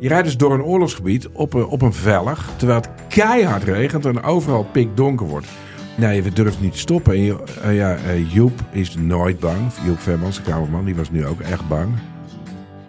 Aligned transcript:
Je 0.00 0.08
rijdt 0.08 0.24
dus 0.24 0.36
door 0.36 0.52
een 0.54 0.62
oorlogsgebied 0.62 1.28
op 1.32 1.54
een, 1.54 1.66
op 1.66 1.82
een 1.82 1.92
vellig, 1.92 2.50
terwijl 2.56 2.80
het 2.80 2.90
keihard 3.08 3.62
regent 3.62 4.04
en 4.06 4.22
overal 4.22 4.64
pikdonker 4.72 5.26
wordt. 5.26 5.46
Nee, 5.96 6.22
we 6.22 6.32
durven 6.32 6.62
niet 6.62 6.72
te 6.72 6.78
stoppen. 6.78 7.12
En 7.12 7.20
je- 7.22 7.42
eh, 7.62 7.76
ja, 7.76 7.94
eh, 7.96 8.32
Joep 8.32 8.60
is 8.70 8.94
nooit 8.96 9.38
bang. 9.40 9.58
Joep 9.86 9.98
Vermans, 10.00 10.36
de 10.36 10.42
kamerman, 10.42 10.84
die 10.84 10.94
was 10.94 11.10
nu 11.10 11.26
ook 11.26 11.40
echt 11.40 11.68
bang. 11.68 11.88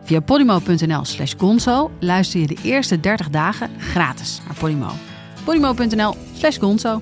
Via 0.03 0.19
podimo.nl 0.19 1.05
slash 1.05 1.33
gonzo 1.37 1.91
luister 1.99 2.39
je 2.39 2.47
de 2.47 2.57
eerste 2.63 2.99
30 2.99 3.29
dagen 3.29 3.69
gratis 3.79 4.41
naar 4.47 4.55
Podimo. 4.59 4.87
podimo.nl 5.43 6.15
slash 6.33 6.59
gonzo. 6.59 7.01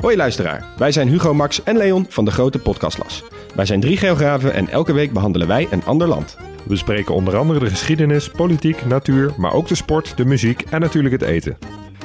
Hoi 0.00 0.16
luisteraar, 0.16 0.64
wij 0.78 0.92
zijn 0.92 1.08
Hugo, 1.08 1.34
Max 1.34 1.62
en 1.62 1.76
Leon 1.76 2.06
van 2.08 2.24
de 2.24 2.30
Grote 2.30 2.58
Podcastlas. 2.58 3.22
Wij 3.54 3.66
zijn 3.66 3.80
drie 3.80 3.96
geografen 3.96 4.54
en 4.54 4.68
elke 4.68 4.92
week 4.92 5.12
behandelen 5.12 5.46
wij 5.48 5.66
een 5.70 5.84
ander 5.84 6.08
land. 6.08 6.36
We 6.64 6.70
bespreken 6.70 7.14
onder 7.14 7.36
andere 7.36 7.58
de 7.58 7.70
geschiedenis, 7.70 8.28
politiek, 8.28 8.86
natuur, 8.86 9.32
maar 9.36 9.52
ook 9.52 9.68
de 9.68 9.74
sport, 9.74 10.16
de 10.16 10.24
muziek 10.24 10.60
en 10.70 10.80
natuurlijk 10.80 11.14
het 11.20 11.22
eten. 11.22 11.58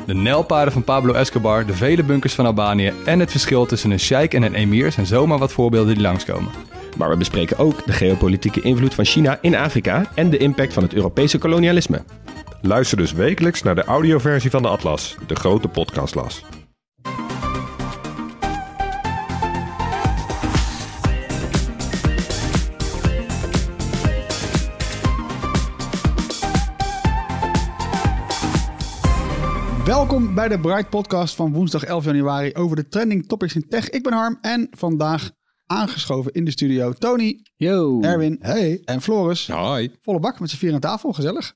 De 0.06 0.14
nijlpaarden 0.14 0.74
van 0.74 0.84
Pablo 0.84 1.14
Escobar, 1.14 1.66
de 1.66 1.74
vele 1.74 2.04
bunkers 2.04 2.34
van 2.34 2.46
Albanië 2.46 2.94
en 3.06 3.20
het 3.20 3.32
verschil 3.32 3.66
tussen 3.66 3.92
een 3.92 4.00
sheik 4.00 4.34
en 4.34 4.44
een 4.44 4.54
emir 4.54 4.92
zijn 4.92 5.06
zomaar 5.06 5.38
wat 5.38 5.52
voorbeelden 5.52 5.94
die 5.94 6.04
langskomen. 6.04 6.52
Maar 6.98 7.10
we 7.10 7.18
bespreken 7.18 7.58
ook 7.58 7.86
de 7.86 7.92
geopolitieke 7.92 8.62
invloed 8.62 8.94
van 8.94 9.06
China 9.06 9.38
in 9.42 9.56
Afrika 9.56 10.12
en 10.16 10.30
de 10.30 10.38
impact 10.38 10.74
van 10.74 10.84
het 10.84 10.94
Europese 10.94 11.38
kolonialisme. 11.38 12.04
Luister 12.62 12.98
dus 12.98 13.12
wekelijks 13.12 13.64
naar 13.64 13.76
de 13.76 13.84
audioversie 13.84 14.50
van 14.50 14.62
de 14.62 14.68
Atlas, 14.68 15.16
de 15.28 15.36
grote 15.36 15.68
podcastlas. 15.68 16.44
Welkom 29.90 30.36
bij 30.36 30.48
de 30.48 30.60
Bright 30.60 30.90
Podcast 30.90 31.36
van 31.36 31.54
woensdag 31.54 31.84
11 31.84 32.06
januari 32.06 32.54
over 32.54 32.76
de 32.76 32.88
trending 32.88 33.28
topics 33.28 33.56
in 33.56 33.68
tech. 33.68 33.90
Ik 33.90 34.04
ben 34.04 34.14
Harm 34.14 34.38
en 34.42 34.68
vandaag 34.72 35.32
aangeschoven 35.66 36.32
in 36.32 36.46
de 36.46 36.52
studio 36.52 36.94
Tony, 36.94 37.42
Yo. 37.56 38.02
Erwin 38.02 38.38
hey. 38.40 38.82
en 38.86 39.02
Floris. 39.02 39.48
Hoi. 39.48 39.96
Volle 40.02 40.20
bak 40.20 40.40
met 40.40 40.50
z'n 40.50 40.56
vier 40.58 40.74
aan 40.74 40.80
tafel, 40.80 41.14
gezellig. 41.14 41.56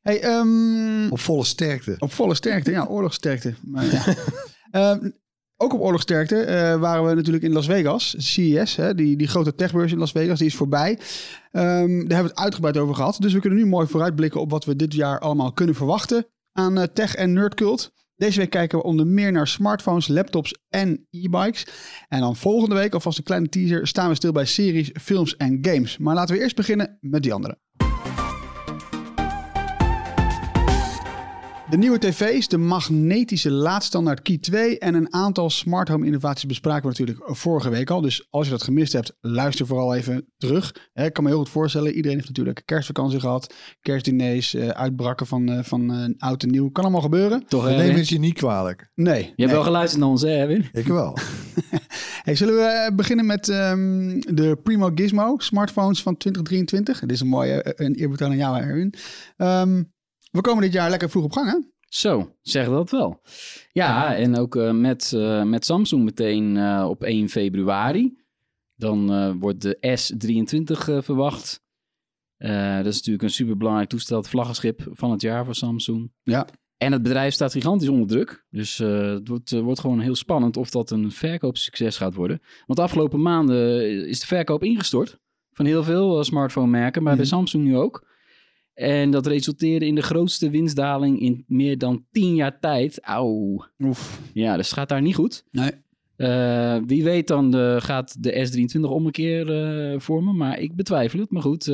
Hey, 0.00 0.20
ehm, 0.20 1.10
Op 1.10 1.20
volle 1.20 1.44
sterkte. 1.44 1.96
op 1.98 2.12
volle 2.12 2.34
sterkte, 2.34 2.70
ja, 2.70 2.84
oorlogsterkte. 2.84 3.54
Maar, 3.62 3.84
ja. 3.84 4.04
Ehm, 4.70 5.10
ook 5.56 5.72
op 5.72 5.80
oorlogsterkte 5.80 6.36
eh, 6.36 6.80
waren 6.80 7.06
we 7.06 7.14
natuurlijk 7.14 7.44
in 7.44 7.52
Las 7.52 7.66
Vegas, 7.66 8.14
CES, 8.18 8.76
hè, 8.76 8.94
die, 8.94 9.16
die 9.16 9.28
grote 9.28 9.54
techbeurs 9.54 9.92
in 9.92 9.98
Las 9.98 10.12
Vegas, 10.12 10.38
die 10.38 10.48
is 10.48 10.54
voorbij. 10.54 10.98
Ehm, 11.50 11.88
daar 11.88 11.88
hebben 11.88 12.08
we 12.08 12.22
het 12.22 12.38
uitgebreid 12.38 12.76
over 12.76 12.94
gehad. 12.94 13.16
Dus 13.20 13.32
we 13.32 13.40
kunnen 13.40 13.58
nu 13.58 13.66
mooi 13.66 13.86
vooruitblikken 13.86 14.40
op 14.40 14.50
wat 14.50 14.64
we 14.64 14.76
dit 14.76 14.94
jaar 14.94 15.18
allemaal 15.18 15.52
kunnen 15.52 15.74
verwachten 15.74 16.26
aan 16.52 16.78
eh, 16.78 16.84
tech 16.84 17.14
en 17.14 17.32
nerdcult. 17.32 17.92
Deze 18.16 18.38
week 18.38 18.50
kijken 18.50 18.78
we 18.78 18.84
onder 18.84 19.06
meer 19.06 19.32
naar 19.32 19.48
smartphones, 19.48 20.08
laptops 20.08 20.54
en 20.68 21.06
e-bikes. 21.10 21.66
En 22.08 22.20
dan 22.20 22.36
volgende 22.36 22.74
week, 22.74 22.94
alvast 22.94 23.18
een 23.18 23.24
kleine 23.24 23.48
teaser, 23.48 23.86
staan 23.86 24.08
we 24.08 24.14
stil 24.14 24.32
bij 24.32 24.44
series, 24.44 24.90
films 25.00 25.36
en 25.36 25.58
games. 25.62 25.98
Maar 25.98 26.14
laten 26.14 26.34
we 26.34 26.40
eerst 26.40 26.56
beginnen 26.56 26.98
met 27.00 27.22
die 27.22 27.32
andere. 27.32 27.58
De 31.72 31.78
nieuwe 31.78 31.98
tv's, 31.98 32.48
de 32.48 32.58
magnetische 32.58 33.50
laadstandaard 33.50 34.22
Key 34.22 34.38
2 34.38 34.78
en 34.78 34.94
een 34.94 35.12
aantal 35.14 35.50
smart 35.50 35.88
home 35.88 36.06
innovaties 36.06 36.46
bespraken 36.46 36.82
we 36.82 36.88
natuurlijk 36.88 37.36
vorige 37.36 37.70
week 37.70 37.90
al. 37.90 38.00
Dus 38.00 38.26
als 38.30 38.44
je 38.44 38.52
dat 38.52 38.62
gemist 38.62 38.92
hebt, 38.92 39.16
luister 39.20 39.66
vooral 39.66 39.94
even 39.94 40.26
terug. 40.38 40.74
Hè, 40.92 41.04
Ik 41.04 41.12
kan 41.12 41.24
me 41.24 41.30
heel 41.30 41.38
goed 41.38 41.48
voorstellen, 41.48 41.92
iedereen 41.92 42.16
heeft 42.16 42.28
natuurlijk 42.28 42.62
kerstvakantie 42.64 43.20
gehad, 43.20 43.54
kerstdiners, 43.80 44.54
eh, 44.54 44.68
uitbraken 44.68 45.26
van, 45.26 45.48
eh, 45.48 45.62
van 45.62 45.92
eh, 45.92 46.28
oud 46.28 46.42
en 46.42 46.50
nieuw. 46.50 46.70
Kan 46.70 46.82
allemaal 46.82 47.02
gebeuren. 47.02 47.44
Toch, 47.46 47.64
Erwin? 47.64 47.78
nemen 47.78 47.96
het 47.96 48.08
je 48.08 48.18
niet 48.18 48.34
kwalijk. 48.34 48.90
Nee. 48.94 49.18
Je 49.18 49.24
hebt 49.24 49.36
nee. 49.36 49.48
wel 49.48 49.62
geluisterd 49.62 50.00
naar 50.00 50.10
ons, 50.10 50.22
hè, 50.22 50.28
Erwin? 50.28 50.68
Ik 50.72 50.86
wel. 50.86 51.16
Hey, 52.22 52.34
zullen 52.34 52.54
we 52.54 52.92
beginnen 52.96 53.26
met 53.26 53.48
ehm, 53.48 54.20
de 54.20 54.58
Primo 54.62 54.90
Gizmo 54.94 55.34
smartphones 55.38 56.02
van 56.02 56.16
2023? 56.16 57.00
Dit 57.00 57.10
is 57.10 57.20
een 57.20 57.26
mooie 57.26 57.74
een 57.76 57.94
eerbetoon 57.94 58.30
aan 58.30 58.36
jou, 58.36 58.60
Erwin. 58.60 58.94
Ehm, 59.36 59.82
we 60.32 60.40
komen 60.40 60.62
dit 60.62 60.72
jaar 60.72 60.90
lekker 60.90 61.10
vroeg 61.10 61.24
op 61.24 61.32
gang, 61.32 61.50
hè? 61.50 61.58
Zo, 61.88 62.36
zeg 62.40 62.66
dat 62.68 62.90
wel. 62.90 63.20
Ja, 63.72 64.16
en 64.16 64.36
ook 64.36 64.56
eh, 64.56 64.70
met, 64.72 65.12
eh, 65.12 65.42
met 65.42 65.64
Samsung 65.64 66.04
meteen 66.04 66.56
eh, 66.56 66.86
op 66.88 67.02
1 67.02 67.28
februari. 67.28 68.20
Dan 68.76 69.38
wordt 69.38 69.60
de 69.60 69.76
S23 69.80 70.88
eh, 70.88 71.02
verwacht. 71.02 71.60
Dat 72.38 72.86
is 72.86 72.96
natuurlijk 72.96 73.22
een 73.22 73.30
superbelangrijk 73.30 73.88
toestel, 73.88 74.16
het 74.16 74.28
vlaggenschip 74.28 74.86
van 74.90 75.10
het 75.10 75.20
jaar 75.20 75.44
voor 75.44 75.54
Samsung. 75.54 76.12
Ja. 76.22 76.46
En 76.76 76.92
het 76.92 77.02
bedrijf 77.02 77.34
staat 77.34 77.52
gigantisch 77.52 77.88
onder 77.88 78.06
druk. 78.08 78.44
Dus 78.50 78.78
het 78.78 79.28
wordt, 79.28 79.50
wordt 79.50 79.80
gewoon 79.80 80.00
heel 80.00 80.14
spannend 80.14 80.56
of 80.56 80.70
dat 80.70 80.90
een 80.90 81.10
verkoopsucces 81.10 81.96
gaat 81.96 82.14
worden. 82.14 82.40
Want 82.66 82.78
de 82.78 82.84
afgelopen 82.84 83.22
maanden 83.22 83.86
is 84.08 84.20
de 84.20 84.26
verkoop 84.26 84.62
ingestort 84.62 85.18
van 85.52 85.66
heel 85.66 85.82
veel 85.84 86.18
eh, 86.18 86.24
smartphone-merken, 86.24 87.02
maar 87.02 87.16
bij 87.16 87.24
Mhm. 87.24 87.34
Samsung 87.34 87.64
nu 87.64 87.76
ook. 87.76 88.10
En 88.74 89.10
dat 89.10 89.26
resulteerde 89.26 89.86
in 89.86 89.94
de 89.94 90.02
grootste 90.02 90.50
winstdaling 90.50 91.20
in 91.20 91.44
meer 91.46 91.78
dan 91.78 92.06
10 92.10 92.34
jaar 92.34 92.60
tijd. 92.60 93.00
Auw. 93.00 93.64
Oef. 93.78 94.20
Ja, 94.32 94.56
dus 94.56 94.66
het 94.66 94.78
gaat 94.78 94.88
daar 94.88 95.02
niet 95.02 95.14
goed. 95.14 95.44
Nee. 95.50 95.70
Eh, 96.16 96.76
wie 96.86 97.04
weet 97.04 97.26
dan 97.26 97.54
eh, 97.56 97.80
gaat 97.80 98.22
de 98.22 98.48
S23 98.48 98.80
om 98.80 99.06
een 99.06 99.12
keer 99.12 99.50
eh, 99.50 100.00
vormen, 100.00 100.36
maar 100.36 100.58
ik 100.58 100.76
betwijfel 100.76 101.18
het. 101.18 101.30
Maar 101.30 101.42
goed, 101.42 101.64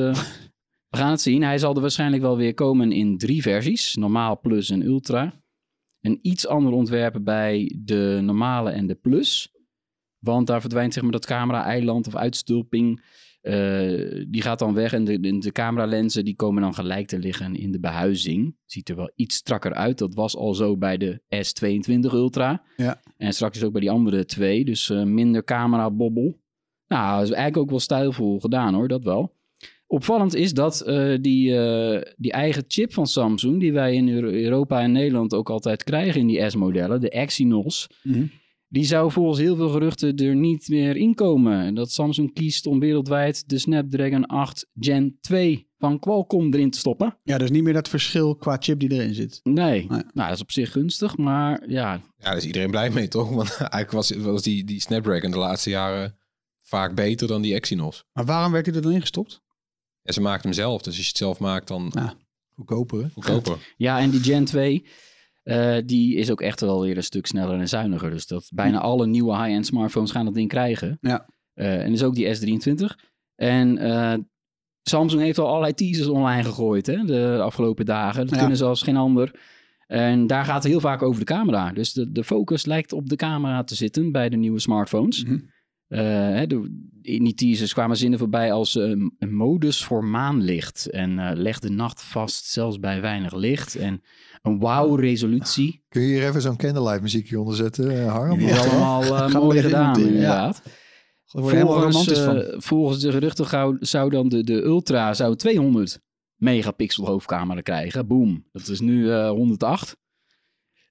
we 0.91 0.97
gaan 0.97 1.11
het 1.11 1.21
zien. 1.21 1.43
Hij 1.43 1.57
zal 1.57 1.75
er 1.75 1.81
waarschijnlijk 1.81 2.21
wel 2.21 2.37
weer 2.37 2.53
komen 2.53 2.91
in 2.91 3.17
drie 3.17 3.41
versies. 3.41 3.95
Normaal, 3.95 4.39
Plus 4.39 4.69
en 4.69 4.85
Ultra. 4.85 5.41
Een 6.01 6.19
iets 6.21 6.47
ander 6.47 6.73
ontwerpen 6.73 7.23
bij 7.23 7.75
de 7.83 8.19
normale 8.21 8.69
en 8.69 8.87
de 8.87 8.95
Plus. 8.95 9.53
Want 10.19 10.47
daar 10.47 10.61
verdwijnt 10.61 10.93
zeg 10.93 11.03
maar 11.03 11.11
dat 11.11 11.25
camera-eiland 11.25 12.07
of 12.07 12.15
uitstulping. 12.15 13.01
Eh, 13.41 14.25
die 14.27 14.41
gaat 14.41 14.59
dan 14.59 14.73
weg 14.73 14.93
en 14.93 15.03
de, 15.03 15.37
de, 15.39 15.51
cameralenzen 15.51 16.25
die 16.25 16.35
komen 16.35 16.61
dan 16.61 16.73
gelijk 16.73 17.07
te 17.07 17.19
liggen 17.19 17.55
in 17.55 17.71
de 17.71 17.79
behuizing. 17.79 18.55
Ziet 18.65 18.89
er 18.89 18.95
wel 18.95 19.11
iets 19.15 19.35
strakker 19.35 19.73
uit. 19.73 19.97
Dat 19.97 20.13
was 20.13 20.35
al 20.35 20.53
zo 20.53 20.77
bij 20.77 20.97
de 20.97 21.21
S22 21.35 22.13
Ultra. 22.13 22.63
Ja. 22.77 23.01
En 23.17 23.33
straks 23.33 23.63
ook 23.63 23.71
bij 23.71 23.81
die 23.81 23.91
andere 23.91 24.25
twee. 24.25 24.65
Dus 24.65 24.89
eh, 24.89 25.03
minder 25.03 25.43
camera-bobbel. 25.43 26.39
Nou, 26.87 27.13
dat 27.19 27.27
is 27.29 27.33
eigenlijk 27.33 27.57
ook 27.57 27.69
wel 27.69 27.79
stijlvol 27.79 28.39
gedaan 28.39 28.73
hoor, 28.73 28.87
dat 28.87 29.03
wel. 29.03 29.37
Opvallend 29.87 30.35
is 30.35 30.53
dat 30.53 30.81
eh, 30.81 31.17
die, 31.21 31.51
die 32.17 32.31
eigen 32.31 32.63
chip 32.67 32.93
van 32.93 33.07
Samsung, 33.07 33.59
die 33.59 33.73
wij 33.73 33.93
in 33.95 34.09
Euro- 34.09 34.29
Europa 34.29 34.81
en 34.81 34.91
Nederland 34.91 35.33
ook 35.33 35.49
altijd 35.49 35.83
krijgen 35.83 36.21
in 36.21 36.27
die 36.27 36.49
S-modellen, 36.49 37.01
de 37.01 37.09
Exynos, 37.09 37.89
Mhm. 38.03 38.23
Die 38.69 38.85
zou 38.85 39.11
volgens 39.11 39.39
heel 39.39 39.55
veel 39.55 39.69
geruchten 39.69 40.15
er 40.15 40.35
niet 40.35 40.67
meer 40.67 40.95
inkomen. 40.95 41.59
En 41.59 41.75
Dat 41.75 41.91
Samsung 41.91 42.33
kiest 42.33 42.65
om 42.65 42.79
wereldwijd 42.79 43.49
de 43.49 43.57
Snapdragon 43.57 44.25
8 44.25 44.67
Gen 44.79 45.17
2 45.21 45.67
van 45.77 45.99
Qualcomm 45.99 46.53
erin 46.53 46.71
te 46.71 46.77
stoppen. 46.79 47.17
Ja, 47.23 47.37
dus 47.37 47.49
niet 47.49 47.63
meer 47.63 47.73
dat 47.73 47.89
verschil 47.89 48.35
qua 48.35 48.57
chip 48.59 48.79
die 48.79 48.91
erin 48.91 49.13
zit. 49.13 49.39
Nee, 49.43 49.53
Nee. 49.71 49.87
nou 49.87 50.03
dat 50.13 50.31
is 50.31 50.41
op 50.41 50.51
zich 50.51 50.71
gunstig, 50.71 51.17
maar 51.17 51.69
ja, 51.69 51.93
Ja, 51.93 52.01
daar 52.17 52.37
is 52.37 52.45
iedereen 52.45 52.71
blij 52.71 52.89
mee, 52.89 53.07
toch? 53.07 53.29
Want 53.29 53.55
eigenlijk 53.57 53.91
was, 53.91 54.11
was 54.11 54.41
die, 54.41 54.63
die 54.63 54.81
Snapdragon 54.81 55.31
de 55.31 55.37
laatste 55.37 55.69
jaren 55.69 56.17
vaak 56.61 56.95
beter 56.95 57.27
dan 57.27 57.41
die 57.41 57.53
Exynos. 57.53 58.03
Maar 58.13 58.25
waarom 58.25 58.51
werd 58.51 58.65
hij 58.65 58.75
er 58.75 58.81
dan 58.81 58.91
in 58.91 59.01
gestopt? 59.01 59.41
En 60.03 60.13
ze 60.13 60.21
maakt 60.21 60.43
hem 60.43 60.53
zelf, 60.53 60.77
dus 60.81 60.87
als 60.87 61.01
je 61.03 61.07
het 61.07 61.17
zelf 61.17 61.39
maakt, 61.39 61.67
dan 61.67 61.91
Ja. 61.95 62.13
Goedkoper, 62.55 63.01
hè? 63.01 63.07
goedkoper. 63.13 63.73
Ja, 63.77 63.99
en 63.99 64.09
die 64.09 64.19
Gen 64.23 64.45
2, 64.45 64.85
eh, 65.43 65.77
die 65.85 66.15
is 66.15 66.31
ook 66.31 66.41
echt 66.41 66.61
wel 66.61 66.81
weer 66.81 66.97
een 66.97 67.03
stuk 67.03 67.25
sneller 67.25 67.59
en 67.59 67.67
zuiniger. 67.69 68.09
Dus 68.09 68.27
dat 68.27 68.49
bijna 68.53 68.79
alle 68.79 69.07
nieuwe 69.07 69.35
high-end 69.37 69.65
smartphones 69.65 70.11
gaan 70.11 70.25
dat 70.25 70.33
ding 70.33 70.49
krijgen. 70.49 70.97
Ja. 71.01 71.29
Eh, 71.53 71.83
en 71.83 71.91
dus 71.91 72.03
ook 72.03 72.15
die 72.15 72.35
S23. 72.35 72.85
En 73.35 73.77
eh, 73.77 74.13
Samsung 74.81 75.21
heeft 75.21 75.37
al 75.39 75.47
allerlei 75.47 75.73
teasers 75.73 76.07
online 76.07 76.43
gegooid 76.43 76.85
hè, 76.87 77.03
de 77.05 77.39
afgelopen 77.41 77.85
dagen. 77.85 78.21
Dat 78.21 78.33
Ja. 78.33 78.39
kunnen 78.39 78.57
ze 78.57 78.65
als 78.65 78.81
geen 78.81 78.97
ander. 78.97 79.39
En 79.87 80.27
daar 80.27 80.45
gaat 80.45 80.63
het 80.63 80.71
heel 80.71 80.79
vaak 80.79 81.01
over 81.01 81.19
de 81.19 81.25
camera. 81.25 81.71
Dus 81.71 81.93
de, 81.93 82.11
de 82.11 82.23
focus 82.23 82.65
lijkt 82.65 82.93
op 82.93 83.09
de 83.09 83.15
camera 83.15 83.63
te 83.63 83.75
zitten 83.75 84.11
bij 84.11 84.29
de 84.29 84.37
nieuwe 84.37 84.59
smartphones. 84.59 85.23
Mhm. 85.23 85.39
Hè, 85.87 86.47
de- 86.47 86.87
in 87.01 87.23
die 87.23 87.33
teasers 87.33 87.73
kwamen 87.73 87.97
zinnen 87.97 88.19
voorbij 88.19 88.51
als 88.51 88.75
een 88.75 89.13
modus 89.29 89.83
voor 89.83 90.03
maanlicht. 90.03 90.89
En 90.89 91.33
leg 91.37 91.59
de 91.59 91.69
nacht 91.69 92.01
vast, 92.03 92.45
zelfs 92.45 92.79
bij 92.79 93.01
weinig 93.01 93.35
licht. 93.35 93.75
En 93.75 94.01
een 94.41 94.59
wauw-resolutie. 94.59 95.83
Kun 95.89 96.01
je 96.01 96.07
hier 96.07 96.27
even 96.27 96.41
zo'n 96.41 96.57
candlelight 96.57 97.01
muziekje 97.01 97.39
onder 97.39 97.55
zetten, 97.55 97.91
eh, 98.01 98.11
Harm? 98.11 98.39
Is 98.39 98.57
allemaal 98.59 99.03
eh, 99.03 99.33
mooi 99.33 99.61
gedaan, 99.61 99.99
ja. 99.99 100.05
inderdaad. 100.07 100.61
Helemaal 101.31 101.65
Volgens, 101.73 101.95
romantisch 101.95 102.19
van. 102.19 102.37
eh, 102.41 102.59
volgens 102.59 102.99
de 102.99 103.11
geruchten 103.11 103.45
gauw- 103.45 103.77
zou 103.79 104.09
dan 104.09 104.29
de, 104.29 104.43
de 104.43 104.61
Ultra 104.63 105.13
zou 105.13 105.35
200 105.35 105.99
megapixel 106.35 107.05
hoofdcamera 107.05 107.61
krijgen. 107.61 108.07
Boom. 108.07 108.45
Dat 108.51 108.67
is 108.67 108.79
nu 108.79 109.11
eh 109.11 109.29
108. 109.29 109.97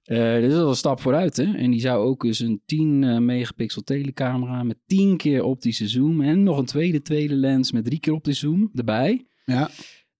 Eh 0.03 0.33
dit 0.33 0.49
is 0.49 0.53
wel 0.57 0.69
een 0.69 0.75
stap 0.75 1.01
vooruit, 1.01 1.37
hè. 1.37 1.43
En 1.55 1.71
die 1.71 1.79
zou 1.79 2.05
ook 2.05 2.21
dus 2.21 2.39
een 2.39 2.61
10 2.65 3.03
eh, 3.03 3.17
megapixel 3.17 3.81
telecamera 3.81 4.63
met 4.63 4.77
10 4.85 5.17
keer 5.17 5.43
optische 5.43 5.87
zoom 5.87 6.21
en 6.21 6.43
nog 6.43 6.57
een 6.57 6.65
tweede 6.65 7.01
tweede 7.01 7.35
lens 7.35 7.71
met 7.71 7.85
3 7.85 7.99
keer 7.99 8.13
optische 8.13 8.47
zoom 8.47 8.69
erbij. 8.73 9.25
Ja. 9.45 9.69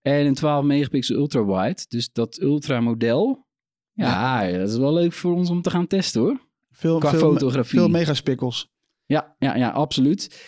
En 0.09 0.25
een 0.25 0.33
12 0.33 0.63
megapixel 0.65 1.15
ultra 1.15 1.45
wide. 1.45 1.85
Dus 1.87 2.11
dat 2.11 2.41
ultra 2.41 2.81
model. 2.81 3.47
Ja, 3.93 4.51
dat 4.51 4.69
is 4.69 4.77
wel 4.77 4.93
leuk 4.93 5.13
voor 5.13 5.33
ons 5.33 5.49
om 5.49 5.61
te 5.61 5.69
gaan 5.69 5.87
testen 5.87 6.21
hoor. 6.21 6.47
Veel, 6.71 6.99
Qua 6.99 7.09
veel, 7.09 7.19
fotografie. 7.19 7.79
Veel 7.79 7.87
megaspikkels. 7.89 8.69
Ja, 9.05 9.35
ja, 9.39 9.55
ja, 9.55 9.69
absoluut. 9.69 10.47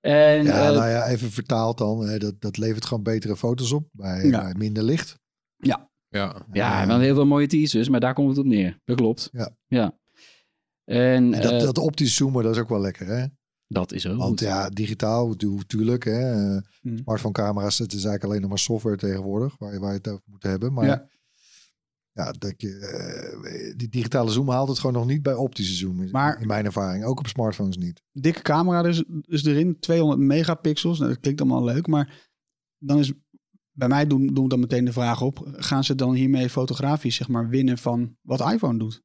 En 0.00 0.44
Ja, 0.44 0.68
eh, 0.68 0.76
nou 0.76 0.88
ja, 0.88 1.06
even 1.06 1.30
vertaald 1.30 1.78
dan. 1.78 2.06
hè, 2.06 2.18
Dat, 2.18 2.40
dat 2.40 2.56
levert 2.56 2.86
gewoon 2.86 3.02
betere 3.02 3.36
foto's 3.36 3.72
op 3.72 3.88
bij, 3.92 4.24
Ja. 4.26 4.42
bij 4.42 4.54
minder 4.56 4.82
licht. 4.82 5.18
Ja. 5.56 5.90
ja, 6.52 6.86
wel 6.86 6.98
heel 7.00 7.14
veel 7.14 7.26
mooie 7.26 7.46
teasers, 7.46 7.88
maar 7.88 8.00
daar 8.00 8.14
komt 8.14 8.28
het 8.28 8.38
op 8.38 8.44
neer. 8.44 8.80
Dat 8.84 8.96
klopt. 8.96 9.28
Ja. 9.32 9.50
ja. 9.66 9.98
En 10.84 11.34
En 11.34 11.42
dat, 11.42 11.52
eh, 11.52 11.60
dat 11.60 11.78
optisch 11.78 12.14
zoomen, 12.16 12.42
dat 12.44 12.54
is 12.54 12.60
ook 12.60 12.68
wel 12.68 12.80
lekker, 12.80 13.06
hè? 13.06 13.24
Dat 13.68 13.92
is 13.92 14.06
ook 14.06 14.16
Want 14.16 14.28
goed. 14.28 14.40
ja, 14.48 14.68
digitaal, 14.68 15.34
tu- 15.36 15.60
tuurlijk, 15.66 16.04
hè. 16.04 16.32
eh, 16.56 16.62
Hmm. 16.80 16.98
Smartphone 16.98 17.32
camera's, 17.32 17.78
het 17.78 17.88
is 17.92 17.94
eigenlijk 17.94 18.24
alleen 18.24 18.40
nog 18.40 18.48
maar 18.50 18.58
software 18.58 18.96
tegenwoordig, 18.96 19.58
waar 19.58 19.72
je, 19.72 19.78
waar 19.80 19.90
je 19.90 19.96
het 19.96 20.08
over 20.08 20.22
moet 20.26 20.42
hebben. 20.42 20.72
Maar 20.72 20.86
Ja. 20.86 21.08
ja, 22.12 22.32
dat 22.32 22.54
je, 22.56 22.78
eh, 22.78 23.76
die 23.76 23.88
digitale 23.88 24.30
zoom 24.30 24.48
haalt 24.48 24.68
het 24.68 24.78
gewoon 24.78 24.94
nog 24.94 25.06
niet 25.06 25.22
bij 25.22 25.34
optische 25.34 25.74
zoom, 25.74 26.02
in, 26.02 26.10
Maar- 26.10 26.40
in 26.40 26.46
mijn 26.46 26.64
ervaring. 26.64 27.04
Ook 27.04 27.18
op 27.18 27.26
smartphones 27.26 27.76
niet. 27.76 28.02
Dikke 28.12 28.42
camera 28.42 28.82
dus, 28.82 29.04
dus 29.08 29.44
erin. 29.44 29.80
200 29.80 30.20
megapixels. 30.20 30.98
Nou, 30.98 31.10
dat 31.10 31.20
klinkt 31.20 31.40
allemaal 31.40 31.64
leuk. 31.64 31.86
Maar 31.86 32.28
dan 32.78 32.98
is 32.98 33.12
bij 33.72 33.88
mij 33.88 34.06
doen, 34.06 34.26
doen 34.26 34.42
we 34.42 34.48
dan 34.50 34.60
meteen 34.60 34.84
de 34.84 34.92
vraag 34.92 35.22
op. 35.22 35.48
Gaan 35.52 35.84
ze 35.84 35.94
dan 35.94 36.14
hiermee 36.14 36.50
fotografisch 36.50 37.14
zeg 37.16 37.28
maar 37.28 37.48
winnen 37.48 37.78
van 37.78 38.16
wat 38.22 38.52
iPhone 38.52 38.78
doet? 38.78 39.02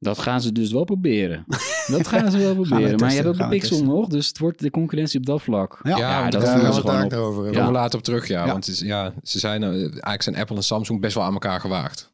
Dat 0.00 0.18
gaan 0.18 0.40
ze 0.40 0.52
dus 0.52 0.72
wel 0.72 0.84
proberen. 0.84 1.44
Dat 1.86 2.06
gaan 2.06 2.30
ze 2.30 2.38
wel 2.38 2.54
proberen. 2.54 3.00
maar 3.00 3.10
je 3.10 3.16
hebt 3.16 3.28
ook 3.28 3.36
de 3.36 3.48
pixel 3.48 3.68
testen. 3.76 3.86
nog, 3.86 4.06
dus 4.08 4.26
het 4.26 4.38
wordt 4.38 4.58
de 4.58 4.70
concurrentie 4.70 5.18
op 5.18 5.26
dat 5.26 5.42
vlak. 5.42 5.80
Ja. 5.82 5.96
Ja, 5.96 6.30
dat 6.30 6.40
daar 6.40 6.50
gaan 6.50 6.58
ze 6.58 6.66
we 6.66 6.74
het 6.74 6.90
gewoon 6.90 7.08
daar 7.08 7.20
op. 7.20 7.26
over 7.26 7.52
Ja. 7.52 7.66
we 7.66 7.72
later 7.72 7.98
op 7.98 8.04
terug, 8.04 8.28
ja. 8.28 8.44
Ja. 8.44 8.52
Want 8.52 8.68
is, 8.68 8.80
ja, 8.80 9.14
ze 9.22 9.38
zijn, 9.38 9.62
eh, 9.62 9.70
eigenlijk 9.70 10.22
zijn 10.22 10.36
Apple 10.36 10.56
en 10.56 10.62
Samsung 10.62 11.00
best 11.00 11.14
wel 11.14 11.24
aan 11.24 11.32
elkaar 11.32 11.60
gewaagd. 11.60 12.10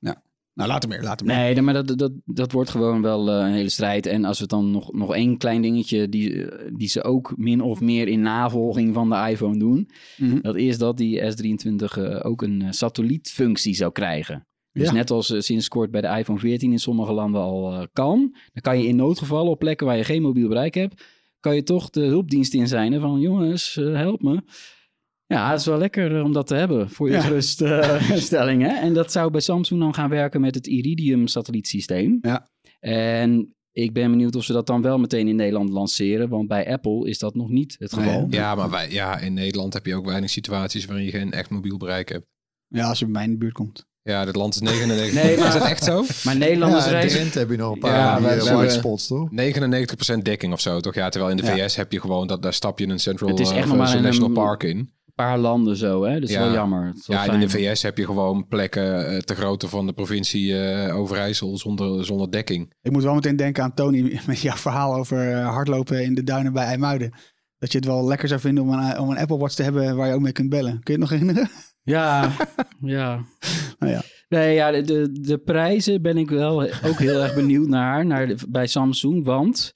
Nou, 0.54 0.68
later 0.68 0.88
meer, 0.88 1.02
later 1.02 1.26
meer. 1.26 1.36
Nee, 1.36 1.54
nee, 1.54 1.62
maar 1.62 1.74
dat, 1.74 1.98
dat, 1.98 2.12
dat 2.24 2.52
wordt 2.52 2.70
gewoon 2.70 3.02
wel 3.02 3.30
eh, 3.30 3.46
een 3.46 3.52
hele 3.52 3.68
strijd. 3.68 4.06
En 4.06 4.24
als 4.24 4.40
we 4.40 4.46
dan 4.46 4.70
nog, 4.70 4.92
nog 4.92 5.14
één 5.14 5.36
klein 5.38 5.62
dingetje 5.62 6.08
die, 6.08 6.50
eh, 6.50 6.70
die 6.74 6.88
ze 6.88 7.02
ook 7.04 7.32
min 7.36 7.60
of 7.60 7.80
meer 7.80 8.08
in 8.08 8.20
navolging 8.20 8.94
van 8.94 9.08
de 9.10 9.26
iPhone 9.30 9.58
doen. 9.58 9.90
Mhm. 10.16 10.40
Dat 10.40 10.56
is 10.56 10.78
dat 10.78 10.96
die 10.96 11.20
S23 11.20 11.98
eh, 11.98 12.20
ook 12.22 12.42
een 12.42 12.62
eh, 12.62 12.68
satellietfunctie 12.70 13.74
zou 13.74 13.92
krijgen. 13.92 14.45
Dus 14.76 14.86
Ja. 14.88 14.92
net 14.92 15.10
als 15.10 15.30
eh, 15.30 15.40
sinds 15.40 15.68
kort 15.68 15.90
bij 15.90 16.00
de 16.00 16.06
iPhone 16.18 16.38
14 16.38 16.72
in 16.72 16.78
sommige 16.78 17.12
landen 17.12 17.40
al 17.40 17.72
eh, 17.72 17.82
kan. 17.92 18.18
Dan 18.52 18.62
kan 18.62 18.78
je 18.78 18.88
in 18.88 18.96
noodgevallen 18.96 19.50
op 19.50 19.58
plekken 19.58 19.86
waar 19.86 19.96
je 19.96 20.04
geen 20.04 20.22
mobiel 20.22 20.48
bereik 20.48 20.74
hebt. 20.74 21.04
Kan 21.40 21.54
je 21.54 21.62
toch 21.62 21.90
de 21.90 22.00
hulpdienst 22.00 22.54
in 22.54 22.68
zijn. 22.68 23.00
Van 23.00 23.20
jongens, 23.20 23.76
eh, 23.76 23.94
help 23.94 24.22
me. 24.22 24.42
Ja, 25.26 25.50
het 25.50 25.60
is 25.60 25.66
wel 25.66 25.78
lekker 25.78 26.22
om 26.22 26.32
dat 26.32 26.46
te 26.46 26.54
hebben 26.54 26.90
voor 26.90 27.08
je 27.08 27.14
Ja. 27.14 27.20
geruststelling. 27.20 28.62
hè? 28.68 28.68
En 28.68 28.94
dat 28.94 29.12
zou 29.12 29.30
bij 29.30 29.40
Samsung 29.40 29.80
dan 29.80 29.94
gaan 29.94 30.10
werken 30.10 30.40
met 30.40 30.54
het 30.54 30.66
Iridium 30.66 31.26
satellietsysteem. 31.26 32.18
Ja. 32.20 32.48
En 32.80 33.54
ik 33.72 33.92
ben 33.92 34.10
benieuwd 34.10 34.34
of 34.36 34.44
ze 34.44 34.52
dat 34.52 34.66
dan 34.66 34.82
wel 34.82 34.98
meteen 34.98 35.28
in 35.28 35.36
Nederland 35.36 35.68
lanceren. 35.70 36.28
Want 36.28 36.48
bij 36.48 36.72
Apple 36.72 37.08
is 37.08 37.18
dat 37.18 37.34
nog 37.34 37.48
niet 37.48 37.76
het 37.78 37.96
Nee. 37.96 38.04
geval. 38.04 38.26
Ja, 38.30 38.54
maar 38.54 38.70
wij, 38.70 38.90
ja, 38.90 39.18
in 39.18 39.34
Nederland 39.34 39.72
heb 39.72 39.86
je 39.86 39.94
ook 39.94 40.06
weinig 40.06 40.30
situaties 40.30 40.84
waarin 40.84 41.04
je 41.04 41.10
geen 41.10 41.32
echt 41.32 41.50
mobiel 41.50 41.76
bereik 41.76 42.08
hebt. 42.08 42.26
Ja, 42.68 42.88
als 42.88 42.98
je 42.98 43.04
bij 43.04 43.14
mij 43.14 43.24
in 43.24 43.30
de 43.30 43.36
buurt 43.36 43.52
komt. 43.52 43.84
Ja, 44.06 44.24
dit 44.24 44.36
land 44.36 44.54
is 44.54 44.60
99. 44.60 45.22
Nee, 45.22 45.36
maar- 45.38 45.46
Is 45.46 45.52
dat 45.52 45.62
echt 45.68 45.84
zo? 45.84 46.04
Maar 46.24 46.36
Nederlanders 46.36 46.84
Ja, 46.84 46.90
in 46.90 46.96
reizen... 46.96 47.38
Heb 47.40 47.50
je 47.50 47.56
nog 47.56 47.72
een 47.72 47.78
paar 47.78 47.94
Ja, 47.94 48.18
die, 48.18 48.28
eh, 48.28 48.54
white 48.56 48.72
spots, 48.74 49.06
toch? 49.06 49.28
99% 49.30 50.18
dekking 50.22 50.52
of 50.52 50.60
zo, 50.60 50.80
toch? 50.80 50.94
Ja, 50.94 51.08
terwijl 51.08 51.30
in 51.30 51.36
de 51.36 51.42
Ja. 51.56 51.66
VS 51.68 51.76
heb 51.76 51.92
je 51.92 52.00
gewoon, 52.00 52.26
dat, 52.26 52.42
daar 52.42 52.52
stap 52.52 52.78
je 52.78 52.86
een 52.86 52.98
Central 52.98 53.30
Het 53.30 53.40
is 53.40 53.50
echt 53.50 53.70
een- 53.70 53.76
National 54.02 54.30
Park 54.30 54.62
in. 54.62 54.90
paar 55.14 55.38
landen 55.38 55.76
zo, 55.76 56.04
hè? 56.04 56.20
Dat 56.20 56.28
is 56.28 56.34
Ja. 56.34 56.40
wel 56.44 56.52
jammer. 56.52 56.92
Is 56.96 57.06
wel 57.06 57.16
Ja, 57.16 57.26
en 57.26 57.32
in 57.34 57.40
de. 57.40 57.48
VS 57.48 57.82
heb 57.82 57.96
je 57.98 58.04
gewoon 58.04 58.46
plekken 58.48 59.06
eh, 59.08 59.18
te 59.18 59.34
grootte 59.34 59.68
van 59.68 59.86
de 59.86 59.92
provincie 59.92 60.60
eh, 60.72 60.96
Overijssel 60.96 61.58
zonder, 61.58 62.04
zonder 62.04 62.30
dekking. 62.30 62.72
Ik 62.82 62.92
moet 62.92 63.02
wel 63.02 63.14
meteen 63.14 63.36
denken 63.36 63.62
aan 63.62 63.74
Tony 63.74 64.20
met 64.26 64.40
jouw 64.40 64.56
verhaal 64.56 64.94
over 64.94 65.36
hardlopen 65.36 66.02
in 66.04 66.14
de 66.14 66.22
duinen 66.24 66.52
bij 66.52 66.64
IJmuiden. 66.64 67.12
Dat 67.58 67.72
je 67.72 67.78
het 67.78 67.86
wel 67.86 68.06
lekker 68.06 68.28
zou 68.28 68.40
vinden 68.40 68.64
om 68.64 68.70
een, 68.72 68.98
om 68.98 69.10
een 69.10 69.18
Apple 69.18 69.36
Watch 69.38 69.54
te 69.54 69.62
hebben 69.62 69.96
waar 69.96 70.08
je 70.08 70.14
ook 70.14 70.20
mee 70.20 70.32
kunt 70.32 70.48
bellen. 70.50 70.80
Kun 70.82 70.94
je 70.94 71.00
het 71.00 71.10
nog 71.10 71.10
herinneren? 71.10 71.50
Ja, 71.86 72.36
ja. 72.80 73.24
Nou 73.78 73.92
ja. 73.92 74.02
Nee, 74.28 74.54
ja, 74.54 74.70
de, 74.70 74.82
de, 74.82 75.20
de 75.20 75.38
prijzen 75.38 76.02
ben 76.02 76.16
ik 76.16 76.30
wel 76.30 76.62
ook 76.62 76.98
heel 76.98 77.22
erg 77.22 77.34
benieuwd 77.34 77.68
naar, 77.68 78.06
naar 78.06 78.26
de- 78.26 78.38
bij 78.48 78.66
Samsung. 78.66 79.24
Want 79.24 79.74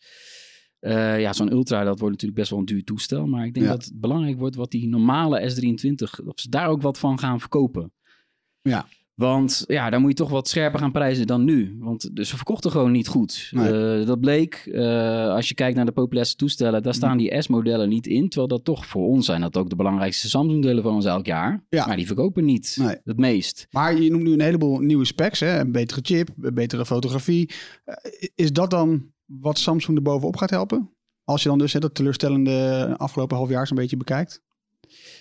eh, 0.78 1.20
ja, 1.20 1.32
zo'n 1.32 1.52
Ultra, 1.52 1.84
dat 1.84 1.98
wordt 1.98 2.12
natuurlijk 2.14 2.38
best 2.40 2.50
wel 2.50 2.58
een 2.58 2.64
duur 2.64 2.84
toestel. 2.84 3.26
Maar 3.26 3.46
ik 3.46 3.54
denk 3.54 3.66
Ja. 3.66 3.72
dat 3.72 3.84
het 3.84 4.00
belangrijk 4.00 4.38
wordt 4.38 4.56
wat 4.56 4.70
die 4.70 4.88
normale 4.88 5.50
S23, 5.50 6.24
of 6.26 6.40
ze 6.40 6.48
daar 6.48 6.68
ook 6.68 6.82
wat 6.82 6.98
van 6.98 7.18
gaan 7.18 7.40
verkopen. 7.40 7.92
Ja. 8.62 8.86
Want 9.20 9.64
ja, 9.66 9.90
dan 9.90 10.00
moet 10.00 10.10
je 10.10 10.16
toch 10.16 10.30
wat 10.30 10.48
scherper 10.48 10.78
gaan 10.80 10.92
prijzen 10.92 11.26
dan 11.26 11.44
nu. 11.44 11.76
Want 11.80 12.16
dus 12.16 12.28
ze 12.28 12.36
verkochten 12.36 12.70
gewoon 12.70 12.92
niet 12.92 13.08
goed. 13.08 13.48
Nee. 13.50 13.98
Eh, 14.00 14.06
dat 14.06 14.20
bleek, 14.20 14.54
eh, 14.54 15.28
als 15.28 15.48
je 15.48 15.54
kijkt 15.54 15.76
naar 15.76 15.84
de 15.84 15.92
populairste 15.92 16.36
toestellen, 16.36 16.82
daar 16.82 16.94
staan 16.94 17.18
die 17.18 17.42
S-modellen 17.42 17.88
niet 17.88 18.06
in. 18.06 18.28
Terwijl 18.28 18.48
dat 18.48 18.64
toch 18.64 18.86
voor 18.86 19.06
ons 19.06 19.26
zijn 19.26 19.40
dat 19.40 19.56
ook 19.56 19.70
de 19.70 19.76
belangrijkste 19.76 20.28
Samsung-telefoons 20.28 21.04
elk 21.04 21.26
jaar. 21.26 21.64
Ja. 21.68 21.86
Maar 21.86 21.96
die 21.96 22.06
verkopen 22.06 22.44
niet 22.44 22.76
Nee. 22.80 22.96
het 23.04 23.18
meest. 23.18 23.66
Maar 23.70 24.00
je 24.00 24.10
noemt 24.10 24.22
nu 24.22 24.32
een 24.32 24.40
heleboel 24.40 24.78
nieuwe 24.78 25.04
specs. 25.04 25.40
Hè? 25.40 25.60
Een 25.60 25.72
betere 25.72 26.00
chip, 26.02 26.28
een 26.40 26.54
betere 26.54 26.86
fotografie. 26.86 27.50
Eh, 27.84 27.94
is 28.34 28.52
dat 28.52 28.70
dan 28.70 29.12
wat 29.24 29.58
Samsung 29.58 29.96
er 29.96 30.02
bovenop 30.02 30.36
gaat 30.36 30.50
helpen? 30.50 30.90
Als 31.24 31.42
je 31.42 31.48
dan 31.48 31.58
dus 31.58 31.72
hè, 31.72 31.80
dat 31.80 31.94
teleurstellende 31.94 32.94
afgelopen 32.96 33.36
half 33.36 33.48
jaar 33.48 33.66
zo'n 33.66 33.76
beetje 33.76 33.96
bekijkt. 33.96 34.42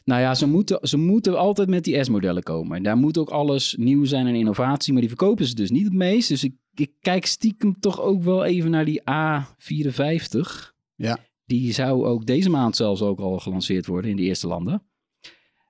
Nou 0.04 0.22
ja, 0.22 0.36
ze 0.36 0.48
moeten, 0.48 0.80
ze 0.88 0.98
moeten 0.98 1.38
altijd 1.38 1.70
met 1.70 1.84
die 1.84 2.04
S-modellen 2.04 2.44
komen. 2.44 2.78
En 2.78 2.84
daar 2.84 2.98
moet 2.98 3.18
ook 3.18 3.30
alles 3.30 3.76
nieuw 3.78 4.06
zijn 4.06 4.28
en 4.28 4.36
innovatie. 4.36 4.92
Maar 4.92 5.02
die 5.02 5.10
verkopen 5.10 5.46
ze 5.46 5.56
dus 5.56 5.72
niet 5.72 5.84
het 5.84 5.94
meest. 5.94 6.28
Dus 6.30 6.44
ik, 6.44 6.54
ik 6.74 6.92
kijk 7.00 7.26
stiekem 7.26 7.80
toch 7.80 8.02
ook 8.02 8.24
wel 8.24 8.44
even 8.46 8.72
naar 8.72 8.86
die 8.86 9.02
A54. 9.02 10.74
Ja. 10.96 11.18
Die 11.46 11.74
zou 11.74 12.06
ook 12.06 12.26
deze 12.26 12.50
maand 12.50 12.76
zelfs 12.76 13.02
ook 13.02 13.20
al 13.20 13.40
gelanceerd 13.40 13.86
worden 13.86 14.12
in 14.12 14.18
de 14.18 14.24
eerste 14.24 14.48
landen. 14.48 14.84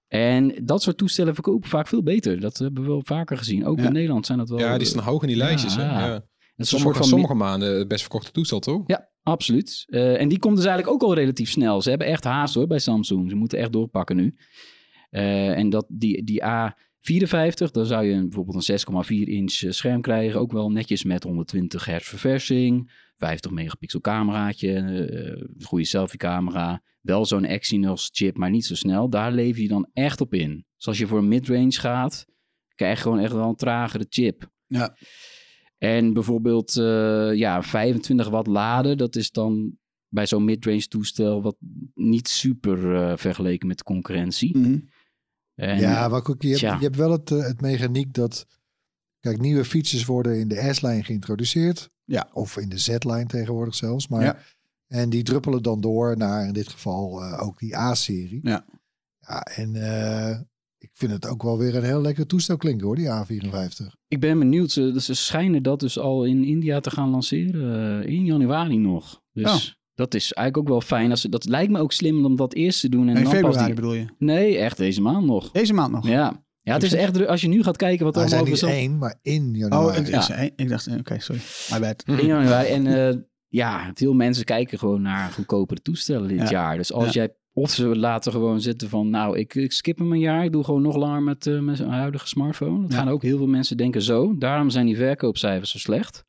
En 0.07 0.55
dat 0.65 0.81
soort 0.81 0.97
toestellen 0.97 1.33
verkopen 1.33 1.69
vaak 1.69 1.87
veel 1.87 2.03
beter. 2.03 2.39
Dat 2.39 2.57
hebben 2.57 2.83
we 2.83 2.89
wel 2.89 3.01
vaker 3.03 3.37
gezien. 3.37 3.65
Ook 3.65 3.79
Ja. 3.79 3.85
in 3.85 3.93
Nederland 3.93 4.25
zijn 4.25 4.37
dat 4.37 4.49
wel... 4.49 4.59
Ja, 4.59 4.77
die 4.77 4.87
staan 4.87 5.03
hoog 5.03 5.21
in 5.21 5.27
die 5.27 5.37
lijstjes. 5.37 5.75
hè? 5.75 5.83
Ja. 5.83 6.13
Het 6.13 6.23
is 6.71 6.79
Sommige, 6.79 7.03
sommige 7.03 7.33
maanden 7.33 7.77
het 7.77 7.87
best 7.87 8.01
verkochte 8.01 8.31
toestel, 8.31 8.59
toch? 8.59 8.83
Ja, 8.85 9.09
absoluut. 9.29 9.85
Eh, 9.87 10.21
en 10.21 10.27
die 10.27 10.39
komt 10.39 10.55
dus 10.55 10.65
eigenlijk 10.65 10.95
ook 10.95 11.09
al 11.09 11.15
relatief 11.15 11.49
snel. 11.49 11.81
Ze 11.81 11.89
hebben 11.89 12.07
echt 12.07 12.23
haast 12.23 12.53
hoor 12.53 12.67
bij 12.67 12.79
Samsung. 12.79 13.29
Ze 13.29 13.35
moeten 13.35 13.59
echt 13.59 13.71
doorpakken 13.71 14.15
nu. 14.15 14.35
Eh, 15.09 15.57
en 15.57 15.69
dat, 15.69 15.85
die, 15.89 16.23
die 16.23 16.43
A54, 16.43 17.71
dan 17.71 17.85
zou 17.85 18.05
je 18.05 18.21
bijvoorbeeld 18.21 18.69
een 18.69 18.79
6,4 19.25 19.27
inch 19.27 19.61
eh, 19.61 19.71
scherm 19.71 20.01
krijgen. 20.01 20.39
Ook 20.39 20.51
wel 20.51 20.71
netjes 20.71 21.03
met 21.03 21.23
120 21.23 21.85
hertz 21.85 22.07
verversing. 22.07 22.91
50 23.17 23.51
megapixel 23.51 23.99
cameraatje. 24.01 24.73
eh, 24.73 25.65
goede 25.65 25.85
selfie 25.85 26.19
camera. 26.19 26.81
Wel 27.01 27.25
zo'n 27.25 27.45
Exynos 27.45 28.09
chip, 28.13 28.37
maar 28.37 28.49
niet 28.49 28.65
zo 28.65 28.75
snel. 28.75 29.09
Daar 29.09 29.31
lever 29.31 29.61
je 29.61 29.67
dan 29.67 29.89
echt 29.93 30.21
op 30.21 30.33
in. 30.33 30.65
Dus 30.75 30.87
als 30.87 30.97
je 30.97 31.07
voor 31.07 31.23
midrange 31.23 31.71
gaat, 31.79 32.25
krijg 32.75 32.97
je 32.97 33.03
gewoon 33.03 33.19
echt 33.19 33.33
wel 33.33 33.49
een 33.49 33.55
tragere 33.55 34.05
chip. 34.09 34.49
Ja. 34.67 34.95
En 35.79 36.13
bijvoorbeeld 36.13 36.75
eh, 36.75 37.33
ja, 37.33 37.63
25 37.63 38.29
watt 38.29 38.47
laden, 38.47 38.97
dat 38.97 39.15
is 39.15 39.31
dan 39.31 39.77
bij 40.07 40.27
zo'n 40.27 40.45
midrange 40.45 40.87
toestel 40.87 41.41
wat 41.41 41.55
niet 41.93 42.27
super 42.27 42.95
eh, 42.95 43.17
vergeleken 43.17 43.67
met 43.67 43.77
de 43.77 43.83
concurrentie. 43.83 44.57
Mhm. 44.57 44.79
En, 45.55 45.79
ja, 45.79 46.07
maar 46.07 46.27
ook, 46.27 46.41
je, 46.41 46.47
hebt, 46.49 46.59
je 46.59 46.67
hebt 46.67 46.95
wel 46.95 47.11
het, 47.11 47.31
eh, 47.31 47.43
het 47.43 47.61
mechaniek 47.61 48.13
dat... 48.13 48.45
Kijk, 49.19 49.39
nieuwe 49.39 49.65
features 49.65 50.05
worden 50.05 50.39
in 50.39 50.47
de 50.47 50.73
S-lijn 50.73 51.03
geïntroduceerd. 51.03 51.89
Ja. 52.03 52.29
Of 52.33 52.57
in 52.57 52.69
de 52.69 52.77
Z-lijn 52.77 53.27
tegenwoordig 53.27 53.75
zelfs. 53.75 54.07
Maar, 54.07 54.23
Ja. 54.23 54.37
En 54.89 55.09
die 55.09 55.23
druppelen 55.23 55.63
dan 55.63 55.81
door 55.81 56.17
naar 56.17 56.47
in 56.47 56.53
dit 56.53 56.67
geval 56.67 57.23
eh, 57.23 57.41
ook 57.41 57.59
die 57.59 57.77
A-serie. 57.77 58.39
Ja. 58.43 58.65
Ja, 59.19 59.41
en 59.41 59.75
eh, 59.75 60.39
vind 60.99 61.11
het 61.11 61.27
ook 61.27 61.43
wel 61.43 61.57
weer 61.57 61.75
een 61.75 61.83
heel 61.83 62.01
lekker 62.01 62.25
toestel 62.27 62.57
klinken 62.57 62.85
hoor, 62.87 62.95
die 62.95 63.07
A54. 63.07 63.85
Ik 64.07 64.19
ben 64.19 64.39
benieuwd, 64.39 64.71
ze, 64.71 64.95
ze 65.01 65.13
schijnen 65.13 65.63
dat 65.63 65.79
dus 65.79 65.99
al 65.99 66.23
in 66.25 66.43
India 66.43 66.79
te 66.79 66.89
gaan 66.91 67.09
lanceren 67.09 68.01
eh, 68.03 68.09
in 68.13 68.25
januari 68.25 68.77
nog. 68.77 69.21
Dus 69.33 69.45
Oh. 69.45 69.57
dat 69.93 70.13
is 70.13 70.33
eigenlijk 70.33 70.57
ook 70.57 70.67
wel 70.67 70.87
fijn. 70.87 71.11
Als, 71.11 71.21
ze- 71.21 71.29
dat 71.29 71.45
lijkt 71.45 71.71
me 71.71 71.79
ook 71.79 71.91
slim 71.91 72.25
om 72.25 72.35
dat 72.35 72.53
eerst 72.53 72.79
te 72.81 72.89
doen. 72.89 73.01
En 73.01 73.07
In 73.07 73.13
dan 73.13 73.23
pas 73.23 73.33
februari 73.33 73.65
die... 73.65 73.75
bedoel 73.75 73.93
je? 73.93 74.05
Nee, 74.17 74.57
echt 74.57 74.77
deze 74.77 75.01
maand 75.01 75.25
nog. 75.25 75.51
Deze 75.51 75.73
maand 75.73 75.91
nog? 75.91 76.07
Ja. 76.07 76.43
Ja, 76.61 76.73
het 76.73 76.83
is 76.83 76.93
echt 76.93 77.13
druk. 77.13 77.27
Als 77.27 77.41
je 77.41 77.47
nu 77.47 77.63
gaat 77.63 77.77
kijken 77.77 78.05
wat 78.05 78.15
er 78.15 78.21
allemaal 78.21 78.45
zijn 78.45 78.53
over 78.53 78.67
niet 78.67 78.73
zo- 78.75 78.79
één, 78.81 78.97
maar 78.97 79.19
in 79.21 79.49
Oh, 79.51 79.55
januari. 79.57 79.97
het 79.97 80.07
Ja. 80.07 80.19
is 80.19 80.29
één. 80.29 80.51
ik 80.55 80.69
dacht, 80.69 80.87
eh, 80.87 80.97
oké, 80.97 81.19
sorry. 81.19 81.41
My 81.71 81.79
bad. 81.79 82.03
In 82.19 82.25
januari. 82.25 82.67
En 82.67 82.87
eh, 83.07 83.15
ja, 83.47 83.91
veel 83.93 84.13
mensen 84.13 84.45
kijken 84.45 84.79
gewoon 84.79 85.01
naar 85.01 85.29
goedkopere 85.31 85.81
toestellen 85.81 86.27
dit 86.27 86.37
Ja. 86.39 86.49
jaar. 86.49 86.77
Dus 86.77 86.93
als 86.93 87.05
Ja. 87.05 87.11
jij, 87.11 87.33
of 87.61 87.71
ze 87.71 87.95
laten 87.97 88.31
gewoon 88.31 88.61
zitten 88.61 88.89
van, 88.89 89.09
nou, 89.09 89.37
ik, 89.37 89.55
ik 89.55 89.71
skip 89.71 89.97
hem 89.97 90.11
een 90.11 90.19
jaar. 90.19 90.43
Ik 90.43 90.51
doe 90.51 90.63
gewoon 90.63 90.81
nog 90.81 90.95
langer 90.95 91.21
met, 91.23 91.47
eh, 91.47 91.59
met 91.59 91.79
een 91.79 91.89
huidige 91.89 92.27
smartphone. 92.27 92.81
Dat 92.81 92.91
Ja. 92.91 92.97
gaan 92.97 93.09
ook 93.09 93.21
heel 93.21 93.37
veel 93.37 93.47
mensen 93.47 93.77
denken 93.77 94.01
zo. 94.01 94.37
Daarom 94.37 94.69
zijn 94.69 94.85
die 94.85 94.95
verkoopcijfers 94.95 95.71
zo 95.71 95.77
slecht. 95.77 96.23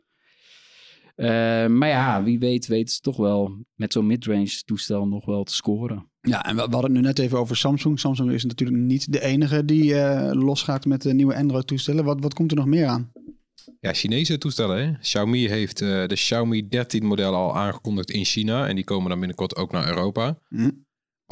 Eh, 1.14 1.26
maar 1.66 1.88
ja, 1.88 2.22
wie 2.22 2.38
weet, 2.38 2.66
weten 2.66 2.94
ze 2.94 3.00
toch 3.00 3.16
wel 3.16 3.64
met 3.75 3.92
zo'n 3.92 4.06
midrange 4.06 4.62
toestel 4.64 5.06
nog 5.06 5.25
wel 5.25 5.44
te 5.44 5.54
scoren. 5.54 6.08
Ja, 6.20 6.44
en 6.44 6.56
we, 6.56 6.62
we 6.66 6.72
hadden 6.72 6.90
het 6.90 7.00
nu 7.00 7.06
net 7.06 7.18
even 7.18 7.38
over 7.38 7.56
Samsung. 7.56 8.00
Samsung 8.00 8.30
is 8.30 8.44
natuurlijk 8.44 8.78
niet 8.80 9.12
de 9.12 9.20
enige 9.22 9.64
die 9.64 9.94
eh, 9.94 10.32
losgaat 10.42 10.84
met 10.84 11.02
de 11.02 11.14
nieuwe 11.14 11.37
Android-toestellen. 11.37 12.04
Wat, 12.04 12.20
wat 12.20 12.34
komt 12.34 12.50
er 12.50 12.56
nog 12.56 12.66
meer 12.66 12.87
aan? 12.87 13.12
Ja, 13.80 13.92
Chinese 13.92 14.38
toestellen. 14.38 14.87
Hè? 14.87 14.99
Xiaomi 14.99 15.49
heeft 15.49 15.80
eh, 15.80 15.88
de 16.06 16.14
Xiaomi 16.14 16.68
13 16.68 17.06
model 17.06 17.34
al 17.34 17.56
aangekondigd 17.56 18.10
in 18.10 18.25
China. 18.25 18.68
En 18.68 18.75
die 18.75 18.84
komen 18.84 19.08
dan 19.08 19.18
binnenkort 19.18 19.56
ook 19.56 19.72
naar 19.72 19.88
Europa. 19.88 20.38
Hm. 20.49 20.70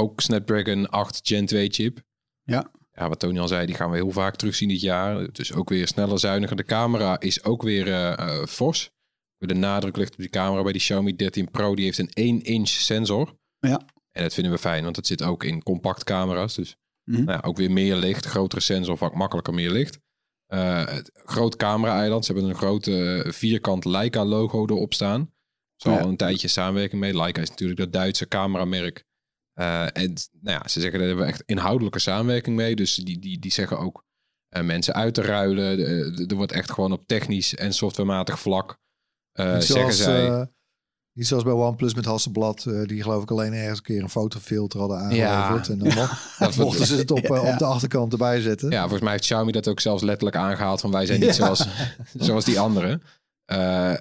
Ook 0.00 0.21
Snapdragon 0.21 0.88
8 0.88 1.21
Gen 1.23 1.47
2 1.47 1.69
chip. 1.71 2.00
Ja. 2.43 2.71
Ja, 2.93 3.09
wat 3.09 3.19
Tony 3.19 3.38
al 3.38 3.49
zei, 3.49 3.67
die 3.67 3.75
gaan 3.75 3.90
we 3.90 3.97
heel 3.97 4.11
vaak 4.11 4.37
terugzien 4.37 4.69
dit 4.69 4.81
jaar. 4.81 5.33
Dus 5.33 5.52
ook 5.52 5.69
weer 5.69 5.87
sneller, 5.87 6.19
zuiniger. 6.19 6.57
De 6.57 6.64
camera 6.64 7.21
is 7.21 7.45
ook 7.45 7.62
weer 7.62 7.87
eh, 7.87 8.12
eh, 8.12 8.47
fors. 8.47 8.90
De 9.38 9.55
nadruk 9.55 9.97
ligt 9.97 10.12
op 10.12 10.19
die 10.19 10.28
camera 10.28 10.62
bij 10.62 10.73
die 10.73 10.81
Xiaomi 10.81 11.17
13 11.17 11.50
Pro. 11.50 11.75
Die 11.75 11.85
heeft 11.85 11.99
een 11.99 12.40
1-inch 12.43 12.69
sensor. 12.69 13.37
Ja. 13.59 13.81
En 14.12 14.23
dat 14.23 14.35
vinden 14.35 14.52
we 14.52 14.59
fijn, 14.59 14.85
want 14.85 14.97
het 14.97 15.07
zit 15.07 15.23
ook 15.23 15.45
in 15.45 15.62
compact 15.62 16.05
camera's. 16.05 16.55
Dus 16.55 16.76
Mhm. 17.05 17.25
nou 17.25 17.38
ja, 17.43 17.49
ook 17.49 17.57
weer 17.57 17.71
meer 17.71 17.97
licht, 17.97 18.26
grotere 18.26 18.61
sensor, 18.61 18.97
vaak 18.99 19.14
makkelijker 19.14 19.55
meer 19.55 19.71
licht. 19.71 19.99
Eh, 20.47 20.87
het 20.87 21.11
groot 21.14 21.57
camera-eiland. 21.57 22.25
Ze 22.25 22.33
hebben 22.33 22.50
een 22.50 22.57
grote 22.57 23.25
vierkant 23.28 23.85
Leica-logo 23.85 24.67
erop 24.67 24.95
staan. 24.95 25.33
Zo 25.76 25.90
Ja. 25.90 25.99
al 26.00 26.09
een 26.09 26.17
tijdje 26.17 26.49
samenwerking 26.49 27.00
mee. 27.00 27.17
Leica 27.17 27.40
is 27.43 27.50
natuurlijk 27.50 27.78
dat 27.81 27.93
Duitse 27.93 28.28
cameramerk. 28.28 29.05
Eh, 29.59 29.83
en 29.83 30.12
nou 30.41 30.59
ja, 30.62 30.69
ze 30.69 30.81
zeggen 30.81 30.99
daar 30.99 31.09
hebben 31.09 31.27
we 31.27 31.33
echt 31.33 31.43
inhoudelijke 31.47 31.99
samenwerking 31.99 32.57
mee. 32.57 32.77
Dus 32.77 32.95
die, 32.95 33.19
die, 33.19 33.38
die 33.38 33.53
zeggen 33.53 33.79
ook 33.79 34.05
eh, 34.49 34.62
mensen 34.62 34.95
uit 34.95 35.15
te 35.15 35.23
ruilen. 35.23 35.77
De- 35.77 36.25
Er 36.29 36.37
wordt 36.37 36.53
echt 36.53 36.71
gewoon 36.73 36.93
op 36.93 37.07
technisch 37.07 37.55
en 37.55 37.73
softwarematig 37.75 38.41
vlak. 38.41 38.79
eh, 39.33 39.55
niet, 39.55 39.65
zeggen 39.65 39.95
zoals, 39.95 39.97
zij. 40.03 40.29
eh, 40.29 40.43
niet 41.12 41.27
zoals 41.27 41.43
bij 41.43 41.53
OnePlus 41.53 41.95
met 41.95 42.05
Hasselblad, 42.05 42.67
eh, 42.67 42.83
die 42.83 43.03
geloof 43.03 43.23
ik 43.23 43.31
alleen 43.31 43.53
ergens 43.53 43.79
een 43.79 43.85
keer 43.85 44.03
een 44.03 44.09
fotofilter 44.11 44.81
hadden 44.81 45.15
Ja. 45.15 45.29
aangeleverd. 45.35 45.69
En 45.69 45.79
dan 45.79 46.09
mochten 46.67 46.87
ze 46.87 46.97
het 46.97 47.11
op, 47.11 47.25
eh, 47.25 47.53
op 47.53 47.59
de 47.59 47.65
achterkant 47.65 48.12
erbij 48.12 48.41
zetten. 48.41 48.71
Ja, 48.71 48.81
volgens 48.81 49.03
mij 49.03 49.11
heeft 49.12 49.25
Xiaomi 49.25 49.53
dat 49.53 49.69
ook 49.69 49.81
zelfs 49.81 50.03
letterlijk 50.03 50.37
aangehaald 50.37 50.81
van 50.81 50.91
wij 50.91 51.07
zijn 51.07 51.21
niet 51.21 51.29
Ja. 51.29 51.35
zoals, 51.35 51.67
zoals 52.27 52.45
die 52.45 52.61
anderen. 52.61 53.03
Eh, 53.45 53.95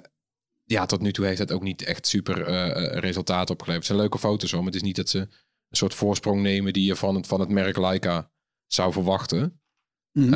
ja, 0.64 0.86
tot 0.86 1.00
nu 1.00 1.12
toe 1.12 1.26
heeft 1.26 1.38
dat 1.38 1.52
ook 1.52 1.62
niet 1.62 1.82
echt 1.82 2.06
super 2.06 2.46
eh, 2.46 2.66
eh, 2.94 2.98
resultaten 3.00 3.54
opgeleverd. 3.54 3.76
Het 3.76 3.86
zijn 3.86 3.98
leuke 3.98 4.18
foto's 4.18 4.50
hoor, 4.50 4.58
maar 4.62 4.72
het 4.72 4.80
is 4.80 4.86
niet 4.86 4.96
dat 4.96 5.08
ze 5.08 5.28
een 5.68 5.76
soort 5.76 5.94
voorsprong 5.94 6.42
nemen 6.42 6.72
die 6.72 6.84
je 6.84 6.96
van 6.96 7.14
het, 7.14 7.26
van 7.26 7.40
het 7.40 7.48
merk 7.48 7.76
Leica 7.76 8.30
zou 8.66 8.92
verwachten. 8.92 9.60
Eh, 10.12 10.30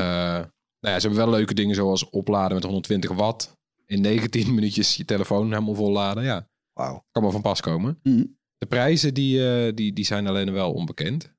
nou 0.80 0.94
ja, 0.94 1.00
ze 1.00 1.06
hebben 1.06 1.24
wel 1.24 1.30
leuke 1.30 1.54
dingen 1.54 1.74
zoals 1.74 2.10
opladen 2.10 2.54
met 2.54 2.64
120 2.64 3.10
watt. 3.10 3.56
In 3.86 4.00
19 4.00 4.48
minuutjes 4.54 4.96
je 4.96 5.04
telefoon 5.04 5.48
helemaal 5.52 5.74
volladen. 5.74 6.24
Ja, 6.24 6.48
Wauw. 6.72 7.04
kan 7.10 7.22
wel 7.22 7.32
van 7.32 7.42
pas 7.42 7.60
komen. 7.60 8.00
Mhm. 8.02 8.24
De 8.58 8.66
prijzen 8.66 9.14
die, 9.14 9.50
eh, 9.50 9.74
die, 9.74 9.92
die 9.92 10.04
zijn 10.04 10.26
alleen 10.26 10.52
wel 10.52 10.72
onbekend. 10.72 11.34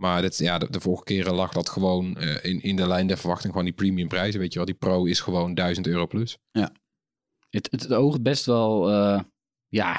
Maar 0.00 0.22
dit, 0.22 0.38
ja, 0.38 0.58
de, 0.58 0.70
de 0.70 0.80
vorige 0.80 1.04
keren 1.04 1.34
lag 1.34 1.52
dat 1.52 1.68
gewoon 1.68 2.16
eh, 2.16 2.44
in, 2.44 2.62
in 2.62 2.76
de 2.76 2.86
lijn 2.86 3.06
der 3.06 3.18
verwachting 3.18 3.52
van 3.52 3.64
die 3.64 3.72
premium 3.72 4.08
prijzen. 4.08 4.40
Weet 4.40 4.52
je 4.52 4.58
wel, 4.58 4.66
die 4.66 4.76
Pro 4.76 5.04
is 5.04 5.20
gewoon 5.20 5.54
1000 5.54 5.86
euro 5.86 6.06
plus. 6.06 6.38
Het, 7.48 7.68
het, 7.70 7.82
het 7.82 7.92
oogt 7.92 8.22
best 8.22 8.44
wel, 8.44 8.90
ja, 9.68 9.92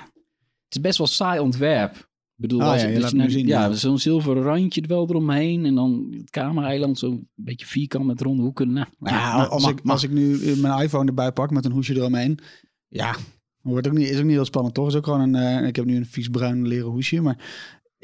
het 0.64 0.76
is 0.76 0.82
best 0.82 0.98
wel 0.98 1.08
saai 1.08 1.40
ontwerp. 1.40 2.09
Bedoel, 2.40 2.62
Ah, 2.62 2.72
als 2.72 2.82
ja, 2.82 2.88
je, 2.88 3.00
laat 3.00 3.12
je 3.12 3.30
zien, 3.30 3.48
ja, 3.48 3.66
ja. 3.66 3.74
zo'n 3.74 3.98
zilveren 4.00 4.44
randje 4.44 4.82
er 4.82 4.88
wel 4.88 5.10
eromheen. 5.10 5.66
En 5.66 5.76
dan 5.76 6.08
het 6.18 6.30
camera-eiland 6.30 6.98
zo'n 6.98 7.28
beetje 7.36 7.66
vierkant 7.66 8.06
met 8.06 8.22
ronde 8.22 8.42
hoeken. 8.44 8.74
Nou, 8.74 8.88
Ja, 9.00 9.38
maar- 9.38 9.48
als, 9.48 9.68
ik, 9.68 9.80
als 9.86 10.04
ik 10.04 10.12
nu 10.12 10.42
eh, 10.44 10.56
mijn 10.58 10.84
iPhone 10.84 11.06
erbij 11.08 11.32
pak 11.32 11.52
met 11.52 11.66
een 11.66 11.72
hoesje 11.72 11.96
eromheen. 11.96 12.40
Ja, 12.88 13.16
wordt 13.62 13.88
ook 13.88 13.94
niet, 13.94 14.10
is 14.10 14.18
ook 14.18 14.24
niet 14.24 14.32
heel 14.34 14.46
spannend 14.46 14.74
toch? 14.76 14.88
Is 14.88 14.96
ook 14.96 15.04
gewoon 15.04 15.20
een, 15.22 15.36
eh, 15.36 15.68
ik 15.68 15.76
heb 15.76 15.86
nu 15.86 15.96
een 15.96 16.06
vies 16.06 16.28
bruin 16.28 16.68
leren 16.68 16.90
hoesje, 16.90 17.22
maar 17.22 17.38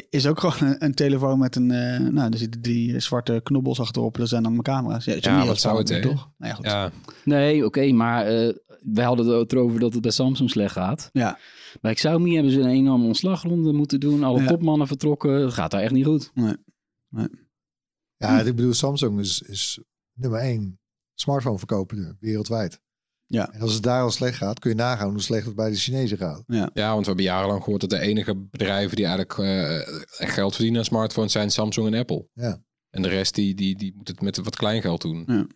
is 0.09 0.27
ook 0.27 0.39
gewoon 0.39 0.69
een, 0.69 0.83
een 0.85 0.93
telefoon 0.93 1.39
met 1.39 1.55
een, 1.55 1.71
eh, 1.71 1.99
nou, 1.99 2.31
er 2.31 2.37
zitten 2.37 2.61
drie 2.61 2.99
zwarte 2.99 3.39
knobbels 3.43 3.79
achterop. 3.79 4.17
Dat 4.17 4.29
zijn 4.29 4.43
dan 4.43 4.51
mijn 4.51 4.63
camera's. 4.63 5.05
Ja, 5.05 5.37
niet 5.37 5.47
wat 5.47 5.59
zou 5.59 5.77
het, 5.77 5.89
hè? 5.89 6.01
toch? 6.01 6.29
Nou 6.37 6.51
ja, 6.51 6.53
goed. 6.53 6.65
Ja, 6.65 6.91
Nee, 7.23 7.65
oké, 7.65 7.91
maar 7.91 8.25
eh 8.25 8.53
wij 8.93 9.05
hadden 9.05 9.39
het 9.39 9.51
erover 9.51 9.79
dat 9.79 9.93
het 9.93 10.01
bij 10.01 10.11
Samsung 10.11 10.49
slecht 10.49 10.71
gaat. 10.73 11.09
Ja. 11.13 11.39
Bij 11.81 11.93
Xiaomi 11.93 12.33
hebben 12.33 12.51
ze 12.51 12.59
een 12.59 12.69
enorme 12.69 13.05
ontslagronde 13.05 13.73
moeten 13.73 13.99
doen. 13.99 14.23
Alle 14.23 14.41
Ja. 14.41 14.47
topmannen 14.47 14.87
vertrokken. 14.87 15.31
Het 15.31 15.53
gaat 15.53 15.71
daar 15.71 15.81
echt 15.81 15.91
niet 15.91 16.05
goed. 16.05 16.31
Ja, 18.17 18.39
ik 18.41 18.55
bedoel, 18.55 18.73
Samsung 18.73 19.19
is, 19.19 19.41
is 19.41 19.79
nummer 20.13 20.39
één 20.39 20.79
smartphone 21.13 21.57
verkoper 21.57 22.15
wereldwijd. 22.19 22.81
Ja. 23.27 23.51
En 23.53 23.62
als 23.62 23.74
het 23.74 23.84
daar 23.84 24.01
al 24.01 24.12
slecht 24.12 24.38
gaat, 24.38 24.60
kun 24.60 24.70
je 24.70 24.75
nagaan 24.75 25.10
hoe 25.10 25.22
slecht 25.22 25.46
het 25.46 25.55
bij 25.55 25.70
de 25.70 25.75
Chinezen 25.75 26.17
gaat. 26.17 26.44
ja, 26.48 26.67
want 26.74 27.00
we 27.00 27.05
hebben 27.05 27.24
jarenlang 27.24 27.63
gehoord 27.63 27.82
dat 27.82 27.89
de 27.89 28.00
enige 28.00 28.36
bedrijven 28.36 28.96
die 28.96 29.05
eigenlijk 29.05 29.38
eh, 29.38 29.77
echt 30.22 30.34
geld 30.34 30.53
verdienen 30.53 30.79
aan 30.79 30.86
smartphones 30.86 31.32
zijn 31.32 31.51
Samsung 31.51 31.88
en 31.88 32.00
Apple. 32.00 32.27
Ja. 32.34 32.62
En 32.89 33.01
de 33.01 33.08
rest 33.08 33.36
die, 33.36 33.55
die, 33.55 33.77
die 33.77 33.94
moet 33.98 34.08
het 34.08 34.22
met 34.22 34.38
wat 34.38 34.55
kleingeld 34.55 35.01
doen. 35.01 35.50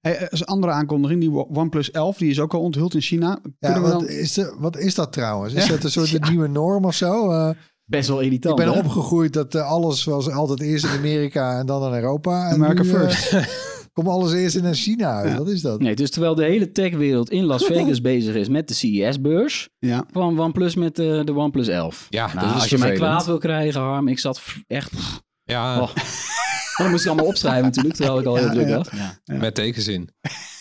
Hey, 0.00 0.16
eh, 0.16 0.28
als 0.28 0.46
andere 0.46 0.72
aankondiging, 0.72 1.20
die 1.20 1.30
OnePlus 1.30 1.90
11, 1.90 2.16
die 2.18 2.30
is 2.30 2.40
ook 2.40 2.54
al 2.54 2.60
onthuld 2.60 2.94
in 2.94 3.00
China. 3.00 3.38
Ja, 3.58 3.80
wat, 3.80 3.90
dan... 3.90 4.08
is 4.08 4.32
de, 4.32 4.54
wat 4.58 4.76
is 4.76 4.94
dat 4.94 5.12
trouwens? 5.12 5.54
Is 5.54 5.66
Ja. 5.66 5.70
dat 5.70 5.84
een 5.84 5.90
soort 5.90 6.28
nieuwe 6.30 6.48
norm 6.48 6.84
of 6.84 6.94
zo? 6.94 7.30
Eh, 7.30 7.50
Best 7.84 8.08
wel 8.08 8.18
ik 8.18 8.24
irritant. 8.24 8.56
ben 8.56 8.72
hè? 8.72 8.78
opgegroeid 8.78 9.32
dat 9.32 9.54
eh, 9.54 9.68
alles 9.70 10.04
was 10.04 10.30
altijd 10.30 10.60
eerst 10.60 10.84
in 10.84 10.90
Amerika 10.90 11.58
en 11.58 11.66
dan 11.66 11.86
in 11.88 11.94
Europa. 12.00 12.48
En 12.48 12.54
America 12.54 12.82
nu, 12.82 12.92
eh, 12.92 13.00
first. 13.00 13.32
komt 14.04 14.08
alles 14.16 14.32
eerst 14.32 14.56
in 14.56 14.74
China 14.74 15.12
uit. 15.12 15.30
Ja. 15.32 15.38
Wat 15.38 15.48
is 15.48 15.60
dat? 15.60 15.80
Nee, 15.80 15.94
dus 15.96 16.10
terwijl 16.10 16.34
de 16.34 16.44
hele 16.44 16.72
techwereld 16.72 17.30
in 17.30 17.44
Las 17.44 17.64
Vegas 17.72 18.00
bezig 18.00 18.34
is 18.34 18.48
met 18.48 18.68
de 18.68 18.74
CES-beurs, 18.74 19.68
Ja. 19.78 20.04
kwam 20.10 20.40
OnePlus 20.40 20.74
met 20.74 20.96
de, 20.96 21.22
de 21.24 21.34
OnePlus 21.34 21.68
11. 21.68 22.06
Ja, 22.10 22.26
Nou, 22.26 22.38
dat 22.46 22.48
is 22.54 22.60
als 22.60 22.70
je 22.70 22.78
mij 22.78 22.92
kwaad 22.92 23.26
wil 23.26 23.38
krijgen, 23.38 23.80
Harm, 23.80 24.08
ik 24.08 24.18
zat 24.18 24.42
echt... 24.66 24.90
pff, 24.90 25.20
Ja, 25.44 25.80
Oh. 25.80 25.94
dat 26.76 26.88
moest 26.90 27.02
ik 27.04 27.08
allemaal 27.10 27.26
opschrijven 27.28 27.64
natuurlijk, 27.64 27.94
terwijl 27.94 28.18
ik 28.20 28.26
al 28.26 28.34
heel 28.36 28.44
Ja, 28.46 28.52
druk 28.52 28.68
ja. 28.68 28.76
was. 28.76 28.88
Met 29.24 29.54
tegenzin. 29.54 30.10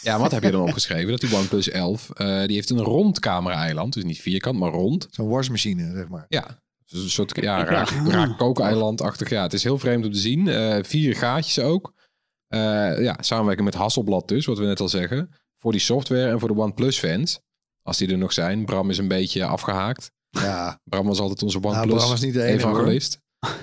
Ja, 0.02 0.20
wat 0.20 0.32
heb 0.32 0.44
je 0.44 0.52
dan 0.52 0.62
opgeschreven? 0.62 1.10
Dat 1.12 1.20
die 1.20 1.36
OnePlus 1.36 1.70
11, 1.70 2.10
eh, 2.10 2.28
die 2.46 2.56
heeft 2.56 2.70
een 2.70 2.82
rond 2.82 3.20
camera-eiland. 3.20 3.94
Dus 3.94 4.04
niet 4.04 4.20
vierkant, 4.22 4.60
maar 4.60 4.72
rond. 4.72 5.08
Zo'n 5.10 5.28
wasmachine, 5.30 5.92
zeg 5.96 6.08
maar. 6.08 6.26
Ja, 6.28 6.62
dus 6.86 7.04
een 7.04 7.10
soort 7.10 7.40
ja, 7.42 7.64
raar, 7.64 7.94
raar 8.08 8.36
kookeilandachtig. 8.36 9.30
Ja, 9.30 9.42
het 9.42 9.54
is 9.54 9.64
heel 9.64 9.78
vreemd 9.80 10.06
om 10.06 10.12
te 10.12 10.20
zien. 10.20 10.48
Eh, 10.48 10.78
vier 10.84 11.16
gaatjes 11.16 11.60
ook. 11.60 11.94
Eh, 12.48 13.02
ja, 13.02 13.18
samenwerking 13.20 13.66
met 13.66 13.76
Hasselblad 13.76 14.28
dus, 14.28 14.46
wat 14.46 14.58
we 14.58 14.66
net 14.66 14.80
al 14.80 14.90
zeggen. 14.90 15.30
Voor 15.58 15.72
die 15.72 15.82
software 15.82 16.30
en 16.30 16.40
voor 16.40 16.48
de 16.48 16.58
OnePlus 16.58 17.00
fans. 17.00 17.40
Als 17.82 17.98
die 17.98 18.12
er 18.12 18.18
nog 18.18 18.34
zijn. 18.34 18.66
Bram 18.66 18.90
is 18.90 18.98
een 18.98 19.08
beetje 19.08 19.46
afgehaakt. 19.46 20.12
Ja, 20.30 20.80
Bram 20.90 21.08
was 21.08 21.20
altijd 21.20 21.44
onze 21.44 21.60
nou, 21.60 21.74
OnePlus 21.74 21.96
Bram 21.96 22.10
was 22.10 22.22
niet 22.22 22.34
de 22.34 22.44
enige 22.44 22.66
hoor. 22.66 22.76
evangelist. 22.76 23.20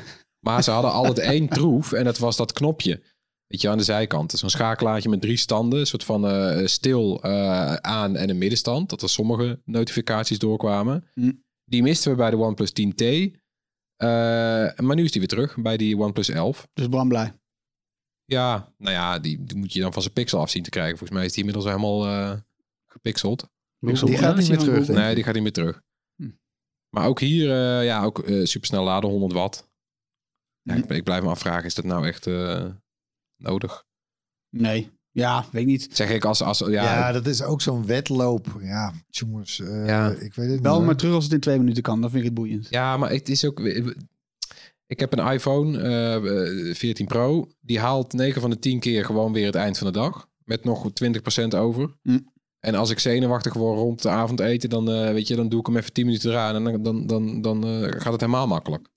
Maar 0.44 0.62
ze 0.62 0.70
hadden 0.70 0.92
altijd 0.92 1.18
één 1.18 1.48
troef 1.48 1.92
en 1.92 2.04
dat 2.04 2.18
was 2.18 2.36
dat 2.36 2.52
knopje. 2.52 3.02
Weet 3.46 3.60
je, 3.60 3.68
aan 3.68 3.78
de 3.78 3.84
zijkant. 3.84 4.32
Zo'n 4.32 4.50
schakelaartje 4.50 5.08
met 5.08 5.20
drie 5.20 5.36
standen. 5.36 5.78
Een 5.80 5.86
soort 5.86 6.04
van 6.04 6.26
eh, 6.26 6.66
stil, 6.66 7.22
eh, 7.22 7.74
aan 7.74 8.16
en 8.16 8.30
een 8.30 8.38
middenstand. 8.38 8.90
Dat 8.90 9.02
er 9.02 9.08
sommige 9.08 9.60
notificaties 9.64 10.38
doorkwamen. 10.38 11.04
Hm. 11.12 11.32
Die 11.64 11.82
misten 11.82 12.10
we 12.10 12.16
bij 12.16 12.30
de 12.30 12.36
OnePlus 12.36 12.72
10T. 12.72 13.02
Eh, 13.96 14.08
maar 14.76 14.96
nu 14.96 15.04
is 15.04 15.10
die 15.10 15.20
weer 15.20 15.30
terug 15.30 15.56
bij 15.56 15.76
die 15.76 15.98
OnePlus 15.98 16.28
11. 16.28 16.68
Dus 16.72 16.88
Bram 16.88 17.08
blij. 17.08 17.32
Ja, 18.24 18.72
nou 18.78 18.92
ja, 18.94 19.18
die, 19.18 19.44
die 19.44 19.56
moet 19.56 19.72
je 19.72 19.80
dan 19.80 19.92
van 19.92 20.02
zijn 20.02 20.14
pixel 20.14 20.40
af 20.40 20.50
zien 20.50 20.62
te 20.62 20.70
krijgen. 20.70 20.98
Volgens 20.98 21.18
mij 21.18 21.26
is 21.26 21.32
die 21.32 21.44
inmiddels 21.44 21.66
helemaal 21.66 22.06
eh, 22.06 22.38
gepixeld. 22.86 23.48
Die 23.78 23.96
gaat 24.16 24.36
niet 24.36 24.48
meer 24.48 24.58
terug. 24.58 24.88
Nee, 24.88 25.14
die 25.14 25.24
gaat 25.24 25.34
niet 25.34 25.42
meer 25.42 25.52
terug. 25.52 25.82
Hm. 26.16 26.30
Maar 26.88 27.06
ook 27.06 27.20
hier, 27.20 27.50
eh, 27.50 27.84
ja, 27.84 28.04
ook 28.04 28.18
eh, 28.18 28.44
supersnel 28.44 28.84
laden, 28.84 29.10
100 29.10 29.32
watt. 29.32 29.68
Ja, 30.62 30.74
ik, 30.74 30.90
ik 30.90 31.04
blijf 31.04 31.22
me 31.22 31.28
afvragen, 31.28 31.64
is 31.64 31.74
dat 31.74 31.84
nou 31.84 32.06
echt 32.06 32.26
eh, 32.26 32.66
nodig? 33.36 33.84
Nee. 34.50 34.90
Ja, 35.10 35.44
weet 35.52 35.62
ik 35.62 35.68
niet. 35.68 35.88
Zeg 35.92 36.10
ik 36.10 36.24
als, 36.24 36.42
als 36.42 36.58
ja, 36.58 36.68
Ja, 36.68 37.12
dat 37.12 37.26
is 37.26 37.42
ook 37.42 37.60
zo'n 37.60 37.86
wedloop. 37.86 38.46
Ja, 38.60 38.92
jongens, 39.08 39.60
eh, 39.60 39.86
Ja. 39.86 40.10
ik 40.10 40.34
weet 40.34 40.50
het 40.50 40.62
Bel 40.62 40.72
niet. 40.72 40.80
maar 40.80 40.88
hoor. 40.88 40.96
terug 40.96 41.14
als 41.14 41.24
het 41.24 41.32
in 41.32 41.40
twee 41.40 41.58
minuten 41.58 41.82
kan. 41.82 42.00
Dan 42.00 42.10
vind 42.10 42.22
ik 42.22 42.28
het 42.28 42.38
boeiend. 42.38 42.66
ja, 42.70 42.96
maar 42.96 43.10
het 43.10 43.28
is 43.28 43.44
ook... 43.44 43.60
Ik 44.86 45.00
heb 45.00 45.12
een 45.12 45.32
iPhone 45.32 45.78
eh, 45.78 46.74
14 46.74 47.06
Pro. 47.06 47.48
Die 47.60 47.80
haalt 47.80 48.12
9 48.12 48.40
van 48.40 48.50
de 48.50 48.58
10 48.58 48.80
keer 48.80 49.04
gewoon 49.04 49.32
weer 49.32 49.46
het 49.46 49.54
eind 49.54 49.78
van 49.78 49.86
de 49.86 49.92
dag. 49.92 50.28
Met 50.44 50.64
nog 50.64 50.90
20% 51.44 51.48
over. 51.56 51.96
Hm. 52.02 52.18
En 52.60 52.74
als 52.74 52.90
ik 52.90 52.98
zenuwachtig 52.98 53.54
word 53.54 53.78
rond 53.78 54.02
de 54.02 54.08
avondeten, 54.08 54.70
dan, 54.70 54.90
eh, 54.90 55.12
weet 55.12 55.28
je, 55.28 55.36
dan 55.36 55.48
doe 55.48 55.60
ik 55.60 55.66
hem 55.66 55.76
even 55.76 55.92
10 55.92 56.04
minuten 56.04 56.30
eraan. 56.30 56.54
En 56.54 56.64
dan, 56.64 56.82
dan, 56.82 57.06
dan, 57.06 57.42
dan 57.42 57.64
eh, 57.64 57.80
gaat 57.80 58.12
het 58.12 58.20
helemaal 58.20 58.46
makkelijk. 58.46 58.88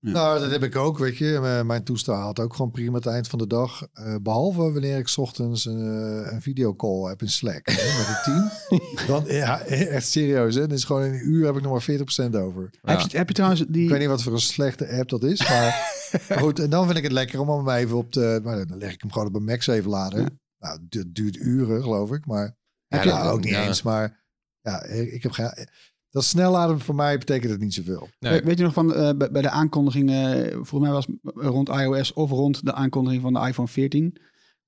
Nou, 0.00 0.40
dat 0.40 0.50
heb 0.50 0.62
ik 0.62 0.76
ook, 0.76 0.98
weet 0.98 1.16
je. 1.16 1.38
M- 1.62 1.66
Mijn 1.66 1.84
toestel 1.84 2.14
haalt 2.14 2.38
ook 2.40 2.54
gewoon 2.54 2.70
prima 2.70 2.96
het 2.96 3.06
eind 3.06 3.28
van 3.28 3.38
de 3.38 3.46
dag. 3.46 3.86
Eh, 3.92 4.14
behalve 4.22 4.58
wanneer 4.72 4.98
ik 4.98 5.08
's 5.08 5.16
ochtends 5.18 5.64
een, 5.64 5.80
eh, 6.24 6.32
een 6.32 6.42
videocall 6.42 7.08
heb 7.08 7.20
in 7.22 7.28
Slack 7.28 7.60
hè, 7.70 7.72
met 7.98 8.06
het 8.06 8.24
team. 8.24 8.50
Dan, 9.06 9.24
ja, 9.34 9.60
echt 9.62 10.08
serieus, 10.08 10.54
hè. 10.54 10.66
Dus 10.66 10.84
gewoon 10.84 11.02
in 11.04 11.12
een 11.12 11.28
uur 11.28 11.46
heb 11.46 11.56
ik 11.56 11.62
nog 11.62 11.72
maar 11.72 11.82
40% 11.82 12.36
over. 12.36 12.70
Ja. 12.82 12.96
Heb, 12.98 13.10
je, 13.10 13.16
heb 13.16 13.28
je 13.28 13.34
trouwens 13.34 13.64
die... 13.68 13.82
Ik 13.84 13.90
weet 13.90 13.98
niet 13.98 14.08
wat 14.08 14.22
voor 14.22 14.32
een 14.32 14.40
slechte 14.40 14.88
app 14.98 15.08
dat 15.08 15.22
is, 15.22 15.48
maar 15.48 15.92
goed. 16.40 16.58
En 16.58 16.70
dan 16.70 16.84
vind 16.84 16.96
ik 16.96 17.02
het 17.04 17.12
lekker 17.12 17.40
om 17.40 17.48
hem 17.66 17.68
even 17.76 17.96
op 17.96 18.10
te... 18.12 18.40
Maar 18.42 18.66
dan 18.66 18.78
leg 18.78 18.92
ik 18.92 19.00
hem 19.00 19.12
gewoon 19.12 19.28
op 19.28 19.34
een 19.34 19.44
Max 19.44 19.66
even 19.66 19.90
laden. 19.90 20.20
Ja. 20.22 20.28
Nou, 20.58 20.78
het 20.90 21.14
duurt 21.14 21.36
uren, 21.36 21.82
geloof 21.82 22.12
ik, 22.12 22.26
maar... 22.26 22.44
Ja, 22.86 22.96
Heb 22.96 23.04
je 23.04 23.10
dat- 23.10 23.22
ook 23.32 23.44
niet 23.44 23.54
eens, 23.54 23.82
maar... 23.82 24.24
Ja, 24.60 24.82
ik 24.84 25.22
heb 25.22 25.32
geen... 25.32 25.68
Dat 26.10 26.24
snelladen 26.24 26.80
voor 26.80 26.94
mij 26.94 27.18
betekent 27.18 27.50
het 27.52 27.60
niet 27.60 27.74
zoveel. 27.74 28.08
Nee. 28.18 28.40
We- 28.40 28.46
Weet 28.46 28.58
je 28.58 28.64
nog 28.64 28.72
van 28.72 28.94
eh, 28.94 29.28
bij, 29.30 29.42
de 29.42 29.50
aankondiging, 29.50 30.10
eh, 30.10 30.52
volgens 30.52 30.80
mij 30.80 30.90
was 30.90 31.06
rond 31.22 31.68
iOS 31.68 32.12
of 32.12 32.30
rond 32.30 32.64
de 32.64 32.72
aankondiging 32.72 33.22
van 33.22 33.32
de 33.32 33.40
iPhone 33.46 33.68
14, 33.68 34.16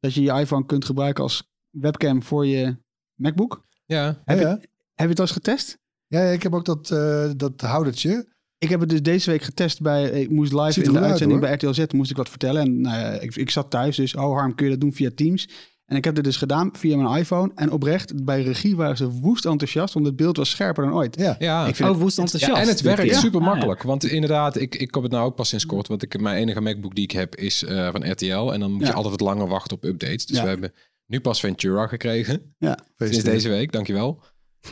dat 0.01 0.15
je 0.15 0.23
je 0.23 0.33
iPhone 0.33 0.67
kunt 0.67 0.85
gebruiken 0.85 1.23
als 1.23 1.51
webcam 1.71 2.23
voor 2.23 2.47
je 2.47 2.77
MacBook. 3.15 3.65
Ja, 3.87 4.23
Heb, 4.25 4.41
Ja, 4.41 4.49
Je, 4.49 4.55
heb 4.55 4.69
je 4.95 5.07
het 5.09 5.19
al 5.19 5.25
eens 5.25 5.35
getest? 5.35 5.79
Ja, 6.07 6.23
ja, 6.23 6.31
ik 6.31 6.43
heb 6.43 6.55
ook 6.55 6.65
dat, 6.65 6.91
eh, 6.91 7.31
dat 7.37 7.61
houdertje. 7.61 8.31
Ik 8.59 8.69
heb 8.69 8.81
het 8.81 8.89
dus 8.89 9.03
deze 9.03 9.31
week 9.31 9.43
getest 9.43 9.81
bij, 9.81 10.11
ik 10.11 10.31
moest 10.31 10.53
live 10.53 10.83
in 10.83 10.93
de 10.93 10.99
uit, 10.99 11.09
uitzending 11.09 11.41
hoor. 11.41 11.49
bij 11.49 11.69
RTL 11.69 11.73
Z, 11.73 11.85
moest 11.93 12.11
ik 12.11 12.17
wat 12.17 12.29
vertellen. 12.29 12.63
En 12.63 12.81
nou 12.81 12.99
ja, 12.99 13.11
ik, 13.11 13.37
ik 13.37 13.51
zat 13.51 13.71
thuis, 13.71 13.97
dus 13.97 14.15
oh 14.15 14.37
Harm, 14.37 14.55
kun 14.55 14.65
je 14.65 14.71
dat 14.73 14.81
doen 14.81 14.93
via 14.93 15.11
Teams? 15.15 15.49
En 15.93 15.99
ik 15.99 16.05
heb 16.05 16.15
dit 16.15 16.25
dus 16.25 16.37
gedaan 16.37 16.71
via 16.73 16.97
mijn 16.97 17.19
iPhone. 17.21 17.51
En 17.55 17.71
oprecht, 17.71 18.25
bij 18.25 18.43
regie 18.43 18.77
waren 18.77 18.97
ze 18.97 19.09
woest 19.11 19.45
enthousiast, 19.47 19.95
want 19.95 20.07
het 20.07 20.17
beeld 20.17 20.37
was 20.37 20.51
scherper 20.51 20.85
dan 20.85 20.95
ooit. 20.95 21.17
Ja. 21.19 21.37
ja. 21.39 21.67
Ik 21.67 21.75
vind 21.77 21.89
Oh, 21.91 21.97
woest 21.97 22.19
enthousiast. 22.19 22.57
Ja, 22.57 22.63
en 22.63 22.69
het 22.69 22.81
werkt 22.81 23.15
super 23.17 23.41
Ah, 23.41 23.47
ja. 23.47 23.53
makkelijk. 23.53 23.83
Want 23.83 24.05
inderdaad, 24.05 24.57
ik, 24.57 24.75
ik 24.75 24.95
heb 24.95 25.03
het 25.03 25.13
nou 25.13 25.25
ook 25.27 25.35
pas 25.35 25.49
sinds 25.49 25.67
kort. 25.67 25.89
Want 25.89 26.03
ik, 26.03 26.21
mijn 26.21 26.37
enige 26.37 26.61
MacBook 26.61 26.95
die 26.95 27.05
ik 27.05 27.11
heb 27.11 27.37
is 27.37 27.65
eh, 27.65 27.89
van 27.93 28.11
RTL. 28.11 28.53
En 28.53 28.61
dan 28.61 28.73
moet 28.73 28.87
je 28.87 28.93
altijd 28.93 29.11
wat 29.11 29.21
langer 29.29 29.49
wachten 29.49 29.77
op 29.77 29.85
updates. 29.85 30.27
Dus 30.27 30.37
Ja. 30.37 30.43
we 30.43 30.49
hebben 30.49 30.73
nu 31.07 31.21
pas 31.21 31.41
Ventura 31.41 31.87
gekregen. 31.87 32.55
Ja. 32.59 32.79
Sinds 32.99 33.23
deze 33.25 33.49
week, 33.49 33.73
dankjewel. 33.73 34.23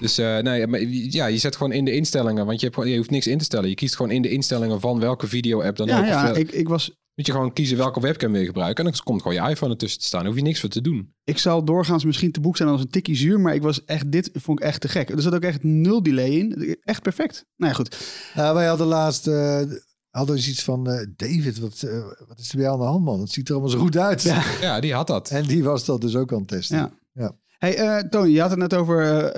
Dus 0.00 0.18
eh, 0.18 0.38
nee, 0.38 0.66
maar 0.66 0.80
ja, 0.90 1.26
je 1.26 1.38
zet 1.38 1.56
gewoon 1.56 1.72
in 1.72 1.84
de 1.84 1.92
instellingen. 1.92 2.46
Want 2.46 2.58
je, 2.60 2.64
hebt 2.66 2.74
gewoon, 2.78 2.90
je 2.90 2.96
hoeft 2.96 3.10
niks 3.10 3.26
in 3.26 3.38
te 3.38 3.44
stellen. 3.44 3.68
Je 3.68 3.74
kiest 3.74 3.96
gewoon 3.96 4.10
in 4.10 4.22
de 4.22 4.30
instellingen 4.30 4.80
van 4.80 5.00
welke 5.00 5.26
video-app 5.26 5.76
dan 5.76 5.86
Ja, 5.86 5.98
ook. 5.98 6.06
ja 6.06 6.32
eh, 6.32 6.38
ik, 6.40 6.50
ik, 6.52 6.68
was, 6.68 6.99
moet 7.14 7.26
je 7.26 7.32
gewoon 7.32 7.52
kiezen 7.52 7.76
welke 7.76 8.00
webcam 8.00 8.32
wil 8.32 8.40
je 8.40 8.46
gebruiken. 8.46 8.84
En 8.84 8.90
dan 8.90 9.00
komt 9.04 9.22
gewoon 9.22 9.44
je 9.44 9.50
iPhone 9.50 9.72
ertussen 9.72 10.00
te 10.00 10.06
staan. 10.06 10.26
Hoef 10.26 10.34
je 10.34 10.42
niks 10.42 10.60
voor 10.60 10.68
te 10.68 10.80
doen. 10.80 11.14
ik 11.24 11.38
zal 11.38 11.64
doorgaans 11.64 12.04
misschien 12.04 12.32
te 12.32 12.40
boek 12.40 12.56
zijn 12.56 12.68
als 12.68 12.80
een 12.80 12.90
tikkie 12.90 13.16
zuur, 13.16 13.40
maar 13.40 13.54
ik 13.54 13.62
was 13.62 13.84
echt, 13.84 14.12
dit 14.12 14.30
vond 14.32 14.60
ik 14.60 14.64
echt 14.66 14.80
te 14.80 14.88
gek. 14.88 15.10
Er 15.10 15.22
zat 15.22 15.34
ook 15.34 15.42
echt 15.42 15.62
nul 15.62 16.02
delay 16.02 16.30
in. 16.30 16.76
Echt 16.82 17.02
perfect. 17.02 17.44
Nou 17.56 17.70
ja, 17.70 17.76
goed. 17.76 17.96
Nou, 18.34 18.54
wij 18.54 18.66
hadden 18.66 18.86
laatst 18.86 19.26
eh, 19.26 19.62
hadden 20.10 20.36
we 20.36 20.48
iets 20.48 20.62
van 20.62 20.90
eh, 20.90 21.06
David, 21.16 21.58
wat, 21.58 21.82
eh, 21.82 22.04
wat 22.28 22.38
is 22.38 22.50
er 22.50 22.56
bij 22.56 22.64
jou 22.64 22.74
aan 22.74 22.84
de 22.84 22.90
hand, 22.90 23.04
man? 23.04 23.20
Het 23.20 23.30
ziet 23.30 23.48
er 23.48 23.54
allemaal 23.54 23.72
zo 23.72 23.78
goed 23.78 23.96
uit. 23.96 24.22
Ja. 24.22 24.42
Ja, 24.60 24.80
die 24.80 24.94
had 24.94 25.06
dat. 25.06 25.30
En 25.30 25.46
die 25.46 25.64
was 25.64 25.84
dat 25.84 26.00
dus 26.00 26.16
ook 26.16 26.32
aan 26.32 26.38
het 26.38 26.48
testen. 26.48 26.76
Ja. 26.76 26.92
Ja. 27.12 27.36
Hey, 27.58 27.76
eh, 27.76 28.08
Tony, 28.08 28.30
je 28.30 28.40
had 28.40 28.50
het 28.50 28.58
net 28.58 28.74
over 28.74 29.32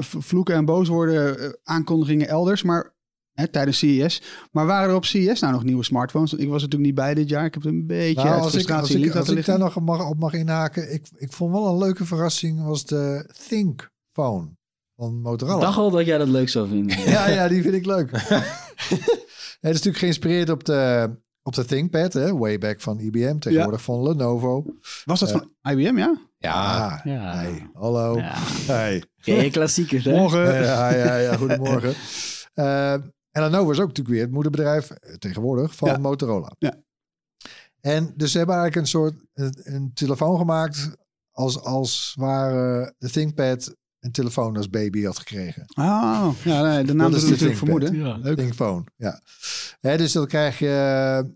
vloeken 0.00 0.54
en 0.54 0.64
booswoorden, 0.64 1.38
eh, 1.38 1.48
aankondigingen 1.64 2.28
elders, 2.28 2.62
maar 2.62 2.94
hè, 3.40 3.48
tijdens 3.48 3.78
CES. 3.78 4.22
Maar 4.50 4.66
waren 4.66 4.88
er 4.88 4.94
op 4.94 5.04
CES 5.04 5.40
nou 5.40 5.52
nog 5.52 5.64
nieuwe 5.64 5.84
smartphones? 5.84 6.32
Ik 6.32 6.48
was 6.48 6.62
natuurlijk 6.62 6.82
niet 6.90 6.94
bij 6.94 7.14
dit 7.14 7.28
jaar. 7.28 7.44
Ik 7.44 7.54
heb 7.54 7.62
het 7.62 7.72
een 7.72 7.86
beetje 7.86 8.24
Nou, 8.24 8.40
als 8.40 8.54
ik, 8.54 8.70
als 8.70 8.90
in 8.90 9.04
ik, 9.04 9.14
als 9.14 9.28
ik 9.28 9.44
daar 9.44 9.58
nog 9.58 9.80
mag, 9.80 10.08
op 10.08 10.18
mag 10.18 10.32
inhaken. 10.32 10.92
Ik, 10.92 11.06
ik 11.16 11.32
vond 11.32 11.52
wel 11.52 11.66
een 11.68 11.78
leuke 11.78 12.04
verrassing 12.04 12.64
was 12.64 12.84
de 12.84 13.30
Think 13.48 13.90
Phone 14.12 14.48
van 14.96 15.20
Motorola. 15.20 15.56
Ik 15.56 15.62
dacht 15.62 15.78
al 15.78 15.90
dat 15.90 16.06
jij 16.06 16.18
dat 16.18 16.28
leuk 16.28 16.48
zou 16.48 16.68
vinden. 16.68 16.98
Ja, 17.10 17.28
ja, 17.28 17.48
die 17.48 17.62
vind 17.62 17.74
ik 17.74 17.86
leuk. 17.86 18.10
Het 19.60 19.70
is 19.70 19.76
natuurlijk 19.76 19.98
geïnspireerd 19.98 20.50
op 20.50 20.64
de, 20.64 21.10
op 21.42 21.54
de 21.54 21.64
ThinkPad, 21.64 22.12
hè, 22.12 22.36
way 22.36 22.58
back 22.58 22.80
van 22.80 22.98
IBM, 23.00 23.38
tegenwoordig 23.38 23.82
van 23.82 24.02
Lenovo. 24.02 24.64
Was 25.04 25.20
dat 25.20 25.30
Eh, 25.30 25.36
van 25.62 25.72
IBM, 25.72 25.96
ja? 25.98 26.18
Ja, 26.38 27.00
Ja. 27.04 27.34
hey, 27.36 27.70
hallo. 27.74 28.16
Ja. 28.18 28.34
Hey. 28.66 29.02
Klassiekers, 29.50 30.04
hè? 30.04 30.12
Morgen. 30.16 30.54
Ja, 30.62 30.94
ja, 30.94 31.16
ja, 31.16 31.36
goedemorgen. 31.36 31.94
Eh, 32.54 32.94
en 33.30 33.42
Lenovo 33.42 33.70
is 33.70 33.78
ook 33.80 33.86
natuurlijk 33.86 34.14
weer 34.14 34.24
het 34.24 34.32
moederbedrijf 34.34 34.90
eh, 34.90 35.14
tegenwoordig 35.14 35.76
van 35.76 35.88
Ja. 35.88 35.98
Motorola. 35.98 36.52
Ja. 36.58 36.74
En 37.80 38.12
dus 38.16 38.32
ze 38.32 38.38
hebben 38.38 38.56
eigenlijk 38.56 38.86
een 38.86 38.90
soort 38.90 39.14
een, 39.34 39.60
een 39.62 39.90
telefoon 39.94 40.38
gemaakt 40.38 40.90
als, 41.30 41.60
als 41.60 42.14
waar 42.18 42.52
de 42.98 43.10
ThinkPad 43.10 43.74
een 44.00 44.12
telefoon 44.12 44.56
als 44.56 44.70
baby 44.70 45.04
had 45.04 45.18
gekregen. 45.18 45.62
Oh, 45.74 46.30
ja, 46.44 46.62
nee, 46.62 46.84
de 46.84 46.94
naam 46.94 47.10
Dat 47.10 47.22
is 47.22 47.28
natuurlijk 47.28 47.58
ThinkPad. 47.58 47.88
vermoeden. 47.88 48.24
Ja. 48.28 48.34
Thinkphone, 48.34 48.84
ja. 48.96 49.20
Hè, 49.80 49.96
dus 49.96 50.12
dan 50.12 50.26
krijg 50.26 50.58
je, 50.58 50.66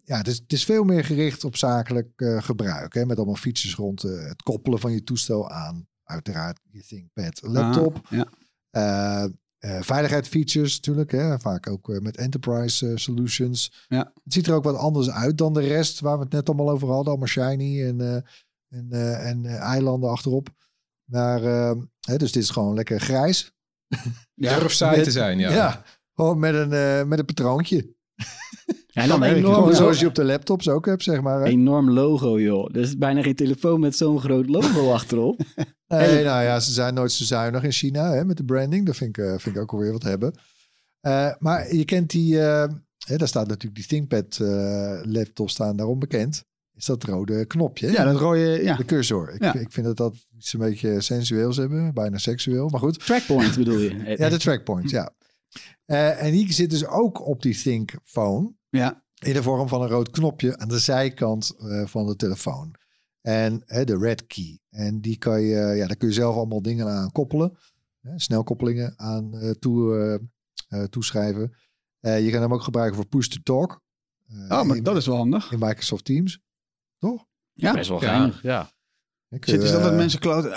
ja, 0.04 0.16
het 0.16 0.26
is, 0.28 0.36
het 0.38 0.52
is 0.52 0.64
veel 0.64 0.84
meer 0.84 1.04
gericht 1.04 1.44
op 1.44 1.56
zakelijk 1.56 2.08
eh, 2.16 2.42
gebruik. 2.42 2.94
Hè, 2.94 3.06
met 3.06 3.16
allemaal 3.16 3.34
features 3.36 3.74
rond 3.76 4.04
eh, 4.04 4.24
het 4.28 4.42
koppelen 4.42 4.78
van 4.78 4.92
je 4.92 5.02
toestel 5.02 5.50
aan, 5.50 5.86
uiteraard, 6.04 6.60
je 6.70 6.82
ThinkPad 6.82 7.40
laptop. 7.42 8.00
Ah, 8.10 8.26
ja. 8.70 9.28
Eh, 9.64 9.76
eh, 9.76 9.82
veiligheidsfeatures 9.82 10.74
natuurlijk, 10.76 11.10
hè, 11.12 11.38
vaak 11.38 11.68
ook 11.70 11.88
eh, 11.90 11.98
met 12.00 12.16
enterprise 12.16 12.88
eh, 12.88 12.96
solutions. 12.96 13.84
Ja. 13.88 14.12
Het 14.24 14.32
ziet 14.32 14.46
er 14.46 14.54
ook 14.54 14.64
wat 14.64 14.76
anders 14.76 15.10
uit 15.10 15.38
dan 15.38 15.52
de 15.54 15.60
rest, 15.60 16.00
waar 16.00 16.16
we 16.18 16.22
het 16.24 16.32
net 16.32 16.48
allemaal 16.48 16.70
over 16.70 16.88
hadden. 16.88 17.06
Allemaal 17.08 17.28
shiny 17.28 17.82
en, 17.86 18.00
eh, 18.00 18.14
en, 18.78 18.86
eh, 18.90 19.28
en 19.28 19.44
eh, 19.44 19.54
eilanden 19.60 20.10
achterop. 20.10 20.48
Maar, 21.10 21.42
eh, 21.44 21.72
hè, 22.00 22.16
dus 22.16 22.32
dit 22.32 22.42
is 22.42 22.50
gewoon 22.50 22.74
lekker 22.74 23.00
grijs. 23.00 23.52
durf 24.34 24.72
saai 24.72 24.96
met- 24.96 25.04
te 25.04 25.10
zijn. 25.10 25.38
Ja. 25.38 25.50
Ja, 25.52 25.82
gewoon 26.14 26.38
met 26.38 26.54
een, 26.54 26.72
eh, 26.72 27.04
met 27.04 27.18
een 27.18 27.24
patroontje. 27.24 27.92
Ja, 28.86 29.02
en 29.02 29.08
dan 29.08 29.22
enorm, 29.22 29.54
Gewoon 29.54 29.74
zoals 29.74 30.00
je 30.00 30.06
op 30.06 30.14
de 30.14 30.24
laptops 30.24 30.68
ook 30.68 30.86
hebt, 30.86 31.02
zeg 31.02 31.20
maar. 31.20 31.38
hè. 31.40 31.44
enorm 31.46 31.90
logo, 31.90 32.40
joh. 32.40 32.68
Er 32.74 32.80
is 32.80 32.98
bijna 32.98 33.22
geen 33.22 33.34
telefoon 33.34 33.80
met 33.80 33.96
zo'n 33.96 34.20
groot 34.20 34.48
logo 34.48 34.92
achterop. 34.98 35.40
Nee, 35.98 36.24
nou 36.24 36.42
ja, 36.42 36.60
ze 36.60 36.72
zijn 36.72 36.94
nooit 36.94 37.12
zo 37.12 37.24
zuinig 37.24 37.62
in 37.62 37.72
China 37.72 38.12
hè, 38.12 38.24
met 38.24 38.36
de 38.36 38.44
branding. 38.44 38.86
Dat 38.86 38.96
vind 38.96 39.18
ik, 39.18 39.24
eh, 39.24 39.30
vind 39.38 39.56
ik 39.56 39.62
ook 39.62 39.72
alweer 39.72 39.92
wat 39.92 40.02
hebben. 40.02 40.34
Eh, 41.00 41.30
maar 41.38 41.74
je 41.74 41.84
kent 41.84 42.10
die, 42.10 42.40
eh, 42.40 42.68
hè, 43.06 43.16
daar 43.16 43.28
staat 43.28 43.46
natuurlijk 43.46 43.74
die 43.74 43.86
ThinkPad 43.86 44.38
laptop 45.06 45.50
staan 45.50 45.76
daarom 45.76 45.98
bekend. 45.98 46.44
Is 46.74 46.84
dat 46.84 47.04
rode 47.04 47.44
knopje? 47.44 47.86
hè? 47.86 47.92
Ja, 47.92 48.04
dat 48.04 48.20
rode, 48.20 48.62
ja. 48.62 48.76
De 48.76 48.84
cursor. 48.84 49.30
Ik, 49.34 49.42
Ja. 49.42 49.54
ik 49.54 49.72
vind 49.72 49.86
dat 49.86 49.96
dat 49.96 50.14
iets 50.36 50.52
een 50.52 50.60
beetje 50.60 51.00
sensueels 51.00 51.56
hebben, 51.56 51.94
bijna 51.94 52.18
seksueel, 52.18 52.68
maar 52.68 52.80
goed. 52.80 53.04
Trackpoint 53.04 53.56
bedoel 53.56 53.78
je? 53.78 53.94
Ja, 54.18 54.28
de 54.28 54.38
trackpoint, 54.38 54.90
ja. 54.90 55.12
En 55.86 56.32
die 56.32 56.52
zit 56.52 56.70
dus 56.70 56.86
ook 56.86 57.26
op 57.26 57.42
die 57.42 57.62
Think 57.62 57.90
Phone. 58.04 58.52
Ja. 58.70 59.02
In 59.18 59.32
de 59.32 59.42
vorm 59.42 59.68
van 59.68 59.82
een 59.82 59.88
rood 59.88 60.10
knopje 60.10 60.58
aan 60.58 60.68
de 60.68 60.78
zijkant 60.78 61.52
van 61.84 62.06
de 62.06 62.16
telefoon. 62.16 62.74
En 63.24 63.62
hè, 63.66 63.84
de 63.84 63.98
red 63.98 64.26
key. 64.26 64.58
En 64.70 65.00
die 65.00 65.18
kan 65.18 65.40
je, 65.40 65.56
ja, 65.56 65.86
daar 65.86 65.96
kun 65.96 66.08
je 66.08 66.14
zelf 66.14 66.36
allemaal 66.36 66.62
dingen 66.62 66.88
aan 66.88 67.12
koppelen. 67.12 67.56
Hè, 68.00 68.18
snelkoppelingen 68.18 68.92
aan 68.96 69.38
eh, 69.38 69.50
toe, 69.50 69.96
eh, 70.70 70.80
eh, 70.80 70.88
toeschrijven. 70.88 71.54
Eh, 72.00 72.24
je 72.24 72.30
kan 72.30 72.40
hem 72.42 72.52
ook 72.52 72.62
gebruiken 72.62 72.96
voor 72.96 73.06
push-to-talk. 73.06 73.80
Eh, 74.28 74.58
Oh, 74.58 74.62
maar 74.62 74.76
in, 74.76 74.82
dat 74.82 74.96
is 74.96 75.06
wel 75.06 75.16
handig. 75.16 75.52
in 75.52 75.58
Microsoft 75.58 76.04
Teams. 76.04 76.40
Toch? 76.98 77.24
Ja. 77.52 77.72
Best 77.72 77.88
wel 77.88 77.98
geinig, 77.98 78.42
ja. 78.42 78.72
Dan 79.28 79.38
kun 79.38 79.52
je, 79.52 79.58
Zitten 79.60 79.68
ze 79.68 79.74
altijd 79.74 79.92
eh, 79.92 79.98
mensen 79.98 80.20
kloten. 80.20 80.50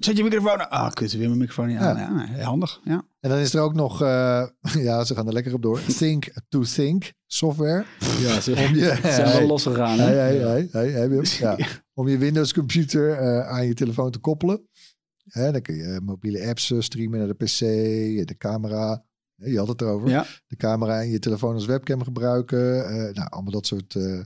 Zet 0.00 0.16
je 0.16 0.22
microfoon 0.22 0.60
aan. 0.60 0.68
Ah, 0.70 0.92
kut, 0.92 1.12
weer 1.12 1.26
mijn 1.26 1.38
microfoon 1.38 1.66
niet 1.66 1.78
aan. 1.78 1.96
Ja. 2.36 2.42
handig, 2.44 2.80
ja. 2.84 3.04
En 3.20 3.30
dan 3.30 3.38
is 3.38 3.54
er 3.54 3.60
ook 3.60 3.74
nog, 3.74 4.02
eh, 4.02 4.46
ja, 4.88 5.04
ze 5.04 5.14
gaan 5.14 5.26
er 5.26 5.32
lekker 5.32 5.54
op 5.54 5.62
door. 5.62 5.80
Think 5.84 6.32
to 6.48 6.62
Think 6.62 7.12
software. 7.26 7.84
Ja, 8.20 8.40
ze 8.40 8.50
Om 8.68 8.74
je, 8.74 8.98
zijn 9.02 9.32
wel 9.38 9.46
losgegaan, 9.46 9.98
hè? 9.98 10.04
Hey, 10.04 10.36
hey, 10.36 10.68
hey, 10.70 10.90
hey? 10.90 11.08
Ja. 11.38 11.56
Om 11.94 12.08
je 12.08 12.18
Windows 12.18 12.52
computer 12.52 13.12
eh, 13.12 13.48
aan 13.48 13.66
je 13.66 13.74
telefoon 13.74 14.10
te 14.10 14.18
koppelen. 14.18 14.68
Hè, 15.22 15.52
dan 15.52 15.62
kun 15.62 15.74
je 15.74 16.00
mobiele 16.02 16.46
apps 16.48 16.70
eh, 16.70 16.80
streamen 16.80 17.18
naar 17.18 17.28
de 17.28 17.34
PC, 17.44 17.58
de 18.26 18.34
camera. 18.38 19.04
Je 19.34 19.58
had 19.58 19.68
het 19.68 19.80
erover. 19.80 20.08
Ja. 20.08 20.26
De 20.46 20.56
camera 20.56 21.00
en 21.00 21.10
je 21.10 21.18
telefoon 21.18 21.54
als 21.54 21.66
webcam 21.66 22.02
gebruiken. 22.02 22.84
eh, 22.86 23.14
nou, 23.14 23.28
allemaal 23.28 23.52
dat 23.52 23.66
soort 23.66 23.94
eh 23.96 24.20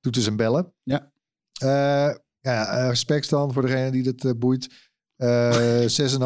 toeters 0.00 0.26
en 0.26 0.36
bellen. 0.36 0.72
Ja. 0.82 1.12
Eh, 1.60 2.14
ja, 2.40 2.66
eh, 2.68 2.92
specs 2.94 3.28
dan 3.28 3.52
voor 3.52 3.62
degene 3.62 3.90
die 3.90 4.02
dat 4.02 4.24
eh, 4.24 4.38
boeit. 4.38 4.68
Eh 5.16 5.80
6,5, 6.00 6.16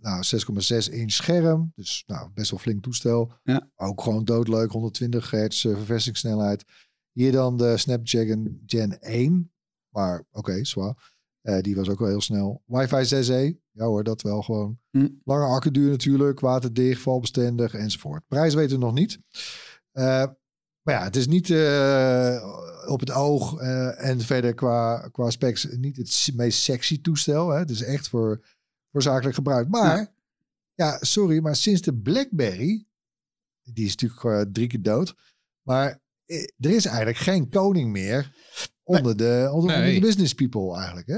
nou 0.00 0.22
6,6 0.24 0.92
inch 0.92 1.10
scherm. 1.12 1.72
Dus 1.74 2.02
nou, 2.06 2.30
best 2.34 2.50
wel 2.50 2.60
flink 2.60 2.82
toestel. 2.82 3.32
Ja. 3.42 3.68
Ook 3.76 4.02
gewoon 4.02 4.24
doodleuk, 4.24 4.70
120 4.70 5.30
hertz 5.30 5.64
eh, 5.64 5.74
verversingssnelheid. 5.76 6.64
Hier 7.12 7.32
dan 7.32 7.56
de 7.56 7.76
Snapdragon 7.76 8.62
Gen 8.66 9.00
1. 9.00 9.52
Maar 9.90 10.24
oké, 10.30 10.64
zwaar. 10.64 11.12
Eh, 11.40 11.60
die 11.60 11.76
was 11.76 11.88
ook 11.88 11.98
wel 11.98 12.08
heel 12.08 12.20
snel. 12.20 12.62
Wi-Fi 12.66 13.04
6E. 13.04 13.58
Ja 13.70 13.84
hoor, 13.84 14.04
dat 14.04 14.22
wel 14.22 14.42
gewoon. 14.42 14.78
Hm. 14.90 15.08
Lange 15.24 15.46
accuduur 15.46 15.90
natuurlijk. 15.90 16.40
Waterdicht, 16.40 17.00
valbestendig 17.02 17.74
enzovoort. 17.74 18.26
Prijs 18.28 18.54
weten 18.54 18.78
we 18.78 18.84
nog 18.84 18.94
niet. 18.94 19.18
Eh, 19.92 20.24
maar 20.82 20.94
ja, 20.94 21.04
het 21.04 21.16
is 21.16 21.26
niet 21.26 21.50
eh, 21.50 22.58
op 22.86 23.00
het 23.00 23.10
oog 23.10 23.58
en 23.96 24.20
verder 24.20 24.54
qua, 24.54 25.08
qua 25.08 25.30
specs 25.30 25.64
niet 25.70 25.96
het 25.96 26.30
meest 26.34 26.62
sexy 26.62 27.00
toestel. 27.00 27.48
Hè. 27.48 27.58
Het 27.58 27.70
is 27.70 27.82
echt 27.82 28.08
voor, 28.08 28.46
voor 28.92 29.02
zakelijk 29.02 29.34
gebruik. 29.34 29.68
Maar, 29.68 30.12
ja. 30.74 30.98
sorry, 31.00 31.40
maar 31.40 31.56
sinds 31.56 31.80
de 31.80 31.94
BlackBerry, 31.94 32.86
die 33.62 33.84
is 33.84 33.96
natuurlijk 33.96 34.54
drie 34.54 34.66
keer 34.66 34.82
dood. 34.82 35.14
Maar 35.62 36.00
er 36.26 36.70
is 36.70 36.84
eigenlijk 36.84 37.18
geen 37.18 37.48
koning 37.48 37.90
meer 37.90 38.32
onder, 38.98 39.16
de, 39.16 39.48
onder, 39.52 39.52
onder 39.52 39.78
Nee. 39.78 39.94
de 39.94 40.00
business 40.06 40.34
people 40.34 40.76
eigenlijk. 40.76 41.06
Hè? 41.06 41.16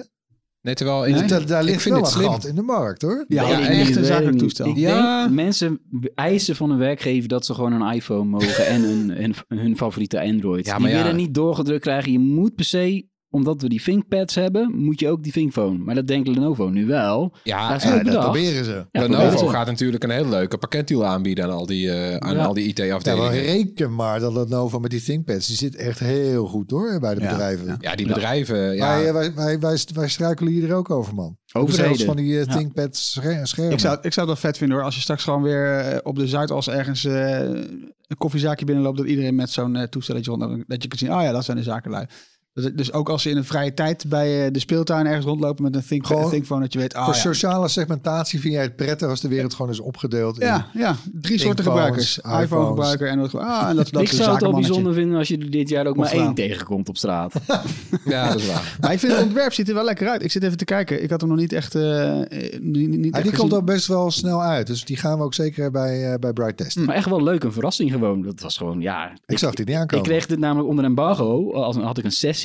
Nee, 0.60 0.74
terwijl 0.74 1.04
in 1.04 1.14
Nee. 1.14 1.44
Daar, 1.44 1.64
ligt 1.64 1.82
vind 1.82 1.94
wel 1.94 2.04
het 2.04 2.12
gat 2.14 2.46
in 2.46 2.54
de 2.54 2.62
markt 2.62 3.02
hoor. 3.02 3.24
Ja, 3.28 3.60
echt 3.68 3.96
een 3.96 4.04
zakelijk 4.04 4.38
toestel. 4.38 4.66
Ik 4.66 4.76
Ja. 4.76 5.22
denk, 5.22 5.34
mensen 5.34 5.80
eisen 6.14 6.56
van 6.56 6.70
een 6.70 6.78
werkgever 6.78 7.28
dat 7.28 7.46
ze 7.46 7.54
gewoon 7.54 7.72
een 7.72 7.94
iPhone 7.94 8.24
mogen 8.24 8.66
en 8.66 8.82
hun, 8.82 9.10
hun, 9.10 9.34
hun 9.58 9.76
favoriete 9.76 10.20
Android. 10.20 10.66
Ja, 10.66 10.72
Die 10.72 10.82
maar 10.82 10.90
ja. 10.90 11.02
willen 11.02 11.16
niet 11.16 11.34
doorgedrukt 11.34 11.82
krijgen. 11.82 12.12
Je 12.12 12.18
moet 12.18 12.54
per 12.54 12.64
se 12.64 13.06
omdat 13.32 13.62
we 13.62 13.68
die 13.68 13.82
ThinkPads 13.82 14.34
hebben, 14.34 14.72
moet 14.74 15.00
je 15.00 15.08
ook 15.08 15.22
die 15.22 15.32
ThinkPhone. 15.32 15.78
Maar 15.78 15.94
dat 15.94 16.06
denkt 16.06 16.28
Lenovo 16.28 16.68
nu 16.68 16.86
wel. 16.86 17.32
Ja, 17.44 17.72
Dat 17.72 17.82
Ja, 17.82 18.02
dat 18.02 18.20
proberen 18.20 18.64
ze. 18.64 18.70
Ja, 18.70 18.86
proberen 18.92 19.18
Lenovo 19.24 19.46
ze. 19.46 19.52
gaat 19.52 19.66
natuurlijk 19.66 20.04
een 20.04 20.10
hele 20.10 20.28
leuke 20.28 20.58
pakketdeal 20.58 21.04
aanbieden 21.06 21.44
aan 21.44 21.50
al 21.50 21.66
die, 21.66 21.90
eh, 21.90 22.16
aan 22.16 22.34
Ja. 22.36 22.44
al 22.44 22.54
die 22.54 22.66
IT-afdelingen. 22.66 23.30
reken 23.30 23.94
maar 23.94 24.20
dat 24.20 24.32
Lenovo 24.32 24.78
met 24.80 24.90
die 24.90 25.02
ThinkPads, 25.02 25.46
die 25.46 25.56
zit 25.56 25.76
echt 25.76 25.98
heel 25.98 26.46
goed 26.46 26.70
hoor 26.70 27.00
bij 27.00 27.14
de 27.14 27.20
Ja, 27.20 27.28
bedrijven. 27.30 27.76
ja. 27.80 27.94
Die 27.94 28.06
bedrijven. 28.06 28.74
Ja, 28.76 28.86
Wij, 28.96 29.06
eh, 29.06 29.12
wij, 29.12 29.34
wij, 29.34 29.58
wij, 29.60 29.78
wij 29.94 30.08
struikelen 30.08 30.52
hier 30.52 30.74
ook 30.74 30.90
over, 30.90 31.14
man. 31.14 31.36
Overheden. 31.52 31.84
Zelfs 31.86 32.04
van 32.04 32.16
die 32.16 32.38
eh, 32.40 32.44
Ja. 32.46 32.56
ThinkPads 32.56 33.12
scher- 33.12 33.46
schermen. 33.46 33.72
Ik 33.72 33.78
zou, 33.80 33.98
ik 34.02 34.12
zou 34.12 34.26
wel 34.26 34.36
vet 34.36 34.58
vinden 34.58 34.76
hoor. 34.76 34.84
Als 34.86 34.94
je 34.94 35.00
straks 35.00 35.24
gewoon 35.24 35.42
weer 35.42 35.78
eh, 35.78 35.98
op 36.02 36.16
de 36.16 36.26
Zuidas 36.26 36.68
ergens 36.68 37.04
eh, 37.04 37.38
een 37.40 38.16
koffiezaakje 38.18 38.64
binnenloopt. 38.64 38.96
Dat 38.98 39.06
iedereen 39.06 39.34
met 39.34 39.50
zo'n 39.50 39.76
eh, 39.76 39.82
toestelletje 39.82 40.30
rond. 40.30 40.64
Dat 40.68 40.82
je 40.82 40.88
kunt 40.88 41.00
zien, 41.00 41.12
oh 41.14 41.22
ja, 41.22 41.32
dat 41.32 41.44
zijn 41.44 41.56
de 41.56 41.62
zakenlui. 41.62 42.06
Dus, 42.54 42.70
dus 42.74 42.92
ook 42.92 43.08
als 43.08 43.22
ze 43.22 43.30
in 43.30 43.36
een 43.36 43.44
vrije 43.44 43.74
tijd 43.74 44.04
bij 44.08 44.44
eh, 44.46 44.52
de 44.52 44.58
speeltuin 44.58 45.06
ergens 45.06 45.24
rondlopen 45.26 45.64
met 45.64 45.74
een 45.74 45.84
think, 45.86 46.06
Gewoon 46.06 46.30
thinkphone. 46.30 46.60
Dat 46.60 46.72
je 46.72 46.78
weet, 46.78 46.94
ah 46.94 47.04
Voor 47.04 47.14
ja. 47.14 47.20
sociale 47.20 47.68
segmentatie 47.68 48.40
vind 48.40 48.54
jij 48.54 48.62
het 48.62 48.76
prettig 48.76 49.08
als 49.08 49.20
de 49.20 49.28
wereld 49.28 49.54
gewoon 49.54 49.70
is 49.70 49.80
opgedeeld. 49.80 50.40
in- 50.40 50.46
Ja, 50.46 50.66
ja, 50.72 50.96
drie 51.12 51.38
soorten 51.38 51.64
gebruikers. 51.64 52.18
iPhones. 52.18 52.42
iPhone 52.44 52.66
gebruiker 52.66 53.08
en 53.08 53.18
dat, 53.18 53.34
ah, 53.34 53.68
en 53.68 53.76
dat, 53.76 53.90
dat 53.90 54.02
ik 54.02 54.08
zou 54.08 54.18
het 54.20 54.28
al 54.28 54.32
zakenmannetje. 54.32 54.66
bijzonder 54.66 54.94
vinden 54.94 55.18
als 55.18 55.28
je 55.28 55.38
er 55.38 55.50
dit 55.50 55.68
jaar 55.68 55.86
ook 55.86 55.96
maar 55.96 56.10
één 56.12 56.34
tegenkomt 56.34 56.88
op 56.88 56.96
straat. 56.96 57.32
ja, 58.04 58.28
dat 58.28 58.38
is 58.40 58.46
waar. 58.46 58.76
Maar 58.80 58.92
ik 58.92 58.98
vind 58.98 59.12
het 59.12 59.22
ontwerp 59.22 59.52
ziet 59.52 59.68
er 59.68 59.74
wel 59.74 59.84
lekker 59.84 60.08
uit. 60.08 60.22
Ik 60.22 60.30
zit 60.30 60.42
even 60.42 60.56
te 60.56 60.64
kijken. 60.64 61.02
Ik 61.02 61.10
had 61.10 61.20
hem 61.20 61.30
nog 61.30 61.38
niet 61.38 61.52
echt. 61.52 61.74
eh, 61.74 62.20
niet, 62.60 62.88
niet 62.88 63.04
Ja, 63.04 63.10
echt 63.10 63.22
die 63.28 63.38
komt 63.38 63.54
ook 63.54 63.64
best 63.64 63.86
wel 63.86 64.10
snel 64.10 64.42
uit. 64.42 64.66
Dus 64.66 64.84
die 64.84 64.96
gaan 64.96 65.18
we 65.18 65.24
ook 65.24 65.34
zeker 65.34 65.70
bij, 65.70 66.12
eh, 66.12 66.18
bij 66.18 66.32
Bright 66.32 66.56
testen. 66.56 66.84
maar 66.84 66.94
echt 66.96 67.08
wel 67.08 67.22
leuk, 67.22 67.44
een 67.44 67.52
verrassing 67.52 67.90
gewoon. 67.92 68.22
Dat 68.22 68.40
was 68.40 68.56
gewoon, 68.56 68.80
ja... 68.80 69.12
Ik 69.26 69.38
zag 69.38 69.54
die 69.54 69.64
niet 69.64 69.74
Ik 69.74 69.80
aankomen. 69.80 70.04
kreeg 70.04 70.26
dit 70.26 70.38
namelijk 70.38 70.68
onder 70.68 70.84
embargo. 70.84 71.52
Als 71.52 71.76
had 71.76 71.98
ik 71.98 72.04
een 72.04 72.10
sessie 72.10 72.40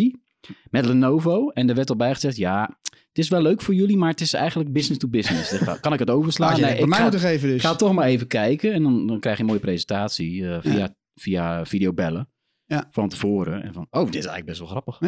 met 0.70 0.86
Lenovo. 0.86 1.50
En 1.50 1.70
er 1.70 1.76
werd 1.76 1.90
al 1.90 1.96
bij 1.96 2.14
gezegd, 2.14 2.38
ja, 2.38 2.78
het 2.92 3.18
is 3.18 3.30
wel 3.30 3.42
leuk 3.42 3.62
voor 3.62 3.74
jullie, 3.74 3.98
maar 3.98 4.10
het 4.10 4.22
is 4.22 4.34
eigenlijk 4.34 4.74
business 4.74 5.00
to 5.00 5.08
business. 5.08 5.60
Dacht, 5.60 5.80
Kan 5.80 5.94
ik 5.94 6.00
het 6.00 6.10
overslaan? 6.10 6.52
Nee, 6.52 6.62
bij 6.62 6.80
ik 6.80 6.86
mij 6.86 6.98
ga, 6.98 7.04
moeten 7.04 7.20
geven 7.20 7.50
dus. 7.50 7.62
ga 7.62 7.76
toch 7.76 7.94
maar 7.94 8.08
even 8.08 8.28
kijken. 8.28 8.74
En 8.74 8.84
dan, 8.84 9.08
dan 9.08 9.20
krijg 9.20 9.36
je 9.36 9.42
een 9.42 9.48
mooie 9.50 9.62
presentatie 9.62 10.48
eh, 10.50 10.58
via, 10.62 10.96
via 11.14 11.66
videobellen. 11.66 12.30
Ja. 12.66 12.88
Van 12.92 13.10
tevoren. 13.10 13.64
En 13.64 13.74
van, 13.74 13.88
oh, 13.90 14.06
dit 14.06 14.16
is 14.16 14.26
eigenlijk 14.26 14.46
best 14.46 14.60
wel 14.60 14.68
grappig. 14.68 15.00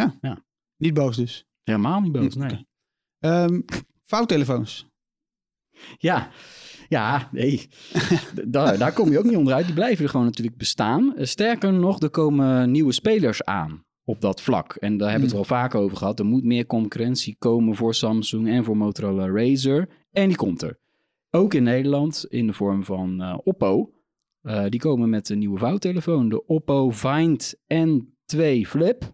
Niet 0.77 0.93
boos 0.93 1.15
dus. 1.15 1.45
Helemaal 1.63 2.01
niet 2.01 2.11
boos, 2.11 2.35
nee. 2.35 2.67
Ehm 3.19 3.59
vouwtelefoons. 4.09 4.87
Ja, 5.97 6.29
ja, 6.87 7.29
nee. 7.31 7.69
daar, 8.47 8.77
daar 8.77 8.93
kom 8.93 9.11
je 9.11 9.17
ook 9.19 9.25
niet 9.25 9.35
onderuit. 9.35 9.65
Die 9.65 9.75
blijven 9.75 10.03
er 10.03 10.09
gewoon 10.09 10.25
natuurlijk 10.25 10.57
bestaan. 10.57 11.15
Eh, 11.15 11.25
Sterker 11.25 11.73
nog, 11.73 12.01
er 12.01 12.09
komen 12.09 12.71
nieuwe 12.71 12.91
spelers 12.91 13.43
aan 13.43 13.85
op 14.09 14.21
dat 14.21 14.41
vlak. 14.41 14.75
En 14.75 14.97
daar 14.97 15.09
hebben 15.09 15.29
we 15.29 15.35
het 15.35 15.47
wel 15.47 15.57
vaak 15.57 15.75
over 15.75 15.97
gehad. 15.97 16.19
Er 16.19 16.25
moet 16.25 16.43
meer 16.43 16.65
concurrentie 16.65 17.35
komen 17.39 17.75
voor 17.75 17.95
Samsung 17.95 18.47
en 18.47 18.63
voor 18.63 18.77
Motorola 18.77 19.27
Razer. 19.27 19.89
En 20.11 20.27
die 20.27 20.37
komt 20.37 20.61
er. 20.61 20.79
Ook 21.31 21.53
in 21.53 21.63
Nederland 21.63 22.25
in 22.29 22.47
de 22.47 22.53
vorm 22.53 22.83
van 22.83 23.21
eh, 23.21 23.37
Oppo. 23.43 23.93
Eh, 24.41 24.65
die 24.69 24.79
komen 24.79 25.09
met 25.09 25.29
een 25.29 25.39
nieuwe 25.39 25.59
vouwtelefoon. 25.59 26.29
De 26.29 26.45
Oppo 26.45 26.91
Find 26.91 27.55
N2 27.73 28.41
Flip. 28.67 29.11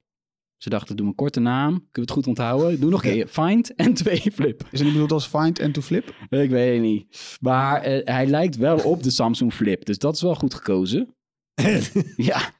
Ze 0.57 0.69
dachten, 0.69 0.95
doe 0.95 1.07
een 1.07 1.15
korte 1.15 1.39
naam. 1.39 1.71
Kunnen 1.71 1.89
we 1.91 2.01
het 2.01 2.11
goed 2.11 2.27
onthouden? 2.27 2.79
Doe 2.79 2.89
nog 2.89 3.03
een 3.03 3.11
keer. 3.11 3.27
Find 3.43 3.73
N2 3.73 4.11
Flip. 4.33 4.63
Is 4.71 4.79
het 4.79 4.83
niet 4.83 4.91
bedoeld 4.91 5.11
als 5.11 5.27
find 5.27 5.59
en 5.59 5.71
to 5.71 5.81
flip? 5.81 6.15
Ik 6.29 6.49
weet 6.49 6.73
het 6.73 6.81
niet. 6.81 7.37
Maar 7.41 7.81
eh, 7.81 8.01
hij 8.03 8.25
lijkt 8.27 8.55
wel 8.57 8.77
op 8.77 9.03
de 9.03 9.11
Samsung 9.11 9.53
Flip. 9.53 9.85
Dus 9.85 9.97
dat 9.97 10.15
is 10.15 10.21
wel 10.21 10.35
goed 10.35 10.53
gekozen. 10.53 11.15
ja. 12.31 12.53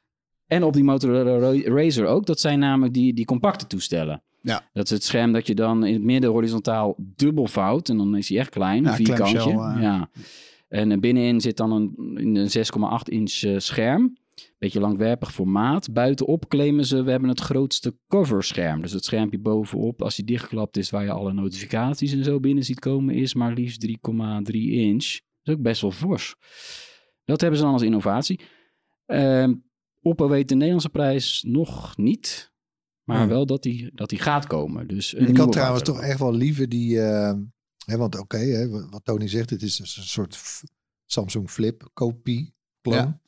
En 0.48 0.64
op 0.64 0.74
die 0.74 0.84
Motorola 0.84 1.38
Ra- 1.38 1.74
Razer 1.76 2.06
ook. 2.06 2.26
Dat 2.26 2.40
zijn 2.40 2.60
namelijk 2.60 2.94
die, 2.94 3.14
die 3.14 3.26
compacte 3.26 3.68
toestellen. 3.68 4.24
Ja. 4.42 4.70
Dat 4.74 4.84
is 4.86 4.90
het 4.92 5.04
scherm 5.04 5.32
dat 5.32 5.48
je 5.48 5.56
dan 5.56 5.86
in 5.86 5.94
het 5.94 6.04
midden 6.04 6.30
horizontaal 6.30 6.96
dubbel 6.98 7.48
vouwt. 7.48 7.90
En 7.90 7.98
dan 7.98 8.16
is 8.18 8.30
hij 8.30 8.38
echt 8.38 8.50
klein, 8.50 8.84
Ja, 8.84 8.90
een 8.90 8.96
vierkantje. 9.06 9.50
eh. 9.50 9.78
Ja. 9.82 10.10
En 10.68 10.92
eh, 10.92 10.98
binnenin 11.00 11.42
zit 11.42 11.58
dan 11.58 11.72
een, 11.72 11.94
een 12.36 12.48
6,8 12.50 13.14
inch 13.14 13.42
eh, 13.44 13.58
scherm. 13.58 14.18
Beetje 14.58 14.80
langwerpig 14.80 15.34
formaat. 15.34 15.94
Buitenop 15.94 16.48
claimen 16.48 16.86
ze, 16.86 17.04
we 17.04 17.12
hebben 17.12 17.30
het 17.30 17.40
grootste 17.40 17.96
coverscherm. 18.08 18.82
Dus 18.82 18.92
het 18.92 19.06
schermpje 19.06 19.40
bovenop, 19.40 20.02
als 20.02 20.16
die 20.16 20.26
dichtgeklapt 20.26 20.78
is, 20.78 20.90
waar 20.90 21.04
je 21.04 21.12
alle 21.12 21.34
notificaties 21.34 22.14
en 22.14 22.24
zo 22.24 22.40
binnen 22.40 22.64
ziet 22.64 22.80
komen, 22.80 23.16
is 23.16 23.34
maar 23.34 23.54
liefst 23.54 23.88
3,3 23.88 23.92
inch. 24.54 25.06
Dat 25.44 25.44
is 25.44 25.54
ook 25.54 25.62
best 25.62 25.82
wel 25.82 25.92
fors. 25.92 26.36
Dat 27.26 27.42
hebben 27.42 27.60
ze 27.60 27.66
dan 27.66 27.74
als 27.74 27.82
innovatie. 27.82 28.40
Ehm 29.06 29.54
Oppo 30.06 30.28
weet 30.30 30.48
de 30.50 30.54
Nederlandse 30.56 30.90
prijs 30.90 31.44
nog 31.48 31.98
niet. 31.98 32.54
Maar 33.04 33.20
Hmm. 33.20 33.28
wel 33.28 33.46
dat 33.46 33.64
die, 33.64 33.92
dat 33.94 34.10
die 34.10 34.20
gaat 34.20 34.48
komen. 34.48 34.88
Dus 34.88 35.16
een 35.16 35.28
Ik 35.28 35.38
had 35.38 35.52
trouwens 35.52 35.84
toch 35.84 36.02
echt 36.02 36.20
wel 36.20 36.34
liever 36.34 36.70
die... 36.70 37.02
eh, 37.02 37.34
hè, 37.86 37.98
want 37.98 38.20
oké, 38.20 38.38
hè, 38.38 38.70
wat 38.90 39.06
Tony 39.06 39.28
zegt, 39.28 39.50
het 39.50 39.62
is 39.62 39.76
dus 39.76 39.98
een 39.98 40.04
soort 40.04 40.62
Samsung 41.06 41.50
Flip 41.50 41.90
kopie, 41.94 42.54
clone. 42.82 43.20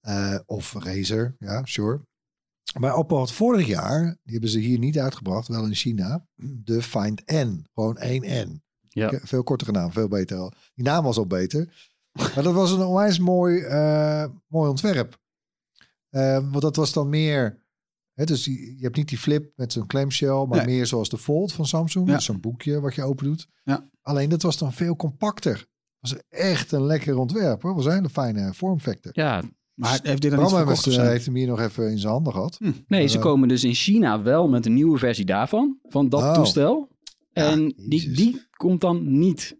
Ja. 0.00 0.34
Eh, 0.34 0.40
of 0.46 0.72
Razer, 0.72 1.36
ja, 1.38 1.64
sure. 1.64 2.00
Maar 2.78 2.96
Oppo 2.96 3.16
had 3.16 3.32
vorig 3.32 3.66
jaar, 3.66 4.02
die 4.22 4.32
hebben 4.32 4.50
ze 4.50 4.58
hier 4.58 4.78
niet 4.78 4.98
uitgebracht, 4.98 5.48
wel 5.48 5.64
in 5.64 5.74
China, 5.74 6.26
de 6.36 6.82
Find 6.82 7.22
N. 7.32 7.66
Gewoon 7.74 7.96
één 7.96 8.48
N. 8.48 8.62
Ja. 8.88 9.20
Veel 9.22 9.42
kortere 9.42 9.72
naam, 9.72 9.92
veel 9.92 10.08
beter 10.08 10.36
al. 10.38 10.52
Die 10.74 10.84
naam 10.84 11.04
was 11.04 11.16
al 11.16 11.26
beter. 11.26 11.88
Maar 12.12 12.42
dat 12.42 12.54
was 12.54 12.70
een 12.70 12.82
onwijs 12.82 13.18
mooi, 13.18 13.60
eh, 13.60 14.24
mooi 14.46 14.70
ontwerp. 14.70 15.19
Eh, 16.10 16.38
want 16.50 16.60
dat 16.60 16.76
was 16.76 16.92
dan 16.92 17.08
meer... 17.08 17.68
Hè, 18.12 18.24
dus 18.24 18.44
je 18.44 18.76
hebt 18.80 18.96
niet 18.96 19.08
die 19.08 19.18
flip 19.18 19.52
met 19.56 19.72
zo'n 19.72 19.86
clamshell, 19.86 20.46
maar 20.48 20.66
Nee. 20.66 20.76
meer 20.76 20.86
zoals 20.86 21.08
de 21.08 21.18
Fold 21.18 21.52
van 21.52 21.66
Samsung. 21.66 22.08
Ja. 22.08 22.14
Dus 22.14 22.24
zo'n 22.24 22.40
boekje 22.40 22.80
wat 22.80 22.94
je 22.94 23.02
open 23.02 23.24
doet. 23.24 23.46
Ja. 23.64 23.88
Alleen 24.02 24.28
dat 24.28 24.42
was 24.42 24.58
dan 24.58 24.72
veel 24.72 24.96
compacter. 24.96 25.68
was 26.00 26.16
echt 26.28 26.72
een 26.72 26.84
lekker 26.86 27.16
ontwerp. 27.18 27.62
hoor. 27.62 27.74
was 27.74 27.84
een 27.86 27.92
hele 27.92 28.08
fijne 28.08 28.54
vormfactor. 28.54 29.12
Ja, 29.14 29.42
Maar 29.74 30.00
heeft 30.02 30.22
dit 30.22 30.30
dan 30.30 30.48
verkocht 30.50 30.84
heeft, 30.84 30.98
eh, 30.98 31.04
heeft 31.04 31.24
hem 31.26 31.34
hier 31.34 31.46
nog 31.46 31.60
even 31.60 31.90
in 31.90 31.98
zijn 31.98 32.12
handen 32.12 32.32
gehad. 32.32 32.58
nee, 32.86 33.06
ze 33.08 33.16
Eh, 33.16 33.22
komen 33.22 33.48
dus 33.48 33.64
in 33.64 33.74
China 33.74 34.22
wel 34.22 34.48
met 34.48 34.66
een 34.66 34.74
nieuwe 34.74 34.98
versie 34.98 35.24
daarvan. 35.24 35.78
Van 35.82 36.08
dat 36.08 36.20
Oh. 36.22 36.34
toestel. 36.34 36.88
Ja, 37.32 37.50
En 37.50 37.74
die, 37.88 38.10
die 38.12 38.46
komt 38.56 38.80
dan 38.80 39.18
niet 39.18 39.56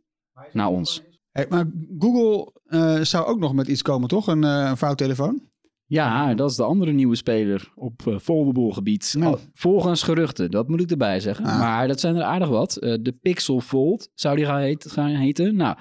naar 0.53 0.69
ons. 0.69 1.03
Hey, 1.31 1.47
maar 1.49 1.71
Google 1.99 2.53
eh, 2.65 3.01
zou 3.01 3.27
ook 3.27 3.39
nog 3.39 3.55
met 3.55 3.69
iets 3.69 3.83
komen, 3.83 4.09
toch? 4.09 4.27
Een, 4.27 4.45
eh, 4.45 4.67
een 4.69 4.77
vouwtelefoon? 4.77 5.50
Ja, 5.91 6.35
dat 6.35 6.51
is 6.51 6.57
de 6.57 6.63
andere 6.63 6.93
nieuwe 6.93 7.17
speler 7.17 7.73
op 7.75 8.07
eh, 8.07 8.19
foldable 8.19 8.73
gebied. 8.73 9.15
Nou. 9.19 9.39
Volgens 9.53 10.03
geruchten, 10.03 10.51
dat 10.51 10.69
moet 10.69 10.81
ik 10.81 10.91
erbij 10.91 11.21
zeggen. 11.21 11.45
Ah. 11.45 11.59
Maar 11.59 11.89
dat 11.89 12.01
zijn 12.01 12.17
er 12.17 12.23
aardig 12.23 12.49
wat. 12.49 12.77
Eh, 12.77 12.95
de 13.01 13.13
Pixel 13.13 13.61
Fold 13.61 14.09
zou 14.15 14.37
die 14.37 14.45
gaan, 14.45 14.61
heet- 14.61 14.91
gaan 14.91 15.09
heten. 15.09 15.57
Nou, 15.57 15.77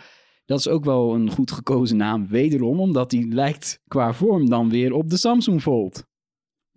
dat 0.45 0.59
is 0.59 0.67
ook 0.67 0.85
wel 0.85 1.13
een 1.13 1.29
goed 1.31 1.51
gekozen 1.51 1.97
naam. 1.97 2.27
Wederom, 2.27 2.79
omdat 2.79 3.09
die 3.09 3.33
lijkt 3.33 3.79
qua 3.87 4.13
vorm 4.13 4.49
dan 4.49 4.69
weer 4.69 4.93
op 4.93 5.09
de 5.09 5.17
Samsung 5.17 5.61
Fold. 5.61 6.03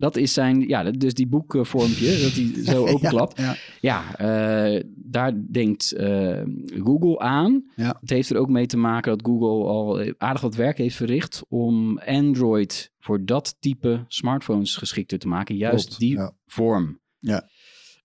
Dat 0.03 0.15
is 0.15 0.33
zijn, 0.33 0.67
ja, 0.67 0.91
dus 0.91 1.13
die 1.13 1.27
boekvormpje, 1.27 2.19
dat 2.23 2.33
die 2.33 2.63
zo 2.63 2.87
openklapt. 2.87 3.37
Ja. 3.39 3.55
Ja, 3.81 4.15
eh, 4.17 4.83
daar 4.95 5.33
denkt 5.51 5.91
eh, 5.91 6.41
Google 6.83 7.19
aan. 7.19 7.63
Ja. 7.75 7.97
Het 7.99 8.09
heeft 8.09 8.29
er 8.29 8.37
ook 8.37 8.49
mee 8.49 8.65
te 8.65 8.77
maken 8.77 9.17
dat 9.17 9.27
Google 9.27 9.67
al 9.69 10.13
aardig 10.17 10.41
wat 10.41 10.55
werk 10.55 10.77
heeft 10.77 10.95
verricht 10.95 11.43
om 11.49 11.97
Android 11.99 12.91
voor 12.99 13.25
dat 13.25 13.55
type 13.59 14.03
smartphones 14.07 14.75
geschikter 14.75 15.19
te 15.19 15.27
maken. 15.27 15.55
Juist 15.55 15.85
Klopt, 15.87 15.99
die 15.99 16.19
vorm. 16.45 16.99
Ja. 17.19 17.49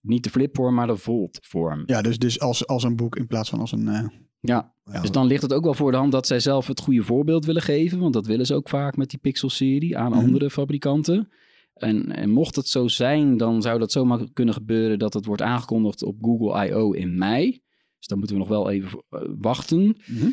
Niet 0.01 0.25
de 0.25 0.31
flipvorm, 0.31 0.75
maar 0.75 0.87
de 0.87 0.97
Volt-vorm. 0.97 1.83
Ja, 1.87 2.03
dus, 2.03 2.19
dus 2.19 2.41
als, 2.41 2.67
als 2.67 2.83
een 2.83 2.97
boek 2.97 3.17
in 3.17 3.27
plaats 3.27 3.51
van 3.51 3.61
als 3.61 3.73
een... 3.73 3.89
eh, 3.89 4.05
Ja. 4.41 4.73
Ja. 4.93 5.01
Dus 5.01 5.11
dan 5.11 5.27
ligt 5.27 5.43
het 5.43 5.53
ook 5.53 5.65
wel 5.65 5.75
voor 5.75 5.91
de 5.91 5.97
hand 5.97 6.13
dat 6.13 6.27
zij 6.27 6.41
zelf 6.41 6.67
het 6.67 6.81
goede 6.81 7.03
voorbeeld 7.03 7.45
willen 7.45 7.63
geven. 7.63 7.99
Want 7.99 8.13
dat 8.13 8.27
willen 8.27 8.47
ze 8.47 8.55
ook 8.55 8.69
vaak 8.69 8.97
met 8.97 9.11
die 9.11 9.19
Pixel-serie 9.19 9.99
aan 9.99 10.11
Mhm. 10.11 10.21
andere 10.21 10.51
fabrikanten. 10.51 11.29
En, 11.79 12.13
en 12.13 12.31
mocht 12.31 12.57
het 12.57 12.69
zo 12.69 12.89
zijn, 12.89 13.37
dan 13.37 13.63
zou 13.63 13.79
dat 13.79 13.93
zomaar 13.93 14.21
kunnen 14.33 14.55
gebeuren 14.55 14.99
dat 14.99 15.15
het 15.15 15.25
wordt 15.25 15.43
aangekondigd 15.43 16.03
op 16.03 16.17
Google 16.21 16.67
I.O. 16.69 16.93
in 16.93 17.19
mei. 17.19 17.51
Dus 17.99 18.07
dan 18.07 18.19
moeten 18.19 18.37
we 18.37 18.43
nog 18.43 18.51
wel 18.51 18.71
even 18.71 19.05
eh, 19.11 19.21
wachten. 19.39 19.97
Mhm. 20.07 20.29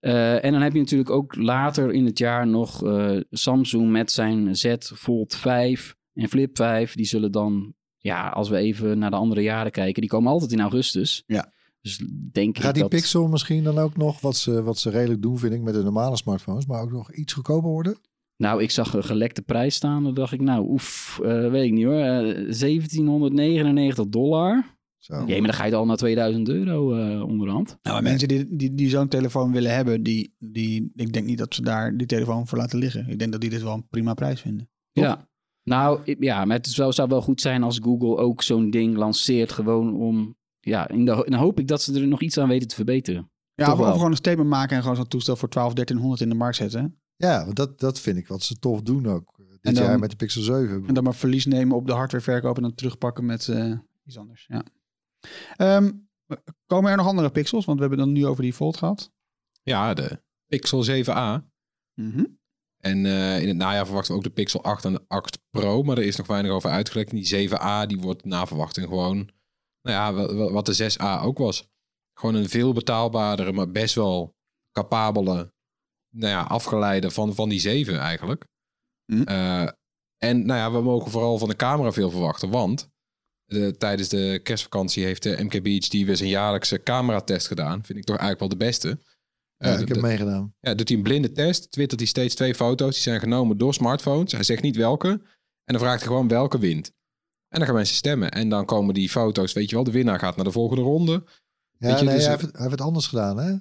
Eh, 0.00 0.44
en 0.44 0.52
dan 0.52 0.62
heb 0.62 0.72
je 0.72 0.78
natuurlijk 0.78 1.10
ook 1.10 1.36
later 1.36 1.92
in 1.92 2.04
het 2.04 2.18
jaar 2.18 2.46
nog 2.46 2.84
eh, 2.84 3.16
Samsung 3.30 3.90
met 3.90 4.10
zijn 4.10 4.56
Z 4.56 4.76
Fold 4.78 5.34
5 5.34 5.96
en 6.14 6.28
Flip 6.28 6.56
5. 6.56 6.94
Die 6.94 7.06
zullen 7.06 7.32
dan, 7.32 7.74
ja, 7.98 8.28
als 8.28 8.48
we 8.48 8.56
even 8.56 8.98
naar 8.98 9.10
de 9.10 9.16
andere 9.16 9.42
jaren 9.42 9.72
kijken, 9.72 10.00
die 10.00 10.10
komen 10.10 10.32
altijd 10.32 10.52
in 10.52 10.60
augustus. 10.60 11.22
Ja. 11.26 11.52
Dus 11.80 12.02
denk 12.32 12.56
Gaat 12.56 12.66
ik 12.66 12.72
die 12.72 12.82
dat... 12.82 12.90
Pixel 12.90 13.28
misschien 13.28 13.64
dan 13.64 13.78
ook 13.78 13.96
nog, 13.96 14.20
wat 14.20 14.36
ze, 14.36 14.62
wat 14.62 14.78
ze 14.78 14.90
redelijk 14.90 15.22
doen 15.22 15.38
vind 15.38 15.52
ik 15.52 15.62
met 15.62 15.74
de 15.74 15.82
normale 15.82 16.16
smartphones, 16.16 16.66
maar 16.66 16.82
ook 16.82 16.92
nog 16.92 17.12
iets 17.12 17.32
goedkoper 17.32 17.70
worden? 17.70 17.96
Nou, 18.36 18.62
ik 18.62 18.70
zag 18.70 18.94
een 18.94 19.04
gelekte 19.04 19.42
prijs 19.42 19.74
staan. 19.74 20.02
Dan 20.02 20.14
dacht 20.14 20.32
ik, 20.32 20.40
nou, 20.40 20.68
oef, 20.68 21.20
eh, 21.22 21.50
weet 21.50 21.64
ik 21.64 21.72
niet 21.72 21.84
hoor. 21.84 22.00
Eh, 22.00 22.50
1799 22.50 24.08
dollar. 24.08 24.80
Zo. 24.98 25.24
Jee, 25.26 25.38
maar 25.38 25.50
dan 25.50 25.58
ga 25.58 25.64
je 25.64 25.74
al 25.74 25.86
naar 25.86 25.96
2000 25.96 26.48
euro 26.48 26.94
eh, 26.94 27.22
onderhand. 27.22 27.78
Nou, 27.82 27.94
maar 27.94 28.02
mensen 28.02 28.28
die, 28.28 28.56
die, 28.56 28.70
die 28.74 28.88
zo'n 28.88 29.08
telefoon 29.08 29.52
willen 29.52 29.74
hebben, 29.74 30.02
die, 30.02 30.34
die, 30.38 30.92
ik 30.94 31.12
denk 31.12 31.26
niet 31.26 31.38
dat 31.38 31.54
ze 31.54 31.62
daar 31.62 31.96
die 31.96 32.06
telefoon 32.06 32.46
voor 32.46 32.58
laten 32.58 32.78
liggen. 32.78 33.08
Ik 33.08 33.18
denk 33.18 33.32
dat 33.32 33.40
die 33.40 33.50
dit 33.50 33.62
wel 33.62 33.74
een 33.74 33.88
prima 33.88 34.14
prijs 34.14 34.40
vinden. 34.40 34.70
Toch? 34.92 35.04
Ja. 35.04 35.28
Nou, 35.64 36.16
ja, 36.18 36.44
maar 36.44 36.56
het 36.56 36.66
zou 36.66 37.08
wel 37.08 37.22
goed 37.22 37.40
zijn 37.40 37.62
als 37.62 37.78
Google 37.82 38.16
ook 38.16 38.42
zo'n 38.42 38.70
ding 38.70 38.96
lanceert. 38.96 39.52
Gewoon 39.52 39.94
om, 39.96 40.36
ja, 40.60 40.88
in 40.88 41.04
de, 41.04 41.26
dan 41.28 41.38
hoop 41.38 41.58
ik 41.58 41.68
dat 41.68 41.82
ze 41.82 42.00
er 42.00 42.06
nog 42.06 42.22
iets 42.22 42.38
aan 42.38 42.48
weten 42.48 42.68
te 42.68 42.74
verbeteren. 42.74 43.30
Ja, 43.54 43.72
of, 43.72 43.78
of 43.78 43.92
gewoon 43.92 44.10
een 44.10 44.16
statement 44.16 44.48
maken 44.48 44.76
en 44.76 44.82
gewoon 44.82 44.96
zo'n 44.96 45.08
toestel 45.08 45.36
voor 45.36 45.48
12, 45.48 45.72
1300 45.72 46.22
in 46.22 46.28
de 46.28 46.34
markt 46.34 46.56
zetten. 46.56 47.01
Ja, 47.28 47.44
want 47.44 47.56
dat, 47.56 47.80
dat 47.80 48.00
vind 48.00 48.16
ik 48.16 48.26
wat 48.28 48.42
ze 48.42 48.58
tof 48.58 48.82
doen 48.82 49.06
ook. 49.06 49.34
eh, 49.38 49.44
Dit 49.60 49.74
dan- 49.74 49.84
jaar 49.84 49.98
met 49.98 50.10
de 50.10 50.16
Pixel 50.16 50.42
7. 50.42 50.86
En 50.86 50.94
dan 50.94 51.04
maar 51.04 51.14
verlies 51.14 51.46
nemen 51.46 51.76
op 51.76 51.86
de 51.86 51.92
hardwareverkoop 51.92 52.56
en 52.56 52.62
dan 52.62 52.74
terugpakken 52.74 53.26
met 53.26 53.48
eh, 53.48 53.72
iets 54.04 54.18
anders. 54.18 54.46
Ja. 54.48 54.64
Ehm, 55.56 55.90
komen 56.66 56.90
er 56.90 56.96
nog 56.96 57.06
andere 57.06 57.30
pixels? 57.30 57.64
Want 57.64 57.78
we 57.78 57.86
hebben 57.86 58.04
dan 58.04 58.12
nu 58.14 58.26
over 58.26 58.42
die 58.42 58.52
Fold 58.52 58.76
gehad. 58.76 59.10
Ja, 59.62 59.94
de 59.94 60.22
Pixel 60.46 60.84
7a. 60.84 61.44
Mhm. 61.94 62.24
En 62.78 63.06
eh, 63.06 63.40
in 63.42 63.48
het 63.48 63.56
najaar 63.56 63.84
verwachten 63.86 64.12
we 64.12 64.18
ook 64.18 64.24
de 64.26 64.30
Pixel 64.32 64.62
8 64.64 64.84
en 64.84 64.92
de 64.92 65.04
8 65.08 65.38
Pro. 65.50 65.82
Maar 65.82 65.98
er 65.98 66.04
is 66.04 66.16
nog 66.16 66.26
weinig 66.26 66.50
over 66.50 66.70
uitgelekt. 66.70 67.10
Die 67.10 67.48
7a 67.50 67.86
die 67.86 67.98
wordt 68.00 68.24
na 68.24 68.46
verwachting 68.46 68.86
gewoon... 68.88 69.16
Nou 69.82 69.96
ja, 69.96 70.12
wa- 70.12 70.34
wa- 70.34 70.52
wat 70.52 70.66
de 70.66 70.74
6a 70.74 71.22
ook 71.24 71.38
was. 71.38 71.68
Gewoon 72.18 72.34
een 72.34 72.48
veel 72.48 72.72
betaalbaardere, 72.72 73.52
maar 73.52 73.70
best 73.70 73.94
wel 73.94 74.34
capabele... 74.72 75.52
Nou 76.14 76.32
ja, 76.32 76.42
afgeleide 76.42 77.10
van, 77.10 77.34
van 77.34 77.48
die 77.48 77.60
7 77.60 77.98
eigenlijk. 77.98 78.44
Hm. 79.12 79.22
Eh, 79.22 79.68
en 80.18 80.46
nou 80.46 80.58
ja, 80.60 80.72
we 80.72 80.80
mogen 80.82 81.10
vooral 81.10 81.38
van 81.38 81.48
de 81.48 81.56
camera 81.56 81.92
veel 81.92 82.10
verwachten. 82.10 82.50
Want 82.50 82.90
de, 83.44 83.76
tijdens 83.76 84.08
de 84.08 84.40
kerstvakantie 84.42 85.04
heeft 85.04 85.22
de 85.22 85.36
MKBHD 85.42 85.92
weer 85.92 86.16
zijn 86.16 86.28
jaarlijkse 86.28 86.82
cameratest 86.82 87.46
gedaan. 87.46 87.84
Vind 87.84 87.98
ik 87.98 88.04
toch 88.04 88.16
eigenlijk 88.16 88.40
wel 88.40 88.58
de 88.58 88.64
beste. 88.64 88.98
Ja, 89.56 89.74
Eh, 89.74 89.80
ik 89.80 89.88
heb 89.88 90.00
meegedaan. 90.00 90.54
ja, 90.60 90.74
doet 90.74 90.88
hij 90.88 90.96
een 90.96 91.02
blinde 91.02 91.32
test. 91.32 91.70
Twittert 91.70 92.00
hij 92.00 92.08
steeds 92.08 92.34
twee 92.34 92.54
foto's. 92.54 92.92
Die 92.94 93.02
zijn 93.02 93.20
genomen 93.20 93.58
door 93.58 93.74
smartphones. 93.74 94.32
Hij 94.32 94.42
zegt 94.42 94.62
niet 94.62 94.76
welke. 94.76 95.08
En 95.64 95.74
dan 95.74 95.78
vraagt 95.78 95.98
hij 95.98 96.08
gewoon 96.08 96.28
welke 96.28 96.58
wint. 96.58 96.86
En 97.48 97.58
dan 97.58 97.66
gaan 97.66 97.74
mensen 97.76 97.96
stemmen. 97.96 98.30
En 98.30 98.48
dan 98.48 98.64
komen 98.64 98.94
die 98.94 99.08
foto's, 99.08 99.52
weet 99.52 99.68
je 99.68 99.74
wel, 99.74 99.84
de 99.84 99.90
winnaar 99.90 100.18
gaat 100.18 100.36
naar 100.36 100.44
de 100.44 100.50
volgende 100.52 100.82
ronde. 100.82 101.12
Ja, 101.78 101.88
Weet 101.88 101.98
je, 101.98 102.04
nee, 102.04 102.14
dus- 102.14 102.22
hij, 102.24 102.32
heeft, 102.32 102.42
het- 102.46 102.52
hij 102.52 102.60
heeft 102.60 102.78
het 102.78 102.86
anders 102.86 103.06
gedaan, 103.06 103.36
hè? 103.38 103.54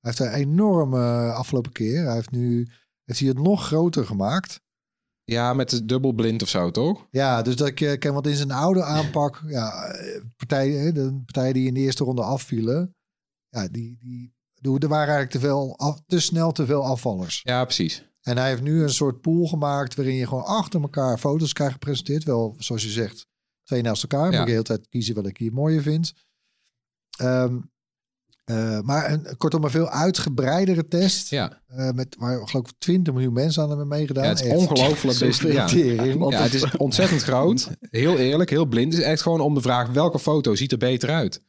Hij 0.00 0.12
heeft 0.16 0.18
een 0.18 0.32
enorme 0.40 0.98
eh, 0.98 1.34
afgelopen 1.34 1.72
keer. 1.72 2.04
Hij 2.04 2.14
heeft 2.14 2.30
nu 2.30 2.68
heeft 3.04 3.18
hij 3.20 3.28
het 3.28 3.38
nog 3.38 3.66
groter 3.66 4.06
gemaakt. 4.06 4.60
Ja, 5.24 5.54
met 5.54 5.70
de 5.70 5.84
dubbelblind 5.84 6.42
of 6.42 6.48
zo, 6.48 6.70
toch? 6.70 7.06
Ja, 7.10 7.42
dus 7.42 7.56
dat 7.56 7.66
ik 7.68 7.80
eh, 7.80 7.98
ken, 7.98 8.12
want 8.12 8.26
in 8.26 8.36
zijn 8.36 8.50
oude 8.50 8.82
aanpak, 8.82 9.42
ja, 9.46 9.84
eh, 9.84 10.20
partijen, 10.36 10.94
de 10.94 11.20
partijen 11.24 11.54
die 11.54 11.66
in 11.66 11.74
de 11.74 11.80
eerste 11.80 12.04
ronde 12.04 12.22
afvielen, 12.22 12.94
ja, 13.48 13.68
die, 13.68 13.98
die, 14.00 14.34
er 14.78 14.88
waren 14.88 15.14
eigenlijk 15.14 15.30
te, 15.30 15.38
veel 15.40 15.78
af- 15.78 16.00
te 16.06 16.20
snel 16.20 16.52
te 16.52 16.66
veel 16.66 16.84
afvallers. 16.84 17.40
Ja, 17.44 17.64
precies. 17.64 18.08
En 18.20 18.36
hij 18.36 18.48
heeft 18.48 18.62
nu 18.62 18.82
een 18.82 18.90
soort 18.90 19.20
pool 19.20 19.46
gemaakt 19.46 19.94
waarin 19.94 20.14
je 20.14 20.26
gewoon 20.26 20.44
achter 20.44 20.80
elkaar 20.80 21.18
foto's 21.18 21.52
krijgt 21.52 21.72
gepresenteerd. 21.72 22.24
Wel, 22.24 22.54
zoals 22.58 22.82
je 22.82 22.88
zegt, 22.90 23.26
twee 23.62 23.82
naast 23.82 24.02
elkaar. 24.02 24.24
Moet 24.24 24.32
Ja. 24.34 24.40
ik 24.40 24.44
de 24.46 24.50
hele 24.52 24.62
tijd 24.64 24.88
kiezen 24.88 25.14
wat 25.14 25.26
ik 25.26 25.36
hier 25.36 25.52
mooier 25.52 25.82
vind. 25.82 26.12
Ehm, 27.18 27.60
eh, 28.50 28.80
maar 28.80 29.10
een, 29.10 29.36
kortom, 29.36 29.64
een 29.64 29.70
veel 29.70 29.88
uitgebreidere 29.88 30.88
test. 30.88 31.30
Ja, 31.30 31.62
eh, 31.66 31.90
met 31.90 32.16
waar 32.18 32.48
geloof 32.48 32.68
ik 32.68 32.72
20 32.78 33.12
miljoen 33.12 33.32
mensen 33.32 33.62
aan 33.62 33.68
hebben 33.68 33.88
meegedaan. 33.88 34.24
ja 34.24 34.30
het 34.30 34.44
is 34.44 34.52
ongelooflijk. 34.52 35.18
Ja. 35.52 35.68
Ja, 36.28 36.42
het 36.42 36.54
is 36.54 36.76
ontzettend 36.76 37.22
groot. 37.22 37.70
Heel 37.80 38.18
eerlijk, 38.18 38.50
heel 38.50 38.66
blind. 38.66 38.92
Het 38.92 39.02
is 39.02 39.08
echt 39.08 39.22
gewoon 39.22 39.40
om 39.40 39.54
de 39.54 39.60
vraag 39.60 39.88
welke 39.88 40.18
foto 40.18 40.54
ziet 40.54 40.72
er 40.72 40.78
beter 40.78 41.10
uit. 41.10 41.42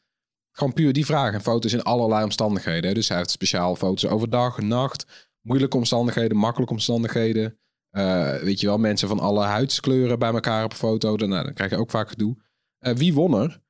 Gewoon 0.51 0.73
puur 0.73 0.93
die 0.93 1.05
vraag. 1.05 1.33
En 1.33 1.41
foto's 1.41 1.73
in 1.73 1.83
allerlei 1.83 2.23
omstandigheden. 2.23 2.93
Dus 2.93 3.07
hij 3.07 3.17
heeft 3.17 3.29
speciaal 3.29 3.75
foto's 3.75 4.11
overdag, 4.11 4.61
nacht, 4.61 5.29
moeilijke 5.41 5.77
omstandigheden, 5.77 6.37
makkelijke 6.37 6.73
omstandigheden. 6.73 7.59
Eh, 7.89 8.35
weet 8.35 8.59
je 8.59 8.67
wel, 8.67 8.77
mensen 8.77 9.07
van 9.07 9.19
alle 9.19 9.43
huidskleuren 9.43 10.19
bij 10.19 10.33
elkaar 10.33 10.63
op 10.63 10.71
een 10.71 10.77
foto. 10.77 11.17
Dan, 11.17 11.29
nou, 11.29 11.43
dan 11.43 11.53
krijg 11.53 11.71
je 11.71 11.77
ook 11.77 11.91
vaak 11.91 12.09
gedoe. 12.09 12.35
Wie 12.79 13.13
won 13.13 13.41
er? 13.41 13.61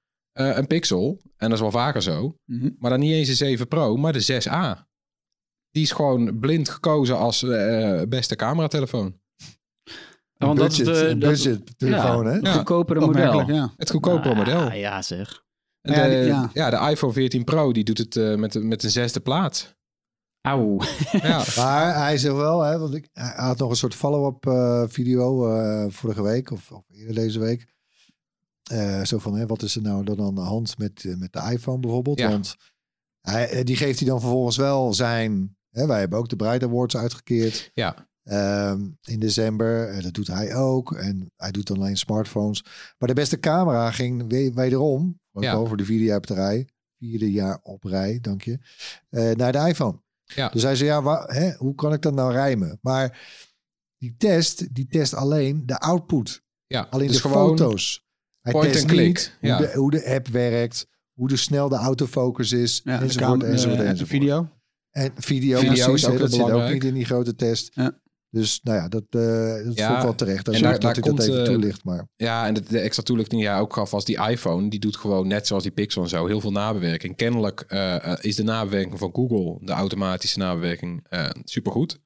Eh, 0.49 0.57
een 0.57 0.67
Pixel. 0.67 1.21
En 1.37 1.47
dat 1.47 1.51
is 1.51 1.59
wel 1.59 1.71
vaker 1.71 2.01
zo. 2.01 2.35
Mhm. 2.45 2.69
Maar 2.79 2.89
dan 2.89 2.99
niet 2.99 3.11
eens 3.13 3.27
de 3.27 3.35
7 3.35 3.67
Pro, 3.67 3.97
maar 3.97 4.13
de 4.13 4.21
6A. 4.21 4.87
Die 5.71 5.83
is 5.83 5.91
gewoon 5.91 6.39
blind 6.39 6.69
gekozen 6.69 7.17
als 7.17 7.43
eh, 7.43 8.01
beste 8.09 8.35
cameratelefoon. 8.35 9.19
Ja, 10.33 10.47
want 10.47 10.59
dat 10.59 10.71
is 10.71 10.77
budget, 10.77 10.95
de- 10.95 11.07
een 11.09 11.19
budget 11.19 11.77
telefoon, 11.79 12.25
hè? 12.25 12.31
Het 12.33 12.45
Ja. 12.45 12.51
goedkopere 12.53 12.99
model. 12.99 13.51
Ja. 13.51 13.73
Het 13.77 13.89
goedkopere 13.89 14.35
model. 14.35 14.71
Ja, 14.71 15.01
zeg. 15.01 15.43
En 15.81 15.93
Ja, 15.93 16.07
de, 16.07 16.15
ja. 16.15 16.49
ja. 16.53 16.69
de 16.69 16.91
iPhone 16.91 17.13
14 17.13 17.43
Pro 17.43 17.71
die 17.71 17.83
doet 17.83 17.97
het 17.97 18.15
eh, 18.15 18.35
met, 18.35 18.63
met 18.63 18.83
een 18.83 18.89
zesde 18.91 19.19
plaats. 19.19 19.75
Auw. 20.47 20.81
Ja, 21.11 21.43
Maar 21.57 21.95
hij 21.95 22.17
zegt 22.17 22.35
wel, 22.35 22.61
hè, 22.61 22.79
want 22.79 22.93
ik, 22.93 23.09
hij 23.13 23.33
had 23.35 23.57
nog 23.57 23.69
een 23.69 23.75
soort 23.75 23.95
follow-up 23.95 24.45
eh, 24.45 24.83
video 24.87 25.47
eh, 25.55 25.85
vorige 25.89 26.21
week 26.23 26.51
of, 26.51 26.71
of 26.71 26.83
eerder 26.89 27.15
deze 27.15 27.39
week. 27.39 27.67
Eh, 28.71 29.03
zo 29.03 29.17
van, 29.19 29.35
hè, 29.35 29.45
wat 29.45 29.61
is 29.61 29.75
er 29.75 29.81
nou 29.81 30.03
dan 30.03 30.21
aan 30.21 30.35
de 30.35 30.41
hand 30.41 30.77
met, 30.77 31.05
eh, 31.05 31.15
met 31.15 31.33
de 31.33 31.47
iPhone 31.51 31.79
bijvoorbeeld? 31.79 32.19
Ja. 32.19 32.29
Want 32.29 32.55
hij, 33.21 33.49
eh, 33.49 33.65
die 33.65 33.75
geeft 33.75 33.99
hij 33.99 34.07
dan 34.07 34.19
vervolgens 34.19 34.57
wel 34.57 34.93
zijn... 34.93 35.55
Hè, 35.69 35.85
wij 35.87 35.99
hebben 35.99 36.19
ook 36.19 36.29
de 36.29 36.35
Bright 36.35 36.63
Awards 36.63 36.97
uitgekeerd 36.97 37.71
ja. 37.73 38.07
ehm, 38.23 38.89
in 39.01 39.19
december. 39.19 40.01
Dat 40.01 40.13
doet 40.13 40.27
hij 40.27 40.55
ook. 40.55 40.93
En 40.93 41.31
hij 41.35 41.51
doet 41.51 41.71
alleen 41.71 41.97
smartphones. 41.97 42.63
Maar 42.97 43.07
de 43.07 43.13
beste 43.13 43.39
camera 43.39 43.91
ging 43.91 44.25
we- 44.29 44.51
wederom, 44.53 45.19
ook 45.31 45.43
Ja. 45.43 45.53
over 45.53 45.77
de 45.77 45.85
vierde 45.85 46.03
jaar 46.03 46.17
op 46.17 46.27
de 46.27 46.33
rij, 46.33 46.67
vierde 46.97 47.31
jaar 47.31 47.59
op 47.63 47.83
rij, 47.83 48.19
dank 48.21 48.41
je, 48.41 48.59
naar 49.35 49.51
de 49.51 49.67
iPhone. 49.67 50.01
Ja. 50.23 50.49
Dus 50.49 50.63
hij 50.63 50.75
zei, 50.75 50.89
ja, 50.89 51.23
hè, 51.25 51.51
hoe 51.53 51.75
kan 51.75 51.93
ik 51.93 52.01
dat 52.01 52.13
nou 52.13 52.31
rijmen? 52.31 52.79
Maar 52.81 53.19
die 53.97 54.15
test, 54.17 54.75
die 54.75 54.87
test 54.87 55.13
alleen 55.13 55.65
de 55.65 55.77
output. 55.79 56.43
ja. 56.67 56.87
Alleen 56.89 57.07
dus 57.07 57.15
de 57.15 57.21
gewoon 57.21 57.57
foto's. 57.57 58.09
Hij 58.41 58.51
point 58.51 58.71
test 58.73 58.87
niet 58.91 59.37
ja. 59.41 59.57
hoe, 59.57 59.65
de, 59.67 59.73
hoe 59.77 59.91
de 59.91 60.05
app 60.15 60.27
werkt, 60.27 60.87
hoe 61.13 61.27
de 61.27 61.37
snel 61.37 61.69
de 61.69 61.75
autofocus 61.75 62.51
is, 62.51 62.81
Ja, 62.83 62.91
enzovoort, 63.01 63.15
camera- 63.29 63.47
enzovoort, 63.49 63.79
eh, 63.79 63.89
enzovoort. 63.89 64.09
video. 64.09 64.47
En 64.91 65.11
video, 65.15 65.59
Video 65.59 65.73
precies, 65.73 65.93
is 66.03 66.07
ook 66.09 66.17
dat 66.19 66.31
zit 66.31 66.41
ook 66.51 66.69
niet 66.69 66.83
in 66.83 66.93
die 66.93 67.05
grote 67.05 67.35
test. 67.35 67.71
Ja. 67.73 67.99
Dus 68.29 68.59
nou 68.63 68.77
ja, 68.77 68.87
dat, 68.87 69.03
eh 69.09 69.65
dat 69.65 69.77
Ja, 69.77 70.01
wel 70.03 70.15
terecht. 70.15 70.47
En 70.47 70.61
daar- 70.61 70.79
dat 70.79 70.99
komt, 70.99 71.17
dat 71.17 71.27
even 71.27 71.39
eh, 71.39 71.45
toelicht. 71.45 71.83
Maar 71.83 72.07
Ja, 72.15 72.47
en 72.47 72.53
de, 72.53 72.61
de 72.61 72.79
extra 72.79 73.03
toelichting 73.03 73.41
die 73.41 73.49
jij 73.49 73.59
ook 73.59 73.73
gaf 73.73 73.91
was 73.91 74.05
die 74.05 74.27
iPhone. 74.29 74.69
Die 74.69 74.79
doet 74.79 74.97
gewoon 74.97 75.27
net 75.27 75.47
zoals 75.47 75.63
die 75.63 75.71
Pixel 75.71 76.01
en 76.03 76.09
zo 76.09 76.25
heel 76.27 76.41
veel 76.41 76.51
nabewerking. 76.51 77.15
Kennelijk 77.15 77.61
eh, 77.61 78.13
is 78.21 78.35
de 78.35 78.43
nabewerking 78.43 78.99
van 78.99 79.09
Google, 79.13 79.57
de 79.65 79.71
automatische 79.71 80.37
nabewerking, 80.39 81.05
eh 81.09 81.29
supergoed. 81.43 81.99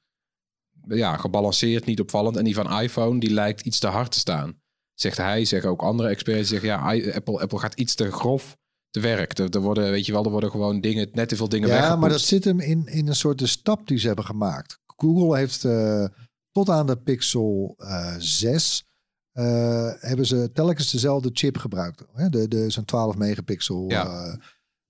Ja, 0.87 1.17
gebalanceerd, 1.17 1.85
niet 1.85 1.99
opvallend. 1.99 2.37
En 2.37 2.43
die 2.43 2.55
van 2.55 2.81
iPhone, 2.81 3.19
die 3.19 3.31
lijkt 3.33 3.61
iets 3.61 3.79
te 3.79 3.87
hard 3.87 4.11
te 4.11 4.19
staan. 4.19 4.61
Zegt 4.95 5.17
hij, 5.17 5.45
zeggen 5.45 5.69
ook 5.69 5.81
andere 5.81 6.09
experts. 6.09 6.49
Zeggen 6.49 6.67
ja, 6.67 6.77
Apple, 7.13 7.39
Apple 7.39 7.59
gaat 7.59 7.73
iets 7.73 7.95
te 7.95 8.11
grof 8.11 8.57
te 8.89 8.99
werk. 8.99 9.37
Er, 9.37 9.49
er 9.49 9.61
worden, 9.61 9.91
weet 9.91 10.05
je 10.05 10.11
wel, 10.11 10.23
er 10.23 10.31
worden 10.31 10.51
gewoon 10.51 10.81
dingen, 10.81 11.09
net 11.11 11.29
te 11.29 11.35
veel 11.35 11.49
dingen 11.49 11.67
ja, 11.67 11.73
weggepoetst. 11.73 12.01
maar 12.01 12.11
dat 12.17 12.27
zit 12.27 12.43
hem 12.43 12.59
in, 12.59 12.87
in 12.87 13.07
een 13.07 13.15
soort 13.15 13.39
de 13.39 13.47
stap 13.47 13.87
die 13.87 13.97
ze 13.97 14.07
hebben 14.07 14.25
gemaakt. 14.25 14.79
Google 14.85 15.37
heeft 15.37 15.63
eh, 15.63 16.05
tot 16.51 16.69
aan 16.69 16.87
de 16.87 16.97
Pixel 16.97 17.73
eh 17.77 18.15
6 18.17 18.85
eh, 19.31 19.91
hebben 19.99 20.25
ze 20.25 20.51
telkens 20.53 20.91
dezelfde 20.91 21.29
chip 21.33 21.57
gebruikt. 21.57 22.03
Hè? 22.13 22.29
De, 22.29 22.47
de, 22.47 22.69
Zo'n 22.69 22.85
12 22.85 23.17
megapixel 23.17 23.85
Ja. 23.87 24.37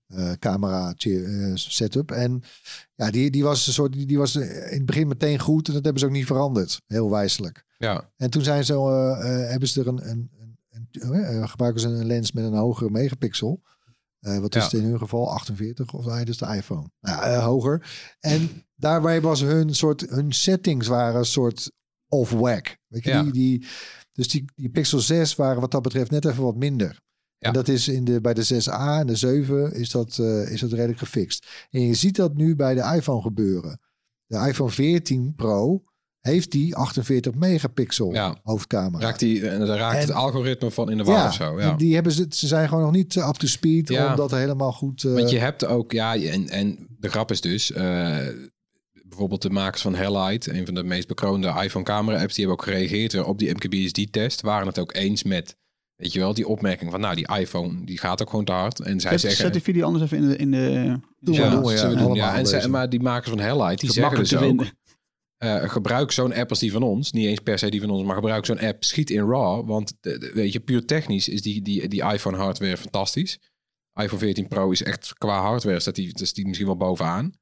Eh, 0.06 0.32
camera 0.32 0.94
eh, 0.96 1.50
setup. 1.54 2.10
En 2.10 2.42
ja, 2.94 3.10
die, 3.10 3.30
die 3.30 3.42
was 3.44 3.66
een 3.66 3.72
soort, 3.72 3.92
die, 3.92 4.06
die 4.06 4.18
was 4.18 4.34
eh, 4.36 4.70
in 4.72 4.76
het 4.76 4.86
begin 4.86 5.08
meteen 5.08 5.38
goed 5.38 5.68
en 5.68 5.74
dat 5.74 5.82
hebben 5.84 6.00
ze 6.00 6.06
ook 6.08 6.14
niet 6.14 6.26
veranderd. 6.26 6.82
Heel 6.86 7.10
wijselijk. 7.10 7.64
Ja, 7.78 8.10
En 8.16 8.30
toen 8.30 8.42
zijn 8.42 8.64
ze, 8.64 8.72
hebben 9.48 9.68
ze 9.68 9.80
er 9.80 9.86
een, 9.86 10.10
een, 10.10 10.30
een, 10.70 10.88
een 10.90 11.12
eh, 11.24 11.48
gebruiken 11.48 11.80
ze 11.80 11.88
een 11.88 12.06
lens 12.06 12.32
met 12.32 12.44
een 12.44 12.54
hogere 12.54 12.90
megapixel. 12.90 13.62
Wat 14.20 14.54
is 14.54 14.62
Ja. 14.62 14.68
het 14.68 14.80
in 14.80 14.88
hun 14.88 14.98
geval? 14.98 15.30
48 15.32 15.92
of 15.92 16.04
nee, 16.06 16.24
is 16.24 16.38
de 16.38 16.46
iPhone. 16.56 16.90
Nou, 17.00 17.30
ja, 17.30 17.40
hoger. 17.40 17.86
En 18.20 18.64
daarbij 18.74 19.20
was 19.20 19.40
hun 19.40 19.74
soort, 19.74 20.00
hun 20.10 20.32
settings 20.32 20.86
waren 20.86 21.18
een 21.18 21.24
soort 21.24 21.70
off 22.08 22.30
whack. 22.30 22.76
Weet 22.86 23.04
je, 23.04 23.10
Ja. 23.10 23.22
die, 23.22 23.32
die, 23.32 23.66
dus 24.12 24.28
die, 24.28 24.44
die 24.54 24.68
Pixel 24.70 24.98
6 24.98 25.34
waren 25.34 25.60
wat 25.60 25.70
dat 25.70 25.82
betreft 25.82 26.10
net 26.10 26.24
even 26.24 26.42
wat 26.42 26.56
minder. 26.56 27.00
Ja. 27.38 27.48
En 27.48 27.52
dat 27.54 27.68
is 27.68 27.88
in 27.88 28.04
de, 28.04 28.20
bij 28.20 28.34
de 28.34 28.44
6A 28.44 28.98
en 28.98 29.06
de 29.06 29.16
7 29.16 29.74
is 29.74 29.90
dat, 29.90 30.18
eh, 30.18 30.50
is 30.50 30.60
dat 30.60 30.72
redelijk 30.72 30.98
gefixt. 30.98 31.46
En 31.70 31.80
je 31.80 31.94
ziet 31.94 32.16
dat 32.16 32.34
nu 32.34 32.56
bij 32.56 32.74
de 32.74 32.92
iPhone 32.96 33.22
gebeuren. 33.22 33.80
De 34.26 34.36
iPhone 34.48 34.70
14 34.70 35.32
Pro 35.36 35.82
heeft 36.20 36.50
die 36.50 36.74
48 36.76 37.34
megapixel 37.34 38.12
Ja. 38.12 38.36
hoofdcamera. 38.42 39.04
raakt, 39.04 39.18
die, 39.18 39.48
en 39.48 39.66
daar 39.66 39.78
raakt 39.78 39.94
En- 39.94 40.00
het 40.00 40.10
algoritme 40.12 40.70
van 40.70 40.90
in 40.90 40.96
de 40.96 41.04
war 41.04 41.16
ja, 41.16 41.26
of 41.26 41.34
zo. 41.34 41.60
Ja. 41.60 41.72
die 41.74 41.94
hebben 41.94 42.12
ze, 42.12 42.26
ze 42.30 42.46
zijn 42.46 42.68
gewoon 42.68 42.82
nog 42.84 42.92
niet 42.92 43.16
up 43.16 43.34
to 43.34 43.46
speed 43.46 43.88
Ja. 43.88 44.10
om 44.10 44.16
dat 44.16 44.30
helemaal 44.30 44.72
goed... 44.72 45.04
eh, 45.04 45.12
Want 45.12 45.30
je 45.30 45.38
hebt 45.38 45.64
ook, 45.66 45.92
ja, 45.92 46.16
en, 46.16 46.48
en 46.48 46.86
de 46.98 47.08
grap 47.08 47.30
is 47.30 47.40
dus, 47.40 47.72
eh, 47.72 48.16
bijvoorbeeld 49.08 49.42
de 49.42 49.50
makers 49.50 49.82
van 49.82 49.94
Hellite, 49.94 50.52
een 50.54 50.64
van 50.64 50.74
de 50.74 50.84
meest 50.84 51.08
bekroonde 51.08 51.48
iPhone 51.62 51.84
camera 51.84 52.20
apps, 52.20 52.34
die 52.34 52.44
hebben 52.46 52.64
ook 52.64 52.72
gereageerd 52.72 53.24
op 53.24 53.38
die 53.38 53.50
MKBHD-test, 53.50 54.40
waren 54.40 54.66
het 54.66 54.78
ook 54.78 54.94
eens 54.94 55.22
met, 55.22 55.56
weet 55.96 56.12
je 56.12 56.18
wel, 56.18 56.34
die 56.34 56.46
opmerking 56.48 56.90
van, 56.90 57.00
nou, 57.00 57.14
die 57.14 57.28
iPhone, 57.38 57.84
die 57.84 57.98
gaat 57.98 58.22
ook 58.22 58.30
gewoon 58.30 58.44
te 58.44 58.52
hard. 58.52 58.80
En 58.80 59.00
zij 59.00 59.10
Zet, 59.10 59.20
zeggen... 59.20 59.40
zet 59.40 59.52
die 59.52 59.62
video 59.62 59.86
anders 59.86 60.04
even 60.04 60.18
in 60.18 60.28
de... 60.28 60.36
In 60.36 60.50
de 60.50 60.58
ja, 61.32 61.42
ja, 61.42 61.94
doen. 61.94 62.16
En 62.18 62.46
zij- 62.46 62.54
lezen. 62.56 62.70
maar 62.70 62.88
die 62.88 63.00
makers 63.00 63.28
van 63.28 63.38
Hellite, 63.38 63.86
die 63.86 63.92
zeggen 63.92 64.16
dus 64.18 64.32
makkelijk 64.32 64.58
te 64.58 64.64
ook, 64.64 64.74
eh, 65.36 65.68
gebruik 65.70 66.10
zo'n 66.12 66.34
app 66.34 66.50
als 66.50 66.58
die 66.58 66.72
van 66.72 66.82
ons. 66.82 67.12
Niet 67.12 67.26
eens 67.26 67.40
per 67.40 67.58
se 67.58 67.70
die 67.70 67.80
van 67.80 67.90
ons, 67.90 68.06
maar 68.06 68.14
gebruik 68.14 68.46
zo'n 68.46 68.58
app. 68.60 68.84
Schiet 68.84 69.10
in 69.10 69.28
RAW. 69.28 69.68
Want 69.68 69.96
de- 70.00 70.18
de- 70.18 70.30
weet 70.34 70.52
je, 70.52 70.60
puur 70.60 70.84
technisch 70.84 71.28
is 71.28 71.42
die, 71.42 71.62
die, 71.62 71.88
die 71.88 72.02
iPhone 72.12 72.36
hardware 72.36 72.76
fantastisch. 72.76 73.38
iPhone 74.00 74.20
14 74.20 74.48
Pro 74.48 74.70
is 74.70 74.82
echt 74.82 75.14
qua 75.18 75.40
hardware 75.40 75.80
staat 75.80 75.94
die, 75.94 76.20
is 76.20 76.32
die 76.32 76.44
misschien 76.46 76.66
wel 76.66 76.76
bovenaan. 76.76 77.32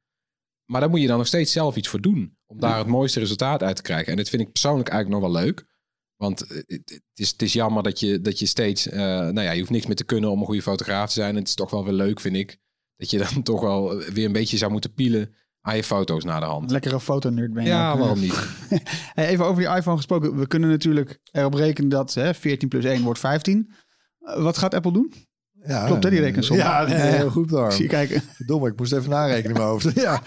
Maar 0.70 0.80
daar 0.80 0.90
moet 0.90 1.00
je 1.00 1.06
dan 1.06 1.18
nog 1.18 1.26
steeds 1.26 1.52
zelf 1.52 1.76
iets 1.76 1.88
voor 1.88 2.00
doen. 2.00 2.36
Om 2.46 2.60
daar 2.60 2.78
het 2.78 2.86
mooiste 2.86 3.18
resultaat 3.20 3.62
uit 3.62 3.76
te 3.76 3.82
krijgen. 3.82 4.06
En 4.10 4.16
dit 4.16 4.28
vind 4.28 4.42
ik 4.42 4.52
persoonlijk 4.52 4.88
eigenlijk 4.88 5.22
nog 5.22 5.32
wel 5.32 5.42
leuk. 5.42 5.64
Want 6.24 6.46
eh, 6.46 6.56
het, 6.66 7.02
is, 7.14 7.30
het 7.30 7.42
is 7.42 7.52
jammer 7.52 7.82
dat 7.82 8.00
je, 8.00 8.20
dat 8.20 8.38
je 8.38 8.46
steeds... 8.46 8.88
eh, 8.88 8.98
nou 8.98 9.40
ja, 9.40 9.50
je 9.50 9.58
hoeft 9.58 9.70
niks 9.70 9.87
meer 9.87 9.96
te 9.96 10.04
kunnen 10.04 10.30
om 10.30 10.40
een 10.40 10.46
goede 10.46 10.62
fotograaf 10.62 11.06
te 11.06 11.14
zijn. 11.14 11.30
En 11.30 11.37
het 11.37 11.48
is 11.48 11.54
toch 11.54 11.70
wel 11.70 11.84
weer 11.84 11.92
leuk, 11.92 12.20
vind 12.20 12.37
ik. 12.37 12.58
Dat 12.96 13.10
je 13.10 13.18
dan 13.18 13.42
toch 13.52 13.60
wel 13.60 13.98
weer 14.12 14.24
een 14.26 14.32
beetje 14.32 14.56
zou 14.56 14.70
moeten 14.72 14.94
pielen 14.94 15.34
aan 15.60 15.76
je 15.76 15.84
foto's 15.84 16.24
naar 16.24 16.40
de 16.40 16.46
hand. 16.46 16.70
Lekkere 16.70 17.00
fotonerd 17.00 17.52
ben 17.52 17.62
je. 17.62 17.68
Ja, 17.68 17.92
ook. 17.92 17.98
waarom 17.98 18.20
niet? 18.20 18.34
Hey, 19.14 19.28
even 19.28 19.44
over 19.44 19.62
die 19.62 19.76
iPhone 19.76 19.96
gesproken. 19.96 20.37
We 20.38 20.46
kunnen 20.46 20.68
natuurlijk 20.68 21.20
erop 21.30 21.54
rekenen 21.54 21.88
dat 21.90 22.14
hè, 22.14 22.34
14 22.34 22.68
plus 22.68 22.84
1 22.84 23.02
wordt 23.02 23.18
15. 23.18 23.70
Eh, 24.18 24.42
wat 24.42 24.58
gaat 24.58 24.74
Apple 24.74 24.92
doen? 24.92 25.12
Ja, 25.66 25.87
Klopt, 25.87 26.04
hè, 26.04 26.10
die 26.10 26.20
rekensom? 26.20 26.56
Ja, 26.56 26.87
nee, 26.87 26.96
heel 26.96 27.30
goed 27.30 27.50
daar. 27.50 27.66
Ik 27.66 27.72
zie 27.76 27.82
je 27.82 27.88
kijken. 27.88 28.22
Domme, 28.46 28.68
ik 28.68 28.78
moest 28.78 28.92
even 28.92 29.10
narekenen 29.10 29.50
in 29.50 29.56
mijn 29.56 29.68
hoofd. 29.68 29.94
ja. 29.94 30.22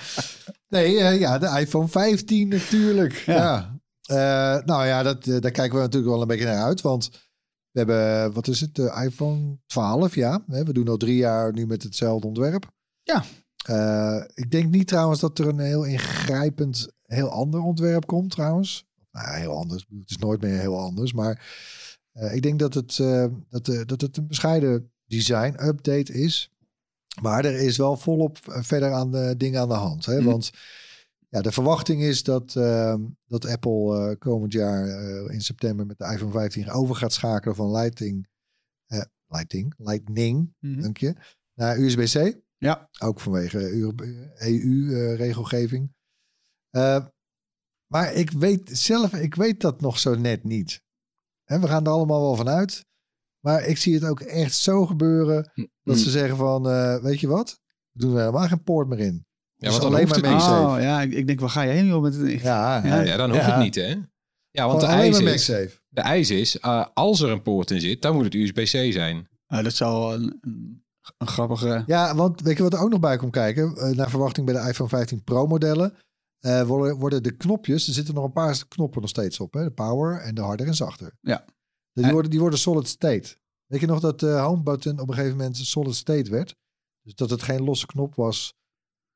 Nee, 0.70 1.00
eh, 1.00 1.20
ja, 1.20 1.38
de 1.38 1.60
iPhone 1.60 1.88
15 1.88 2.48
natuurlijk. 2.48 3.14
Ja. 3.14 3.77
Eh, 4.08 4.58
nou 4.66 4.86
ja, 4.86 5.04
dat, 5.04 5.28
eh, 5.28 5.40
daar 5.40 5.52
kijken 5.52 5.76
we 5.76 5.82
natuurlijk 5.82 6.12
wel 6.12 6.22
een 6.22 6.28
beetje 6.28 6.46
naar 6.46 6.64
uit. 6.64 6.82
Want 6.82 7.10
we 7.72 7.80
hebben, 7.80 8.34
wat 8.34 8.48
is 8.48 8.62
het, 8.62 8.76
de 8.76 9.02
iPhone 9.06 9.58
12, 9.66 10.16
ja. 10.16 10.44
We 10.46 10.74
doen 10.74 10.88
al 10.88 10.98
drie 10.98 11.16
jaar 11.16 11.54
nu 11.54 11.68
met 11.68 11.84
hetzelfde 11.84 12.28
ontwerp. 12.28 12.72
Ja. 13.04 13.24
Eh, 13.66 14.24
ik 14.34 14.52
denk 14.52 14.70
niet 14.70 14.88
trouwens 14.88 15.20
dat 15.20 15.40
er 15.40 15.48
een 15.48 15.60
heel 15.60 15.84
ingrijpend, 15.84 16.88
heel 17.02 17.30
ander 17.30 17.62
ontwerp 17.62 18.06
komt 18.06 18.32
trouwens. 18.32 18.86
Nou, 19.12 19.38
heel 19.38 19.58
anders. 19.58 19.86
Het 20.00 20.10
is 20.10 20.18
nooit 20.18 20.42
meer 20.42 20.60
heel 20.60 20.80
anders. 20.80 21.14
Maar 21.14 21.46
ik 22.32 22.42
denk 22.42 22.60
dat 22.60 22.74
het, 22.74 22.98
dat, 23.50 23.66
dat 23.86 24.02
het 24.02 24.18
een 24.18 24.28
bescheiden 24.28 24.92
design-update 25.06 26.14
is. 26.14 26.52
Maar 27.22 27.46
er 27.46 27.60
is 27.60 27.78
wel 27.78 27.98
volop 27.98 28.38
verder 28.44 28.94
aan 28.94 29.12
de 29.12 29.34
dingen 29.38 29.62
aan 29.62 29.68
de 29.68 29.74
hand. 29.74 30.06
Hè? 30.06 30.18
Mhm. 30.18 30.26
Want 30.26 30.52
ja, 31.38 31.44
de 31.44 31.52
verwachting 31.52 32.02
is 32.02 32.24
dat, 32.24 32.56
ehm, 32.56 33.06
dat 33.26 33.46
Apple 33.46 34.10
eh, 34.10 34.18
komend 34.20 34.54
jaar 34.54 34.88
eh, 34.88 35.34
in 35.34 35.42
september 35.42 35.86
met 35.86 35.98
de 35.98 36.06
iPhone 36.06 36.32
15 36.32 36.70
over 36.70 36.96
gaat 36.96 37.14
schakelen 37.14 37.56
van 37.56 37.72
Lightning, 37.72 38.28
eh, 38.86 39.02
Lightning, 39.28 39.74
Lightning, 39.78 40.54
dank 40.60 40.98
je, 40.98 41.16
naar 41.54 41.78
USB-C. 41.78 42.46
Ja. 42.58 42.90
Ook 43.00 43.20
vanwege 43.20 43.72
EU-regelgeving. 44.38 45.94
Eh, 46.70 47.06
maar 47.92 48.14
ik 48.14 48.32
weet 48.32 48.70
zelf, 48.78 49.14
ik 49.14 49.36
weet 49.36 49.62
dat 49.62 49.82
nog 49.82 50.00
zo 50.00 50.16
net 50.16 50.44
niet. 50.44 50.82
En 51.44 51.62
we 51.62 51.68
gaan 51.68 51.86
er 51.86 51.92
allemaal 51.92 52.22
wel 52.22 52.36
van 52.36 52.50
uit. 52.50 52.86
Maar 53.40 53.66
ik 53.66 53.78
zie 53.78 53.94
het 53.94 54.04
ook 54.04 54.20
echt 54.20 54.56
zo 54.56 54.86
gebeuren 54.86 55.52
dat 55.84 55.98
ze 55.98 56.10
zeggen 56.10 56.38
van, 56.38 56.64
weet 57.02 57.20
je 57.20 57.28
wat? 57.28 57.60
We 57.92 58.00
doen 58.00 58.14
er 58.14 58.20
helemaal 58.20 58.48
geen 58.48 58.64
poort 58.64 58.88
meer 58.88 59.00
in. 59.00 59.27
Ja, 59.60 59.70
Dus 59.70 59.70
want 59.70 59.82
dan 59.82 59.92
alleen 59.92 60.08
hoeft 60.08 60.22
maar 60.22 60.32
het 60.32 60.40
niet. 60.42 60.50
MagSafe. 60.50 60.76
Oh 60.76 60.82
ja, 60.82 61.02
ik, 61.02 61.28
denk, 61.28 61.40
waar 61.40 61.50
ga 61.50 61.62
je 61.62 61.72
heen 61.72 61.86
joh? 61.86 62.02
Met 62.02 62.16
het, 62.16 62.42
Ja, 62.42 62.86
Ja, 62.86 63.02
Ja, 63.02 63.18
dan 63.18 63.30
hoeft 63.30 63.46
Ja. 63.46 63.52
het 63.52 63.64
niet, 63.64 63.76
hè? 63.76 63.96
Ja, 64.52 64.68
want 64.68 64.80
de 64.80 64.86
eis, 64.86 65.20
is, 65.20 65.46
de 65.90 66.02
eis 66.02 66.30
is, 66.30 66.60
eh, 66.60 66.86
als 66.94 67.22
er 67.22 67.30
een 67.30 67.42
poort 67.42 67.72
in 67.72 67.82
zit, 67.82 68.02
dan 68.02 68.16
moet 68.16 68.24
het 68.24 68.34
USB-C 68.34 68.92
zijn. 68.94 69.28
Ah, 69.48 69.64
dat 69.64 69.74
zou 69.74 70.14
een, 70.16 70.38
een, 70.42 70.84
een 71.18 71.28
grappige... 71.28 71.84
Ja, 71.88 72.16
want 72.16 72.42
weet 72.42 72.58
je 72.58 72.64
wat 72.64 72.74
er 72.74 72.80
ook 72.80 72.90
nog 72.90 73.00
bij 73.00 73.18
komt 73.18 73.32
kijken? 73.32 73.76
Eh, 73.78 73.90
naar 73.96 74.10
verwachting 74.10 74.46
bij 74.46 74.62
de 74.64 74.70
iPhone 74.70 74.90
15 74.90 75.24
Pro 75.24 75.48
modellen 75.48 75.94
eh, 76.40 76.62
worden, 76.64 76.98
worden 76.98 77.24
de 77.24 77.32
knopjes, 77.32 77.88
er 77.88 77.94
zitten 77.94 78.14
nog 78.14 78.24
een 78.24 78.32
paar 78.32 78.68
knoppen 78.68 79.02
nog 79.02 79.10
steeds 79.10 79.40
op. 79.40 79.54
Hè? 79.54 79.64
De 79.64 79.72
power 79.72 80.20
en 80.20 80.36
de 80.36 80.42
harder 80.42 80.68
en 80.68 80.76
zachter. 80.76 81.12
Ja. 81.22 81.46
Die, 81.94 82.06
En- 82.06 82.12
worden, 82.12 82.32
die 82.32 82.40
worden 82.40 82.60
solid 82.60 82.88
state. 82.88 83.38
Weet 83.66 83.80
je 83.80 83.88
nog 83.88 84.00
dat 84.00 84.20
de 84.20 84.32
home 84.32 84.64
button 84.64 85.00
op 85.00 85.08
een 85.08 85.14
gegeven 85.16 85.38
moment 85.38 85.58
solid 85.58 85.96
state 85.96 86.30
werd? 86.32 86.56
Dus 87.02 87.16
dat 87.16 87.30
het 87.30 87.44
geen 87.44 87.64
losse 87.64 87.86
knop 87.86 88.16
was 88.16 88.54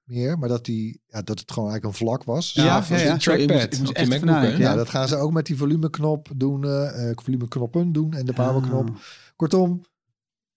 meer, 0.03 0.39
maar 0.39 0.49
dat, 0.49 0.65
die, 0.65 1.01
ja, 1.07 1.21
dat 1.21 1.39
het 1.39 1.51
gewoon 1.51 1.69
eigenlijk 1.69 1.99
een 1.99 2.05
vlak 2.07 2.23
was. 2.23 2.53
Ja, 2.53 2.63
ja, 2.89 3.17
trackpad 3.17 3.79
moest 3.79 3.91
echt 3.91 4.09
MacBook, 4.25 4.57
Ja, 4.57 4.75
dat 4.75 4.89
gaan 4.89 5.07
ze 5.07 5.15
ook 5.15 5.31
met 5.31 5.45
die 5.45 5.57
volumeknop 5.57 6.27
doen, 6.35 6.63
eh 6.63 7.09
eh, 7.09 7.17
volumeknoppen 7.21 7.91
doen 7.91 8.13
en 8.13 8.25
de 8.25 8.33
powerknop. 8.33 8.89
Ah, 8.89 8.95
Kortom, 9.35 9.81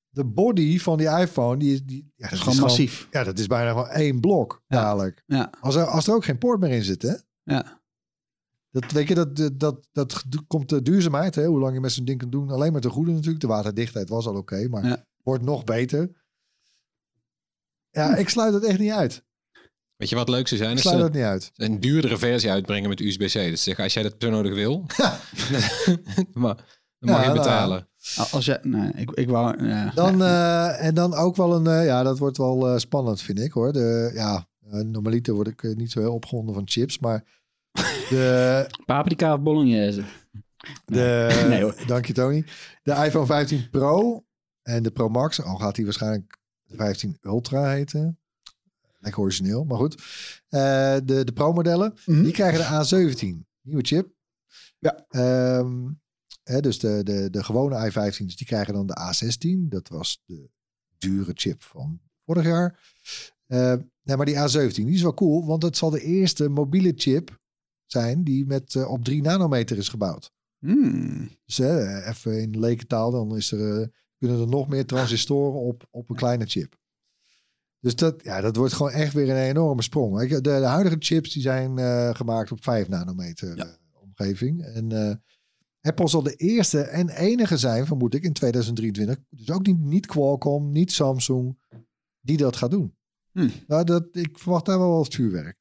de 0.08 0.24
body 0.24 0.78
van 0.78 0.98
die 0.98 1.08
iPhone, 1.08 1.56
die, 1.58 1.72
is- 1.72 1.82
die 1.84 2.12
ja, 2.16 2.24
dat 2.28 2.32
is 2.38 2.44
gewoon 2.44 2.58
massief. 2.60 3.08
Ja, 3.10 3.24
dat 3.24 3.38
is 3.38 3.46
bijna 3.46 3.70
gewoon 3.70 3.88
één 3.88 4.20
blok 4.20 4.62
Ja. 4.66 4.80
dadelijk. 4.82 5.22
Ja. 5.26 5.50
Als, 5.60 5.74
er, 5.74 5.84
als 5.84 6.06
er 6.06 6.14
ook 6.14 6.24
geen 6.24 6.38
poort 6.38 6.60
meer 6.60 6.70
in 6.70 6.82
zit, 6.84 7.02
hè? 7.02 7.14
Ja. 7.42 7.82
Dat, 8.70 8.90
weet 8.92 9.08
je, 9.08 9.14
dat, 9.14 9.36
dat, 9.36 9.58
dat, 9.58 9.88
dat 9.92 10.22
komt 10.46 10.68
de 10.68 10.82
duurzaamheid, 10.82 11.34
hè? 11.34 11.46
hoe 11.46 11.58
lang 11.58 11.74
je 11.74 11.80
met 11.80 11.92
zo'n 11.92 12.04
ding 12.04 12.18
kan 12.18 12.30
doen. 12.30 12.50
Alleen 12.50 12.72
maar 12.72 12.80
te 12.80 12.90
goede 12.90 13.12
natuurlijk. 13.12 13.40
De 13.40 13.46
waterdichtheid 13.46 14.08
was 14.08 14.26
al 14.26 14.36
oké, 14.36 14.68
maar 14.68 14.86
Ja. 14.86 15.04
wordt 15.22 15.44
nog 15.44 15.64
beter. 15.64 16.22
Ja, 17.90 18.16
ik 18.16 18.28
sluit 18.28 18.54
het 18.54 18.64
echt 18.64 18.78
niet 18.78 18.90
uit. 18.90 19.24
Weet 19.96 20.08
je 20.08 20.16
wat 20.16 20.28
leuk 20.28 20.48
zou 20.48 20.60
zijn? 20.60 20.78
Sluit 20.78 20.96
ze 20.98 21.02
het 21.04 21.12
niet 21.12 21.22
uit. 21.22 21.50
een 21.56 21.80
duurdere 21.80 22.18
versie 22.18 22.50
uitbrengen 22.50 22.88
met 22.88 23.00
USB-C. 23.00 23.32
Dus 23.32 23.62
zeggen, 23.62 23.84
als 23.84 23.94
jij 23.94 24.02
dat 24.02 24.14
zo 24.18 24.30
nodig 24.30 24.54
wil, 24.54 24.86
maar, 26.32 26.56
dan 26.98 27.10
mag 27.10 27.16
Ja, 27.16 27.20
je 27.20 27.26
nou, 27.26 27.32
betalen. 27.38 27.88
Als 28.30 28.44
jij, 28.44 28.58
nee, 28.62 28.92
ik, 28.94 29.10
ik 29.10 29.28
wou... 29.28 29.66
ja. 29.66 29.90
Dan, 29.94 30.22
eh, 30.22 30.84
en 30.84 30.94
dan 30.94 31.14
ook 31.14 31.36
wel 31.36 31.54
een, 31.54 31.66
eh, 31.66 31.84
ja, 31.84 32.02
dat 32.02 32.18
wordt 32.18 32.36
wel 32.36 32.68
eh, 32.68 32.78
spannend, 32.78 33.20
vind 33.22 33.40
ik 33.40 33.52
hoor. 33.52 33.72
De, 33.72 34.10
ja, 34.14 34.46
normaliter 34.84 35.34
word 35.34 35.48
ik 35.48 35.76
niet 35.76 35.90
zo 35.92 36.00
heel 36.00 36.14
opgewonden 36.14 36.54
van 36.54 36.62
chips, 36.66 36.98
maar 36.98 37.24
de, 38.08 38.66
Paprika 38.86 39.34
of 39.34 39.40
bolognese? 39.40 40.02
de 40.84 41.44
Nee, 41.48 41.62
hoor. 41.62 41.76
dank 41.86 42.06
je 42.06 42.12
Tony. 42.12 42.44
De 42.82 42.92
iPhone 42.92 43.26
15 43.26 43.70
Pro 43.70 44.24
en 44.62 44.82
de 44.82 44.90
Pro 44.90 45.08
Max, 45.08 45.42
al 45.42 45.56
gaat 45.56 45.74
die 45.74 45.84
waarschijnlijk 45.84 46.38
de 46.62 46.76
15 46.76 47.18
Ultra 47.22 47.68
heten. 47.70 48.18
Lekker 49.04 49.22
origineel, 49.22 49.64
maar 49.64 49.78
goed. 49.78 50.02
Eh, 50.48 50.96
de, 51.04 51.24
de 51.24 51.32
Pro 51.34 51.52
modellen, 51.52 51.94
Mhm. 52.06 52.22
die 52.22 52.32
krijgen 52.32 52.58
de 52.58 52.66
A17, 52.66 53.46
nieuwe 53.60 53.82
chip. 53.84 54.12
Ja. 54.78 55.04
Ehm, 55.08 55.88
hè, 56.42 56.60
dus 56.60 56.78
de, 56.78 57.00
de, 57.02 57.30
de 57.30 57.44
gewone 57.44 57.90
i15's, 57.90 58.36
die 58.36 58.46
krijgen 58.46 58.74
dan 58.74 58.86
de 58.86 58.96
A16. 59.00 59.68
Dat 59.68 59.88
was 59.88 60.22
de 60.26 60.48
dure 60.98 61.32
chip 61.34 61.62
van 61.62 62.00
vorig 62.26 62.44
jaar. 62.44 62.80
Eh, 63.46 63.74
nee, 64.02 64.16
maar 64.16 64.26
die 64.26 64.36
A17, 64.36 64.74
die 64.74 64.94
is 64.94 65.02
wel 65.02 65.14
cool, 65.14 65.46
want 65.46 65.62
het 65.62 65.76
zal 65.76 65.90
de 65.90 66.00
eerste 66.02 66.48
mobiele 66.48 66.92
chip 66.96 67.38
zijn 67.86 68.24
die 68.24 68.46
met 68.46 68.74
eh, 68.74 68.90
op 68.90 69.04
3 69.04 69.22
nanometer 69.22 69.76
is 69.78 69.88
gebouwd. 69.88 70.32
Hmm. 70.58 71.28
Dus 71.44 71.56
hè, 71.56 72.04
even 72.08 72.40
in 72.40 72.58
lekentaal, 72.60 73.10
dan 73.10 73.36
is 73.36 73.52
er, 73.52 73.80
eh, 73.82 73.88
kunnen 74.18 74.40
er 74.40 74.48
nog 74.48 74.68
meer 74.68 74.86
transistoren 74.86 75.60
op, 75.60 75.88
op 75.90 76.10
een 76.10 76.16
kleine 76.16 76.46
chip. 76.46 76.76
Dus 77.84 77.94
dat, 77.94 78.22
ja, 78.22 78.40
dat 78.40 78.56
wordt 78.56 78.72
gewoon 78.72 78.92
echt 78.92 79.12
weer 79.12 79.30
een 79.30 79.36
enorme 79.36 79.82
sprong. 79.82 80.28
De, 80.28 80.40
de 80.40 80.50
huidige 80.50 80.96
chips 80.98 81.32
die 81.32 81.42
zijn 81.42 81.78
eh, 81.78 82.14
gemaakt 82.14 82.52
op 82.52 82.62
5 82.62 82.88
nanometer 82.88 83.56
Ja. 83.56 83.64
eh, 83.64 83.72
omgeving. 84.02 84.62
En 84.64 84.92
eh, 84.92 85.14
Apple 85.80 86.08
zal 86.08 86.22
de 86.22 86.34
eerste 86.34 86.80
en 86.80 87.08
enige 87.08 87.56
zijn, 87.56 87.86
vermoed 87.86 88.14
ik, 88.14 88.22
in 88.24 88.32
2023. 88.32 89.18
Dus 89.30 89.50
ook 89.50 89.66
niet, 89.66 89.78
niet 89.78 90.06
Qualcomm, 90.06 90.72
niet 90.72 90.92
Samsung, 90.92 91.58
die 92.20 92.36
dat 92.36 92.56
gaat 92.56 92.70
doen. 92.70 92.94
Hmm. 93.32 93.50
Nou, 93.66 93.84
dat, 93.84 94.06
ik 94.12 94.38
verwacht 94.38 94.66
daar 94.66 94.78
wel 94.78 94.96
wat 94.96 95.14
vuurwerk. 95.14 95.56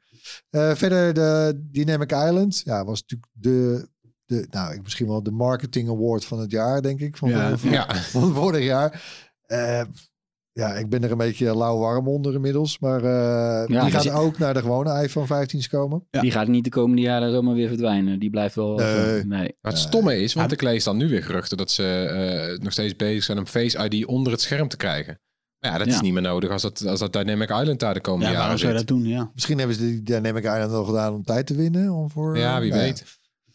Verder 0.49 1.13
de 1.13 1.61
Dynamic 1.71 2.11
Island. 2.11 2.61
Ja, 2.65 2.85
was 2.85 3.01
natuurlijk 3.01 3.31
de, 3.33 3.87
de 4.25 4.47
nou, 4.49 4.73
ik 4.73 4.83
misschien 4.83 5.07
wel 5.07 5.23
de 5.23 5.31
marketing 5.31 5.89
award 5.89 6.25
van 6.25 6.39
het 6.39 6.51
jaar, 6.51 6.81
denk 6.81 6.99
ik. 6.99 7.17
Van, 7.17 7.29
Ja. 7.29 7.57
van, 7.57 7.69
Ja. 7.71 7.95
van 7.95 8.33
vorig 8.33 8.63
jaar. 8.65 9.03
Eh, 9.45 9.83
ja, 10.53 10.73
ik 10.73 10.89
ben 10.89 11.03
er 11.03 11.11
een 11.11 11.17
beetje 11.17 11.57
lauw 11.57 11.77
warm 11.77 12.07
onder 12.07 12.33
inmiddels. 12.33 12.79
Maar 12.79 13.03
eh, 13.03 13.67
die 13.67 13.79
dus 13.79 13.91
gaat 13.91 14.09
ook 14.09 14.37
naar 14.37 14.53
de 14.53 14.59
gewone 14.61 15.03
iPhone 15.03 15.27
15's 15.45 15.69
komen. 15.69 16.07
Ja. 16.11 16.21
Die 16.21 16.31
gaat 16.31 16.47
niet 16.47 16.63
de 16.63 16.69
komende 16.69 17.01
jaren 17.01 17.31
zomaar 17.31 17.53
weer 17.53 17.67
verdwijnen. 17.67 18.19
Die 18.19 18.29
blijft 18.29 18.55
wel... 18.55 18.75
Nee. 18.75 19.23
nee. 19.25 19.57
Maar 19.61 19.71
het 19.71 19.77
stomme 19.81 20.19
is, 20.21 20.33
want 20.33 20.51
ik 20.51 20.61
lees 20.61 20.83
dan 20.83 20.97
nu 20.97 21.09
weer 21.09 21.23
geruchten 21.23 21.57
dat 21.57 21.71
ze 21.71 21.83
eh, 21.85 22.59
nog 22.63 22.71
steeds 22.71 22.95
bezig 22.95 23.23
zijn 23.23 23.37
om 23.37 23.45
Face 23.45 23.89
ID 23.89 24.05
onder 24.05 24.31
het 24.31 24.41
scherm 24.41 24.67
te 24.67 24.77
krijgen. 24.77 25.19
Maar 25.59 25.71
ja, 25.71 25.77
dat 25.77 25.87
is 25.87 25.93
Ja. 25.95 26.01
niet 26.01 26.13
meer 26.13 26.21
nodig 26.21 26.49
als 26.51 26.61
dat, 26.61 26.85
als 26.87 26.99
dat 26.99 27.13
Dynamic 27.13 27.49
Island 27.49 27.79
daar 27.79 27.93
de 27.93 28.01
komende 28.01 28.25
Ja, 28.25 28.31
jaren 28.31 28.41
waarom 28.47 28.59
zou 28.59 28.71
je 28.73 28.77
zit. 28.79 28.87
dat 28.87 28.97
doen? 28.97 29.07
Ja. 29.07 29.31
Misschien 29.33 29.57
hebben 29.57 29.75
ze 29.75 29.81
die 29.81 30.03
Dynamic 30.03 30.43
Island 30.43 30.71
al 30.71 30.83
gedaan 30.83 31.13
om 31.13 31.23
tijd 31.23 31.45
te 31.47 31.55
winnen. 31.55 31.91
Om 31.91 32.09
voor, 32.09 32.37
Ja, 32.37 32.59
wie 32.59 32.73
weet. 32.73 33.03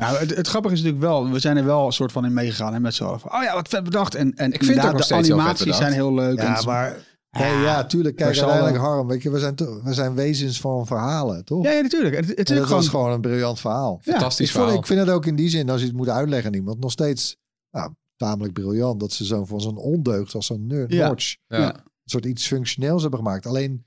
Nou, 0.03 0.17
het, 0.19 0.37
het 0.37 0.49
grappige 0.49 0.75
is 0.75 0.81
natuurlijk 0.83 1.07
wel, 1.07 1.31
we 1.31 1.39
zijn 1.39 1.57
er 1.57 1.65
wel 1.65 1.87
een 1.87 1.93
soort 1.93 2.13
van 2.13 2.25
in 2.25 2.33
meegegaan 2.33 2.73
hè, 2.73 2.81
met 2.81 2.95
z'n 2.95 3.05
allen. 3.05 3.21
van, 3.21 3.33
Oh 3.35 3.43
ja, 3.43 3.55
wat 3.55 3.69
vet 3.69 3.85
bedacht. 3.85 4.15
En, 4.15 4.35
en 4.35 4.53
Ik 4.53 4.65
vind 4.65 4.85
ook 4.85 4.97
de 4.99 5.05
heel 5.15 5.17
animaties 5.17 5.59
bedacht. 5.59 5.79
zijn 5.79 5.93
heel 5.93 6.15
leuk. 6.15 6.39
Ja, 6.41 6.59
en- 6.59 6.65
maar 6.65 6.97
hey, 7.31 7.61
ja, 7.61 7.85
tuurlijk. 7.87 8.17
Kijk, 8.17 8.29
uiteindelijk 8.37 8.75
dan- 8.77 8.85
Harm, 8.85 9.07
weet 9.09 9.23
je, 9.23 9.31
we 9.31 9.39
zijn, 9.39 9.55
we 9.85 9.95
zijn 9.95 10.15
wezens 10.15 10.61
van 10.61 10.87
verhalen, 10.87 11.45
toch? 11.45 11.65
ja, 11.65 11.71
ja, 11.71 11.81
natuurlijk. 11.81 12.15
Het, 12.17 12.29
het 12.29 12.37
En 12.51 12.57
is 12.57 12.63
gewoon... 12.63 12.69
was 12.69 12.89
gewoon 12.89 13.13
een 13.13 13.21
briljant 13.21 13.61
verhaal. 13.61 13.99
Ja, 14.03 14.11
Fantastisch 14.13 14.47
Ik, 14.47 14.53
vond, 14.53 14.65
verhaal. 14.65 14.81
ik 14.83 14.87
vind 14.89 15.01
het 15.01 15.11
ook 15.11 15.27
in 15.27 15.37
die 15.37 15.49
zin, 15.49 15.71
als 15.71 15.81
je 15.81 15.87
het 15.87 15.97
moet 15.97 16.09
uitleggen 16.09 16.49
aan 16.51 16.55
iemand, 16.59 16.81
nog 16.81 16.91
steeds 16.91 17.37
nou, 17.71 17.93
tamelijk 18.17 18.53
briljant. 18.55 19.01
Dat 19.01 19.13
ze 19.13 19.25
zo 19.25 19.45
van 19.45 19.61
zo'n 19.61 19.77
ondeugd 19.77 20.35
als 20.35 20.47
zo'n 20.47 20.67
nerd 20.67 20.93
Ja. 20.93 21.09
notch, 21.09 21.37
een 21.47 21.73
soort 22.05 22.25
iets 22.27 22.47
functioneels 22.47 23.03
hebben 23.03 23.21
gemaakt. 23.21 23.47
Alleen, 23.47 23.87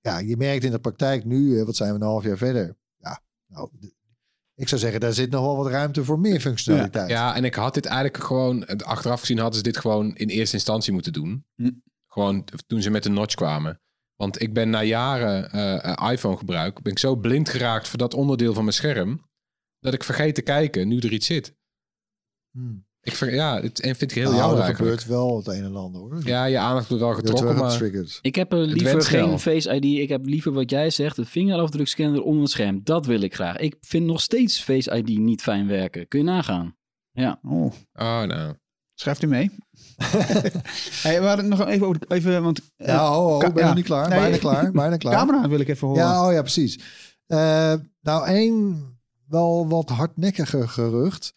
ja, 0.00 0.18
je 0.18 0.36
merkt 0.36 0.64
in 0.64 0.70
de 0.70 0.78
praktijk 0.78 1.24
nu, 1.24 1.64
wat 1.64 1.76
zijn 1.76 1.90
we 1.90 1.96
een 2.00 2.06
half 2.06 2.24
jaar 2.24 2.36
verder? 2.36 2.76
Ja, 2.96 3.20
nou, 3.46 3.68
Ik 4.58 4.68
zou 4.68 4.80
zeggen, 4.80 5.00
daar 5.00 5.12
zit 5.12 5.30
nog 5.30 5.42
wel 5.42 5.56
wat 5.56 5.66
ruimte 5.66 6.04
voor 6.04 6.18
meer 6.18 6.40
functionaliteit. 6.40 7.10
Ja, 7.10 7.34
en 7.34 7.44
ik 7.44 7.54
had 7.54 7.74
dit 7.74 7.86
eigenlijk 7.86 8.24
gewoon... 8.24 8.66
Achteraf 8.66 9.20
gezien 9.20 9.38
hadden 9.38 9.56
ze 9.56 9.62
dit 9.62 9.76
gewoon 9.76 10.16
in 10.16 10.28
eerste 10.28 10.56
instantie 10.56 10.92
moeten 10.92 11.12
doen. 11.12 11.46
Hm. 11.54 11.70
Gewoon 12.06 12.44
toen 12.66 12.82
ze 12.82 12.90
met 12.90 13.02
de 13.02 13.08
notch 13.08 13.34
kwamen. 13.34 13.80
Want 14.16 14.42
ik 14.42 14.52
ben 14.52 14.70
na 14.70 14.82
jaren 14.82 15.50
eh, 15.50 16.10
iPhone 16.10 16.36
gebruik... 16.36 16.82
ben 16.82 16.92
ik 16.92 16.98
zo 16.98 17.16
blind 17.16 17.48
geraakt 17.48 17.88
voor 17.88 17.98
dat 17.98 18.14
onderdeel 18.14 18.54
van 18.54 18.62
mijn 18.62 18.74
scherm... 18.76 19.28
dat 19.78 19.94
ik 19.94 20.04
vergeet 20.04 20.34
te 20.34 20.42
kijken 20.42 20.88
nu 20.88 20.98
er 20.98 21.12
iets 21.12 21.26
zit. 21.26 21.56
Hmm. 22.50 22.86
Ik 23.08 23.16
ver, 23.16 23.34
ja, 23.34 23.60
het 23.60 23.80
en 23.80 23.96
vind 23.96 24.10
ik 24.10 24.16
heel 24.16 24.30
Nou, 24.30 24.42
jammer 24.42 24.64
er 24.64 24.74
gebeurt 24.74 25.06
wel 25.06 25.36
het 25.36 25.46
een 25.46 25.64
en 25.64 25.76
ander 25.76 26.00
hoor. 26.00 26.20
Ja, 26.24 26.44
je 26.44 26.58
aandacht 26.58 26.88
wordt 26.88 27.02
wel 27.02 27.12
wel 27.12 27.18
getrokken, 27.18 27.56
maar... 27.56 27.82
Ik 28.22 28.34
heb 28.34 28.52
er 28.52 28.58
liever 28.58 29.02
geen 29.02 29.38
Face 29.38 29.74
ID. 29.74 29.84
Ik 29.84 30.08
heb 30.08 30.26
liever 30.26 30.52
wat 30.52 30.70
jij 30.70 30.90
zegt, 30.90 31.16
een 31.16 31.26
vingerafdrukscanner 31.26 32.22
onder 32.22 32.42
het 32.42 32.50
scherm. 32.50 32.80
Dat 32.84 33.06
wil 33.06 33.20
ik 33.20 33.34
graag. 33.34 33.56
Ik 33.56 33.76
vind 33.80 34.06
nog 34.06 34.20
steeds 34.20 34.62
Face 34.62 34.96
ID 34.96 35.18
niet 35.18 35.42
fijn 35.42 35.66
werken. 35.66 36.08
Kun 36.08 36.18
je 36.18 36.24
nagaan. 36.24 36.76
Ja. 37.10 37.40
Oh, 37.42 37.72
Oh, 37.92 38.22
nou. 38.22 38.54
schrijft 38.94 39.22
u 39.22 39.26
mee. 39.26 39.50
hey, 41.02 41.20
we 41.20 41.26
hadden 41.26 41.50
het 41.50 41.58
nog 41.58 41.68
even 41.68 41.86
over... 41.86 42.02
Even, 42.08 42.42
want, 42.42 42.60
eh, 42.76 42.86
Ja, 42.86 43.18
oh, 43.18 43.34
oh, 43.34 43.38
ben 43.40 43.52
ja. 43.54 43.66
nog 43.66 43.74
niet 43.74 43.84
klaar. 43.84 44.08
Nee. 44.08 44.18
Bijna 44.18 44.36
klaar, 44.36 44.70
bijna 44.72 44.96
klaar. 45.02 45.14
camera 45.14 45.48
wil 45.48 45.60
ik 45.60 45.68
even 45.68 45.86
horen. 45.88 46.02
Ja, 46.02 46.26
oh 46.26 46.32
ja, 46.32 46.40
precies. 46.40 46.80
Eh, 47.26 47.74
nou, 48.00 48.26
één 48.26 48.86
wel 49.28 49.68
wat 49.68 49.88
hardnekkige 49.88 50.68
gerucht. 50.68 51.34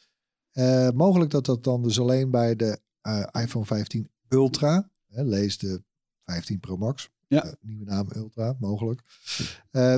Eh, 0.52 0.90
mogelijk 0.90 1.32
dat 1.32 1.46
dat 1.46 1.64
dan 1.64 1.84
dus 1.84 2.00
alleen 2.00 2.32
bij 2.32 2.56
de 2.56 2.80
eh, 3.02 3.28
iPhone 3.32 3.66
15 3.66 4.10
Ultra, 4.28 4.90
hè, 5.08 5.24
lees 5.24 5.58
de 5.58 5.84
15 6.24 6.60
Pro 6.60 6.78
Max, 6.78 7.10
Ja. 7.28 7.44
eh, 7.44 7.52
nieuwe 7.62 7.86
naam 7.86 8.08
Ultra, 8.16 8.56
mogelijk, 8.60 9.02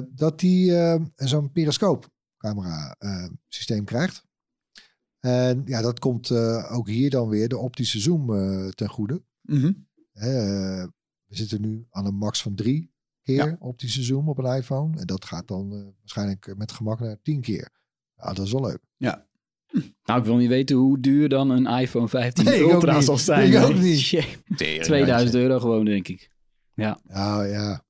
dat 0.10 0.39
die 0.39 0.72
zo'n 1.16 1.51
periscoopcamera 1.51 2.95
systeem 3.47 3.86
krijgt. 3.86 4.26
En 5.20 5.62
ja, 5.66 5.82
dat 5.82 5.99
komt 5.99 6.32
ook 6.70 6.88
hier 6.88 7.10
dan 7.10 7.30
weer 7.30 7.49
de 7.49 7.58
optische 7.58 7.99
zoom 7.99 8.26
ten 8.72 8.89
goede. 8.89 9.24
Mhm. 9.41 9.72
We 10.14 10.89
zitten 11.39 11.62
nu 11.62 11.86
aan 11.89 12.06
een 12.06 12.16
max 12.16 12.41
van 12.41 12.56
drie 12.56 12.91
keer 13.22 13.56
optische 13.60 14.04
zoom 14.04 14.30
op 14.30 14.38
een 14.38 14.56
iPhone. 14.56 14.99
En 14.99 15.08
dat 15.08 15.26
gaat 15.26 15.47
dan 15.47 15.93
waarschijnlijk 15.99 16.58
met 16.58 16.72
gemak 16.72 16.99
naar 16.99 17.22
tien 17.22 17.41
keer. 17.41 17.70
Ja, 18.16 18.34
dat 18.34 18.45
is 18.45 18.51
wel 18.51 18.62
leuk. 18.62 18.84
Nou, 20.04 20.20
ik 20.20 20.26
wil 20.26 20.36
niet 20.36 20.50
weten 20.50 20.76
hoe 20.76 21.00
duur 21.00 21.30
dan 21.30 21.50
een 21.50 21.66
iPhone 21.68 22.08
15 22.08 22.46
Nee, 22.46 22.60
ik 22.60 22.66
ook 22.66 22.72
Ultra 22.72 23.02
zal 23.02 23.18
zijn. 23.18 23.52
Ik 23.54 23.64
ook 23.64 23.76
niet. 23.76 24.08
Jee, 24.08 24.38
2000 24.80 25.36
euro 25.36 25.60
gewoon, 25.60 25.86
denk 25.86 26.08
ik. 26.08 26.30
Ja, 26.74 27.00
ja. 27.46 27.84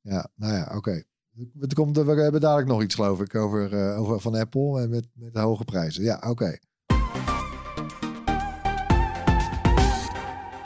Ja, 0.00 0.30
nou 0.34 0.54
ja, 0.54 0.72
oké. 0.74 1.02
Het 1.58 1.74
komt, 1.74 1.96
we 1.96 2.20
hebben 2.22 2.40
dadelijk 2.40 2.68
nog 2.68 2.82
iets, 2.82 2.94
geloof 2.94 3.20
ik, 3.20 3.34
over, 3.34 3.72
eh, 3.72 4.00
over 4.00 4.20
van 4.20 4.34
Apple 4.34 4.80
en 4.80 4.90
met, 4.90 5.06
met 5.12 5.32
de 5.32 5.40
hoge 5.40 5.64
prijzen. 5.64 6.02
Ja, 6.02 6.22
oké. 6.26 6.58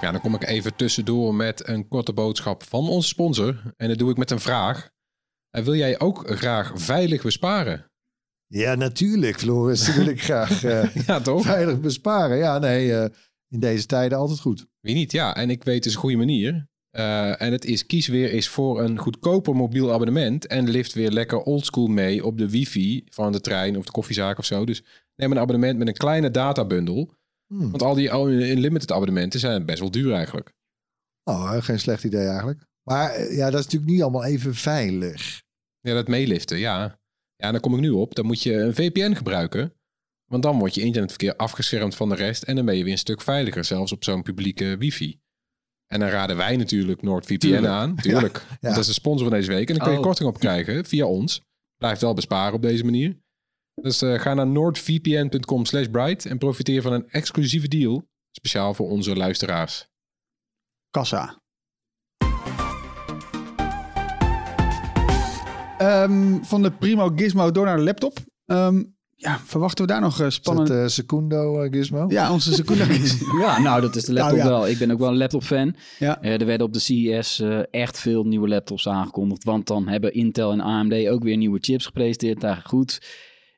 Ja, 0.00 0.10
dan 0.10 0.20
kom 0.20 0.34
ik 0.34 0.44
even 0.44 0.76
tussendoor 0.76 1.34
met 1.34 1.68
een 1.68 1.88
korte 1.88 2.12
boodschap 2.12 2.62
van 2.62 2.88
onze 2.88 3.08
sponsor. 3.08 3.72
En 3.76 3.88
dat 3.88 3.98
doe 3.98 4.10
ik 4.10 4.16
met 4.16 4.30
een 4.30 4.40
vraag. 4.40 4.90
En 5.50 5.64
wil 5.64 5.74
jij 5.74 6.00
ook 6.00 6.30
graag 6.30 6.72
veilig 6.74 7.22
besparen? 7.22 7.91
Ja, 8.52 8.74
natuurlijk, 8.74 9.38
Floris. 9.38 9.86
Dat 9.86 9.94
wil 9.94 10.06
ik 10.06 10.22
graag 10.22 10.64
eh, 10.64 10.94
Ja, 11.06 11.20
toch? 11.20 11.42
veilig 11.44 11.80
besparen. 11.80 12.36
Ja, 12.36 12.58
nee, 12.58 12.94
eh, 12.94 13.10
in 13.48 13.60
deze 13.60 13.86
tijden 13.86 14.18
altijd 14.18 14.40
goed. 14.40 14.66
Wie 14.80 14.94
niet? 14.94 15.12
Ja, 15.12 15.36
en 15.36 15.50
ik 15.50 15.64
weet 15.64 15.82
dus 15.82 15.94
een 15.94 16.00
goede 16.00 16.16
manier. 16.16 16.68
Eh, 16.90 17.42
en 17.42 17.52
het 17.52 17.64
is 17.64 17.86
kies 17.86 18.06
weer 18.06 18.32
is 18.32 18.48
voor 18.48 18.80
een 18.80 18.98
goedkoper 18.98 19.56
mobiel 19.56 19.92
abonnement. 19.92 20.46
En 20.46 20.70
lift 20.70 20.92
weer 20.92 21.10
lekker 21.10 21.38
oldschool 21.38 21.86
mee 21.86 22.24
op 22.24 22.38
de 22.38 22.50
wifi 22.50 23.04
van 23.08 23.32
de 23.32 23.40
trein 23.40 23.76
of 23.76 23.84
de 23.84 23.92
koffiezaak 23.92 24.38
of 24.38 24.44
zo. 24.44 24.64
Dus 24.64 24.84
neem 25.16 25.30
een 25.30 25.38
abonnement 25.38 25.78
met 25.78 25.88
een 25.88 25.94
kleine 25.94 26.30
databundel. 26.30 27.14
Hmm. 27.46 27.70
Want 27.70 27.82
al 27.82 27.94
die 27.94 28.10
unlimited 28.10 28.92
abonnementen 28.92 29.40
zijn 29.40 29.66
best 29.66 29.80
wel 29.80 29.90
duur 29.90 30.12
eigenlijk. 30.12 30.52
Oh, 31.24 31.56
geen 31.62 31.80
slecht 31.80 32.04
idee 32.04 32.26
eigenlijk. 32.26 32.66
Maar 32.82 33.32
ja, 33.32 33.50
dat 33.50 33.60
is 33.60 33.64
natuurlijk 33.64 33.92
niet 33.92 34.02
allemaal 34.02 34.24
even 34.24 34.54
veilig. 34.54 35.42
Ja, 35.80 35.94
dat 35.94 36.08
meeliften, 36.08 36.58
ja. 36.58 37.00
Ja, 37.42 37.48
en 37.48 37.52
dan 37.52 37.60
kom 37.60 37.74
ik 37.74 37.80
nu 37.80 37.90
op. 37.90 38.14
Dan 38.14 38.26
moet 38.26 38.42
je 38.42 38.54
een 38.54 38.74
VPN 38.74 39.14
gebruiken. 39.14 39.74
Want 40.30 40.42
dan 40.42 40.58
wordt 40.58 40.74
je 40.74 40.80
internetverkeer 40.80 41.36
afgeschermd 41.36 41.94
van 41.94 42.08
de 42.08 42.14
rest. 42.14 42.42
En 42.42 42.56
dan 42.56 42.64
ben 42.64 42.76
je 42.76 42.82
weer 42.84 42.92
een 42.92 42.98
stuk 42.98 43.20
veiliger, 43.22 43.64
zelfs 43.64 43.92
op 43.92 44.04
zo'n 44.04 44.22
publieke 44.22 44.76
wifi. 44.76 45.20
En 45.86 46.00
dan 46.00 46.08
raden 46.08 46.36
wij 46.36 46.56
natuurlijk 46.56 47.02
NordVPN 47.02 47.66
aan. 47.66 47.96
Tuurlijk. 47.96 48.46
Dat 48.60 48.76
is 48.76 48.86
de 48.86 48.92
sponsor 48.92 49.28
van 49.28 49.38
deze 49.38 49.50
week. 49.52 49.68
En 49.68 49.74
dan 49.74 49.82
kun 49.82 49.92
je 49.92 49.98
Oh. 49.98 50.04
korting 50.04 50.28
op 50.28 50.38
krijgen 50.38 50.84
via 50.84 51.06
ons. 51.06 51.42
Blijft 51.76 52.00
wel 52.00 52.14
besparen 52.14 52.54
op 52.54 52.62
deze 52.62 52.84
manier. 52.84 53.20
Dus 53.74 54.02
eh, 54.02 54.20
ga 54.20 54.34
naar 54.34 54.46
noordvpn.com 54.46 55.64
slash 55.64 55.86
bright 55.86 56.26
en 56.26 56.38
profiteer 56.38 56.82
van 56.82 56.92
een 56.92 57.08
exclusieve 57.10 57.68
deal. 57.68 58.08
Speciaal 58.30 58.74
voor 58.74 58.88
onze 58.90 59.16
luisteraars. 59.16 59.86
Kassa. 60.90 61.41
Ehm, 65.82 66.42
van 66.42 66.62
de 66.62 66.70
Primo 66.70 67.12
Gizmo 67.16 67.50
door 67.50 67.64
naar 67.64 67.76
de 67.76 67.82
laptop. 67.82 68.18
Ehm, 68.46 68.82
ja, 69.16 69.38
verwachten 69.44 69.86
we 69.86 69.92
daar 69.92 70.00
nog 70.00 70.20
eh, 70.20 70.28
spannend... 70.28 70.68
dat 70.68 70.76
eh, 70.76 70.86
Secundo 70.86 71.62
eh, 71.62 71.72
Gizmo? 71.72 72.04
Ja, 72.08 72.32
onze 72.32 72.54
Secunda 72.54 72.84
Gizmo. 72.94 73.38
Ja, 73.38 73.58
nou, 73.58 73.80
dat 73.80 73.96
is 73.96 74.04
de 74.04 74.12
laptop 74.12 74.38
Nou, 74.38 74.48
ja. 74.48 74.54
wel. 74.54 74.68
Ik 74.68 74.78
ben 74.78 74.90
ook 74.90 74.98
wel 74.98 75.08
een 75.08 75.16
laptop-fan. 75.16 75.76
Ja. 75.98 76.22
Er 76.22 76.46
werden 76.46 76.66
op 76.66 76.72
de 76.72 76.78
CES 76.78 77.40
eh, 77.40 77.60
echt 77.70 77.98
veel 77.98 78.24
nieuwe 78.24 78.48
laptops 78.48 78.88
aangekondigd. 78.88 79.44
Want 79.44 79.66
dan 79.66 79.88
hebben 79.88 80.14
Intel 80.14 80.52
en 80.52 80.60
AMD 80.60 81.08
ook 81.08 81.22
weer 81.22 81.36
nieuwe 81.36 81.58
chips 81.60 81.86
gepresenteerd. 81.86 82.40
Daar 82.40 82.62
goed. 82.66 83.00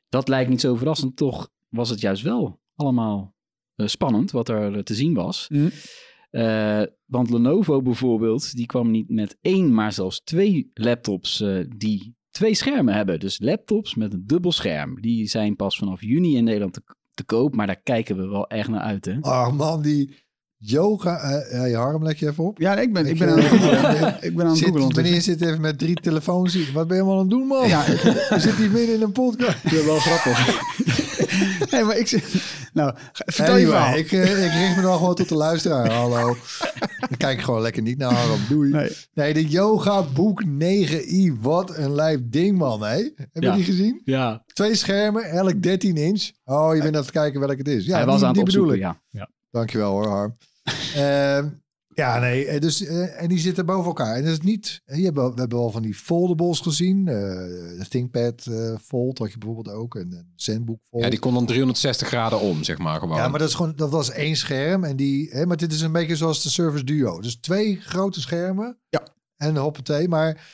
Dat 0.09 0.27
lijkt 0.27 0.49
niet 0.49 0.61
zo 0.61 0.75
verrassend. 0.75 1.15
Toch 1.15 1.49
was 1.69 1.89
het 1.89 2.01
juist 2.01 2.23
wel 2.23 2.59
allemaal 2.75 3.35
eh, 3.75 3.87
spannend 3.87 4.31
wat 4.31 4.49
er 4.49 4.83
te 4.83 4.95
zien 4.95 5.13
was. 5.13 5.45
Mhm. 5.49 5.69
Eh, 6.35 6.81
want 7.05 7.29
Lenovo 7.29 7.81
bijvoorbeeld, 7.81 8.55
die 8.55 8.65
kwam 8.65 8.91
niet 8.91 9.09
met 9.09 9.37
één, 9.41 9.73
maar 9.73 9.93
zelfs 9.93 10.21
twee 10.23 10.71
laptops 10.73 11.41
eh, 11.41 11.57
die 11.77 12.15
twee 12.31 12.55
schermen 12.55 12.93
hebben. 12.93 13.19
Dus 13.19 13.39
laptops 13.39 13.95
met 13.95 14.13
een 14.13 14.23
dubbel 14.25 14.51
scherm. 14.51 15.01
Die 15.01 15.27
zijn 15.27 15.55
pas 15.55 15.77
vanaf 15.77 16.01
juni 16.01 16.35
in 16.37 16.43
Nederland 16.43 16.73
te, 16.73 16.81
te 17.13 17.23
koop. 17.23 17.55
Maar 17.55 17.67
daar 17.67 17.81
kijken 17.83 18.17
we 18.17 18.27
wel 18.27 18.47
echt 18.47 18.69
naar 18.69 18.79
uit, 18.81 19.05
hè? 19.05 19.17
Oh 19.21 19.51
man, 19.51 19.81
die 19.81 20.23
yoga... 20.57 21.17
eh, 21.19 21.51
ja, 21.57 21.65
je 21.65 21.75
harm 21.75 22.03
leg 22.03 22.19
je 22.19 22.27
even 22.27 22.43
op. 22.43 22.59
Ja, 22.59 22.75
ik 22.77 22.93
ben, 22.93 23.05
ik 23.05 23.11
Ik, 23.11 23.19
ben 23.19 23.29
aan 23.29 23.37
het 23.39 23.47
googlen. 23.47 24.17
Ik 24.29 24.35
ben 24.35 24.45
aan 24.45 24.49
het 24.51 24.59
Zit, 24.59 24.67
googlen. 24.67 24.93
wanneer 24.93 25.13
je 25.13 25.21
zit 25.21 25.41
even 25.41 25.61
met 25.61 25.77
drie 25.79 25.95
telefoons. 25.95 26.71
Wat 26.71 26.87
ben 26.87 26.95
je 26.97 27.01
allemaal 27.03 27.19
aan 27.21 27.27
het 27.29 27.37
doen, 27.37 27.47
man? 27.47 27.67
Ja, 27.67 27.85
Je 27.85 28.35
zit 28.37 28.55
hier 28.55 28.71
midden 28.71 28.95
in 28.95 29.01
een 29.01 29.11
podcast. 29.11 29.63
dat 29.63 29.71
is 29.71 29.85
wel 29.85 29.97
grappig. 29.99 30.63
nee, 31.71 31.83
maar 31.83 31.97
ik 31.97 32.07
zit... 32.07 32.23
Nou, 32.73 32.93
vertel 33.11 33.57
je 33.57 33.65
verhaal. 33.65 33.95
ik, 33.97 34.11
eh, 34.11 34.45
ik 34.45 34.51
richt 34.51 34.75
me 34.75 34.81
dan 34.81 34.97
gewoon 34.97 35.15
tot 35.15 35.29
de 35.29 35.35
luisteraar. 35.35 35.91
Hallo. 35.91 36.35
Ik 37.09 37.17
kijk 37.17 37.41
gewoon 37.41 37.61
lekker 37.61 37.81
niet 37.81 37.97
naar 37.97 38.13
Harm. 38.13 38.39
Doei. 38.49 38.71
Nee, 38.71 38.89
Nee. 39.13 39.33
de 39.33 39.45
Yoga 39.47 40.03
Book 40.03 40.43
9i. 40.45 41.31
Wat 41.41 41.77
een 41.77 41.95
lijf 41.95 42.19
ding, 42.23 42.57
man. 42.57 42.83
Hè? 42.83 42.95
Heb 42.95 43.29
je 43.33 43.41
Ja. 43.41 43.55
die 43.55 43.63
gezien? 43.63 44.01
Ja, 44.05 44.43
Twee 44.53 44.75
schermen, 44.75 45.23
elk 45.23 45.61
13 45.61 45.97
inch. 45.97 46.31
Oh, 46.43 46.75
je 46.75 46.81
bent 46.81 46.95
aan 46.95 47.01
het 47.01 47.11
kijken 47.11 47.39
welke 47.39 47.55
het 47.55 47.67
is. 47.67 47.85
Ja, 47.85 47.95
hij 47.95 48.05
was 48.05 48.15
die, 48.19 48.25
aan 48.25 48.35
het 48.35 48.45
die 48.45 48.53
bedoel 48.53 48.69
opzoeken, 48.69 48.89
ik. 48.89 48.95
ja. 49.11 49.19
ja. 49.19 49.29
Dankjewel 49.51 49.91
hoor, 49.91 50.07
Harm. 50.07 50.37
Ehm, 50.95 51.47
ja, 51.95 52.19
nee, 52.19 52.45
eh, 52.45 52.61
dus, 52.61 52.85
eh, 52.85 53.21
en 53.21 53.27
die 53.27 53.39
zitten 53.39 53.65
boven 53.65 53.85
elkaar. 53.85 54.15
En 54.15 54.23
dat 54.23 54.31
is 54.31 54.39
niet, 54.39 54.81
eh, 54.85 54.97
je 54.97 55.03
hebt 55.03 55.15
we 55.15 55.21
hebben 55.21 55.57
wel 55.57 55.71
van 55.71 55.81
die 55.81 55.93
foldables 55.93 56.59
gezien. 56.59 57.05
de 57.05 57.85
ThinkPad 57.89 58.47
Fold 58.83 59.17
had 59.17 59.31
je 59.31 59.37
bijvoorbeeld 59.37 59.75
ook. 59.75 59.95
En 59.95 60.11
een 60.11 60.31
ZenBook 60.35 60.79
Fold. 60.89 61.03
Ja, 61.03 61.09
die 61.09 61.19
kon 61.19 61.33
dan 61.33 61.45
360 61.45 62.07
graden 62.07 62.39
om, 62.39 62.63
zeg 62.63 62.77
maar 62.77 62.99
gewoon. 62.99 63.17
Ja, 63.17 63.27
maar 63.27 63.39
dat, 63.39 63.47
is 63.49 63.55
gewoon, 63.55 63.73
dat 63.75 63.89
was 63.89 64.11
één 64.11 64.35
scherm. 64.35 64.83
En 64.83 64.95
die, 64.95 65.29
hè, 65.29 65.45
maar 65.45 65.57
dit 65.57 65.71
is 65.71 65.81
een 65.81 65.91
beetje 65.91 66.15
zoals 66.15 66.43
de 66.43 66.49
Surface 66.49 66.83
Duo. 66.83 67.21
Dus 67.21 67.35
twee 67.35 67.75
grote 67.81 68.21
schermen. 68.21 68.79
Ja. 68.89 69.07
En 69.37 69.57
hoppatee. 69.57 70.07
Maar 70.07 70.49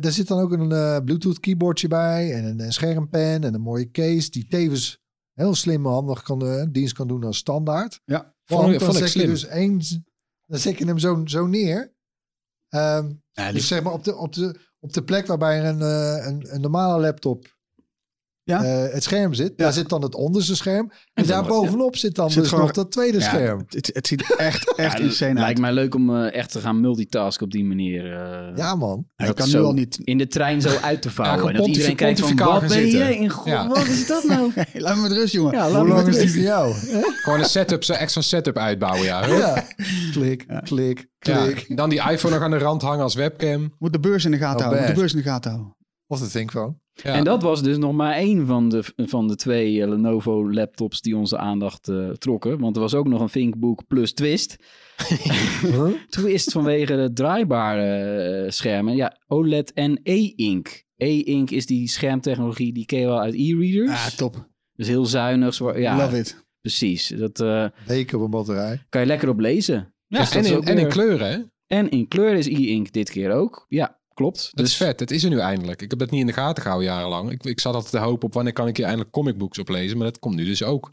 daar 0.00 0.12
zit 0.12 0.28
dan 0.28 0.40
ook 0.40 0.52
een 0.52 1.04
Bluetooth 1.04 1.40
keyboardje 1.40 1.88
bij. 1.88 2.32
En 2.32 2.44
een, 2.44 2.60
een 2.60 2.72
schermpen 2.72 3.44
en 3.44 3.54
een 3.54 3.60
mooie 3.60 3.90
case. 3.90 4.30
Die 4.30 4.46
tevens 4.48 4.98
heel 5.34 5.54
slim 5.54 5.86
en 5.86 5.92
handig 5.92 6.22
kan, 6.22 6.68
dienst 6.72 6.94
kan 6.94 7.08
doen 7.08 7.24
als 7.24 7.36
standaard. 7.36 8.00
Ja. 8.04 8.34
Vond- 8.44 8.82
vond 8.82 9.00
ik 9.00 9.06
slim. 9.06 9.26
dus 9.26 9.46
één... 9.46 9.80
Dan 10.46 10.58
zet 10.58 10.78
je 10.78 10.86
hem 10.86 10.98
zo, 10.98 11.22
zo 11.24 11.46
neer. 11.46 11.94
Ehm, 12.68 13.12
Ja, 13.32 13.52
dus 13.52 13.66
zeg 13.66 13.82
maar 13.82 13.92
op 13.92 14.04
de, 14.04 14.16
op 14.16 14.32
de, 14.32 14.60
op 14.78 14.92
de 14.92 15.04
plek 15.04 15.26
waarbij 15.26 15.68
een, 15.68 15.80
eh, 15.80 16.26
een, 16.26 16.54
een 16.54 16.60
normale 16.60 17.00
laptop 17.00 17.55
Ja. 18.48 18.62
eh, 18.64 18.92
het 18.92 19.02
scherm 19.02 19.34
zit. 19.34 19.48
Ja. 19.48 19.64
Daar 19.64 19.72
zit 19.72 19.88
dan 19.88 20.02
het 20.02 20.14
onderste 20.14 20.56
scherm. 20.56 20.90
En 21.14 21.24
dan 21.24 21.26
daar 21.26 21.46
bovenop 21.46 21.96
zit 21.96 22.14
dan 22.14 22.30
Zit 22.30 22.40
dus 22.40 22.48
gewoon- 22.48 22.64
nog 22.64 22.74
dat 22.74 22.92
tweede 22.92 23.18
Ja, 23.18 23.24
scherm. 23.24 23.64
Het, 23.68 23.90
het 23.92 24.06
ziet 24.06 24.34
echt, 24.36 24.74
echt 24.76 24.98
Ja, 24.98 25.04
insane 25.04 25.30
uit. 25.30 25.38
Lijkt 25.38 25.60
mij 25.60 25.72
leuk 25.72 25.94
om 25.94 26.16
eh, 26.16 26.34
echt 26.34 26.50
te 26.52 26.60
gaan 26.60 26.80
multitasken 26.80 27.44
op 27.44 27.52
die 27.52 27.64
manier. 27.64 28.12
eh, 28.12 28.56
Ja, 28.56 28.74
man. 28.74 29.06
Dat 29.16 29.34
kan 29.34 29.44
nu 29.44 29.50
zo 29.52 29.64
al 29.64 29.72
niet... 29.72 29.98
in 30.04 30.18
de 30.18 30.26
trein 30.26 30.60
zo 30.60 30.76
uit 30.82 31.02
te 31.02 31.10
vouwen. 31.10 31.48
En 31.52 31.56
dat 31.56 31.66
iedereen 31.66 31.96
kijkt 31.96 32.20
van, 32.20 32.36
wat 32.36 32.66
ben 32.68 32.86
je 32.86 33.16
in 33.16 33.28
god, 33.30 33.46
Ja. 33.46 33.68
wat 33.68 33.86
is 33.86 34.06
dat 34.06 34.24
nou? 34.24 34.50
Hey, 34.54 34.80
laat 34.80 34.96
me 34.96 35.02
met 35.02 35.12
rust, 35.12 35.32
jongen. 35.32 35.52
Ja, 35.52 35.70
laat 35.70 35.80
Hoe 35.80 35.88
lang 35.88 36.08
is 36.08 36.16
die 36.18 36.30
voor 36.32 36.40
jou? 36.42 36.74
Gewoon 37.22 37.38
een 37.38 37.44
setup, 37.44 37.84
zo 37.84 37.92
extra 37.92 38.20
setup 38.20 38.58
uitbouwen, 38.58 39.04
ja. 39.04 39.26
Ja. 39.26 39.64
Klik, 40.12 40.46
klik, 40.64 41.06
Ja, 41.18 41.42
klik. 41.44 41.76
Dan 41.76 41.88
die 41.88 42.10
iPhone 42.10 42.34
nog 42.34 42.42
aan 42.44 42.50
de 42.50 42.58
rand 42.58 42.82
hangen 42.82 43.02
als 43.02 43.14
webcam. 43.14 43.74
Moet 43.78 43.92
de 43.92 44.00
beurs 44.00 44.24
in 44.24 44.30
de 44.30 44.36
gaten 44.36 44.56
Oh, 44.56 44.62
houden. 44.62 44.80
Moet 44.84 44.94
de 44.94 45.00
beurs 45.00 45.12
in 45.12 45.18
de 45.18 45.24
gaten 45.24 45.50
houden. 45.50 45.74
Of 46.06 46.20
de 46.20 46.28
ThinkPhone. 46.28 46.76
Ja. 47.02 47.12
En 47.14 47.24
dat 47.24 47.42
was 47.42 47.62
dus 47.62 47.76
nog 47.76 47.92
maar 47.92 48.12
één 48.14 48.46
van 48.46 48.68
de, 48.68 48.82
van 48.96 49.28
de 49.28 49.36
twee 49.36 49.82
eh, 49.82 49.88
Lenovo 49.88 50.52
laptops 50.52 51.00
die 51.00 51.16
onze 51.16 51.38
aandacht 51.38 51.88
eh, 51.88 52.10
trokken. 52.10 52.58
Want 52.58 52.76
er 52.76 52.82
was 52.82 52.94
ook 52.94 53.08
nog 53.08 53.20
een 53.20 53.26
ThinkBook 53.28 53.86
plus 53.86 54.12
Twist. 54.12 54.56
Twist 56.08 56.52
vanwege 56.52 56.96
de 56.96 57.12
draaibare 57.12 57.84
eh, 58.44 58.50
schermen. 58.50 58.96
Ja, 58.96 59.16
OLED 59.26 59.72
en 59.72 60.00
E-Ink. 60.02 60.84
E-Ink 60.96 61.50
is 61.50 61.66
die 61.66 61.88
schermtechnologie, 61.88 62.72
die 62.72 62.86
ken 62.86 62.98
je 62.98 63.06
wel 63.06 63.20
uit 63.20 63.34
e-readers. 63.34 63.90
Ah, 63.90 64.06
top. 64.06 64.48
Dus 64.72 64.88
heel 64.88 65.06
zuinig. 65.06 65.54
zwaar- 65.54 65.80
Ja, 65.80 65.96
Love 65.96 66.18
it. 66.18 66.44
precies. 66.60 67.08
Dat 67.08 67.40
eh, 67.40 67.66
Weken 67.86 68.18
op 68.18 68.24
een 68.24 68.30
batterij. 68.30 68.82
kan 68.88 69.00
je 69.00 69.06
lekker 69.06 69.28
op 69.28 69.38
lezen. 69.40 69.94
Ja, 70.06 70.18
Dus 70.18 70.30
en, 70.34 70.78
in, 70.78 70.88
kleuren, 70.88 71.30
hè? 71.30 71.38
En 71.66 71.90
in 71.90 72.08
kleur 72.08 72.34
is 72.34 72.46
e-ink 72.46 72.92
dit 72.92 73.10
keer 73.10 73.32
ook. 73.32 73.66
Ja, 73.68 73.98
klopt. 74.16 74.38
Dat 74.54 74.64
Dus 74.64 74.70
is 74.70 74.76
vet. 74.76 75.00
Het 75.00 75.10
is 75.10 75.24
er 75.24 75.30
nu 75.30 75.38
eindelijk. 75.38 75.82
Ik 75.82 75.90
heb 75.90 75.98
dat 75.98 76.10
niet 76.10 76.20
in 76.20 76.26
de 76.26 76.32
gaten 76.32 76.62
gehouden 76.62 76.90
jarenlang. 76.90 77.30
Ik, 77.30 77.44
ik 77.44 77.60
zat 77.60 77.74
altijd 77.74 77.92
te 77.92 77.98
hopen 77.98 78.26
op 78.26 78.34
wanneer 78.34 78.52
kan 78.52 78.66
ik 78.68 78.76
hier 78.76 78.84
eindelijk 78.86 79.12
comicbooks 79.14 79.58
oplezen. 79.58 79.96
Maar 79.98 80.06
dat 80.06 80.18
komt 80.18 80.34
nu 80.36 80.44
dus 80.44 80.62
ook. 80.62 80.92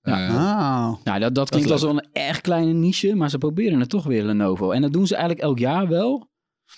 Ja. 0.00 0.28
Eh, 0.28 0.34
Ah. 0.36 0.94
Nou, 1.04 1.20
dat, 1.20 1.34
dat 1.34 1.48
klinkt 1.48 1.66
is 1.66 1.72
als 1.72 1.82
wel 1.82 1.90
een 1.90 2.08
erg 2.12 2.40
kleine 2.40 2.72
niche, 2.72 3.14
maar 3.14 3.30
ze 3.30 3.38
proberen 3.38 3.80
het 3.80 3.88
toch 3.88 4.04
weer 4.04 4.24
Lenovo. 4.24 4.70
En 4.70 4.82
dat 4.82 4.92
doen 4.92 5.06
ze 5.06 5.14
eigenlijk 5.14 5.44
elk 5.44 5.58
jaar 5.58 5.88
wel. 5.88 6.30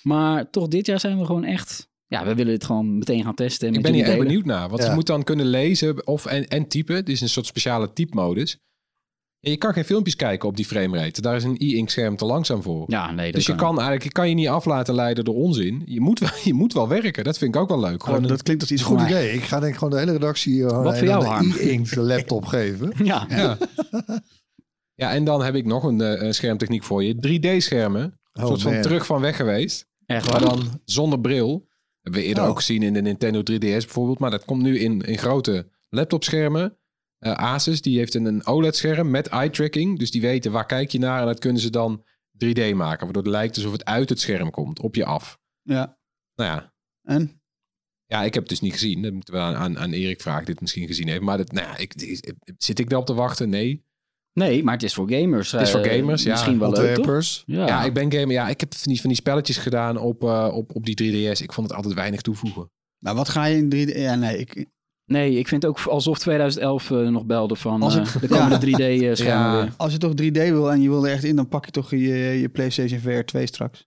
Maar 0.03 0.51
toch 0.51 0.68
dit 0.68 0.86
jaar 0.86 1.01
zijn 1.01 1.18
we 1.18 1.24
gewoon 1.24 1.45
echt... 1.45 1.88
Ja, 2.07 2.24
we 2.24 2.34
willen 2.34 2.53
het 2.53 2.64
gewoon 2.64 2.99
meteen 2.99 3.24
gaan 3.24 3.34
testen. 3.34 3.68
en 3.68 3.74
ik 3.74 3.82
ben 3.82 3.92
hier 3.95 4.18
benieuwd 4.18 4.45
naar. 4.45 4.68
Want 4.68 4.82
Ja. 4.82 4.88
je 4.88 4.95
moet 4.95 5.07
dan 5.07 5.24
kunnen 5.24 5.47
lezen 5.47 6.07
of 6.07 6.26
en, 6.26 6.49
en 6.49 6.68
typen. 6.68 6.97
Het 6.97 7.09
is 7.09 7.20
een 7.20 7.28
soort 7.28 7.47
speciale 7.47 7.92
typemodus. 7.92 8.59
En 9.45 9.51
je 9.51 9.57
kan 9.57 9.72
geen 9.72 9.84
filmpjes 9.84 10.16
kijken 10.16 10.49
op 10.49 10.57
die 10.57 10.64
framerate. 10.64 11.20
Daar 11.20 11.36
is 11.36 11.45
een 11.45 11.57
e-ink 11.59 11.90
scherm 11.90 12.16
te 12.16 12.24
langzaam 12.24 12.62
voor. 12.62 12.84
Ja, 12.86 13.11
nee, 13.11 13.24
dat 13.26 13.34
dus 13.34 13.47
je 13.47 13.55
kan 13.55 13.72
eigenlijk 13.74 14.03
je 14.03 14.12
kan 14.12 14.28
je 14.28 14.34
niet 14.34 14.49
af 14.49 14.64
laten 14.64 14.95
leiden 14.95 15.24
door 15.24 15.34
onzin. 15.34 15.82
Je 15.86 16.01
moet, 16.01 16.18
wel, 16.18 16.28
je 16.45 16.55
moet 16.55 16.72
wel 16.72 16.88
werken. 16.88 17.24
Dat 17.24 17.38
vind 17.38 17.55
ik 17.55 17.61
ook 17.61 17.68
wel 17.68 17.80
leuk. 17.80 18.03
Gewoon 18.03 18.16
Oh, 18.18 18.22
een- 18.24 18.28
dat 18.30 18.42
klinkt 18.42 18.62
als 18.62 18.72
iets 18.72 18.82
Goed 18.82 19.01
idee. 19.01 19.32
Ik 19.32 19.42
ga 19.42 19.61
denk 19.61 19.72
ik 19.72 19.78
gewoon 19.78 19.92
de 19.92 19.99
hele 19.99 20.12
redactie 20.12 20.66
eh, 20.66 20.82
Wat 20.82 20.99
voor 20.99 21.07
jou, 21.07 21.26
een 21.45 21.53
e-ink 21.59 21.95
laptop 21.95 22.45
geven. 22.45 22.92
Ja, 23.05 23.26
ja. 23.28 23.59
ja, 25.03 25.12
en 25.12 25.24
dan 25.24 25.42
heb 25.45 25.55
ik 25.55 25.66
nog 25.66 25.82
een 25.84 26.01
eh, 26.01 26.30
schermtechniek 26.32 26.82
voor 26.84 27.05
je. 27.05 27.14
3D-schermen. 27.14 28.18
Een 28.32 28.47
soort 28.47 28.62
van 28.62 28.72
man. 28.72 28.82
terug 28.82 29.07
van 29.07 29.20
weg 29.20 29.36
geweest. 29.36 29.86
echt 30.07 30.30
Maar 30.30 30.40
dan 30.40 30.80
zonder 30.84 31.20
bril. 31.20 31.68
Hebben 32.01 32.20
we 32.20 32.26
eerder 32.26 32.42
Oh. 32.45 32.49
ook 32.51 32.57
gezien 32.57 32.82
in 32.82 32.92
de 32.92 33.01
Nintendo 33.03 33.40
3DS 33.40 33.59
bijvoorbeeld. 33.59 34.18
Maar 34.18 34.30
dat 34.30 34.45
komt 34.45 34.62
nu 34.62 34.78
in, 34.78 35.01
in 35.01 35.18
grote 35.18 35.66
laptopschermen. 35.88 36.76
Eh, 37.24 37.32
Asus 37.32 37.82
die 37.82 37.98
heeft 37.98 38.14
een, 38.14 38.24
een 38.24 38.46
OLED-scherm 38.46 39.10
met 39.10 39.26
eye-tracking. 39.26 39.98
Dus 39.98 40.10
die 40.10 40.20
weten 40.20 40.52
waar 40.52 40.66
kijk 40.66 40.90
je 40.90 40.98
naar. 40.98 41.20
En 41.20 41.26
dat 41.26 41.38
kunnen 41.38 41.62
ze 41.62 41.70
dan 41.70 42.04
3D 42.44 42.74
maken. 42.74 43.04
Waardoor 43.04 43.22
het 43.22 43.26
lijkt 43.32 43.56
alsof 43.56 43.72
het 43.72 43.84
uit 43.84 44.08
het 44.08 44.20
scherm 44.20 44.50
komt. 44.50 44.80
Op 44.80 44.94
je 44.94 45.04
af. 45.04 45.38
Ja. 45.62 45.98
Nou 46.34 46.50
ja. 46.50 46.72
En? 47.02 47.42
Ja, 48.06 48.22
ik 48.22 48.34
heb 48.34 48.42
het 48.42 48.50
dus 48.50 48.60
niet 48.60 48.72
gezien. 48.72 49.02
Dat 49.02 49.12
moeten 49.12 49.34
we 49.34 49.40
aan, 49.40 49.54
aan, 49.56 49.78
aan 49.78 49.92
Erik 49.92 50.20
vragen. 50.20 50.44
die 50.44 50.52
dit 50.52 50.60
misschien 50.60 50.86
gezien 50.86 51.08
heeft. 51.08 51.20
Maar 51.20 51.36
dat, 51.36 51.52
nou 51.52 51.66
ja, 51.66 51.76
ik, 51.76 51.94
ik- 51.94 52.34
zit 52.58 52.78
ik 52.78 52.88
daarop 52.88 53.06
te 53.06 53.14
wachten? 53.14 53.48
Nee. 53.48 53.84
Nee, 54.32 54.62
maar 54.64 54.74
het 54.74 54.82
is 54.82 54.94
voor 54.94 55.10
gamers. 55.10 55.52
Het 55.52 55.60
is 55.60 55.70
voor 55.70 55.80
eh, 55.80 55.96
gamers, 55.98 56.22
ja. 56.22 56.30
Misschien 56.32 56.58
wel 56.58 56.70
leuk? 56.70 56.78
Ontwerpers. 56.96 57.42
Ja. 57.46 57.66
Ja, 57.66 57.84
ik 57.84 57.94
ben 57.94 58.12
gamer. 58.12 58.30
Ja, 58.30 58.48
ik 58.48 58.60
heb 58.60 58.74
van 58.74 58.92
die, 58.92 59.00
van 59.00 59.08
die 59.08 59.18
spelletjes 59.18 59.56
gedaan 59.56 59.96
op, 59.96 60.22
eh, 60.22 60.50
op, 60.52 60.74
op 60.74 60.86
die 60.86 60.94
3DS. 61.34 61.40
Ik 61.42 61.52
vond 61.52 61.66
het 61.66 61.76
altijd 61.76 61.94
weinig 61.94 62.20
toevoegen. 62.20 62.70
Nou, 62.98 63.16
wat 63.16 63.28
ga 63.28 63.44
je 63.44 63.56
in 63.56 63.64
3D... 63.88 63.96
Ja, 63.96 64.14
nee, 64.14 64.38
ik... 64.38 64.66
Nee, 65.07 65.38
ik 65.38 65.48
vind 65.48 65.66
ook 65.66 65.80
alsof 65.80 66.18
2011 66.18 66.90
eh, 66.90 67.09
nog 67.09 67.24
belde 67.26 67.57
van 67.57 67.82
Als 67.82 67.96
eh, 67.96 68.16
de 68.20 68.28
komende 68.28 68.66
Ja. 68.70 68.76
3D-schermen 68.78 69.57
Ja. 69.57 69.62
weer. 69.62 69.74
Als 69.76 69.92
je 69.92 69.98
toch 69.98 70.12
3D 70.22 70.32
wil 70.32 70.72
en 70.72 70.80
je 70.80 70.88
wil 70.88 71.07
er 71.07 71.12
echt 71.12 71.24
in, 71.24 71.36
dan 71.36 71.48
pak 71.48 71.64
je 71.64 71.70
toch 71.70 71.90
je, 71.90 71.98
je 72.16 72.48
PlayStation 72.48 73.00
VR 73.00 73.20
2 73.24 73.46
straks. 73.46 73.86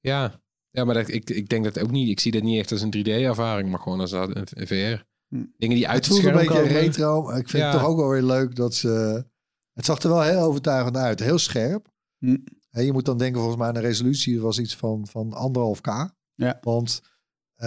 Ja, 0.00 0.40
ja 0.70 0.84
maar 0.84 0.94
dat, 0.94 1.08
ik, 1.08 1.30
ik 1.30 1.48
denk 1.48 1.64
dat 1.64 1.80
ook 1.80 1.90
niet. 1.90 2.08
Ik 2.08 2.20
zie 2.20 2.32
dat 2.32 2.42
niet 2.42 2.58
echt 2.58 2.72
als 2.72 2.82
een 2.82 2.94
3D-ervaring, 2.96 3.68
maar 3.70 3.78
gewoon 3.80 4.00
als 4.00 4.12
een, 4.12 4.36
een 4.50 4.66
VR. 4.66 5.02
Hm. 5.28 5.44
Dingen 5.56 5.76
die 5.76 5.88
uit 5.88 5.96
Het 5.96 6.04
het, 6.04 6.06
voelt 6.06 6.18
een 6.18 6.30
scherm 6.30 6.36
beetje 6.36 6.62
komen. 6.62 6.80
retro. 6.82 7.22
maar 7.22 7.38
Ik 7.38 7.48
vind 7.48 7.62
Ja. 7.62 7.70
het 7.70 7.78
toch 7.80 7.88
ook 7.88 7.96
wel 7.96 8.08
weer 8.08 8.22
leuk 8.22 8.56
dat 8.56 8.74
ze... 8.74 9.24
Het 9.72 9.84
zag 9.84 9.98
er 10.02 10.08
wel 10.08 10.22
heel 10.22 10.40
overtuigend 10.40 10.96
uit. 10.96 11.20
Heel 11.20 11.38
scherp. 11.38 11.88
Hm. 12.18 12.36
En 12.70 12.84
je 12.84 12.92
moet 12.92 13.04
dan 13.04 13.18
denken 13.18 13.36
volgens 13.38 13.58
mij 13.58 13.68
aan 13.68 13.74
de 13.74 13.80
resolutie 13.80 14.40
was 14.40 14.58
iets 14.58 14.76
van, 14.76 15.06
van 15.06 15.32
anderhalf 15.32 15.80
k. 15.80 15.86
Ja. 16.34 16.58
Want 16.60 17.00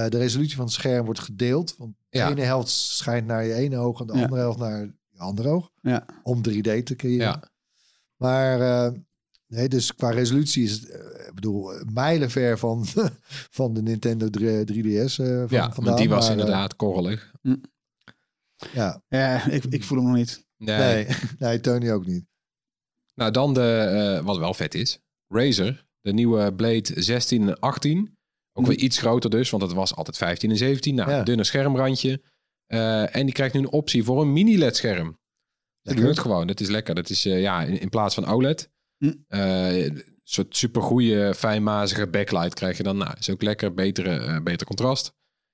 eh, 0.03 0.09
de 0.09 0.17
resolutie 0.17 0.55
van 0.55 0.65
het 0.65 0.73
scherm 0.73 1.05
wordt 1.05 1.19
gedeeld. 1.19 1.75
Want 1.77 1.95
de 2.09 2.17
Ja. 2.17 2.29
ene 2.29 2.41
helft 2.41 2.69
schijnt 2.69 3.27
naar 3.27 3.45
je 3.45 3.53
ene 3.53 3.77
oog 3.77 3.99
en 3.99 4.07
de 4.07 4.13
Ja. 4.13 4.21
andere 4.23 4.41
helft 4.41 4.59
naar 4.59 4.79
je 5.09 5.19
andere 5.19 5.49
oog. 5.49 5.71
Ja. 5.81 6.05
Om 6.23 6.41
3D 6.41 6.83
te 6.85 6.95
creëren. 6.95 7.25
Ja. 7.27 7.43
Maar 8.15 8.61
eh, 8.61 8.91
nee, 9.47 9.67
dus 9.69 9.95
qua 9.95 10.09
resolutie 10.11 10.63
is 10.63 10.71
het, 10.71 10.89
eh, 10.89 11.27
ik 11.27 11.33
bedoel, 11.33 11.71
mijlenver 11.93 12.57
van, 12.57 12.85
van 13.59 13.73
de 13.73 13.81
Nintendo 13.81 14.27
3DS. 14.29 15.19
eh 15.19 15.25
van, 15.27 15.47
Ja, 15.49 15.63
vandaan, 15.71 15.83
want 15.83 15.97
die 15.97 16.09
was 16.09 16.27
maar, 16.27 16.37
inderdaad 16.37 16.75
korrelig. 16.75 17.31
ja, 18.73 19.01
Ja, 19.07 19.45
ik, 19.47 19.63
ik 19.65 19.83
voel 19.83 19.97
hem 19.97 20.07
nog 20.07 20.15
niet. 20.15 20.45
Nee. 20.57 20.77
nee, 21.05 21.15
nee, 21.39 21.59
Tony 21.59 21.91
ook 21.91 22.05
niet. 22.05 22.25
Nou, 23.15 23.31
dan 23.31 23.53
de, 23.53 23.61
eh, 24.17 24.25
wat 24.25 24.37
wel 24.37 24.53
vet 24.53 24.73
is. 24.75 24.99
Razer, 25.27 25.85
de 26.01 26.13
nieuwe 26.13 26.53
Blade 26.53 27.01
16 27.01 27.47
en 27.47 27.59
18. 27.59 28.16
Ook 28.57 28.65
weer 28.65 28.77
iets 28.77 28.97
groter 28.97 29.29
dus, 29.29 29.49
want 29.49 29.63
het 29.63 29.73
was 29.73 29.95
altijd 29.95 30.17
15 30.17 30.49
en 30.49 30.57
17. 30.57 30.95
Nou, 30.95 31.09
Ja. 31.09 31.23
dunne 31.23 31.43
schermrandje. 31.43 32.21
Eh, 32.65 33.15
en 33.15 33.25
die 33.25 33.33
krijgt 33.33 33.53
nu 33.53 33.59
een 33.59 33.71
optie 33.71 34.03
voor 34.03 34.21
een 34.21 34.33
mini-LED-scherm. 34.33 35.19
Dat 35.81 35.95
gebeurt 35.95 36.19
gewoon, 36.19 36.47
dat 36.47 36.59
is 36.59 36.67
lekker. 36.69 36.95
Dat 36.95 37.09
is 37.09 37.25
eh, 37.25 37.41
ja, 37.41 37.63
in, 37.63 37.79
in 37.79 37.89
plaats 37.89 38.15
van 38.15 38.25
OLED. 38.25 38.69
Hm. 38.97 39.13
eh, 39.27 39.85
een 39.85 40.03
soort 40.23 40.55
supergoeie, 40.57 41.33
fijnmazige 41.35 42.07
backlight 42.07 42.53
krijg 42.53 42.77
je 42.77 42.83
dan. 42.83 42.97
Nou, 42.97 43.13
is 43.19 43.29
ook 43.29 43.41
lekker, 43.41 43.73
betere, 43.73 44.15
eh, 44.17 44.41
beter 44.41 44.67
contrast. 44.67 45.13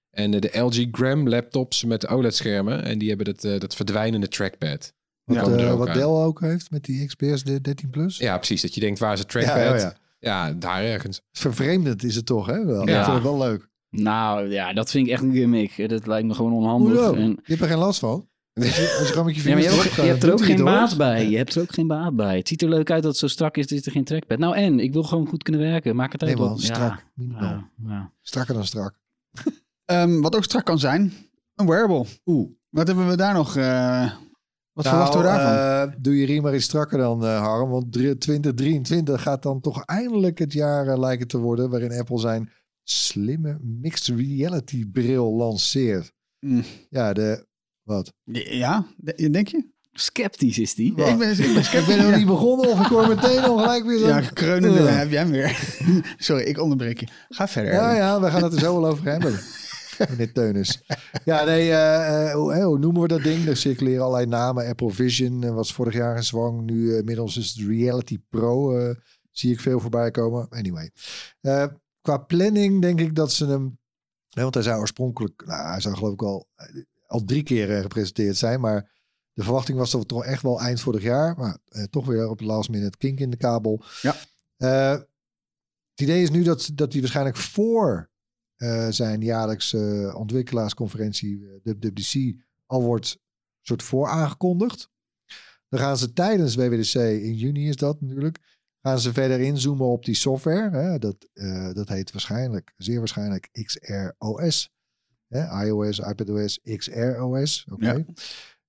En 0.09 0.33
eh, 0.33 0.39
de 0.41 0.59
LG 0.59 0.87
Gram 0.91 1.29
laptops 1.29 1.83
met 1.83 2.07
OLED-schermen. 2.07 2.83
En 2.83 2.97
die 2.97 3.07
hebben 3.07 3.25
dat, 3.25 3.43
eh, 3.43 3.59
dat 3.59 3.75
verdwijnende 3.75 4.27
trackpad. 4.27 4.93
Wat, 5.23 5.37
eh, 5.59 5.71
ook 5.71 5.77
wat. 5.77 5.93
Dell 5.93 6.03
ook 6.03 6.39
heeft 6.39 6.71
met 6.71 6.83
die 6.83 7.05
XPS 7.05 7.43
13 7.43 7.89
Plus. 7.89 8.17
Ja, 8.17 8.37
precies. 8.37 8.61
Dat 8.61 8.73
je 8.73 8.79
denkt, 8.81 8.99
waar 8.99 9.13
is 9.13 9.19
het 9.19 9.31
Ja, 9.33 9.39
trackpad? 9.41 9.81
ja, 9.81 9.87
Ja, 9.87 9.97
ja. 10.23 10.53
daar 10.53 10.83
ergens. 10.83 11.21
Vervreemdend 11.31 12.03
is 12.03 12.15
het 12.15 12.25
toch, 12.25 12.45
hè? 12.45 12.65
Wel. 12.65 12.87
Ja. 12.87 12.97
Ik 12.97 13.03
vind 13.03 13.15
het 13.15 13.23
wel 13.23 13.37
leuk. 13.37 13.69
Nou 13.89 14.49
ja, 14.49 14.73
dat 14.73 14.91
vind 14.91 15.07
ik 15.07 15.13
echt 15.13 15.21
een 15.23 15.33
gimmick. 15.33 15.89
Dat 15.89 16.07
lijkt 16.07 16.27
me 16.27 16.33
gewoon 16.33 16.53
onhandig. 16.53 16.91
Hoezo? 16.97 17.13
En, 17.13 17.29
Je 17.29 17.39
hebt 17.43 17.61
er 17.61 17.67
geen 17.67 17.77
last 17.77 17.99
van. 17.99 18.27
Als 18.53 18.75
je, 18.75 18.81
je 18.81 19.05
gewoon 19.05 19.25
met 19.25 19.35
je 19.35 19.49
ja, 19.49 19.57
je, 19.57 19.63
hebt 19.65 19.77
ook- 19.87 19.93
je 19.93 20.01
hebt 20.01 20.23
er 20.23 20.31
ook 20.31 20.43
geen 20.45 20.63
baat 20.63 20.97
bij. 20.97 21.29
Je 21.29 21.37
hebt 21.37 21.55
er 21.55 21.61
ook 21.61 21.73
geen 21.73 21.87
baat 21.87 22.15
bij. 22.15 22.37
Het 22.37 22.47
ziet 22.47 22.61
er 22.61 22.69
leuk 22.69 22.91
uit 22.91 23.01
dat 23.03 23.11
het 23.11 23.19
zo 23.19 23.27
strak 23.27 23.57
is, 23.57 23.65
is 23.65 23.85
er 23.85 23.91
geen 23.91 24.03
trackpad. 24.03 24.37
Nou 24.37 24.55
en, 24.55 24.79
ik 24.79 24.93
wil 24.93 25.03
gewoon 25.03 25.27
goed 25.27 25.43
kunnen 25.43 25.61
werken. 25.61 25.95
Maak 25.95 26.11
het 26.11 26.23
uit. 26.23 26.31
Nee 26.31 26.39
man, 26.41 26.49
wat- 26.49 26.61
strak. 26.61 27.05
Minimaal. 27.13 27.41
Ja, 27.41 27.69
ja. 27.87 28.11
Strakker 28.21 28.53
dan 28.53 28.65
strak. 28.65 28.93
Ehm, 29.85 30.19
wat 30.21 30.35
ook 30.35 30.43
strak 30.43 30.65
kan 30.65 30.79
zijn, 30.79 31.13
een 31.55 31.65
wearable. 31.67 32.05
Oeh. 32.25 32.49
Wat 32.69 32.87
hebben 32.87 33.07
we 33.07 33.15
daar 33.17 33.33
nog? 33.33 33.55
eh, 33.55 34.11
wat 34.73 34.85
Nou, 34.85 34.95
verwachten 34.95 35.19
we 35.21 35.25
daarvan? 35.25 35.89
eh, 35.93 35.95
doe 36.01 36.17
je 36.17 36.25
riem 36.25 36.41
maar 36.43 36.55
iets 36.55 36.65
strakker 36.65 36.97
dan, 36.97 37.25
eh, 37.25 37.39
Harm. 37.41 37.69
Want 37.69 37.91
drie- 37.91 38.17
2023 38.17 39.21
gaat 39.21 39.43
dan 39.43 39.61
toch 39.61 39.85
eindelijk 39.85 40.39
het 40.39 40.53
jaar 40.53 40.87
eh, 40.87 40.99
lijken 40.99 41.27
te 41.27 41.37
worden... 41.37 41.69
waarin 41.69 41.91
Apple 41.99 42.19
zijn 42.19 42.49
slimme 42.83 43.57
mixed 43.61 44.15
reality 44.19 44.85
bril 44.91 45.33
lanceert. 45.35 46.11
Mm. 46.39 46.63
Ja, 46.89 47.13
de... 47.13 47.45
Wat? 47.83 48.13
ja, 48.33 48.85
de- 48.97 49.29
denk 49.29 49.47
je? 49.47 49.71
Sceptisch 49.91 50.59
is 50.59 50.75
die. 50.75 50.93
Wat? 50.93 51.07
Ik 51.07 51.17
ben, 51.17 51.31
ik 51.31 51.37
ben 51.37 51.55
Ik 51.55 51.63
sceptisch. 51.63 51.85
ben 51.95 51.97
nog 52.03 52.11
ja. 52.11 52.17
niet 52.17 52.25
begonnen 52.25 52.69
of 52.69 52.79
ik 52.79 52.85
hoor 52.85 53.07
meteen 53.07 53.39
al 53.43 53.57
gelijk 53.57 53.85
weer 53.85 53.97
zo... 53.99 54.07
Ja, 54.13 54.19
kreunende 54.19 54.79
heb 54.81 55.09
jij 55.11 55.21
hem 55.21 55.31
weer. 55.31 55.75
Sorry, 56.17 56.43
ik 56.43 56.59
onderbreek 56.61 56.99
je. 56.99 57.07
Ga 57.29 57.47
verder. 57.47 57.73
Ja, 57.73 57.95
ja, 57.95 58.21
we 58.21 58.29
gaan 58.29 58.43
het 58.43 58.53
er 58.53 58.59
zo 58.59 58.81
wel 58.81 58.89
over 58.91 59.05
hebben. 59.11 59.39
Meneer 60.09 60.33
Teunis. 60.33 60.83
Ja, 61.25 61.43
nee, 61.43 61.71
eh, 61.71 62.31
eh, 62.31 62.35
hoe, 62.35 62.79
noemen 62.79 63.01
we 63.01 63.07
dat 63.07 63.23
ding? 63.23 63.47
Er 63.47 63.57
circuleren 63.57 64.01
allerlei 64.01 64.25
namen. 64.25 64.67
Apple 64.67 64.91
Vision 64.91 65.43
eh, 65.43 65.53
was 65.53 65.73
vorig 65.73 65.93
jaar 65.93 66.15
een 66.15 66.23
zwang. 66.23 66.61
Nu 66.61 66.91
eh, 66.91 66.97
inmiddels 66.97 67.37
is 67.37 67.49
het 67.49 67.67
Reality 67.67 68.19
Pro. 68.29 68.73
zie 69.31 69.51
ik 69.51 69.59
veel 69.59 69.79
voorbij 69.79 70.11
komen. 70.11 70.49
Anyway. 70.49 70.91
Qua 72.01 72.17
planning 72.17 72.81
denk 72.81 72.99
ik 72.99 73.15
dat 73.15 73.31
ze 73.31 73.45
hem... 73.45 73.79
want 74.29 74.53
hij 74.53 74.63
zou 74.63 74.79
oorspronkelijk... 74.79 75.43
Nou, 75.45 75.67
hij 75.67 75.81
zou 75.81 75.95
geloof 75.95 76.13
ik 76.13 76.21
al, 76.21 76.47
al 77.07 77.23
drie 77.23 77.43
keer 77.43 77.81
gepresenteerd 77.81 78.37
zijn. 78.37 78.59
Maar 78.59 78.91
de 79.33 79.43
verwachting 79.43 79.77
was 79.77 79.91
dat 79.91 80.01
we 80.01 80.07
toch 80.07 80.25
echt 80.25 80.41
wel 80.41 80.61
eind 80.61 80.81
vorig 80.81 81.03
jaar... 81.03 81.37
Maar 81.37 81.57
toch 81.89 82.05
weer 82.05 82.29
op 82.29 82.37
de 82.37 82.45
last 82.45 82.69
minute 82.69 82.97
kink 82.97 83.19
in 83.19 83.29
de 83.29 83.37
kabel. 83.37 83.83
Ja. 84.01 84.15
Het 85.93 86.01
idee 86.01 86.21
is 86.21 86.29
nu 86.29 86.43
dat, 86.43 86.69
dat 86.73 86.91
hij 86.91 87.01
waarschijnlijk 87.01 87.37
voor 87.37 88.11
zijn 88.89 89.21
jaarlijkse 89.21 90.13
ontwikkelaarsconferentie, 90.17 91.45
eh, 91.45 91.53
de 91.63 91.75
WWDC, 91.79 92.41
al 92.65 92.81
wordt 92.83 93.19
soort 93.61 93.83
voor 93.83 94.07
aangekondigd. 94.07 94.91
Dan 95.69 95.79
gaan 95.79 95.97
ze 95.97 96.13
tijdens 96.13 96.55
WWDC, 96.55 96.93
in 96.95 97.35
juni 97.35 97.67
is 97.67 97.75
dat 97.75 98.01
natuurlijk, 98.01 98.39
gaan 98.81 98.99
ze 98.99 99.13
verder 99.13 99.39
inzoomen 99.39 99.85
op 99.87 100.05
die 100.05 100.15
software. 100.15 100.77
Hè? 100.77 100.99
Dat, 100.99 101.27
eh, 101.33 101.73
dat 101.73 101.87
heet 101.89 102.11
waarschijnlijk, 102.11 102.73
zeer 102.77 102.99
waarschijnlijk 102.99 103.49
XROS. 103.51 104.71
Hè? 105.27 105.65
iOS, 105.65 105.99
iPadOS, 105.99 106.59
XROS. 106.77 107.65
Oké. 107.71 107.91
Ja. 107.91 108.03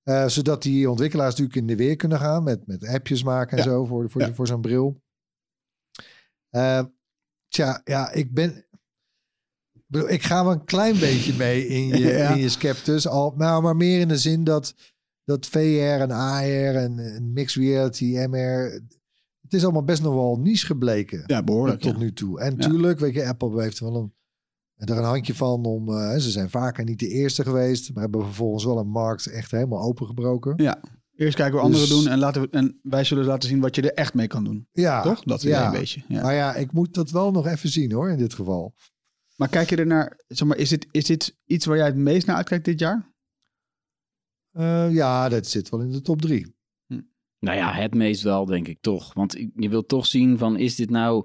Eh, 0.02 0.28
zodat 0.28 0.62
die 0.62 0.90
ontwikkelaars 0.90 1.30
natuurlijk 1.30 1.56
in 1.58 1.66
de 1.66 1.76
weer 1.76 1.96
kunnen 1.96 2.18
gaan 2.18 2.42
met, 2.42 2.66
met 2.66 2.86
appjes 2.86 3.22
maken 3.22 3.58
en 3.58 3.64
Ja. 3.64 3.70
zo 3.70 3.84
voor, 3.84 4.10
voor, 4.10 4.20
Ja. 4.20 4.34
voor 4.34 4.46
zo'n 4.46 4.60
bril. 4.60 5.02
Eh, 6.50 6.84
tja, 7.48 7.80
ja, 7.84 8.12
ik 8.12 8.34
ben. 8.34 8.63
Ik 10.02 10.22
ga 10.22 10.44
wel 10.44 10.52
een 10.52 10.64
klein 10.64 10.98
beetje 10.98 11.34
mee 11.34 11.66
in 11.66 11.86
je, 11.88 11.98
Ja. 12.18 12.28
in 12.30 12.40
je 12.40 12.48
sceptus. 12.48 13.08
Al, 13.08 13.34
maar, 13.36 13.62
maar 13.62 13.76
meer 13.76 14.00
in 14.00 14.08
de 14.08 14.18
zin 14.18 14.44
dat, 14.44 14.74
dat 15.24 15.46
VR 15.46 15.58
en 16.00 16.10
AR 16.10 16.74
en, 16.76 16.98
en 16.98 17.32
mixed 17.32 17.62
reality, 17.62 18.04
MR... 18.30 18.80
Het 19.42 19.54
is 19.54 19.64
allemaal 19.64 19.84
best 19.84 20.02
nog 20.02 20.14
wel 20.14 20.38
niche 20.38 20.66
gebleken. 20.66 21.22
Ja, 21.26 21.42
behoorlijk. 21.42 21.80
tot 21.80 21.92
ja. 21.92 21.98
nu 21.98 22.12
toe. 22.12 22.40
En 22.40 22.56
tuurlijk, 22.58 22.98
weet 22.98 23.14
je, 23.14 23.26
Apple 23.26 23.62
heeft 23.62 23.80
wel 23.80 23.96
een, 23.96 24.12
er 24.88 24.96
een 24.98 25.04
handje 25.04 25.34
van 25.34 25.64
om... 25.64 25.88
eh, 25.88 26.16
ze 26.16 26.30
zijn 26.30 26.50
vaker 26.50 26.84
niet 26.84 26.98
de 26.98 27.08
eerste 27.08 27.42
geweest, 27.42 27.92
maar 27.94 28.02
hebben 28.02 28.24
vervolgens 28.24 28.64
wel 28.64 28.78
een 28.78 28.88
markt 28.88 29.26
echt 29.26 29.50
helemaal 29.50 29.82
opengebroken. 29.82 30.54
Ja. 30.56 30.80
Eerst 31.16 31.36
kijken 31.36 31.54
wat 31.54 31.64
anderen 31.64 31.88
Dus- 31.88 31.96
doen 31.98 32.08
en, 32.08 32.18
laten 32.18 32.42
we, 32.42 32.48
en 32.50 32.78
wij 32.82 33.04
zullen 33.04 33.24
laten 33.24 33.48
zien 33.48 33.60
wat 33.60 33.74
je 33.74 33.82
er 33.82 33.92
echt 33.94 34.14
mee 34.14 34.26
kan 34.26 34.44
doen. 34.44 34.68
Ja, 34.72 35.02
Toch? 35.02 35.22
Dat 35.22 35.38
is 35.38 35.50
ja. 35.50 35.66
een 35.66 35.72
beetje. 35.72 36.02
Ja. 36.08 36.22
Maar 36.22 36.34
ja, 36.34 36.54
ik 36.54 36.72
moet 36.72 36.94
dat 36.94 37.10
wel 37.10 37.30
nog 37.30 37.46
even 37.46 37.68
zien 37.68 37.92
hoor, 37.92 38.10
in 38.10 38.18
dit 38.18 38.34
geval. 38.34 38.74
Maar 39.36 39.48
kijk 39.48 39.70
je 39.70 39.76
er 39.76 39.86
naar, 39.86 40.20
zeg 40.28 40.48
maar, 40.48 40.56
is 40.56 40.68
dit, 40.68 40.86
is 40.90 41.04
dit 41.04 41.36
iets 41.44 41.66
waar 41.66 41.76
jij 41.76 41.86
het 41.86 41.96
meest 41.96 42.26
naar 42.26 42.36
uitkijkt 42.36 42.64
dit 42.64 42.78
jaar? 42.80 43.12
Eh, 44.52 44.92
ja, 44.94 45.28
dat 45.28 45.46
zit 45.46 45.68
wel 45.68 45.80
in 45.80 45.90
de 45.90 46.00
top 46.00 46.20
drie. 46.22 46.54
Nou 47.38 47.56
ja, 47.56 47.72
het 47.72 47.94
meest 47.94 48.22
wel, 48.22 48.44
denk 48.44 48.68
ik 48.68 48.78
toch. 48.80 49.14
Want 49.14 49.38
ik- 49.38 49.50
je 49.56 49.68
wilt 49.68 49.88
toch 49.88 50.06
zien 50.06 50.38
van, 50.38 50.58
is 50.58 50.74
dit 50.76 50.90
nou 50.90 51.24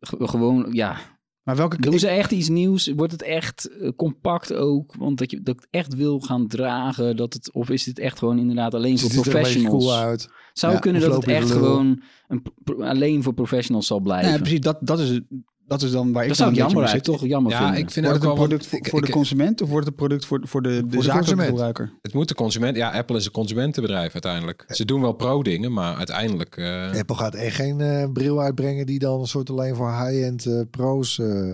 ge- 0.00 0.28
gewoon, 0.28 0.72
ja... 0.72 1.16
Maar 1.42 1.56
welke... 1.56 1.80
Doen 1.80 1.98
ze 1.98 2.08
echt 2.08 2.30
iets 2.30 2.48
nieuws? 2.48 2.86
Wordt 2.86 3.12
het 3.12 3.22
echt 3.22 3.68
eh, 3.68 3.90
compact 3.96 4.52
ook? 4.52 4.94
Want 4.94 5.18
dat 5.18 5.30
je 5.30 5.42
dat 5.42 5.66
echt 5.70 5.94
wil 5.94 6.20
gaan 6.20 6.46
dragen, 6.46 7.16
dat 7.16 7.32
het, 7.32 7.52
of 7.52 7.70
is 7.70 7.84
dit 7.84 7.98
echt 7.98 8.18
gewoon 8.18 8.38
inderdaad 8.38 8.74
alleen 8.74 8.98
voor 8.98 9.10
Ziet 9.10 9.26
er 9.26 9.26
een 9.26 9.32
beetje 9.42 9.42
professionals? 9.60 9.84
cool 9.84 9.96
uit. 9.96 10.28
Zou 10.52 10.72
Ja, 10.72 10.78
kunnen 10.78 11.02
dat 11.02 11.14
het 11.14 11.26
echt 11.26 11.50
gewoon 11.50 12.02
een, 12.28 12.42
alleen 12.82 13.22
voor 13.22 13.34
professionals 13.34 13.86
zal 13.86 14.00
blijven. 14.00 14.30
Nee, 14.30 14.38
precies. 14.40 14.60
Dat, 14.60 14.78
dat, 14.80 14.98
is, 14.98 15.08
het- 15.08 15.24
dat 15.68 15.82
is 15.82 15.90
dan 15.90 16.12
waar 16.12 16.22
ik 16.22 16.28
dat 16.28 16.38
dan 16.38 16.54
jammer 16.54 16.84
uit, 16.86 17.04
toch 17.04 17.26
jammer 17.26 17.52
Ja, 17.52 17.58
vinden. 17.58 17.78
ik 17.78 17.90
vind 17.90 18.06
Wordt 18.06 18.24
ook 18.24 18.30
het 18.30 18.32
een 18.32 18.38
wel... 18.38 18.46
product 18.48 18.70
want 18.70 18.88
voor, 18.88 18.98
ik- 18.98 19.06
de 19.06 19.12
consument 19.12 19.62
of 19.62 19.68
wordt 19.68 19.84
het 19.86 19.94
een 19.94 20.00
product 20.06 20.24
voor, 20.26 20.40
voor 20.44 20.62
de, 20.62 20.68
de, 20.68 20.74
de 20.86 21.02
zakelijke 21.02 21.18
consument. 21.18 21.48
gebruiker? 21.48 21.92
Het 22.02 22.14
moet 22.14 22.28
de 22.28 22.34
consument... 22.34 22.76
Ja, 22.76 22.90
Apple 22.90 23.16
is 23.16 23.24
een 23.24 23.30
consumentenbedrijf 23.32 24.12
uiteindelijk. 24.12 24.64
Ze 24.68 24.84
doen 24.84 25.00
wel 25.00 25.12
pro-dingen, 25.12 25.72
maar 25.72 25.96
uiteindelijk... 25.96 26.56
eh, 26.56 26.92
Apple 26.98 27.16
gaat 27.16 27.34
echt 27.34 27.54
geen 27.56 27.80
eh, 27.80 28.04
bril 28.12 28.40
uitbrengen 28.40 28.86
die 28.86 28.98
dan 28.98 29.20
een 29.20 29.26
soort 29.26 29.50
alleen 29.50 29.74
voor 29.74 29.90
high-end 29.90 30.46
eh, 30.46 30.60
pro's... 30.70 31.18
eh, 31.18 31.50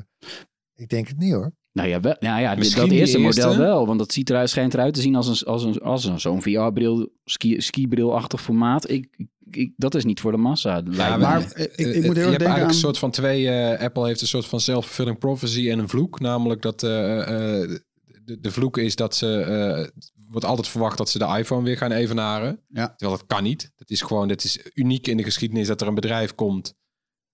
ik 0.74 0.88
denk 0.88 1.08
het 1.08 1.18
niet 1.18 1.32
hoor. 1.32 1.52
Nou 1.72 1.88
ja, 1.88 2.00
wel, 2.00 2.16
nou 2.20 2.40
ja 2.40 2.54
Misschien 2.54 2.82
dat 2.82 2.90
eerste 2.92 3.18
eerste. 3.18 3.46
model 3.46 3.58
wel. 3.58 3.86
Want 3.86 3.98
dat 3.98 4.12
ziet 4.12 4.30
eruit, 4.30 4.50
schijnt 4.50 4.74
eruit 4.74 4.94
te 4.94 5.00
zien 5.00 5.14
als, 5.14 5.26
een, 5.40 5.46
als, 5.46 5.64
een, 5.64 5.80
als 5.80 6.04
een, 6.04 6.20
zo'n 6.20 6.42
VR-bril, 6.42 7.08
ski, 7.24 7.60
skibrilachtig 7.60 8.42
formaat. 8.42 8.90
Ik, 8.90 9.08
ik, 9.16 9.26
dat 9.76 9.94
is 9.94 10.04
niet 10.04 10.20
voor 10.20 10.32
de 10.32 10.38
massa. 10.38 10.82
Ja, 10.90 11.16
maar 11.16 11.40
ik- 11.40 11.76
ik 11.76 11.76
moet 11.76 11.86
je 11.86 11.92
heel 11.94 12.04
erg 12.04 12.14
hebt 12.14 12.16
denken 12.16 12.28
eigenlijk 12.30 12.60
aan- 12.62 12.68
een 12.68 12.74
soort 12.74 12.98
van 12.98 13.10
twee... 13.10 13.48
eh, 13.50 13.80
Apple 13.84 14.06
heeft 14.06 14.20
een 14.20 14.26
soort 14.26 14.46
van 14.46 14.60
self-fulfilling 14.60 15.18
prophecy 15.18 15.70
en 15.70 15.78
een 15.78 15.88
vloek. 15.88 16.20
Namelijk 16.20 16.62
dat 16.62 16.82
eh, 16.82 17.20
eh, 17.62 17.78
de, 18.24 18.40
de 18.40 18.50
vloek 18.50 18.78
is 18.78 18.96
dat 18.96 19.16
ze... 19.16 19.40
eh, 19.40 20.02
wordt 20.28 20.44
altijd 20.46 20.68
verwacht 20.68 20.98
dat 20.98 21.08
ze 21.10 21.18
de 21.18 21.36
iPhone 21.38 21.64
weer 21.64 21.76
gaan 21.76 21.92
evenaren. 21.92 22.60
Ja. 22.68 22.94
Terwijl 22.96 23.18
dat 23.18 23.26
kan 23.26 23.42
niet. 23.42 23.72
Dat 23.76 23.90
is 23.90 24.02
gewoon... 24.02 24.28
Dat 24.28 24.44
is 24.44 24.58
uniek 24.74 25.06
in 25.06 25.16
de 25.16 25.22
geschiedenis 25.24 25.66
dat 25.66 25.80
er 25.80 25.86
een 25.86 25.94
bedrijf 25.94 26.34
komt... 26.34 26.74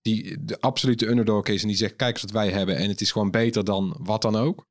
die 0.01 0.43
de 0.45 0.59
absolute 0.59 1.07
underdog 1.07 1.47
is 1.47 1.61
en 1.61 1.67
die 1.67 1.77
zegt... 1.77 1.95
kijk 1.95 2.11
eens 2.13 2.21
wat 2.21 2.31
wij 2.31 2.49
hebben 2.49 2.75
en 2.77 2.89
het 2.89 3.01
is 3.01 3.11
gewoon 3.11 3.31
beter 3.31 3.63
dan 3.63 3.95
wat 3.99 4.21
dan 4.21 4.35
ook. 4.35 4.65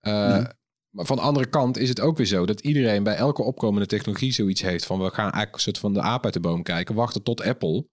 Eh, 0.00 0.12
Ja. 0.12 0.60
Maar 0.94 1.06
van 1.06 1.16
de 1.16 1.22
andere 1.22 1.46
kant 1.46 1.76
is 1.76 1.88
het 1.88 2.00
ook 2.00 2.16
weer 2.16 2.26
zo 2.26 2.46
dat 2.46 2.60
iedereen 2.60 3.02
bij 3.02 3.14
elke 3.14 3.42
opkomende 3.42 3.86
technologie 3.86 4.32
zoiets 4.32 4.60
heeft 4.62 4.86
van 4.86 4.98
we 4.98 5.04
gaan 5.10 5.22
eigenlijk 5.22 5.54
een 5.54 5.60
soort 5.60 5.78
van 5.78 5.92
de 5.92 6.00
aap 6.00 6.24
uit 6.24 6.34
de 6.34 6.40
boom 6.40 6.62
kijken, 6.62 6.94
wachten 6.94 7.22
tot 7.22 7.40
Apple. 7.42 7.86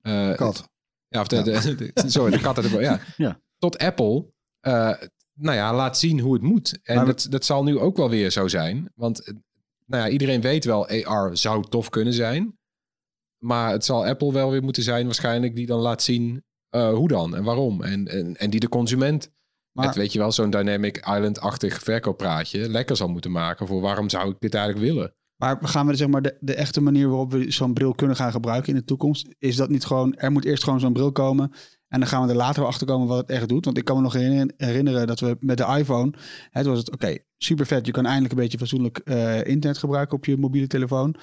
eh, 0.00 0.34
Kat. 0.34 0.68
ja, 1.08 1.20
of 1.20 1.26
de, 1.26 1.42
de- 1.42 1.90
de- 1.94 2.10
sorry, 2.10 2.30
de 2.30 2.40
kat 2.40 2.56
uit 2.56 2.66
de 2.66 2.72
boom. 2.72 2.80
Ja. 2.82 3.00
Ja. 3.16 3.40
Tot 3.58 3.78
Apple, 3.78 4.32
eh, 4.60 4.94
nou 5.34 5.56
ja, 5.56 5.74
laat 5.74 5.98
zien 5.98 6.20
hoe 6.20 6.32
het 6.32 6.42
moet. 6.42 6.78
En 6.82 6.96
Maar 6.96 7.06
we- 7.06 7.10
dat, 7.12 7.26
dat 7.30 7.44
zal 7.44 7.62
nu 7.64 7.78
ook 7.78 7.96
wel 7.96 8.10
weer 8.10 8.30
zo 8.30 8.48
zijn. 8.48 8.90
Want 8.94 9.20
eh, 9.24 9.34
nou 9.86 10.02
ja, 10.04 10.08
iedereen 10.08 10.40
weet 10.40 10.64
wel, 10.64 10.88
AR 10.88 11.36
zou 11.36 11.64
tof 11.68 11.88
kunnen 11.88 12.12
zijn. 12.14 12.56
Maar 13.44 13.70
het 13.72 13.84
zal 13.84 14.06
Apple 14.06 14.32
wel 14.32 14.50
weer 14.50 14.62
moeten 14.62 14.82
zijn 14.82 15.04
waarschijnlijk 15.04 15.56
die 15.56 15.66
dan 15.66 15.80
laat 15.80 16.02
zien 16.02 16.42
hoe 16.70 17.08
dan 17.08 17.36
en 17.36 17.44
waarom. 17.44 17.82
En, 17.82 18.08
en, 18.08 18.36
en 18.36 18.50
die 18.50 18.60
de 18.60 18.68
consument 18.68 19.30
Maar- 19.78 19.86
met, 19.86 19.96
weet 19.96 20.12
je 20.12 20.18
wel, 20.18 20.32
zo'n 20.32 20.50
Dynamic 20.50 20.96
Island-achtig 20.96 21.82
verkooppraatje 21.82 22.68
lekker 22.68 22.96
zal 22.96 23.08
moeten 23.08 23.30
maken 23.30 23.66
voor 23.66 23.80
waarom 23.80 24.08
zou 24.08 24.30
ik 24.30 24.36
dit 24.38 24.54
eigenlijk 24.54 24.84
willen. 24.92 25.14
Maar 25.36 25.58
gaan 25.60 25.86
we 25.86 25.94
zeg 25.94 26.08
maar 26.08 26.22
de, 26.22 26.36
de 26.40 26.54
echte 26.54 26.80
manier 26.80 27.08
waarop 27.08 27.32
we 27.32 27.50
zo'n 27.50 27.74
bril 27.74 27.94
kunnen 27.94 28.16
gaan 28.16 28.32
gebruiken 28.32 28.68
in 28.68 28.78
de 28.78 28.84
toekomst, 28.84 29.34
is 29.38 29.56
dat 29.56 29.68
niet 29.68 29.84
gewoon, 29.84 30.14
er 30.14 30.32
moet 30.32 30.44
eerst 30.44 30.64
gewoon 30.64 30.80
zo'n 30.80 30.92
bril 30.92 31.12
komen 31.12 31.52
en 31.88 31.98
dan 32.00 32.08
gaan 32.08 32.22
we 32.22 32.28
er 32.28 32.36
later 32.36 32.60
wel 32.60 32.68
achter 32.70 32.86
komen 32.86 33.06
wat 33.08 33.18
het 33.18 33.30
echt 33.30 33.48
doet. 33.48 33.64
Want 33.64 33.78
ik 33.78 33.84
kan 33.84 33.96
me 33.96 34.02
nog 34.02 34.12
herinner- 34.12 34.52
herinneren 34.56 35.06
dat 35.06 35.20
we 35.20 35.36
met 35.40 35.56
de 35.56 35.64
iPhone, 35.78 36.12
het 36.50 36.66
was 36.66 36.78
het, 36.78 36.90
oké, 36.92 37.16
super 37.36 37.66
vet, 37.66 37.86
je 37.86 37.92
kan 37.92 38.04
eindelijk 38.04 38.32
een 38.34 38.40
beetje 38.40 38.58
fatsoenlijk 38.58 38.98
eh, 38.98 39.36
internet 39.44 39.78
gebruiken 39.78 40.16
op 40.16 40.24
je 40.24 40.36
mobiele 40.36 40.66
telefoon. 40.66 41.14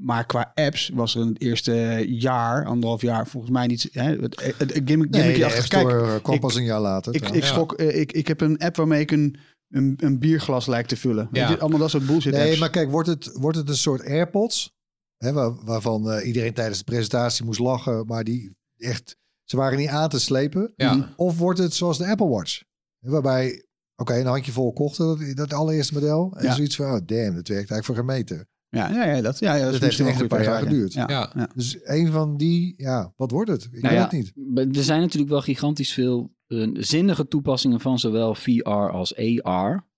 Maar 0.00 0.26
qua 0.26 0.52
apps 0.54 0.90
was 0.94 1.14
er 1.14 1.20
in 1.20 1.28
het 1.28 1.40
eerste 1.42 2.04
jaar, 2.08 2.64
anderhalf 2.66 3.00
jaar, 3.02 3.26
volgens 3.26 3.52
mij 3.52 3.66
niet, 3.66 3.88
hè, 3.92 4.16
het, 4.16 4.40
het, 4.42 4.54
het 4.58 4.80
gimmick, 4.84 5.10
Nee, 5.10 5.38
de 5.38 5.44
achter. 5.44 5.68
Kijk, 5.68 5.88
eh, 5.88 6.14
kwam 6.22 6.34
ik- 6.34 6.40
pas 6.40 6.54
een 6.54 6.64
jaar 6.64 6.80
later. 6.80 7.14
ik, 7.14 7.28
ik, 7.28 7.72
eh, 7.72 8.00
ik, 8.00 8.12
ik 8.12 8.28
heb 8.28 8.40
een 8.40 8.58
app 8.58 8.76
waarmee 8.76 9.00
ik 9.00 9.10
een, 9.10 9.36
een, 9.68 9.94
een 10.00 10.18
bierglas 10.18 10.66
lijkt 10.66 10.88
te 10.88 10.96
vullen. 10.96 11.28
Weet 11.30 11.42
Ja. 11.42 11.50
je, 11.50 11.58
allemaal 11.58 11.78
dat 11.78 11.90
soort 11.90 12.06
bullshit 12.06 12.32
Nee, 12.32 12.46
apps. 12.46 12.58
maar 12.58 12.70
kijk, 12.70 12.90
wordt 12.90 13.08
het, 13.08 13.30
wordt 13.34 13.56
het 13.56 13.68
een 13.68 13.76
soort 13.76 14.04
AirPods? 14.04 14.78
Hè, 15.16 15.32
waar- 15.32 15.64
waarvan 15.64 16.10
eh, 16.10 16.26
iedereen 16.26 16.52
tijdens 16.54 16.78
de 16.78 16.84
presentatie 16.84 17.44
moest 17.44 17.58
lachen, 17.60 18.06
maar 18.06 18.24
die 18.24 18.56
echt, 18.76 19.16
ze 19.50 19.56
waren 19.56 19.78
niet 19.78 19.88
aan 19.88 20.08
te 20.08 20.20
slepen. 20.20 20.72
Ja. 20.76 21.12
Of 21.16 21.38
wordt 21.38 21.58
het 21.58 21.74
zoals 21.74 21.98
de 21.98 22.06
Apple 22.06 22.28
Watch? 22.28 22.62
Waarbij, 22.98 23.64
oké, 23.96 24.14
een 24.14 24.26
handjevol 24.26 24.72
kochten, 24.72 25.06
dat, 25.06 25.36
dat 25.36 25.52
allereerste 25.52 25.94
model. 25.94 26.32
En 26.36 26.44
Ja. 26.44 26.54
zoiets 26.54 26.76
van, 26.76 26.84
oh 26.86 26.92
damn, 27.06 27.34
dat 27.34 27.48
werkt 27.48 27.50
eigenlijk 27.50 27.84
voor 27.84 27.94
geen 27.94 28.04
meter. 28.04 28.46
Ja, 28.68 28.90
ja, 28.90 29.04
ja, 29.14 29.20
dat, 29.20 29.38
ja, 29.38 29.54
ja, 29.54 29.62
dat, 29.70 29.72
Dat 29.80 29.82
is 29.90 29.98
heeft 29.98 30.10
echt 30.10 30.20
een 30.20 30.28
paar 30.28 30.42
jaar 30.42 30.62
geduurd. 30.62 30.92
Ja. 30.92 31.08
Ja. 31.08 31.48
Dus 31.54 31.78
een 31.82 32.10
van 32.12 32.36
die, 32.36 32.74
ja, 32.76 33.12
wat 33.16 33.30
wordt 33.30 33.50
het? 33.50 33.64
Ik 33.64 33.70
Nou 33.82 33.82
weet 33.82 33.92
ja, 33.92 34.02
het 34.02 34.56
niet. 34.56 34.76
Er 34.76 34.84
zijn 34.84 35.00
natuurlijk 35.00 35.30
wel 35.30 35.40
gigantisch 35.42 35.92
veel 35.92 36.34
eh, 36.46 36.68
zinnige 36.72 37.28
toepassingen 37.28 37.80
van 37.80 37.98
zowel 37.98 38.34
VR 38.34 38.68
als 38.68 39.16
AR. 39.42 39.88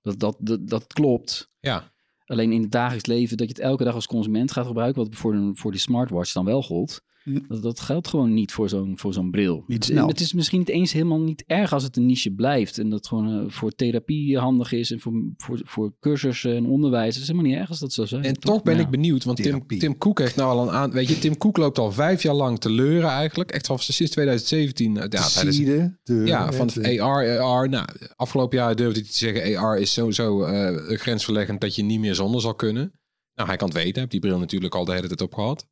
Dat, 0.00 0.18
dat, 0.18 0.36
dat, 0.40 0.68
dat 0.68 0.86
klopt. 0.86 1.50
Ja. 1.60 1.92
Alleen 2.24 2.52
in 2.52 2.62
het 2.62 2.70
dagelijks 2.70 3.06
leven 3.06 3.36
dat 3.36 3.48
je 3.48 3.54
het 3.54 3.62
elke 3.62 3.84
dag 3.84 3.94
als 3.94 4.06
consument 4.06 4.52
gaat 4.52 4.66
gebruiken, 4.66 5.02
wat 5.04 5.14
voor, 5.14 5.34
een, 5.34 5.56
voor 5.56 5.70
die 5.70 5.80
smartwatch 5.80 6.32
dan 6.32 6.44
wel 6.44 6.62
gold. 6.62 7.02
Dat, 7.48 7.62
dat 7.62 7.80
geldt 7.80 8.08
gewoon 8.08 8.34
niet 8.34 8.52
voor 8.52 8.68
zo'n 8.68 8.98
voor 8.98 9.12
zo'n 9.12 9.30
bril. 9.30 9.64
Niet 9.66 9.84
snel. 9.84 10.08
Het 10.08 10.20
is 10.20 10.32
misschien 10.32 10.58
niet 10.58 10.68
eens 10.68 10.92
helemaal 10.92 11.20
niet 11.20 11.44
erg 11.46 11.72
als 11.72 11.82
het 11.82 11.96
een 11.96 12.06
niche 12.06 12.30
blijft. 12.30 12.78
En 12.78 12.90
dat 12.90 13.06
gewoon 13.06 13.44
eh, 13.44 13.50
voor 13.50 13.70
therapie 13.70 14.38
handig 14.38 14.72
is 14.72 14.90
en 14.90 15.00
voor, 15.00 15.12
voor, 15.36 15.60
voor 15.64 15.92
cursussen 16.00 16.56
en 16.56 16.66
onderwijs. 16.66 17.14
Het 17.14 17.22
is 17.22 17.28
helemaal 17.28 17.50
niet 17.50 17.58
erg 17.60 17.68
als 17.68 17.78
dat 17.78 17.92
zo 17.92 18.04
zijn. 18.04 18.24
En 18.24 18.34
toch 18.34 18.62
ben 18.62 18.74
Ja. 18.76 18.80
ik 18.80 18.90
benieuwd, 18.90 19.24
want 19.24 19.36
Tim, 19.36 19.46
Therapie. 19.46 19.78
Tim 19.78 19.98
Cook 19.98 20.18
heeft 20.18 20.36
nou 20.36 20.50
al 20.50 20.62
een 20.62 20.74
aan. 20.74 20.90
Weet 20.90 21.08
je, 21.08 21.18
Tim 21.18 21.36
Cook 21.36 21.56
loopt 21.56 21.78
al 21.78 21.92
vijf 21.92 22.22
jaar 22.22 22.34
lang 22.34 22.58
te 22.58 22.70
leuren 22.70 23.10
eigenlijk. 23.10 23.50
Echt 23.50 23.68
al 23.68 23.78
sinds 23.78 24.12
2017. 24.12 24.96
eh, 24.96 25.02
Ja, 25.10 25.28
tijdens, 25.28 25.58
ja 26.04 26.52
van 26.52 26.66
het, 26.66 26.98
AR, 27.00 27.38
AR. 27.38 27.68
Nou, 27.68 27.86
afgelopen 28.16 28.58
jaar 28.58 28.76
durfde 28.76 29.00
hij 29.00 29.08
te 29.08 29.16
zeggen: 29.16 29.56
AR 29.56 29.78
is 29.78 29.92
sowieso 29.92 30.42
eh 30.42 30.98
grensverleggend 30.98 31.60
dat 31.60 31.74
je 31.74 31.82
niet 31.82 32.00
meer 32.00 32.14
zonder 32.14 32.40
zal 32.40 32.54
kunnen. 32.54 32.92
Nou, 33.34 33.48
hij 33.48 33.56
kan 33.56 33.68
het 33.68 33.76
weten. 33.76 33.90
Hij 33.92 34.00
heeft 34.00 34.10
die 34.10 34.20
bril 34.20 34.38
natuurlijk 34.38 34.74
al 34.74 34.84
de 34.84 34.92
hele 34.92 35.06
tijd 35.06 35.20
op 35.20 35.34
gehad. 35.34 35.66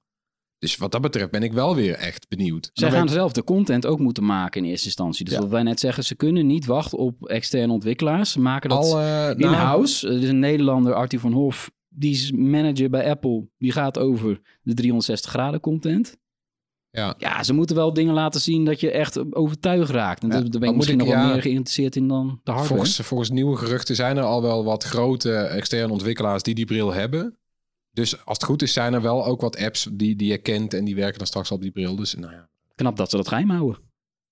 Dus 0.61 0.77
wat 0.77 0.93
dat 0.93 1.01
betreft 1.01 1.31
ben 1.31 1.43
ik 1.43 1.53
wel 1.53 1.75
weer 1.75 1.95
echt 1.95 2.29
benieuwd. 2.29 2.71
Zij 2.73 2.91
gaan 2.91 3.09
zelf 3.09 3.33
de 3.33 3.45
content 3.45 3.87
ook 3.87 3.99
moeten 3.99 4.25
maken 4.25 4.65
in 4.65 4.71
eerste 4.71 4.87
instantie. 4.87 5.25
Dus 5.25 5.35
Ja. 5.35 5.41
wat 5.41 5.51
wij 5.51 5.63
net 5.63 5.81
zeggen, 5.81 6.05
ze 6.05 6.15
kunnen 6.15 6.47
niet 6.47 6.67
wachten 6.67 6.99
op 6.99 7.27
externe 7.29 7.73
ontwikkelaars. 7.73 8.33
Ze 8.33 8.41
maken 8.41 8.71
dat 8.71 8.85
eh, 8.85 8.93
nou, 8.93 9.39
in-house. 9.39 10.09
Er 10.09 10.23
is 10.23 10.29
een 10.29 10.39
Nederlander, 10.39 10.95
Arthur 10.95 11.21
van 11.21 11.33
Hof, 11.33 11.71
die 11.89 12.13
is 12.13 12.33
manager 12.33 12.91
bij 12.91 13.11
Apple. 13.11 13.49
Die 13.59 13.73
gaat 13.73 13.99
over 13.99 14.41
de 14.63 14.75
360 14.75 15.31
graden 15.31 15.61
content. 15.61 16.17
Ja. 16.91 17.15
Ja, 17.19 17.43
ze 17.43 17.53
moeten 17.55 17.77
wel 17.77 17.93
dingen 17.93 18.15
laten 18.15 18.41
zien 18.41 18.65
dat 18.65 18.81
je 18.81 18.91
echt 18.91 19.35
overtuigd 19.35 19.91
raakt. 19.91 20.23
En 20.23 20.29
Ja. 20.29 20.41
daar 20.41 20.61
ben 20.61 20.69
ik 20.71 20.77
misschien 20.77 21.01
ik- 21.01 21.07
nog 21.07 21.15
wel 21.15 21.27
meer 21.27 21.43
geïnteresseerd 21.43 21.97
in 21.97 22.09
dan 22.09 22.27
de 22.27 22.51
hardware. 22.51 22.67
Volgens, 22.67 22.97
volgens 23.07 23.31
nieuwe 23.31 23.57
geruchten 23.57 23.95
zijn 23.95 24.17
er 24.17 24.23
al 24.23 24.43
wel 24.43 24.65
wat 24.65 24.85
grote 24.85 25.33
externe 25.35 25.93
ontwikkelaars 25.93 26.43
die 26.43 26.55
die 26.55 26.65
bril 26.65 26.93
hebben. 26.93 27.39
Dus 28.01 28.25
als 28.25 28.37
het 28.39 28.47
goed 28.47 28.63
is, 28.63 28.73
zijn 28.73 28.93
er 28.95 29.03
wel 29.03 29.25
ook 29.27 29.41
wat 29.41 29.57
apps 29.59 29.89
die, 29.93 30.17
die 30.17 30.31
je 30.31 30.39
kent 30.39 30.75
en 30.75 30.85
die 30.85 30.95
werken 30.95 31.19
dan 31.19 31.27
straks 31.27 31.51
al 31.51 31.57
op 31.57 31.63
die 31.63 31.71
bril. 31.71 31.97
Dus 31.97 32.15
nou 32.15 32.33
ja. 32.33 32.49
Knap 32.75 32.97
dat 32.97 33.11
ze 33.11 33.17
dat 33.17 33.29
geheim 33.29 33.51
houden. 33.51 33.81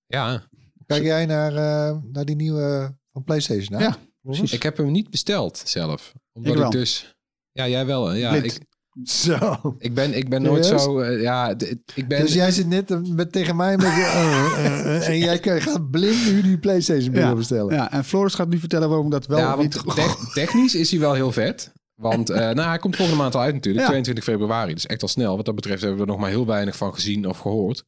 Ja, 0.05 0.47
Kijk 0.85 1.03
jij 1.03 1.25
naar, 1.25 1.51
eh, 1.55 1.97
naar 2.11 2.25
die 2.25 2.35
nieuwe 2.35 2.95
van 3.11 3.23
PlayStation? 3.23 3.79
Hè? 3.79 3.85
Ja, 3.85 3.97
Precies. 4.21 4.51
ik 4.53 4.63
heb 4.63 4.77
hem 4.77 4.91
niet 4.91 5.09
besteld 5.09 5.61
zelf. 5.65 6.13
Omdat 6.33 6.57
Ik 6.65 6.71
dus... 6.71 7.15
Ja, 7.51 7.67
jij 7.67 7.85
wel. 7.85 8.13
Ja, 8.13 8.33
ik, 8.35 8.59
Zo. 9.03 9.75
ik 9.77 9.93
ben, 9.93 10.13
ik 10.13 10.29
ben 10.29 10.41
nooit 10.41 10.65
Serieus? 10.65 10.83
zo... 10.83 10.99
eh, 10.99 11.21
ja, 11.21 11.49
ik 11.95 12.07
ben... 12.07 12.21
Dus 12.21 12.33
jij 12.33 12.51
zit 12.51 12.67
net 12.67 12.91
eh, 12.91 12.99
met, 13.01 13.31
tegen 13.31 13.55
mij 13.55 13.77
met 13.77 13.85
eh, 13.85 15.07
en 15.07 15.17
jij 15.17 15.39
gaat 15.61 15.91
blind 15.91 16.25
nu 16.31 16.41
die 16.41 16.57
PlayStation 16.59 17.11
bril 17.11 17.23
Ja. 17.27 17.35
bestellen. 17.35 17.73
Ja, 17.75 17.91
en 17.91 18.03
Floris 18.05 18.33
gaat 18.33 18.49
nu 18.49 18.59
vertellen 18.59 18.89
waarom 18.89 19.09
dat 19.09 19.25
wel 19.25 19.37
ja, 19.37 19.53
of 19.55 19.61
niet... 19.61 19.83
want 19.83 19.95
te- 19.97 20.31
technisch 20.33 20.75
is 20.75 20.91
hij 20.91 20.99
wel 20.99 21.13
heel 21.13 21.31
vet. 21.31 21.71
Want 21.99 22.29
eh, 22.29 22.37
nou, 22.39 22.67
hij 22.67 22.77
komt 22.77 22.95
volgende 22.95 23.21
maand 23.21 23.35
al 23.35 23.41
uit 23.41 23.53
natuurlijk, 23.53 23.83
Ja. 23.83 23.89
22 23.89 24.23
februari. 24.23 24.73
Dus 24.73 24.85
echt 24.85 25.01
al 25.01 25.07
snel. 25.07 25.35
Wat 25.35 25.45
dat 25.45 25.55
betreft 25.55 25.81
hebben 25.81 25.99
we 25.99 26.05
er 26.05 26.11
nog 26.11 26.19
maar 26.19 26.29
heel 26.29 26.45
weinig 26.45 26.75
van 26.75 26.93
gezien 26.93 27.27
of 27.27 27.37
gehoord. 27.37 27.85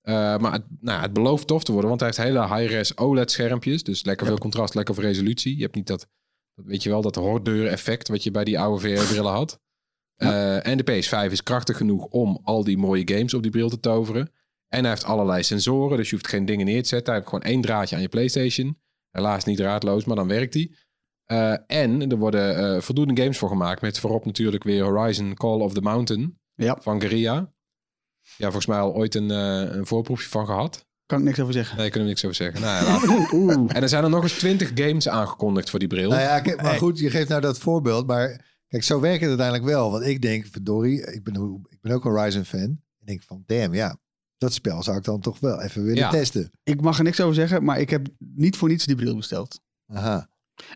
Eh, 0.00 0.38
maar 0.38 0.52
het, 0.52 0.62
nou, 0.80 1.00
het 1.00 1.12
belooft 1.12 1.46
tof 1.46 1.64
te 1.64 1.72
worden, 1.72 1.88
want 1.88 2.00
hij 2.02 2.08
heeft 2.14 2.22
hele 2.28 2.54
high-res 2.56 2.96
OLED-schermpjes. 2.96 3.82
Dus 3.82 4.04
lekker 4.04 4.26
veel 4.26 4.38
contrast, 4.38 4.74
lekker 4.74 4.94
veel 4.94 5.04
resolutie. 5.04 5.56
Je 5.56 5.62
hebt 5.62 5.74
niet 5.74 5.86
dat, 5.86 6.06
weet 6.54 6.82
je 6.82 6.88
wel, 6.88 7.02
dat 7.02 7.14
hoordeur-effect 7.14 8.08
wat 8.08 8.22
je 8.22 8.30
bij 8.30 8.44
die 8.44 8.58
oude 8.58 8.80
VR-brillen 8.80 9.32
had. 9.32 9.60
Eh, 10.16 10.66
en 10.66 10.76
de 10.76 10.84
PS5 10.84 11.32
is 11.32 11.42
krachtig 11.42 11.76
genoeg 11.76 12.04
om 12.04 12.40
al 12.44 12.64
die 12.64 12.78
mooie 12.78 13.08
games 13.14 13.34
op 13.34 13.42
die 13.42 13.50
bril 13.50 13.68
te 13.68 13.80
toveren. 13.80 14.32
En 14.68 14.80
hij 14.80 14.90
heeft 14.90 15.04
allerlei 15.04 15.42
sensoren, 15.42 15.96
dus 15.96 16.10
je 16.10 16.14
hoeft 16.14 16.28
geen 16.28 16.44
dingen 16.44 16.66
neer 16.66 16.82
te 16.82 16.88
zetten. 16.88 17.12
Hij 17.12 17.16
heeft 17.22 17.34
gewoon 17.34 17.52
één 17.52 17.60
draadje 17.60 17.96
aan 17.96 18.02
je 18.02 18.08
PlayStation. 18.08 18.78
Helaas 19.10 19.44
niet 19.44 19.56
draadloos, 19.56 20.04
maar 20.04 20.16
dan 20.16 20.28
werkt 20.28 20.54
hij. 20.54 20.74
Eh, 21.26 21.54
en 21.66 22.10
er 22.10 22.16
worden 22.16 22.56
eh, 22.74 22.80
voldoende 22.80 23.22
games 23.22 23.38
voor 23.38 23.48
gemaakt. 23.48 23.80
Met 23.80 23.98
voorop 23.98 24.24
natuurlijk 24.24 24.64
weer 24.64 24.84
Horizon 24.84 25.34
Call 25.34 25.60
of 25.60 25.74
the 25.74 25.80
Mountain 25.80 26.38
Ja. 26.54 26.78
van 26.80 27.00
Guerrilla. 27.00 27.52
Ja, 28.36 28.44
volgens 28.44 28.66
mij 28.66 28.78
al 28.78 28.94
ooit 28.94 29.14
een, 29.14 29.30
eh, 29.30 29.74
een 29.76 29.86
voorproefje 29.86 30.28
van 30.28 30.46
gehad. 30.46 30.86
Kan 31.06 31.18
ik 31.18 31.24
niks 31.24 31.40
over 31.40 31.52
zeggen. 31.52 31.76
Nee, 31.76 31.90
kunnen 31.90 32.02
we 32.02 32.08
niks 32.08 32.24
over 32.24 32.36
zeggen. 32.36 32.60
Nou, 32.60 32.86
ja, 33.66 33.74
en 33.74 33.82
er 33.82 33.88
zijn 33.88 34.04
er 34.04 34.10
nog 34.10 34.22
eens 34.22 34.38
20 34.38 34.70
games 34.74 35.08
aangekondigd 35.08 35.70
voor 35.70 35.78
die 35.78 35.88
bril. 35.88 36.08
Nou 36.10 36.20
ja, 36.22 36.40
kijk, 36.40 36.62
maar 36.62 36.74
goed, 36.78 36.98
je 36.98 37.10
geeft 37.10 37.28
nou 37.28 37.40
dat 37.40 37.58
voorbeeld. 37.58 38.06
Maar 38.06 38.44
kijk, 38.68 38.82
zo 38.82 39.00
werkt 39.00 39.20
het 39.20 39.28
uiteindelijk 39.28 39.68
wel. 39.68 39.90
Want 39.90 40.04
ik 40.06 40.22
denk, 40.22 40.46
verdorie, 40.46 41.12
ik 41.12 41.24
ben, 41.24 41.64
ik 41.68 41.80
ben 41.80 41.92
ook 41.92 42.04
een 42.04 42.10
Horizon-fan. 42.10 42.60
En 42.60 42.80
ik 43.00 43.06
denk 43.06 43.22
van, 43.22 43.42
damn, 43.46 43.74
ja, 43.74 43.96
dat 44.38 44.52
spel 44.52 44.82
zou 44.82 44.96
ik 44.96 45.04
dan 45.04 45.20
toch 45.20 45.40
wel 45.40 45.60
even 45.62 45.82
willen 45.82 45.98
Ja. 45.98 46.10
testen. 46.10 46.50
Ik 46.62 46.80
mag 46.80 46.98
er 46.98 47.04
niks 47.04 47.20
over 47.20 47.34
zeggen, 47.34 47.64
maar 47.64 47.80
ik 47.80 47.90
heb 47.90 48.06
niet 48.18 48.56
voor 48.56 48.68
niets 48.68 48.86
die 48.86 48.96
bril 48.96 49.16
besteld. 49.16 49.60
Aha. 49.86 50.28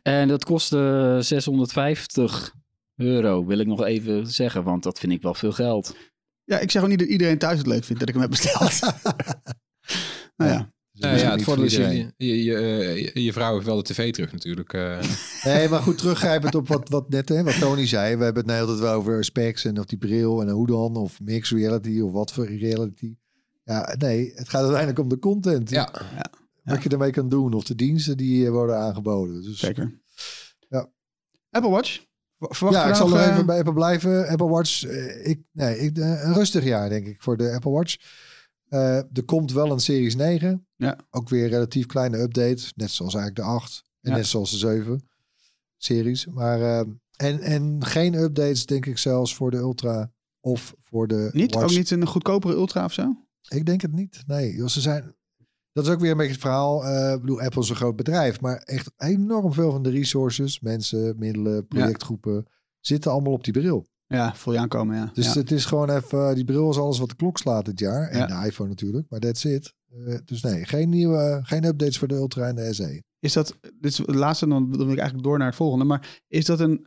En 0.02 0.28
dat 0.28 0.44
kostte 0.44 1.16
650 1.20 2.54
euro, 2.96 3.46
wil 3.46 3.58
ik 3.58 3.66
nog 3.66 3.84
even 3.84 4.26
zeggen. 4.26 4.64
Want 4.64 4.82
dat 4.82 4.98
vind 4.98 5.12
ik 5.12 5.22
wel 5.22 5.34
veel 5.34 5.52
geld. 5.52 5.96
Ja, 6.44 6.58
ik 6.58 6.70
zeg 6.70 6.82
ook 6.82 6.88
niet 6.88 6.98
dat 6.98 7.08
iedereen 7.08 7.38
thuis 7.38 7.58
het 7.58 7.66
leuk 7.66 7.84
vindt 7.84 8.00
dat 8.00 8.08
ik 8.08 8.14
hem 8.14 8.22
heb 8.22 8.30
besteld. 8.30 8.80
nou 10.36 10.50
ja. 10.50 10.74
Dus 10.92 11.04
Nou 11.04 11.18
ja, 11.18 11.30
het 11.30 11.42
voordeel 11.42 11.64
is, 11.64 11.74
voor 11.74 11.84
je, 11.84 11.90
iedereen. 11.90 12.12
je, 12.16 12.44
je, 12.44 12.56
eh, 13.14 13.24
je- 13.24 13.32
vrouw 13.32 13.54
heeft 13.54 13.66
wel 13.66 13.76
de 13.76 13.82
tv 13.82 14.12
terug 14.12 14.32
natuurlijk. 14.32 14.72
eh. 14.72 14.98
Nee, 15.44 15.68
maar 15.68 15.82
goed, 15.82 15.98
teruggrijpend 15.98 16.54
op 16.54 16.68
wat, 16.68 16.88
wat 16.88 17.08
net, 17.08 17.28
hè, 17.28 17.42
wat 17.42 17.58
Tony 17.58 17.86
zei. 17.86 18.16
We 18.16 18.24
hebben 18.24 18.42
het 18.42 18.50
nou 18.52 18.60
altijd 18.60 18.78
wel 18.78 18.92
over 18.94 19.24
specs 19.24 19.64
en 19.64 19.78
of 19.78 19.84
die 19.84 19.98
bril 19.98 20.40
en 20.42 20.48
hoe 20.48 20.66
dan. 20.66 20.96
Of 20.96 21.20
mixed 21.20 21.58
reality 21.58 22.00
of 22.00 22.12
wat 22.12 22.32
voor 22.32 22.46
reality. 22.46 23.14
Ja, 23.64 23.94
nee, 23.98 24.32
het 24.34 24.48
gaat 24.48 24.60
uiteindelijk 24.60 24.98
om 24.98 25.08
de 25.08 25.18
content. 25.18 25.70
ja, 25.70 25.92
Wat 26.74 26.82
je 26.82 26.88
ermee 26.88 27.10
kan 27.10 27.28
doen. 27.28 27.52
Of 27.52 27.64
de 27.64 27.74
diensten 27.74 28.16
die 28.16 28.44
eh, 28.46 28.50
worden 28.50 28.76
aangeboden. 28.78 29.42
Dus, 29.42 29.58
Zeker. 29.58 30.00
Ja. 30.68 30.90
Apple 31.50 31.70
Watch? 31.70 32.04
Wa- 32.36 32.48
Verwacht 32.50 32.76
Ja, 32.76 32.88
ik 32.88 32.94
zal 32.94 33.08
nog, 33.08 33.16
nog 33.18 33.26
eh, 33.26 33.32
even 33.32 33.46
bij 33.46 33.58
Apple 33.58 33.72
blijven. 33.72 34.28
Apple 34.28 34.48
Watch, 34.48 34.84
eh, 34.84 35.26
ik, 35.26 35.40
nee, 35.52 35.78
ik, 35.78 35.96
een 35.96 36.34
rustig 36.34 36.64
jaar 36.64 36.88
denk 36.88 37.06
ik 37.06 37.22
voor 37.22 37.36
de 37.36 37.52
Apple 37.52 37.70
Watch. 37.70 37.96
Er 38.68 39.24
komt 39.24 39.52
wel 39.52 39.70
een 39.70 39.80
Series 39.80 40.16
9. 40.16 40.66
Ja. 40.76 40.98
Ook 41.10 41.28
weer 41.28 41.48
relatief 41.48 41.86
kleine 41.86 42.18
update. 42.18 42.72
Net 42.74 42.90
zoals 42.90 43.14
eigenlijk 43.14 43.36
de 43.48 43.54
8. 43.54 43.82
En 44.00 44.10
Ja. 44.10 44.16
net 44.16 44.26
zoals 44.26 44.50
de 44.50 44.56
7 44.56 45.08
series. 45.76 46.26
Maar, 46.26 46.84
en, 47.16 47.40
en 47.40 47.84
geen 47.84 48.14
updates 48.14 48.66
denk 48.66 48.86
ik 48.86 48.98
zelfs 48.98 49.34
voor 49.34 49.50
de 49.50 49.56
Ultra 49.56 50.12
of 50.40 50.74
voor 50.82 51.06
de 51.08 51.30
Niet? 51.32 51.54
Watch. 51.54 51.66
Ook 51.70 51.76
niet 51.76 51.90
een 51.90 52.06
goedkopere 52.06 52.54
Ultra 52.54 52.84
of 52.84 52.92
zo? 52.92 53.16
Ik 53.48 53.66
denk 53.66 53.80
het 53.80 53.92
niet. 53.92 54.22
Nee, 54.26 54.54
joh, 54.54 54.68
ze 54.68 54.80
zijn. 54.80 55.14
Dat 55.76 55.86
is 55.86 55.92
ook 55.92 56.00
weer 56.00 56.10
een 56.10 56.16
beetje 56.16 56.32
het 56.32 56.40
verhaal. 56.40 56.84
Eh, 56.84 57.12
ik 57.12 57.20
bedoel, 57.20 57.40
Apple 57.40 57.62
is 57.62 57.68
een 57.68 57.76
groot 57.76 57.96
bedrijf, 57.96 58.40
maar 58.40 58.56
echt 58.56 58.92
enorm 58.96 59.52
veel 59.52 59.70
van 59.70 59.82
de 59.82 59.90
resources, 59.90 60.60
mensen, 60.60 61.14
middelen, 61.18 61.66
projectgroepen, 61.66 62.46
zitten 62.80 63.10
allemaal 63.10 63.32
op 63.32 63.44
die 63.44 63.52
bril. 63.52 63.86
Ja, 64.06 64.34
voel 64.34 64.54
je 64.54 64.60
aankomen, 64.60 64.96
ja. 64.96 65.10
Dus 65.12 65.26
ja. 65.32 65.40
het 65.40 65.50
is 65.50 65.64
gewoon 65.64 65.90
even, 65.90 66.34
die 66.34 66.44
bril 66.44 66.70
is 66.70 66.78
alles 66.78 66.98
wat 66.98 67.08
de 67.08 67.16
klok 67.16 67.38
slaat 67.38 67.64
dit 67.64 67.78
jaar. 67.78 68.08
En 68.08 68.18
Ja. 68.18 68.26
de 68.26 68.46
iPhone 68.46 68.68
natuurlijk, 68.68 69.06
maar 69.08 69.20
that's 69.20 69.44
it. 69.44 69.74
Eh, 69.90 70.18
dus 70.24 70.42
nee, 70.42 70.64
geen 70.64 70.88
nieuwe, 70.88 71.40
geen 71.42 71.64
updates 71.64 71.98
voor 71.98 72.08
de 72.08 72.14
Ultra 72.14 72.46
en 72.46 72.54
de 72.54 72.72
SE. 72.74 73.02
Is 73.18 73.32
dat, 73.32 73.58
dit 73.60 73.90
is 73.92 73.98
het 73.98 74.14
laatste, 74.14 74.46
dan 74.48 74.76
wil 74.76 74.90
ik 74.90 74.98
eigenlijk 74.98 75.22
door 75.22 75.38
naar 75.38 75.46
het 75.46 75.56
volgende. 75.56 75.84
Maar 75.84 76.22
is 76.28 76.44
dat 76.44 76.60
een 76.60 76.86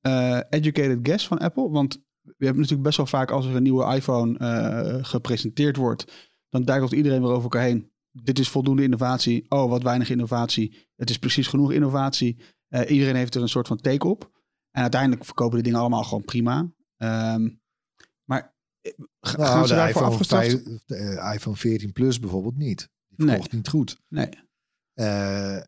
eh, 0.00 0.40
educated 0.50 0.98
guess 1.02 1.26
van 1.26 1.38
Apple? 1.38 1.70
Want 1.70 1.94
we 2.22 2.44
hebben 2.44 2.60
natuurlijk 2.62 2.82
best 2.82 2.96
wel 2.96 3.06
vaak 3.06 3.30
als 3.30 3.46
er 3.46 3.56
een 3.56 3.62
nieuwe 3.62 3.94
iPhone 3.94 4.38
eh, 4.38 5.04
gepresenteerd 5.04 5.76
wordt, 5.76 6.30
dan 6.48 6.64
duikelt 6.64 6.92
iedereen 6.92 7.20
weer 7.20 7.30
over 7.30 7.42
elkaar 7.42 7.62
heen. 7.62 7.91
Dit 8.12 8.38
is 8.38 8.48
voldoende 8.48 8.82
innovatie. 8.82 9.44
Oh, 9.48 9.70
wat 9.70 9.82
weinig 9.82 10.10
innovatie. 10.10 10.88
Het 10.96 11.10
is 11.10 11.18
precies 11.18 11.46
genoeg 11.46 11.72
innovatie. 11.72 12.38
Eh, 12.68 12.90
iedereen 12.90 13.16
heeft 13.16 13.34
er 13.34 13.42
een 13.42 13.48
soort 13.48 13.66
van 13.66 13.76
take 13.80 14.06
op. 14.08 14.30
En 14.70 14.82
uiteindelijk 14.82 15.24
verkopen 15.24 15.54
die 15.54 15.62
dingen 15.64 15.78
allemaal 15.80 16.04
gewoon 16.04 16.24
prima. 16.24 16.72
Ehm, 16.96 17.48
maar 18.24 18.54
eh, 18.80 18.92
ga- 19.20 19.30
gaan 19.30 19.40
Nou, 19.56 19.66
ze 19.66 19.72
de 19.72 19.78
daarvoor 19.78 19.88
iPhone, 19.88 20.06
afgestraft? 20.10 20.50
5, 20.50 20.62
de, 20.86 20.96
eh, 20.96 21.34
iPhone 21.34 21.56
14 21.56 21.92
Plus 21.92 22.18
bijvoorbeeld 22.20 22.56
niet. 22.56 22.88
Die 23.08 23.18
Nee. 23.26 23.28
verkocht 23.28 23.52
niet 23.52 23.68
goed. 23.68 24.00
Nee. 24.08 24.28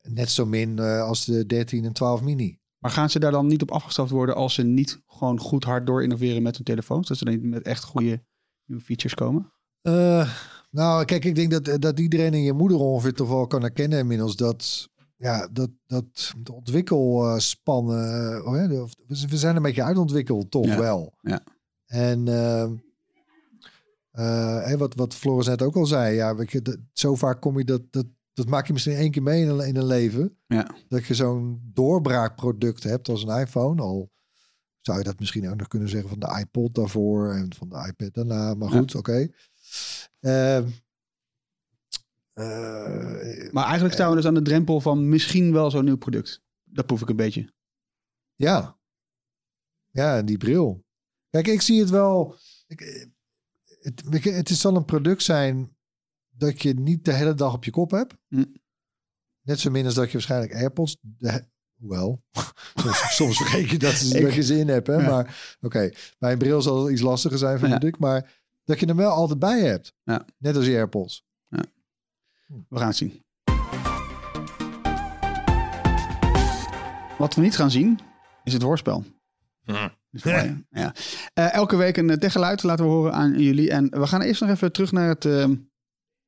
Net 0.02 0.30
zo 0.30 0.46
min 0.46 0.78
als 0.80 1.24
de 1.24 1.46
13 1.46 1.84
en 1.84 1.92
12 1.92 2.20
mini. 2.22 2.58
Maar 2.78 2.90
gaan 2.90 3.10
ze 3.10 3.18
daar 3.18 3.30
dan 3.30 3.46
niet 3.46 3.62
op 3.62 3.70
afgestraft 3.70 4.10
worden 4.10 4.34
als 4.34 4.54
ze 4.54 4.62
niet 4.62 5.02
gewoon 5.06 5.38
goed 5.40 5.64
hard 5.64 5.86
door 5.86 6.02
innoveren 6.02 6.42
met 6.42 6.56
hun 6.56 6.64
telefoons? 6.64 7.08
Dat 7.08 7.16
ze 7.18 7.24
dan 7.24 7.34
niet 7.34 7.42
met 7.42 7.62
echt 7.62 7.84
goede 7.84 8.24
nieuwe 8.64 8.84
features 8.84 9.14
komen? 9.14 9.52
Eh, 9.80 10.34
nou, 10.74 11.04
kijk, 11.04 11.24
ik 11.24 11.34
denk 11.34 11.50
dat, 11.50 11.80
dat 11.82 11.98
iedereen 12.00 12.34
in 12.34 12.42
je 12.42 12.52
moeder 12.52 12.78
ongeveer 12.78 13.12
toch 13.14 13.28
wel 13.28 13.46
kan 13.46 13.60
herkennen 13.62 13.98
inmiddels 13.98 14.36
dat, 14.36 14.88
ja, 15.16 15.48
dat, 15.52 15.70
dat 15.86 16.34
de 16.42 16.52
ontwikkelspan, 16.52 17.84
eh, 17.94 18.46
oh 18.46 18.56
ja, 18.56 18.68
we 19.28 19.36
zijn 19.36 19.56
een 19.56 19.62
beetje 19.62 19.82
uitontwikkeld, 19.82 20.50
toch 20.50 20.66
Ja, 20.66 20.78
wel. 20.78 21.14
ja. 21.20 21.42
En 21.86 22.28
eh, 22.28 22.70
eh, 24.10 24.78
wat, 24.78 24.94
wat 24.94 25.14
Floris 25.14 25.46
net 25.46 25.62
ook 25.62 25.76
al 25.76 25.86
zei, 25.86 26.14
ja, 26.14 26.36
weet 26.36 26.50
je, 26.52 26.62
dat, 26.62 26.76
zo 26.92 27.14
vaak 27.14 27.40
kom 27.40 27.58
je 27.58 27.64
dat, 27.64 27.82
dat, 27.90 28.06
dat 28.32 28.48
maak 28.48 28.66
je 28.66 28.72
misschien 28.72 28.94
één 28.96 29.10
keer 29.10 29.22
mee 29.22 29.42
in 29.42 29.48
een, 29.48 29.66
in 29.66 29.76
een 29.76 29.86
leven. 29.86 30.36
Ja. 30.46 30.74
Dat 30.88 31.04
je 31.06 31.14
zo'n 31.14 31.70
doorbraakproduct 31.72 32.82
hebt 32.82 33.08
als 33.08 33.22
een 33.24 33.38
iPhone. 33.40 33.82
Al 33.82 34.10
zou 34.80 34.98
je 34.98 35.04
dat 35.04 35.18
misschien 35.18 35.48
ook 35.50 35.56
nog 35.56 35.68
kunnen 35.68 35.88
zeggen 35.88 36.08
van 36.08 36.18
de 36.18 36.38
iPod 36.40 36.74
daarvoor 36.74 37.32
en 37.32 37.54
van 37.54 37.68
de 37.68 37.86
iPad 37.88 38.14
daarna. 38.14 38.54
Maar 38.54 38.72
Ja. 38.72 38.78
goed, 38.78 38.94
oké. 38.94 39.12
Ehm, 39.12 39.22
eh, 39.22 39.28
Maar 43.52 43.64
eigenlijk 43.64 43.94
staan 43.94 44.10
we 44.10 44.16
dus 44.16 44.26
aan 44.26 44.34
de 44.34 44.42
drempel 44.42 44.80
van 44.80 45.08
misschien 45.08 45.52
wel 45.52 45.70
zo'n 45.70 45.84
nieuw 45.84 45.96
product. 45.96 46.42
Dat 46.64 46.86
proef 46.86 47.00
ik 47.02 47.08
een 47.08 47.16
beetje. 47.16 47.52
ja. 48.34 48.78
Ja, 49.90 50.22
die 50.22 50.36
bril. 50.36 50.84
Kijk, 51.30 51.46
ik 51.46 51.60
zie 51.60 51.80
het 51.80 51.90
wel. 51.90 52.36
Ik, 52.66 52.80
eh, 52.80 53.06
het, 53.80 54.24
het 54.24 54.50
is 54.50 54.60
zal 54.60 54.76
een 54.76 54.84
product 54.84 55.22
zijn 55.22 55.76
dat 56.30 56.62
je 56.62 56.74
niet 56.74 57.04
de 57.04 57.12
hele 57.12 57.34
dag 57.34 57.54
op 57.54 57.64
je 57.64 57.70
kop 57.70 57.90
hebt. 57.90 58.14
Hm. 58.28 58.44
Net 59.40 59.60
zo 59.60 59.70
min 59.70 59.84
als 59.84 59.94
dat 59.94 60.06
je 60.06 60.12
waarschijnlijk 60.12 60.54
AirPods. 60.54 60.96
Hoewel, 61.80 62.22
soms, 62.74 63.14
soms 63.14 63.36
vergeet 63.42 63.70
je 63.70 63.78
dat, 63.78 63.94
ze, 63.94 64.20
dat 64.22 64.34
je 64.34 64.42
ze 64.42 64.58
in 64.58 64.68
hebt. 64.68 64.86
Hè? 64.86 64.94
Ja. 64.94 65.10
Maar 65.10 65.56
oké, 65.60 65.90
bij 66.18 66.32
een 66.32 66.38
bril 66.38 66.62
zal 66.62 66.90
iets 66.90 67.00
lastiger 67.00 67.38
zijn, 67.38 67.58
vind 67.58 67.82
Ja. 67.82 67.88
ik. 67.88 67.98
Maar 67.98 68.43
dat 68.64 68.80
je 68.80 68.86
hem 68.86 68.96
wel 68.96 69.10
altijd 69.10 69.38
bij 69.38 69.60
hebt. 69.60 69.92
Ja. 70.02 70.24
Net 70.38 70.56
als 70.56 70.66
je 70.66 70.74
AirPods. 70.74 71.24
We 72.68 72.78
gaan 72.78 72.86
het 72.86 72.96
zien. 72.96 73.22
Wat 77.18 77.34
we 77.34 77.40
niet 77.40 77.56
gaan 77.56 77.70
zien, 77.70 77.98
is 78.44 78.52
het 78.52 78.62
hoorspel. 78.62 79.04
Mij, 80.22 80.64
ja. 80.70 80.94
Eh, 81.34 81.54
elke 81.54 81.76
week 81.76 81.96
een 81.96 82.10
eh, 82.10 82.16
techgeluid 82.16 82.62
laten 82.62 82.84
we 82.84 82.90
horen 82.90 83.12
aan 83.12 83.38
jullie. 83.38 83.70
En 83.70 83.90
we 83.90 84.06
gaan 84.06 84.22
eerst 84.22 84.40
nog 84.40 84.50
even 84.50 84.72
terug 84.72 84.92
naar 84.92 85.08
het, 85.08 85.24
eh, 85.24 85.48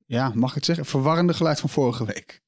ja, 0.06 0.32
mag 0.34 0.48
ik 0.48 0.54
het 0.54 0.64
zeggen, 0.64 0.84
verwarrende 0.84 1.34
geluid 1.34 1.60
van 1.60 1.68
vorige 1.68 2.04
week. 2.04 2.42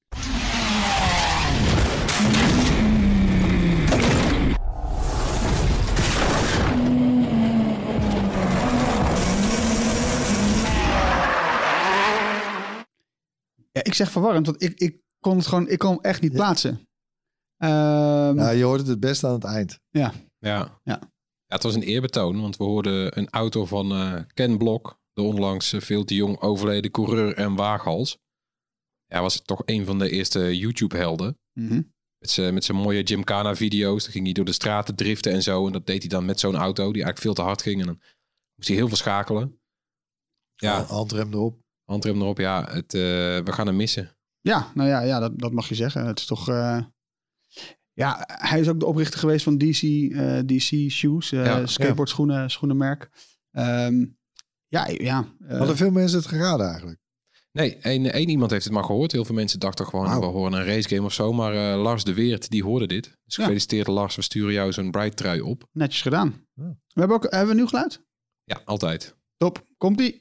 Ik 13.89 13.95
zeg 13.95 14.11
verwarrend, 14.11 14.47
want 14.47 14.63
ik, 14.63 14.79
ik 14.79 15.03
kon 15.21 15.37
het 15.37 15.47
gewoon, 15.47 15.69
ik 15.69 15.79
kon 15.79 15.91
hem 15.91 16.01
echt 16.01 16.21
niet 16.23 16.33
plaatsen. 16.33 16.81
Ehm, 17.57 18.35
Nou, 18.35 18.57
je 18.57 18.65
hoort 18.65 18.79
het 18.79 18.89
het 18.89 19.01
best 19.01 19.25
aan 19.25 19.33
het 19.33 19.45
eind. 19.45 19.79
Ja. 19.89 20.13
Ja. 20.39 20.81
Ja, 20.85 21.01
het 21.47 21.63
was 21.63 21.75
een 21.75 21.83
eerbetoon, 21.83 22.41
want 22.41 22.57
we 22.57 22.65
hoorden 22.65 23.19
een 23.19 23.31
auto 23.31 23.65
van 23.67 23.93
eh, 23.93 24.21
Ken 24.35 24.59
Blok, 24.59 24.99
de 25.13 25.23
onlangs 25.23 25.73
eh, 25.73 25.81
veel 25.81 26.05
te 26.05 26.15
jong 26.15 26.41
overleden 26.41 26.91
coureur 26.91 27.35
en 27.35 27.55
waaghals. 27.55 28.19
Ja, 29.07 29.21
was 29.21 29.43
toch 29.43 29.63
een 29.65 29.85
van 29.85 29.99
de 29.99 30.11
eerste 30.11 30.59
YouTube-helden. 30.59 31.39
mhm. 31.53 31.83
Met 32.19 32.31
zijn 32.31 32.55
met 32.55 32.65
zijn 32.65 32.79
mooie 32.79 33.07
Gymkhana-video's. 33.07 34.03
Dan 34.03 34.13
ging 34.13 34.25
hij 34.25 34.33
door 34.33 34.45
de 34.45 34.53
straten 34.53 34.95
driften 34.95 35.33
en 35.33 35.43
zo. 35.43 35.67
En 35.67 35.73
dat 35.73 35.87
deed 35.87 36.01
hij 36.01 36.09
dan 36.09 36.25
met 36.25 36.41
zo'n 36.41 36.57
auto 36.57 36.83
die 36.93 37.03
eigenlijk 37.03 37.19
veel 37.19 37.35
te 37.35 37.43
hard 37.43 37.63
ging. 37.63 37.81
En 37.81 37.87
dan 37.87 38.01
moest 38.55 38.69
hij 38.69 38.77
heel 38.77 38.89
veel 38.89 38.97
schakelen. 38.97 39.61
Ja, 40.55 40.83
Handrem 40.83 41.33
erop. 41.33 41.59
Handrem 41.89 42.21
erop. 42.21 42.39
Ja, 42.39 42.65
het, 42.71 42.95
eh, 42.95 43.01
we 43.01 43.53
gaan 43.53 43.67
hem 43.67 43.77
missen. 43.77 44.17
Ja, 44.41 44.71
nou 44.75 44.89
ja, 44.89 45.01
ja 45.01 45.19
dat, 45.21 45.39
dat 45.39 45.53
mag 45.53 45.69
je 45.69 45.75
zeggen. 45.75 46.07
Het 46.07 46.19
is 46.19 46.27
toch. 46.27 46.49
eh, 46.49 46.81
ja, 47.93 48.25
hij 48.27 48.61
is 48.61 48.69
ook 48.69 48.81
de 48.81 48.87
oprichter 48.87 49.19
geweest 49.21 49.45
van 49.45 49.59
DC, 49.59 49.83
eh, 49.83 50.39
DC 50.39 50.91
Shoes, 50.91 51.33
eh 51.33 51.45
Ja, 51.45 51.67
skateboardschoenen, 51.67 52.51
schoenenmerk. 52.51 53.11
Ehm, 53.51 54.05
ja, 54.69 54.87
ja. 54.89 55.25
Hadden 55.49 55.77
veel 55.77 55.91
mensen 55.91 56.19
het 56.19 56.27
geraden 56.29 56.67
eigenlijk? 56.69 57.01
Nee, 57.53 57.77
één, 57.77 58.13
één 58.13 58.29
iemand 58.29 58.51
heeft 58.51 58.65
het 58.65 58.73
maar 58.73 58.85
gehoord. 58.85 59.13
Heel 59.13 59.25
veel 59.25 59.35
mensen 59.35 59.61
dachten 59.61 59.87
gewoon, 59.87 60.21
we 60.21 60.27
horen 60.27 60.53
een 60.53 60.65
racegame 60.65 61.05
of 61.05 61.13
zo. 61.13 61.33
Maar 61.33 61.55
eh, 61.73 61.83
Lars 61.83 62.05
de 62.05 62.15
Weert, 62.15 62.51
die 62.51 62.63
hoorde 62.65 62.87
dit. 62.87 63.05
Dus 63.25 63.37
Ja. 63.37 63.43
gefeliciteerd 63.43 63.87
Lars, 63.87 64.17
we 64.17 64.23
sturen 64.23 64.53
jou 64.53 64.73
zo'n 64.73 64.91
Bright 64.91 65.17
trui 65.17 65.41
op. 65.41 65.69
Netjes 65.73 66.03
gedaan. 66.03 66.47
Ja. 66.55 66.65
We 66.65 67.01
hebben 67.01 67.17
ook 67.17 67.23
hebben 67.31 67.49
we 67.49 67.55
nieuw 67.55 67.67
geluid? 67.67 68.03
Ja, 68.45 68.61
altijd. 68.65 69.17
Top. 69.37 69.65
Komt-ie. 69.77 70.19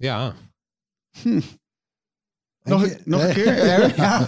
Ja, 0.00 0.34
Nog, 2.62 2.80
Denk 2.82 2.96
je- 2.98 3.00
nog 3.04 3.22
een 3.22 3.32
keer, 3.34 3.46
Erwin? 3.58 3.92
Ja. 4.04 4.26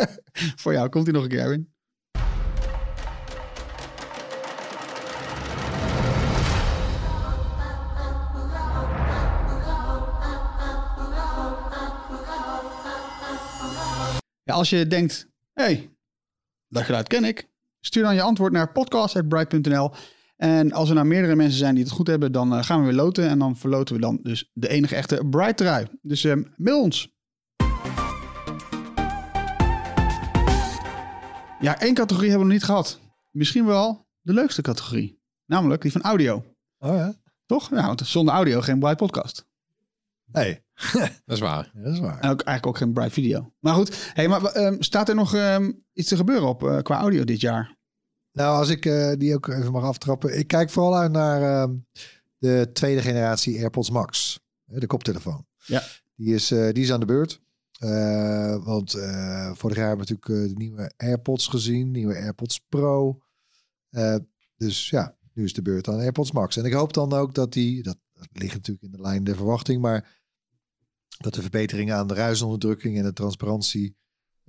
Voor 0.62 0.72
jou 0.72 0.88
komt 0.88 1.04
hij 1.04 1.14
nog 1.14 1.22
een 1.22 1.28
keer, 1.28 1.38
Erwin. 1.40 1.72
Ja, 14.44 14.54
als 14.54 14.70
je 14.70 14.86
denkt, 14.86 15.28
hé, 15.52 15.62
hey, 15.64 15.90
dat 16.68 16.82
geluid 16.82 17.08
ken 17.08 17.24
ik. 17.24 17.48
Stuur 17.80 18.02
dan 18.02 18.14
je 18.14 18.22
antwoord 18.22 18.52
naar 18.52 18.72
podcast.bright.nl. 18.72 19.90
En 20.40 20.72
als 20.72 20.88
er 20.88 20.94
nou 20.94 21.06
meerdere 21.06 21.36
mensen 21.36 21.58
zijn 21.58 21.74
die 21.74 21.84
het 21.84 21.92
goed 21.92 22.06
hebben, 22.06 22.32
dan 22.32 22.54
eh, 22.54 22.62
gaan 22.62 22.80
we 22.80 22.86
weer 22.86 22.94
loten. 22.94 23.28
En 23.28 23.38
dan 23.38 23.56
verloten 23.56 23.94
we 23.94 24.00
dan 24.00 24.18
dus 24.22 24.50
de 24.52 24.68
enige 24.68 24.96
echte 24.96 25.26
Bright 25.30 25.56
trui. 25.56 25.86
Dus 26.02 26.24
eh, 26.24 26.36
mail 26.56 26.82
ons. 26.82 27.14
Ja, 31.60 31.80
één 31.80 31.94
categorie 31.94 32.30
hebben 32.30 32.46
we 32.46 32.52
nog 32.52 32.60
niet 32.60 32.64
gehad. 32.64 33.00
Misschien 33.30 33.64
wel 33.64 34.06
de 34.20 34.32
leukste 34.32 34.62
categorie. 34.62 35.20
Namelijk 35.46 35.82
die 35.82 35.92
van 35.92 36.02
audio. 36.02 36.44
Oh 36.78 36.94
ja? 36.94 37.14
Toch? 37.46 37.70
Ja, 37.70 37.86
want 37.86 38.06
zonder 38.06 38.34
audio 38.34 38.60
geen 38.60 38.78
Bright 38.78 38.96
podcast. 38.96 39.46
Nee, 40.24 40.64
dat 41.24 41.36
is 41.36 41.40
waar. 41.40 41.70
dat 41.74 41.92
is 41.92 42.00
waar. 42.00 42.18
En 42.20 42.30
ook, 42.30 42.40
eigenlijk 42.40 42.66
ook 42.66 42.76
geen 42.76 42.92
Bright 42.92 43.12
video. 43.12 43.52
Maar 43.58 43.74
goed, 43.74 44.10
hey, 44.14 44.28
maar, 44.28 44.44
ehm, 44.44 44.76
staat 44.78 45.08
er 45.08 45.14
nog 45.14 45.34
ehm, 45.34 45.72
iets 45.92 46.08
te 46.08 46.16
gebeuren 46.16 46.48
op 46.48 46.62
eh, 46.62 46.78
qua 46.78 46.98
audio 46.98 47.24
dit 47.24 47.40
jaar? 47.40 47.78
Nou, 48.32 48.58
als 48.58 48.68
ik 48.68 48.86
eh, 48.86 49.12
die 49.18 49.34
ook 49.34 49.48
even 49.48 49.72
mag 49.72 49.84
aftrappen. 49.84 50.38
Ik 50.38 50.46
kijk 50.46 50.70
vooral 50.70 50.96
uit 50.96 51.12
naar 51.12 51.42
ehm, 51.42 51.76
de 52.38 52.70
tweede 52.72 53.02
generatie 53.02 53.58
AirPods 53.58 53.90
Max. 53.90 54.40
De 54.64 54.86
koptelefoon. 54.86 55.46
Ja. 55.64 55.82
Die 56.14 56.34
is, 56.34 56.50
eh, 56.50 56.72
die 56.72 56.82
is 56.82 56.92
aan 56.92 57.00
de 57.00 57.06
beurt. 57.06 57.40
Eh, 57.78 58.64
want 58.64 58.90
vorig 59.54 59.76
jaar 59.76 59.88
hebben 59.88 60.06
we 60.06 60.12
natuurlijk 60.12 60.48
de 60.48 60.54
nieuwe 60.56 60.92
AirPods 60.96 61.46
gezien. 61.46 61.90
Nieuwe 61.90 62.14
AirPods 62.14 62.60
Pro. 62.68 63.22
Dus 64.56 64.90
ja, 64.90 65.16
nu 65.32 65.44
is 65.44 65.52
de 65.52 65.62
beurt 65.62 65.88
aan 65.88 65.98
AirPods 65.98 66.32
Max. 66.32 66.56
En 66.56 66.64
ik 66.64 66.72
hoop 66.72 66.92
dan 66.92 67.12
ook 67.12 67.34
dat 67.34 67.52
die... 67.52 67.82
Dat, 67.82 67.98
dat 68.12 68.28
ligt 68.32 68.54
natuurlijk 68.54 68.84
in 68.84 68.90
de 68.90 69.00
lijn 69.00 69.24
der 69.24 69.36
verwachting. 69.36 69.80
Maar 69.80 70.20
dat 71.18 71.34
de 71.34 71.40
verbeteringen 71.40 71.96
aan 71.96 72.06
de 72.06 72.14
ruisonderdrukking 72.14 72.96
en 72.96 73.02
de 73.02 73.12
transparantie... 73.12 73.96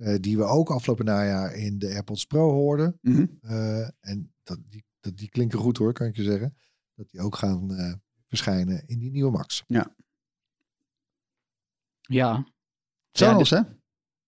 eh, 0.02 0.16
die 0.20 0.36
we 0.36 0.44
ook 0.44 0.70
afgelopen 0.70 1.04
najaar 1.04 1.54
in 1.54 1.78
de 1.78 1.88
AirPods 1.88 2.24
Pro 2.24 2.50
hoorden... 2.50 2.98
Mhm. 3.00 3.26
eh, 3.40 3.88
en 4.00 4.32
dat, 4.42 4.58
die, 4.68 4.84
dat, 5.00 5.16
die 5.16 5.28
klinken 5.28 5.58
goed 5.58 5.76
hoor, 5.76 5.92
kan 5.92 6.06
ik 6.06 6.16
je 6.16 6.22
zeggen. 6.22 6.56
Dat 6.94 7.10
die 7.10 7.20
ook 7.20 7.36
gaan 7.36 7.74
eh, 7.74 7.92
verschijnen 8.28 8.82
in 8.86 8.98
die 8.98 9.10
nieuwe 9.10 9.30
Max. 9.30 9.62
Ja. 12.00 12.46
Sonos, 13.12 13.50
hè? 13.50 13.60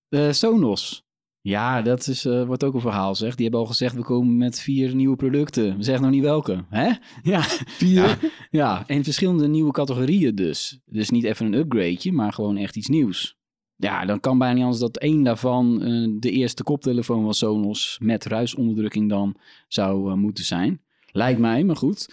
Eh, 0.09 0.33
Sonos. 0.33 1.05
Ja, 1.41 1.83
dat 1.83 2.07
is, 2.07 2.25
eh, 2.25 2.45
wordt 2.47 2.65
ook 2.65 2.75
een 2.75 2.81
verhaal, 2.81 3.15
zeg. 3.15 3.35
Die 3.35 3.43
hebben 3.43 3.61
al 3.61 3.67
gezegd, 3.67 3.95
we 3.95 4.03
komen 4.03 4.37
met 4.37 4.61
vier 4.61 4.95
nieuwe 4.95 5.17
producten. 5.17 5.77
We 5.77 5.83
zeggen 5.83 6.03
nog 6.03 6.13
niet 6.13 6.23
welke, 6.23 6.65
hè? 6.69 6.93
Ja. 7.33 7.43
Vier? 7.67 7.95
Ja, 7.95 8.19
ja, 8.51 8.87
en 8.87 9.05
verschillende 9.05 9.49
nieuwe 9.49 9.73
categorieën 9.73 10.35
dus. 10.35 10.81
Dus 10.85 11.11
niet 11.11 11.25
even 11.25 11.47
een 11.47 11.55
upgradeje, 11.55 12.13
maar 12.13 12.33
gewoon 12.33 12.57
echt 12.57 12.77
iets 12.77 12.89
nieuws. 12.89 13.37
Ja, 13.77 14.05
dan 14.05 14.21
kan 14.21 14.39
bijna 14.39 14.55
niet 14.55 14.63
anders 14.63 14.81
dat 14.81 14.97
één 14.97 15.23
daarvan 15.23 15.83
eh, 15.83 16.09
de 16.19 16.31
eerste 16.31 16.63
koptelefoon 16.63 17.23
van 17.23 17.35
Sonos 17.35 17.99
met 18.03 18.25
ruisonderdrukking 18.25 19.09
dan 19.09 19.37
zou 19.69 20.11
eh, 20.11 20.17
moeten 20.17 20.45
zijn. 20.45 20.81
Lijkt 21.13 21.41
mij, 21.41 21.65
maar 21.65 21.77
goed. 21.77 22.09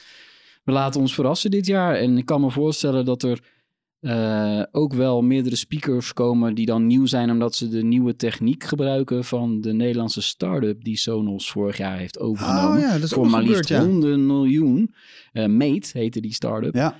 We 0.64 0.72
laten 0.72 1.02
ons 1.02 1.14
verrassen 1.14 1.52
dit 1.52 1.66
jaar. 1.66 1.96
En 1.96 2.18
ik 2.18 2.26
kan 2.26 2.42
me 2.42 2.52
voorstellen 2.52 3.06
dat 3.06 3.24
er 3.24 3.40
eh, 4.02 4.64
ook 4.72 4.94
wel 4.94 5.22
meerdere 5.22 5.56
speakers 5.56 6.14
komen 6.14 6.56
die 6.56 6.66
dan 6.66 6.88
nieuw 6.88 7.06
zijn 7.06 7.32
omdat 7.32 7.56
ze 7.56 7.68
de 7.68 7.84
nieuwe 7.84 8.16
techniek 8.16 8.64
gebruiken 8.64 9.24
van 9.24 9.62
de 9.62 9.74
Nederlandse 9.74 10.22
start-up 10.22 10.84
die 10.84 10.98
Sonos 10.98 11.52
vorig 11.52 11.78
jaar 11.78 11.98
heeft 11.98 12.20
overgenomen. 12.20 12.78
Oh 12.78 12.80
ja, 12.80 12.94
dat 12.94 13.04
is 13.04 13.12
voor 13.12 13.30
maar 13.30 13.44
liefst 13.44 13.70
ja. 13.70 13.80
100 13.80 14.20
miljoen. 14.20 14.94
Eh 15.32 15.46
Mate 15.46 15.90
heette 15.92 16.22
die 16.22 16.34
start-up. 16.34 16.76
Ja. 16.76 16.96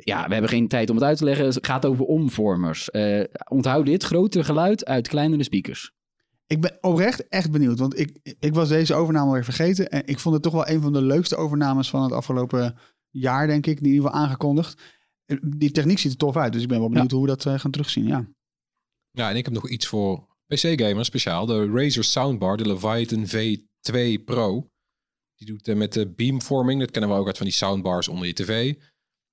Ja, 0.00 0.26
we 0.26 0.32
hebben 0.32 0.50
geen 0.50 0.68
tijd 0.68 0.90
om 0.90 0.96
het 0.96 1.04
uit 1.04 1.18
te 1.18 1.24
leggen. 1.24 1.46
Het 1.46 1.66
gaat 1.66 1.86
over 1.86 2.04
omvormers. 2.04 2.90
Eh, 2.90 3.24
onthoud 3.48 3.86
dit, 3.86 4.02
groter 4.02 4.44
geluid 4.44 4.84
uit 4.84 5.08
kleinere 5.08 5.42
speakers. 5.42 5.92
Ik 6.46 6.60
ben 6.60 6.78
oprecht 6.80 7.28
echt 7.28 7.50
benieuwd. 7.50 7.78
Want 7.78 7.98
ik, 7.98 8.36
ik 8.38 8.54
was 8.54 8.68
deze 8.68 8.94
overname 8.94 9.32
weer 9.32 9.44
vergeten. 9.44 9.88
En 9.88 10.06
ik 10.06 10.18
vond 10.18 10.34
het 10.34 10.42
toch 10.42 10.52
wel 10.52 10.68
een 10.68 10.80
van 10.80 10.92
de 10.92 11.02
leukste 11.02 11.36
overnames 11.36 11.90
van 11.90 12.02
het 12.02 12.12
afgelopen 12.12 12.78
jaar, 13.10 13.46
denk 13.46 13.66
ik. 13.66 13.78
In 13.78 13.86
ieder 13.86 14.02
geval 14.02 14.20
aangekondigd. 14.20 14.82
Eh, 15.24 15.36
Die 15.42 15.70
techniek 15.70 15.98
ziet 15.98 16.12
er 16.12 16.18
tof 16.18 16.36
uit. 16.36 16.52
Dus 16.52 16.62
ik 16.62 16.68
ben 16.68 16.78
wel 16.78 16.88
benieuwd 16.88 17.10
hoe 17.10 17.20
we 17.20 17.26
dat 17.26 17.46
eh, 17.46 17.58
gaan 17.58 17.70
terugzien. 17.70 18.06
Ja. 18.06 18.28
Ja, 19.10 19.30
en 19.30 19.36
ik 19.36 19.44
heb 19.44 19.54
nog 19.54 19.68
iets 19.68 19.86
voor 19.86 20.26
PC-gamers 20.46 21.06
speciaal. 21.06 21.46
De 21.46 21.70
Razer 21.70 22.04
Soundbar, 22.04 22.56
de 22.56 22.66
Leviathan 22.66 23.26
V2 23.26 24.24
Pro. 24.24 24.70
Die 25.34 25.46
doet 25.46 25.68
eh, 25.68 25.76
met 25.76 25.92
de 25.92 26.08
beamforming. 26.08 26.80
Dat 26.80 26.90
kennen 26.90 27.10
we 27.10 27.16
ook 27.16 27.26
uit 27.26 27.36
van 27.36 27.46
die 27.46 27.54
soundbars 27.54 28.08
onder 28.08 28.26
je 28.26 28.32
tv. 28.32 28.74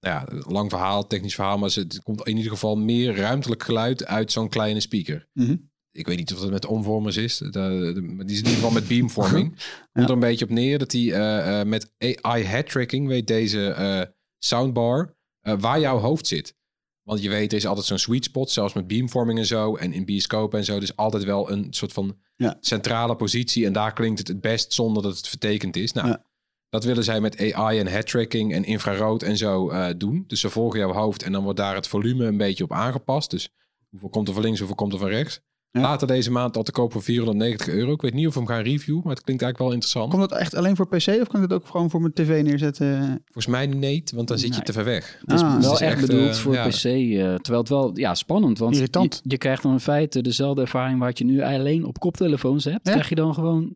Ja, 0.06 0.28
lang 0.47 0.70
verhaal, 0.70 1.08
technisch 1.08 1.36
verhaal. 1.36 1.58
Maar 1.58 1.70
ze- 1.70 1.86
er 1.89 2.03
komt 2.03 2.28
in 2.28 2.38
ieder 2.38 2.51
geval 2.51 2.76
meer 2.76 3.16
ruimtelijk 3.16 3.64
geluid 3.64 4.06
uit 4.06 4.32
zo'n 4.32 4.49
kleine 4.49 4.80
speaker. 4.80 5.28
Mhm. 5.34 5.56
Ik 5.91 6.06
weet 6.08 6.18
niet 6.18 6.34
of 6.34 6.39
dat 6.39 6.49
met 6.51 6.66
omvormers 6.66 7.18
is. 7.18 7.38
De, 7.38 7.91
die 8.18 8.26
is 8.26 8.30
in 8.30 8.36
ieder 8.36 8.51
geval 8.51 8.72
met 8.72 8.88
beamvorming. 8.88 9.49
Komt 9.93 10.08
er 10.08 10.14
een 10.14 10.20
beetje 10.20 10.45
op 10.45 10.51
neer 10.51 10.78
dat 10.80 10.91
hij 10.91 11.01
eh, 11.14 11.60
eh, 11.60 11.68
met 11.68 11.93
AI 12.22 12.43
head 12.43 12.70
tracking 12.70 13.08
weet 13.08 13.28
deze 13.28 13.68
eh, 13.70 14.01
soundbar 14.39 15.16
waar 15.60 15.80
jouw 15.80 15.97
hoofd 15.97 16.28
zit. 16.28 16.56
Want 17.03 17.22
je 17.22 17.30
weet, 17.30 17.51
er 17.51 17.58
is 17.58 17.66
altijd 17.66 17.86
zo'n 17.86 17.97
sweet 17.97 18.24
spot, 18.24 18.49
zelfs 18.51 18.74
met 18.74 18.88
beamvorming 18.88 19.39
en 19.39 19.45
zo. 19.45 19.76
En 19.76 19.93
in 19.93 20.06
bioscoop 20.06 20.53
en 20.53 20.66
zo. 20.66 20.80
Dus 20.80 20.95
altijd 20.95 21.24
wel 21.24 21.51
een 21.51 21.68
soort 21.70 21.93
van 21.93 22.18
Ja. 22.36 22.58
centrale 22.60 23.16
positie. 23.16 23.66
En 23.66 23.74
daar 23.74 23.93
klinkt 23.93 24.20
het 24.20 24.28
het 24.28 24.41
best 24.41 24.74
zonder 24.74 25.03
dat 25.03 25.18
het 25.18 25.28
vertekend 25.28 25.76
is. 25.76 25.91
Nou, 25.91 26.08
Ja. 26.08 26.24
Dat 26.70 26.84
willen 26.84 27.03
zij 27.03 27.22
met 27.22 27.53
AI 27.53 27.80
en 27.80 27.88
head 27.88 28.07
tracking 28.07 28.53
en 28.53 28.63
infrarood 28.63 29.22
en 29.24 29.38
zo 29.38 29.70
eh, 29.70 29.88
doen. 29.97 30.24
Dus 30.28 30.39
ze 30.39 30.49
volgen 30.49 30.80
jouw 30.80 30.93
hoofd 30.93 31.24
en 31.24 31.32
dan 31.32 31.43
wordt 31.43 31.59
daar 31.59 31.76
het 31.76 31.88
volume 31.88 32.26
een 32.26 32.38
beetje 32.38 32.63
op 32.63 32.72
aangepast. 32.74 33.30
Dus 33.32 33.49
hoeveel 33.89 34.09
komt 34.09 34.28
er 34.28 34.34
van 34.34 34.43
links, 34.43 34.57
hoeveel 34.59 34.76
komt 34.78 34.93
er 34.93 34.99
van 34.99 35.07
rechts. 35.09 35.39
Ja. 35.72 35.82
Later 35.82 36.07
deze 36.07 36.32
maand 36.32 36.57
al 36.57 36.63
te 36.63 36.72
koop 36.72 36.91
voor 36.91 37.01
490 37.03 37.68
euro. 37.68 37.91
Ik 37.91 38.01
weet 38.01 38.13
niet 38.13 38.28
of 38.28 38.34
we 38.34 38.39
hem 38.39 38.47
gaan 38.49 38.61
reviewen, 38.63 39.01
maar 39.03 39.13
het 39.16 39.24
klinkt 39.24 39.43
eigenlijk 39.43 39.57
wel 39.57 39.72
interessant. 39.72 40.09
Komt 40.13 40.30
dat 40.30 40.39
echt 40.39 40.55
alleen 40.55 40.76
voor 40.76 40.88
PC 40.88 41.07
of 41.22 41.28
kan 41.28 41.43
ik 41.43 41.49
dat 41.49 41.53
ook 41.61 41.68
gewoon 41.68 41.89
voor 41.89 42.01
mijn 42.01 42.13
tv 42.13 42.43
neerzetten? 42.43 43.22
Volgens 43.26 43.47
mij 43.47 43.66
niet, 43.68 44.11
want 44.11 44.28
dan 44.28 44.38
zit 44.38 44.47
je 44.47 44.53
Nee. 44.55 44.63
te 44.63 44.74
ver 44.74 44.84
weg. 44.84 45.18
Het 45.22 45.32
is 45.32 45.41
Ah, 45.41 45.47
wel 45.47 45.55
het 45.55 45.63
is 45.63 45.70
echt, 45.80 45.82
echt, 45.82 46.01
bedoeld 46.07 46.30
eh, 46.30 46.34
voor 46.36 46.53
ja. 46.53 46.68
PC. 46.68 46.84
eh, 46.84 47.36
terwijl 47.36 47.59
het 47.59 47.70
wel 47.70 47.97
ja, 47.97 48.16
spannend. 48.16 48.57
Want 48.59 48.76
Irritant. 48.76 49.20
Je, 49.24 49.30
je 49.30 49.38
krijgt 49.38 49.63
dan 49.63 49.72
in 49.72 49.80
feite 49.80 50.22
dezelfde 50.22 50.61
ervaring 50.61 50.99
wat 50.99 51.18
je 51.18 51.26
nu 51.26 51.41
alleen 51.41 51.86
op 51.86 51.99
koptelefoons 51.99 52.63
hebt. 52.63 52.86
Ja. 52.88 52.91
Krijg 52.91 53.09
je 53.09 53.16
dan 53.16 53.34
gewoon... 53.34 53.76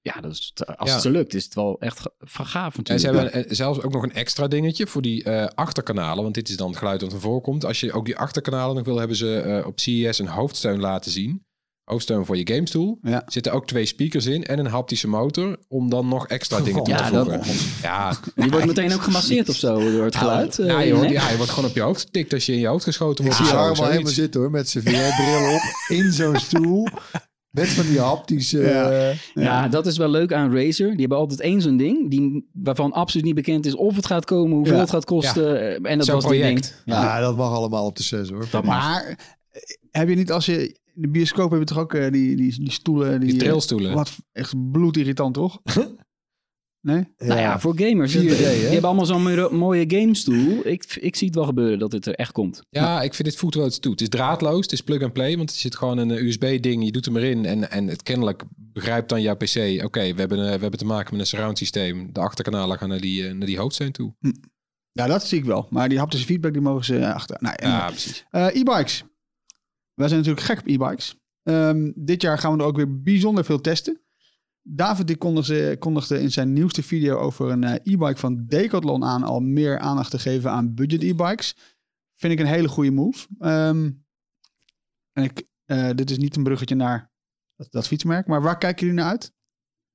Ja, 0.00 0.20
dat 0.20 0.32
is, 0.32 0.52
als 0.76 0.88
Ja. 0.88 0.94
het 0.94 1.02
zo 1.02 1.10
lukt, 1.10 1.34
is 1.34 1.44
het 1.44 1.54
wel 1.54 1.76
echt 1.80 2.00
ga- 2.00 2.10
van 2.18 2.46
gaaf 2.46 2.76
En 2.76 2.82
natuurlijk. 2.84 3.30
ze 3.30 3.36
hebben 3.36 3.56
zelfs 3.56 3.82
ook 3.82 3.92
nog 3.92 4.02
een 4.02 4.14
extra 4.14 4.46
dingetje 4.48 4.86
voor 4.86 5.02
die 5.02 5.24
eh, 5.24 5.46
achterkanalen. 5.54 6.22
Want 6.22 6.34
dit 6.34 6.48
is 6.48 6.56
dan 6.56 6.68
het 6.68 6.78
geluid 6.78 7.00
dat 7.00 7.12
er 7.12 7.20
voorkomt. 7.20 7.64
Als 7.64 7.80
je 7.80 7.92
ook 7.92 8.04
die 8.04 8.16
achterkanalen 8.16 8.76
nog 8.76 8.84
wil, 8.84 8.96
hebben 8.98 9.16
ze 9.16 9.40
eh, 9.40 9.66
op 9.66 9.80
CES 9.80 10.18
een 10.18 10.26
hoofdsteun 10.28 10.80
laten 10.80 11.10
zien. 11.10 11.46
Hoofdsteun 11.84 12.24
voor 12.26 12.36
je 12.36 12.46
gamestoel. 12.54 12.98
Ja. 13.02 13.24
Er 13.26 13.32
zitten 13.32 13.52
ook 13.52 13.66
twee 13.66 13.86
speakers 13.86 14.26
in 14.26 14.44
en 14.44 14.58
een 14.58 14.66
haptische 14.66 15.08
motor. 15.08 15.58
Om 15.68 15.90
dan 15.90 16.08
nog 16.08 16.26
extra 16.26 16.60
dingen 16.60 16.84
Ja, 16.86 17.06
te 17.06 17.12
dat- 17.12 17.26
voegen. 17.26 17.54
Ja, 17.82 18.16
Die 18.34 18.50
wordt 18.50 18.66
meteen 18.66 18.92
ook 18.94 19.02
gemasseerd 19.02 19.48
of 19.48 19.56
zo 19.56 19.90
door 19.92 20.04
het 20.04 20.16
geluid. 20.16 20.56
ja, 20.56 20.80
eh, 20.80 20.86
je, 20.86 20.94
wordt, 20.94 21.06
hè? 21.08 21.12
ja, 21.14 21.30
je 21.30 21.36
wordt 21.36 21.52
gewoon 21.52 21.68
op 21.70 21.74
je 21.76 21.80
hoofd 21.82 22.00
getikt 22.00 22.32
als 22.32 22.46
je 22.46 22.52
in 22.52 22.58
je 22.58 22.66
hoofd 22.66 22.84
geschoten 22.84 23.24
Ik 23.24 23.30
wordt. 23.30 23.36
zie 23.36 23.44
of 23.44 23.50
zo, 23.50 23.56
Harm 23.56 23.68
al 23.68 23.74
zoiets. 23.76 23.92
helemaal 23.94 24.14
zitten 24.14 24.40
hoor, 24.40 24.50
met 24.50 24.68
zijn 24.68 24.84
VR-bril 24.84 25.54
op, 25.54 25.60
in 25.88 26.12
zo'n 26.12 26.38
stoel. 26.38 26.88
Met 27.50 27.68
van 27.68 27.86
die 27.86 28.00
haptische... 28.00 28.58
Ja. 28.60 28.90
eh, 29.10 29.16
Ja, 29.34 29.68
dat 29.68 29.86
is 29.86 29.96
wel 29.98 30.08
leuk 30.08 30.32
aan 30.32 30.54
Razer. 30.56 30.90
Die 30.90 31.00
hebben 31.00 31.18
altijd 31.18 31.40
één 31.40 31.60
zo'n 31.62 31.76
ding, 31.76 32.10
die, 32.10 32.48
waarvan 32.52 32.92
absoluut 32.92 33.26
niet 33.26 33.34
bekend 33.34 33.66
is 33.66 33.74
of 33.74 33.96
het 33.96 34.06
gaat 34.06 34.24
komen, 34.24 34.56
hoeveel 34.56 34.74
Ja. 34.74 34.80
het 34.80 34.90
gaat 34.90 35.04
kosten. 35.04 35.60
eh, 35.84 35.90
En 35.92 35.98
dat 35.98 36.06
was 36.06 36.24
project. 36.24 36.62
ding. 36.84 36.96
ja. 36.96 37.02
Ja, 37.04 37.20
dat 37.20 37.36
mag 37.36 37.52
allemaal 37.52 37.84
op 37.86 37.96
de 37.96 38.02
6 38.02 38.30
hoor. 38.30 38.46
dat. 38.50 38.64
Maar 38.64 39.04
eh, 39.50 39.60
heb 39.90 40.08
je 40.08 40.14
niet 40.14 40.32
als 40.32 40.46
je... 40.46 40.76
In 40.94 41.04
de 41.04 41.10
bioscoop 41.10 41.50
heb 41.50 41.58
je 41.60 41.64
toch 41.66 41.78
ook 41.78 41.92
die, 41.92 42.36
die, 42.36 42.36
die 42.60 42.70
stoelen... 42.70 43.20
Die, 43.20 43.30
Die 43.30 43.38
trilstoelen. 43.38 43.94
Wat 43.94 44.10
echt 44.32 44.70
bloedirritant, 44.72 45.34
toch? 45.34 45.60
Nee? 46.80 47.08
Nou 47.18 47.40
ja, 47.40 47.60
voor 47.60 47.74
gamers. 47.78 48.16
4D, 48.16 48.18
die 48.18 48.26
hebben 48.26 48.82
allemaal 48.84 49.06
zo'n 49.06 49.56
mooie- 49.56 49.84
gamestoel. 49.88 50.66
Ik, 50.66 50.96
ik 51.00 51.16
zie 51.16 51.26
het 51.26 51.36
wel 51.36 51.44
gebeuren 51.44 51.78
dat 51.78 51.92
het 51.92 52.06
er 52.06 52.14
echt 52.14 52.32
komt. 52.32 52.62
Ja, 52.70 53.02
ik 53.02 53.14
vind 53.14 53.28
dit 53.28 53.36
voelt 53.36 53.54
wel 53.54 53.66
iets 53.66 53.78
toe. 53.78 53.92
Het 53.92 54.00
is 54.00 54.08
draadloos, 54.08 54.62
het 54.62 54.72
is 54.72 54.80
plug 54.80 55.02
and 55.02 55.12
play, 55.12 55.36
want 55.36 55.50
er 55.50 55.56
zit 55.56 55.76
gewoon 55.76 55.98
een 55.98 56.10
USB-ding, 56.10 56.84
je 56.84 56.92
doet 56.92 57.04
hem 57.04 57.16
erin 57.16 57.44
en, 57.44 57.70
en 57.70 57.86
het 57.88 58.02
kennelijk 58.02 58.42
begrijpt 58.56 59.08
dan 59.08 59.22
jouw 59.22 59.36
PC, 59.36 59.82
oké, 59.84 60.00
we, 60.14 60.20
hebben, 60.20 60.38
eh, 60.38 60.44
we 60.54 60.60
hebben 60.60 60.78
te 60.78 60.84
maken 60.84 61.10
met 61.12 61.20
een 61.20 61.26
surround 61.26 61.58
systeem. 61.58 62.12
De 62.12 62.20
achterkanalen 62.20 62.78
gaan 62.78 62.88
naar 62.88 63.00
die, 63.00 63.26
eh, 63.26 63.34
naar 63.34 63.46
die 63.46 63.58
hoofdsteen 63.58 63.92
toe. 63.92 64.14
Ja, 64.92 65.06
dat 65.06 65.26
zie 65.26 65.38
ik 65.38 65.44
wel. 65.44 65.66
Maar 65.70 65.88
die 65.88 65.98
haptische 65.98 66.26
feedback, 66.26 66.52
die 66.52 66.62
mogen 66.62 66.84
ze 66.84 66.98
eh, 66.98 67.14
achter. 67.14 67.36
Nou, 67.40 67.54
Ja, 67.62 67.68
ja, 67.68 67.86
precies. 67.86 68.24
e-bikes. 68.30 69.04
Wij 69.94 70.08
zijn 70.08 70.20
natuurlijk 70.20 70.46
gek 70.46 70.58
op 70.58 70.66
e-bikes. 70.66 71.16
Ehm, 71.42 71.90
dit 71.94 72.22
jaar 72.22 72.38
gaan 72.38 72.52
we 72.52 72.58
er 72.58 72.64
ook 72.64 72.76
weer 72.76 73.02
bijzonder 73.02 73.44
veel 73.44 73.60
testen. 73.60 74.00
David 74.70 75.06
die 75.06 75.16
kondigde, 75.78 76.20
in 76.20 76.32
zijn 76.32 76.52
nieuwste 76.52 76.82
video 76.82 77.16
over 77.16 77.50
een 77.50 77.64
eh, 77.64 77.92
e-bike 77.92 78.16
van 78.16 78.46
Decathlon 78.46 79.04
aan 79.04 79.22
al 79.22 79.40
meer 79.40 79.78
aandacht 79.78 80.10
te 80.10 80.18
geven 80.18 80.50
aan 80.50 80.74
budget 80.74 81.02
e-bikes. 81.02 81.56
Vind 82.14 82.32
ik 82.32 82.38
een 82.38 82.46
hele 82.46 82.68
goede 82.68 82.90
move. 82.90 83.26
Ehm, 83.38 83.90
en 85.12 85.24
ik, 85.24 85.46
eh, 85.64 85.90
dit 85.94 86.10
is 86.10 86.18
niet 86.18 86.36
een 86.36 86.42
bruggetje 86.42 86.74
naar 86.74 87.10
dat, 87.56 87.70
dat 87.70 87.86
fietsmerk, 87.86 88.26
maar 88.26 88.42
waar 88.42 88.58
kijken 88.58 88.86
jullie 88.86 89.02
naar 89.02 89.10
uit? 89.10 89.32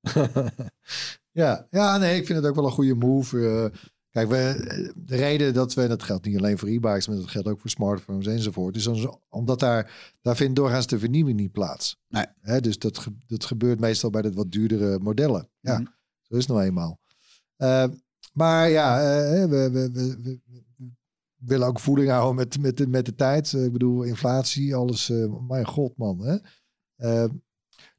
ja. 1.42 1.66
ja, 1.70 1.96
nee, 1.96 2.16
ik 2.16 2.26
vind 2.26 2.38
het 2.38 2.48
ook 2.48 2.54
wel 2.54 2.64
een 2.64 2.70
goede 2.70 2.94
move. 2.94 3.46
Eh, 3.46 3.78
kijk, 4.14 4.28
we, 4.28 4.92
de 4.96 5.16
reden 5.16 5.54
dat 5.54 5.74
we, 5.74 5.82
en 5.82 5.88
dat 5.88 6.02
geldt 6.02 6.24
niet 6.26 6.36
alleen 6.36 6.58
voor 6.58 6.68
e-bikes, 6.68 7.08
maar 7.08 7.16
dat 7.16 7.28
geldt 7.28 7.48
ook 7.48 7.60
voor 7.60 7.70
smartphones 7.70 8.26
enzovoort, 8.26 8.76
is 8.76 8.86
omdat 9.28 9.60
daar, 9.60 10.14
daar 10.22 10.36
vindt 10.36 10.56
doorgaans 10.56 10.86
de 10.86 10.98
vernieuwing 10.98 11.36
niet 11.40 11.52
plaats. 11.52 12.00
Nee. 12.08 12.60
Dus 12.60 12.78
dat, 12.78 13.06
dat 13.26 13.44
gebeurt 13.44 13.80
meestal 13.80 14.10
bij 14.10 14.22
de 14.22 14.32
wat 14.32 14.50
duurdere 14.52 14.98
modellen. 14.98 15.48
Ja, 15.60 15.78
Mhm. 15.78 15.86
zo 16.22 16.34
is 16.34 16.46
het 16.46 16.48
nou 16.56 16.62
eenmaal. 16.66 17.00
Eh, 17.56 17.84
maar 18.32 18.68
ja, 18.70 19.00
eh, 19.00 19.44
we, 19.44 19.70
we, 19.70 19.90
we, 19.92 20.16
we- 20.22 20.40
we 21.36 21.46
willen 21.52 21.66
ook 21.66 21.80
voeding 21.80 22.08
houden 22.10 22.34
met, 22.34 22.58
met, 22.58 22.76
de, 22.76 22.86
met 22.86 23.04
de 23.06 23.14
tijd. 23.14 23.52
Eh, 23.54 23.64
ik 23.64 23.72
bedoel, 23.72 24.02
inflatie, 24.02 24.74
alles. 24.74 25.10
eh, 25.10 25.40
mijn 25.48 25.66
god, 25.66 25.96
man. 25.96 26.20
Hè? 26.24 26.36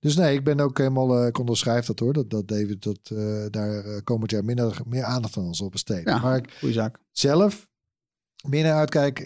Dus 0.05 0.15
nee, 0.15 0.35
ik 0.35 0.43
ben 0.43 0.59
ook 0.59 0.77
helemaal, 0.77 1.19
eh, 1.21 1.27
ik 1.27 1.37
onderschrijf 1.39 1.85
dat 1.85 1.99
hoor, 1.99 2.13
dat, 2.13 2.29
dat 2.29 2.47
David 2.47 2.83
dat, 2.83 2.99
eh, 3.03 3.45
daar 3.49 3.85
eh, 3.85 4.01
komend 4.03 4.31
jaar 4.31 4.45
minder, 4.45 4.81
meer 4.85 5.03
aandacht 5.03 5.37
aan 5.37 5.55
zal 5.55 5.69
besteden. 5.69 6.13
Ja, 6.13 6.19
Maar 6.19 6.37
ik 6.37 6.73
zaak. 6.73 6.99
zelf 7.11 7.67
meer 8.47 8.63
naar 8.63 8.73
uitkijk, 8.77 9.19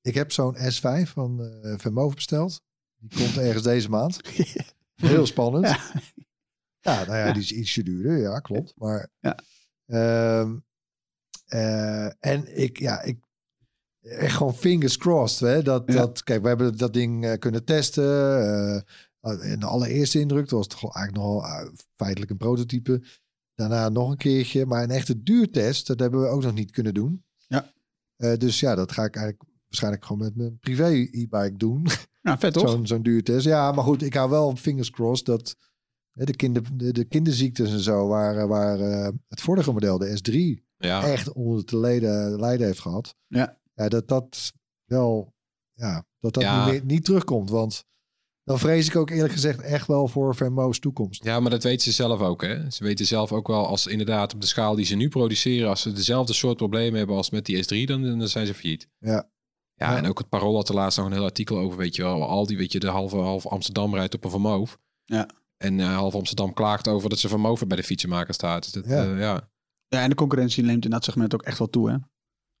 ik 0.00 0.14
heb 0.14 0.32
zo'n 0.32 0.56
S5 0.56 1.02
van 1.12 1.42
eh 1.62 1.78
Vermoof 1.78 2.14
besteld. 2.14 2.62
Die 2.96 3.18
komt 3.18 3.36
ergens 3.46 3.62
deze 3.62 3.88
maand. 3.88 4.20
Heel 4.94 5.26
spannend. 5.26 5.66
Ja. 5.66 5.78
Ja, 6.80 7.04
nou 7.04 7.16
ja, 7.18 7.32
die 7.32 7.42
is 7.42 7.52
ietsje 7.52 7.82
duurder, 7.82 8.16
ja, 8.16 8.38
klopt. 8.38 8.74
Maar, 8.76 9.08
Ja. 9.20 9.38
ehm, 9.86 10.56
eh, 11.46 12.06
en 12.24 12.58
ik, 12.60 12.78
ja, 12.78 13.02
ik, 13.02 13.18
echt 14.00 14.36
gewoon 14.36 14.54
fingers 14.54 14.96
crossed, 14.96 15.48
hè, 15.48 15.62
dat, 15.62 15.82
Ja. 15.86 15.92
dat, 15.94 16.22
kijk, 16.22 16.42
we 16.42 16.48
hebben 16.48 16.76
dat 16.76 16.92
ding 16.92 17.38
kunnen 17.38 17.64
testen. 17.64 18.84
De 19.20 19.66
allereerste 19.66 20.20
indruk, 20.20 20.48
dat 20.48 20.58
was 20.58 20.66
toch 20.66 20.80
wel 20.80 20.94
eigenlijk 20.94 21.24
nogal 21.26 21.44
eh, 21.44 21.68
feitelijk 21.96 22.30
een 22.30 22.36
prototype. 22.36 23.02
Daarna 23.54 23.88
nog 23.88 24.10
een 24.10 24.16
keertje, 24.16 24.66
maar 24.66 24.82
een 24.82 24.90
echte 24.90 25.22
duurtest, 25.22 25.86
dat 25.86 26.00
hebben 26.00 26.20
we 26.20 26.26
ook 26.26 26.42
nog 26.42 26.54
niet 26.54 26.70
kunnen 26.70 26.94
doen. 26.94 27.24
Ja. 27.46 27.72
Eh, 28.16 28.36
dus 28.36 28.60
ja, 28.60 28.74
dat 28.74 28.92
ga 28.92 29.04
ik 29.04 29.16
eigenlijk 29.16 29.50
waarschijnlijk 29.66 30.04
gewoon 30.04 30.22
met 30.22 30.36
mijn 30.36 30.58
privé 30.58 30.88
e-bike 30.88 31.56
doen. 31.56 31.86
Ja, 32.22 32.38
vet 32.38 32.52
toch? 32.52 32.70
Zo'n 32.70 32.86
zo'n 32.86 33.02
duurtest. 33.02 33.46
Ja, 33.46 33.72
maar 33.72 33.84
goed, 33.84 34.02
ik 34.02 34.14
hou 34.14 34.30
wel 34.30 34.56
fingers 34.56 34.90
crossed 34.90 35.26
dat 35.26 35.56
hè, 36.12 36.24
de, 36.24 36.36
kinder, 36.36 36.62
de, 36.76 36.92
de 36.92 37.04
kinderziektes 37.04 37.72
en 37.72 37.80
zo, 37.80 38.06
waar, 38.08 38.48
waar 38.48 38.80
eh, 38.80 39.08
het 39.28 39.40
vorige 39.40 39.72
model, 39.72 39.98
de 39.98 40.18
S3, 40.18 40.64
Ja, 40.76 41.02
echt 41.02 41.32
onder 41.32 41.64
te 41.64 41.78
lijden, 41.78 42.40
lijden 42.40 42.66
heeft 42.66 42.80
gehad. 42.80 43.14
Ja. 43.26 43.58
ja 43.74 43.88
dat 43.88 44.08
dat 44.08 44.52
wel, 44.84 45.34
ja, 45.72 46.04
dat 46.18 46.34
dat 46.34 46.42
Ja. 46.42 46.64
niet, 46.64 46.72
meer, 46.72 46.84
niet 46.84 47.04
terugkomt. 47.04 47.50
Want 47.50 47.84
dan 48.50 48.58
vrees 48.58 48.86
ik 48.88 48.96
ook 48.96 49.10
eerlijk 49.10 49.32
gezegd 49.32 49.60
echt 49.60 49.86
wel 49.86 50.08
voor 50.08 50.34
Vermo's 50.34 50.78
toekomst. 50.78 51.24
ja, 51.24 51.40
maar 51.40 51.50
dat 51.50 51.62
weten 51.62 51.82
ze 51.82 51.92
zelf 51.92 52.20
ook. 52.20 52.42
Hè? 52.42 52.70
Ze 52.70 52.84
weten 52.84 53.06
zelf 53.06 53.32
ook 53.32 53.46
wel, 53.46 53.66
als 53.66 53.86
inderdaad 53.86 54.34
op 54.34 54.40
de 54.40 54.46
schaal 54.46 54.74
die 54.74 54.84
ze 54.84 54.94
nu 54.96 55.08
produceren, 55.08 55.68
als 55.68 55.80
ze 55.82 55.92
dezelfde 55.92 56.32
soort 56.32 56.56
problemen 56.56 56.98
hebben 56.98 57.16
als 57.16 57.30
met 57.30 57.46
die 57.46 57.64
S3, 57.64 57.86
dan, 57.88 58.18
dan 58.18 58.28
zijn 58.28 58.46
ze 58.46 58.54
failliet. 58.54 58.88
Ja. 58.98 59.12
Ja, 59.74 59.90
Ja. 59.90 59.96
en 59.96 60.06
ook 60.06 60.18
het 60.18 60.28
Parool 60.28 60.54
had 60.54 60.68
er 60.68 60.74
laatst 60.74 60.98
nog 60.98 61.06
een 61.06 61.12
heel 61.12 61.24
artikel 61.24 61.58
over, 61.58 61.78
weet 61.78 61.96
je 61.96 62.02
wel. 62.02 62.22
Al 62.28 62.46
die, 62.46 62.56
weet 62.56 62.72
je, 62.72 62.78
de 62.80 62.88
halve, 62.88 63.16
half 63.16 63.46
Amsterdam 63.46 63.94
rijdt 63.94 64.14
op 64.14 64.24
een 64.24 64.30
vermoof. 64.30 64.78
Ja. 65.04 65.28
En 65.56 65.80
eh, 65.80 65.94
half 65.94 66.14
Amsterdam 66.14 66.52
klaagt 66.52 66.88
over 66.88 67.08
dat 67.08 67.18
ze 67.18 67.28
vermoven 67.28 67.68
bij 67.68 67.76
de 67.76 67.82
fietsenmaker 67.82 68.34
staat. 68.34 68.62
Dus 68.62 68.72
dat, 68.72 68.84
Ja. 68.86 69.02
ja. 69.02 69.16
ja. 69.18 69.48
Ja, 69.88 70.02
en 70.02 70.08
de 70.08 70.14
concurrentie 70.16 70.62
neemt 70.64 70.84
in 70.84 70.90
dat 70.90 71.04
segment 71.04 71.34
ook 71.34 71.42
echt 71.42 71.58
wel 71.58 71.68
toe, 71.70 71.88
hè? 71.90 71.96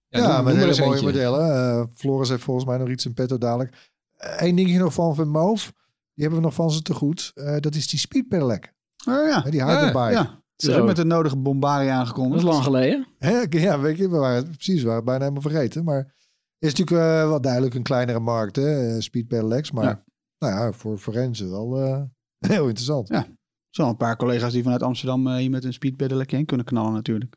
Ja, 0.08 0.18
noem 0.36 0.44
met 0.44 0.54
maar 0.54 0.64
hele 0.64 0.78
mooie 0.80 0.90
eentje. 0.90 1.06
modellen. 1.06 1.54
Eh, 1.80 1.84
Floris 1.94 2.28
heeft 2.28 2.42
volgens 2.42 2.66
mij 2.66 2.78
nog 2.78 2.88
iets 2.88 3.04
in 3.06 3.14
petto 3.14 3.38
dadelijk. 3.38 3.90
Eén 4.16 4.56
dingetje 4.56 4.78
nog 4.78 4.92
van 4.92 5.14
Vermoof. 5.14 5.72
Die 6.20 6.28
hebben 6.28 6.38
we 6.48 6.50
nog 6.54 6.54
van 6.66 6.70
ze 6.70 6.82
te 6.82 6.94
goed. 6.94 7.30
Eh, 7.34 7.56
dat 7.60 7.74
is 7.74 7.88
die 7.88 7.98
speed 7.98 8.28
pedelec. 8.28 8.72
Oh 9.08 9.28
ja, 9.28 9.40
Die 9.40 9.64
hyperbike. 9.64 10.10
ja. 10.12 10.42
Ze 10.56 10.70
Zo. 10.72 10.78
ook 10.80 10.86
met 10.86 10.96
de 10.96 11.04
nodige 11.04 11.36
bombarie 11.36 11.88
Dat 11.88 11.96
aangekondigd. 11.96 12.42
is 12.42 12.48
lang 12.48 12.62
geleden. 12.62 13.06
Hè, 13.18 13.40
Ja, 13.50 13.80
weet 13.80 13.96
je, 13.96 14.10
we 14.10 14.16
waren, 14.16 14.44
precies, 14.50 14.78
we 14.80 14.82
waren 14.86 14.96
het 14.96 15.04
bijna 15.04 15.20
helemaal 15.20 15.50
vergeten. 15.50 15.84
Maar 15.84 16.14
is 16.58 16.74
natuurlijk 16.74 17.00
eh, 17.06 17.28
wel 17.28 17.40
duidelijk 17.40 17.74
een 17.74 17.82
kleinere 17.82 18.18
markt, 18.20 18.56
hè? 18.56 18.94
eh, 18.94 19.00
Speed 19.00 19.28
pedelecs. 19.28 19.70
Maar 19.70 19.84
Ja. 19.84 20.04
nou 20.38 20.52
ja, 20.54 20.72
voor 20.72 20.98
forensen 20.98 21.50
wel 21.50 21.80
eh, 21.82 22.02
heel 22.52 22.64
interessant. 22.66 23.08
Ja. 23.08 23.16
Er 23.16 23.26
zijn 23.70 23.86
al 23.86 23.92
een 23.92 23.98
paar 23.98 24.16
collega's 24.16 24.52
die 24.52 24.62
vanuit 24.62 24.82
Amsterdam 24.82 25.28
hier 25.36 25.50
met 25.50 25.64
een 25.64 25.72
speedpedelec 25.72 26.30
heen 26.30 26.46
kunnen 26.46 26.66
knallen 26.66 26.92
natuurlijk. 26.92 27.36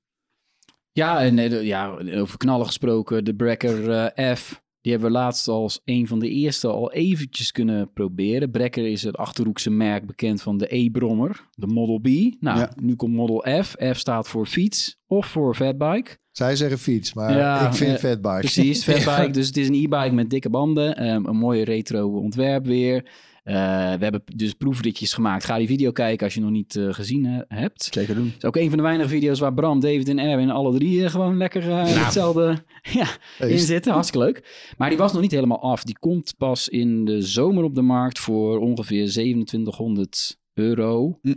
Ja, 0.91 1.19
en 1.21 1.36
ja, 1.65 1.88
over 2.15 2.38
knallen 2.38 2.65
gesproken. 2.65 3.25
De 3.25 3.36
Brekker 3.36 4.11
F. 4.38 4.62
Die 4.84 4.91
hebben 4.91 5.11
we 5.11 5.17
laatst 5.17 5.47
als 5.47 5.81
een 5.86 6.07
van 6.07 6.19
de 6.19 6.29
eerste 6.29 6.67
al 6.67 6.91
eventjes 6.91 7.51
kunnen 7.51 7.91
proberen. 7.93 8.51
Brekker 8.51 8.88
is 8.88 9.03
het 9.03 9.17
Achterhoekse 9.17 9.69
merk 9.69 10.05
bekend 10.05 10.41
van 10.41 10.57
de 10.57 10.75
E-brommer. 10.75 11.47
De 11.55 11.67
Model 11.67 11.99
B. 11.99 12.07
Nou, 12.39 12.59
Ja. 12.59 12.71
nu 12.81 12.95
komt 12.95 13.13
Model 13.13 13.45
F. 13.63 13.75
F 13.93 13.97
staat 13.97 14.27
voor 14.27 14.45
fiets 14.45 14.97
of 15.07 15.25
voor 15.25 15.55
fatbike. 15.55 16.17
Zij 16.31 16.55
zeggen 16.55 16.79
fiets, 16.79 17.13
maar 17.13 17.38
Ja, 17.38 17.67
ik 17.67 17.73
vind 17.73 17.91
eh, 17.91 17.97
fatbike. 17.97 18.39
Precies, 18.39 18.84
fatbike. 18.89 19.31
Dus 19.31 19.47
het 19.47 19.57
is 19.57 19.67
een 19.67 19.73
e-bike 19.73 20.11
met 20.13 20.29
dikke 20.29 20.49
banden. 20.49 20.95
ehm, 20.97 21.25
een 21.25 21.38
mooie 21.38 21.63
retro 21.63 22.07
ontwerp 22.17 22.65
weer. 22.65 23.11
Eh, 23.44 23.56
we 23.94 24.04
hebben 24.04 24.24
dus 24.36 24.54
proefritjes 24.54 25.14
gemaakt. 25.14 25.46
Ga 25.46 25.58
die 25.58 25.68
video 25.68 25.91
kijken 25.91 26.26
als 26.26 26.34
je 26.34 26.41
nog 26.41 26.50
niet 26.50 26.76
eh, 26.76 26.94
gezien 26.94 27.26
eh, 27.26 27.60
hebt. 27.60 27.84
Zeker 27.84 28.16
doen. 28.16 28.26
Het 28.26 28.36
is 28.38 28.46
ook 28.46 28.56
een 28.56 28.68
van 28.68 28.78
de 28.78 28.84
weinige 28.84 29.10
video's 29.10 29.39
waar 29.39 29.54
Bram, 29.54 29.80
David 29.80 30.10
en 30.10 30.20
Erwin 30.20 30.50
alle 30.50 30.78
drie 30.78 31.10
gewoon 31.10 31.38
lekker 31.38 31.70
eh, 31.70 32.04
hetzelfde 32.04 32.64
ja, 33.00 33.08
in 33.39 33.60
zitten. 33.60 33.91
Hartstikke 33.91 34.26
leuk. 34.26 34.72
Maar 34.78 34.89
die 34.89 34.98
was 34.98 35.14
nog 35.14 35.22
niet 35.22 35.32
helemaal 35.32 35.62
af. 35.62 35.84
Die 35.84 36.00
komt 36.00 36.34
pas 36.38 36.70
in 36.70 37.06
de 37.06 37.22
zomer 37.22 37.64
op 37.64 37.76
de 37.76 37.82
markt 37.82 38.20
voor 38.20 38.60
ongeveer 38.60 39.10
2700 39.10 40.38
euro. 40.54 41.20
Hm. 41.22 41.34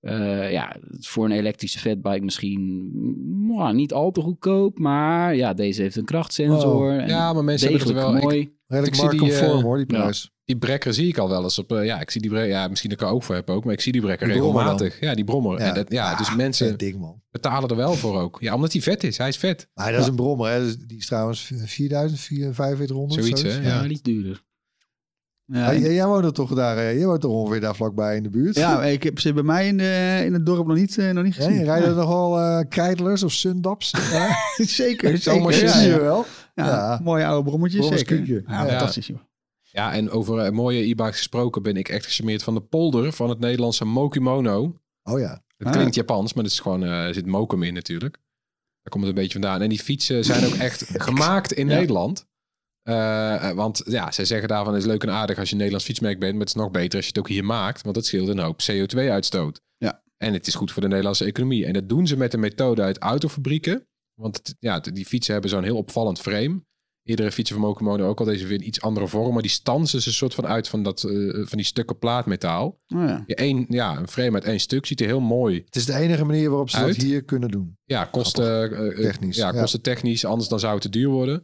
Eh, 0.00 0.52
ja, 0.52 0.76
voor 0.98 1.24
een 1.24 1.30
elektrische 1.30 1.78
fatbike 1.78 2.24
misschien 2.24 2.90
mm, 2.92 3.56
nou, 3.56 3.74
niet 3.74 3.92
al 3.92 4.10
te 4.10 4.20
goedkoop. 4.20 4.78
Maar 4.78 5.36
ja, 5.36 5.54
deze 5.54 5.82
heeft 5.82 5.96
een 5.96 6.04
krachtsensor. 6.04 6.98
en 6.98 7.08
ja, 7.08 7.32
maar 7.32 7.44
mensen 7.44 7.68
hebben 7.68 7.88
het 7.88 7.96
er 7.96 8.02
wel... 8.02 8.16
Ik, 8.16 8.22
mooi. 8.22 8.58
Redelijk 8.66 8.94
ik 8.94 9.00
zie 9.00 9.20
die, 9.20 9.62
hoor, 9.62 9.76
die 9.76 9.96
ja. 9.96 10.00
prijs. 10.00 10.30
Die 10.50 10.58
brekker 10.58 10.94
zie 10.94 11.08
ik 11.08 11.18
al 11.18 11.28
wel 11.28 11.42
eens 11.42 11.58
op... 11.58 11.72
eh, 11.72 11.84
ja, 11.84 12.00
ik 12.00 12.10
zie 12.10 12.20
die 12.20 12.30
brekker... 12.30 12.50
Ja, 12.50 12.68
misschien 12.68 12.90
dat 12.90 13.00
ik 13.00 13.06
er 13.06 13.12
ook 13.12 13.22
voor 13.22 13.34
heb 13.34 13.50
ook. 13.50 13.64
Maar 13.64 13.72
ik 13.72 13.80
zie 13.80 13.92
die 13.92 14.00
brekker 14.00 14.26
Die 14.26 14.36
regelmatig. 14.36 15.00
Ja, 15.00 15.14
die 15.14 15.24
brommer. 15.24 15.58
Ja. 15.60 15.66
En 15.68 15.74
dat, 15.74 15.92
ja, 15.92 16.14
dus 16.16 16.28
Ah, 16.28 16.36
mensen 16.36 16.78
ding 16.78 16.98
man. 16.98 17.22
betalen 17.30 17.68
er 17.68 17.76
wel 17.76 17.92
voor 17.94 18.20
ook. 18.20 18.36
Ja, 18.40 18.54
omdat 18.54 18.72
hij 18.72 18.82
vet 18.82 19.04
is. 19.04 19.18
Hij 19.18 19.28
is 19.28 19.36
vet. 19.36 19.68
Maar 19.74 19.92
dat 19.92 20.00
is 20.00 20.06
een 20.06 20.14
brommer, 20.16 20.50
hè? 20.50 20.58
Dus 20.60 20.76
die 20.78 20.98
is 20.98 21.06
trouwens 21.06 21.50
4000, 21.64 22.20
4500. 22.20 23.20
Zoiets, 23.20 23.42
hè? 23.42 23.68
Ja, 23.68 23.82
is 23.82 24.02
duurder. 24.02 24.42
Ja, 25.44 25.70
Ja, 25.70 25.88
jij, 25.90 26.06
woont 26.06 26.24
er 26.24 26.32
toch 26.32 26.54
daar, 26.54 26.76
eh, 26.76 26.96
jij 26.96 27.06
woont 27.06 27.20
toch 27.20 27.32
ongeveer 27.32 27.60
daar 27.60 27.74
vlakbij 27.74 28.16
in 28.16 28.22
de 28.22 28.30
buurt? 28.30 28.56
ja, 28.56 28.84
ik 28.84 29.02
heb 29.02 29.18
ze 29.20 29.32
bij 29.32 29.42
mij 29.42 29.66
in, 29.66 29.76
de, 29.76 30.22
in 30.24 30.32
het 30.32 30.46
dorp 30.46 30.66
nog 30.66 30.76
niet, 30.76 30.98
eh, 30.98 31.10
nog 31.10 31.24
niet 31.24 31.34
gezien. 31.34 31.52
je 31.54 31.64
rijdt 31.64 31.86
er 31.86 31.94
nog 31.94 32.08
wel 32.08 32.38
eh 32.40 32.60
Keitlers 32.68 33.22
of 33.22 33.32
Sundaps? 33.32 33.90
Ja, 34.12 34.36
zeker, 34.56 35.18
Zomaar 35.18 35.52
zeker. 35.52 35.68
zie 35.68 35.80
Ja, 35.80 35.86
je 35.86 35.92
ja. 35.94 36.00
wel. 36.00 36.24
Ja, 36.54 36.66
Ja. 36.66 37.00
Mooie 37.02 37.26
oude 37.26 37.48
brommetjes, 37.48 37.86
zeker. 37.88 38.26
Ja, 38.26 38.40
Ja. 38.46 38.66
fantastisch 38.68 39.06
joh. 39.06 39.18
Ja, 39.72 39.92
en 39.92 40.10
over 40.10 40.38
eh, 40.38 40.50
mooie 40.52 40.82
e-bikes 40.82 41.16
gesproken 41.16 41.62
ben 41.62 41.76
ik 41.76 41.88
echt 41.88 42.04
gecharmeerd 42.06 42.42
van 42.42 42.54
de 42.54 42.60
polder 42.60 43.12
van 43.12 43.28
het 43.28 43.38
Nederlandse 43.38 43.84
Mokimono. 43.84 44.80
Oh 45.02 45.18
ja. 45.18 45.42
Het 45.56 45.66
Ah. 45.66 45.72
klinkt 45.72 45.94
Japans, 45.94 46.32
maar 46.34 46.44
het 46.44 46.52
is 46.52 46.60
gewoon, 46.60 46.84
eh, 46.84 46.90
er 47.06 47.14
zit 47.14 47.26
mokum 47.26 47.62
in 47.62 47.74
natuurlijk. 47.74 48.14
Daar 48.82 48.92
komt 48.92 49.04
het 49.04 49.12
een 49.16 49.22
beetje 49.22 49.38
vandaan. 49.40 49.62
En 49.62 49.68
die 49.68 49.78
fietsen 49.78 50.24
zijn 50.24 50.44
ook 50.46 50.54
echt 50.54 50.84
gemaakt 51.08 51.52
in 51.52 51.68
Ja. 51.68 51.74
Nederland. 51.78 52.26
Eh, 52.82 53.50
want 53.50 53.82
ja, 53.84 54.10
zij 54.10 54.24
zeggen 54.24 54.48
daarvan 54.48 54.72
het 54.74 54.82
is 54.82 54.88
leuk 54.88 55.02
en 55.02 55.10
aardig 55.10 55.38
als 55.38 55.46
je 55.46 55.50
een 55.52 55.56
Nederlands 55.58 55.86
fietsmerk 55.86 56.18
bent. 56.18 56.32
Maar 56.32 56.40
het 56.40 56.48
is 56.48 56.54
nog 56.62 56.70
beter 56.70 56.96
als 56.96 57.04
je 57.04 57.10
het 57.10 57.18
ook 57.20 57.28
hier 57.28 57.44
maakt. 57.44 57.82
Want 57.82 57.94
dat 57.94 58.06
scheelt 58.06 58.28
een 58.28 58.38
hoop 58.38 58.60
CO2-uitstoot. 58.70 59.60
Ja. 59.76 60.02
En 60.16 60.32
het 60.32 60.46
is 60.46 60.54
goed 60.54 60.72
voor 60.72 60.82
de 60.82 60.88
Nederlandse 60.88 61.24
economie. 61.24 61.66
En 61.66 61.72
dat 61.72 61.88
doen 61.88 62.06
ze 62.06 62.16
met 62.16 62.34
een 62.34 62.40
methode 62.40 62.82
uit 62.82 62.98
autofabrieken. 62.98 63.86
Want 64.14 64.36
het- 64.36 64.56
ja, 64.60 64.80
die 64.80 65.06
fietsen 65.06 65.32
hebben 65.32 65.50
zo'n 65.50 65.62
heel 65.62 65.76
opvallend 65.76 66.20
frame. 66.20 66.62
Eerdere 67.10 67.32
fietsen 67.32 67.56
van 67.56 67.64
Mokomono 67.64 68.08
ook 68.08 68.18
al. 68.18 68.24
Deze 68.24 68.46
weer 68.46 68.58
een 68.58 68.66
iets 68.66 68.80
andere 68.80 69.08
vorm. 69.08 69.32
Maar 69.32 69.42
die 69.42 69.50
stansen 69.50 70.02
ze 70.02 70.08
een 70.08 70.14
soort 70.14 70.34
van 70.34 70.46
uit 70.46 70.68
van, 70.68 70.82
dat, 70.82 71.02
eh, 71.04 71.10
van 71.32 71.56
die 71.58 71.64
stukken 71.66 71.98
plaatmetaal. 71.98 72.66
Oh, 72.94 73.02
ja. 73.06 73.22
Ja, 73.26 73.34
één, 73.34 73.64
ja, 73.68 73.96
een 73.98 74.08
frame 74.08 74.32
uit 74.32 74.44
één 74.44 74.60
stuk. 74.60 74.86
Ziet 74.86 75.00
er 75.00 75.06
heel 75.06 75.20
mooi 75.20 75.62
Het 75.64 75.76
is 75.76 75.84
de 75.86 75.94
enige 75.94 76.24
manier 76.24 76.48
waarop 76.48 76.70
ze 76.70 76.76
Uit. 76.76 76.94
dat 76.94 77.04
hier 77.04 77.24
kunnen 77.24 77.48
doen. 77.48 77.76
Ja, 77.84 78.04
kosten 78.04 78.72
eh, 78.76 78.88
eh, 78.88 78.96
Technisch, 78.96 79.36
Ja, 79.36 79.52
ja. 79.52 79.60
kosten 79.60 79.82
technisch. 79.82 80.24
Anders 80.24 80.48
dan 80.48 80.60
zou 80.60 80.72
het 80.72 80.82
te 80.82 80.88
duur 80.88 81.08
worden. 81.08 81.40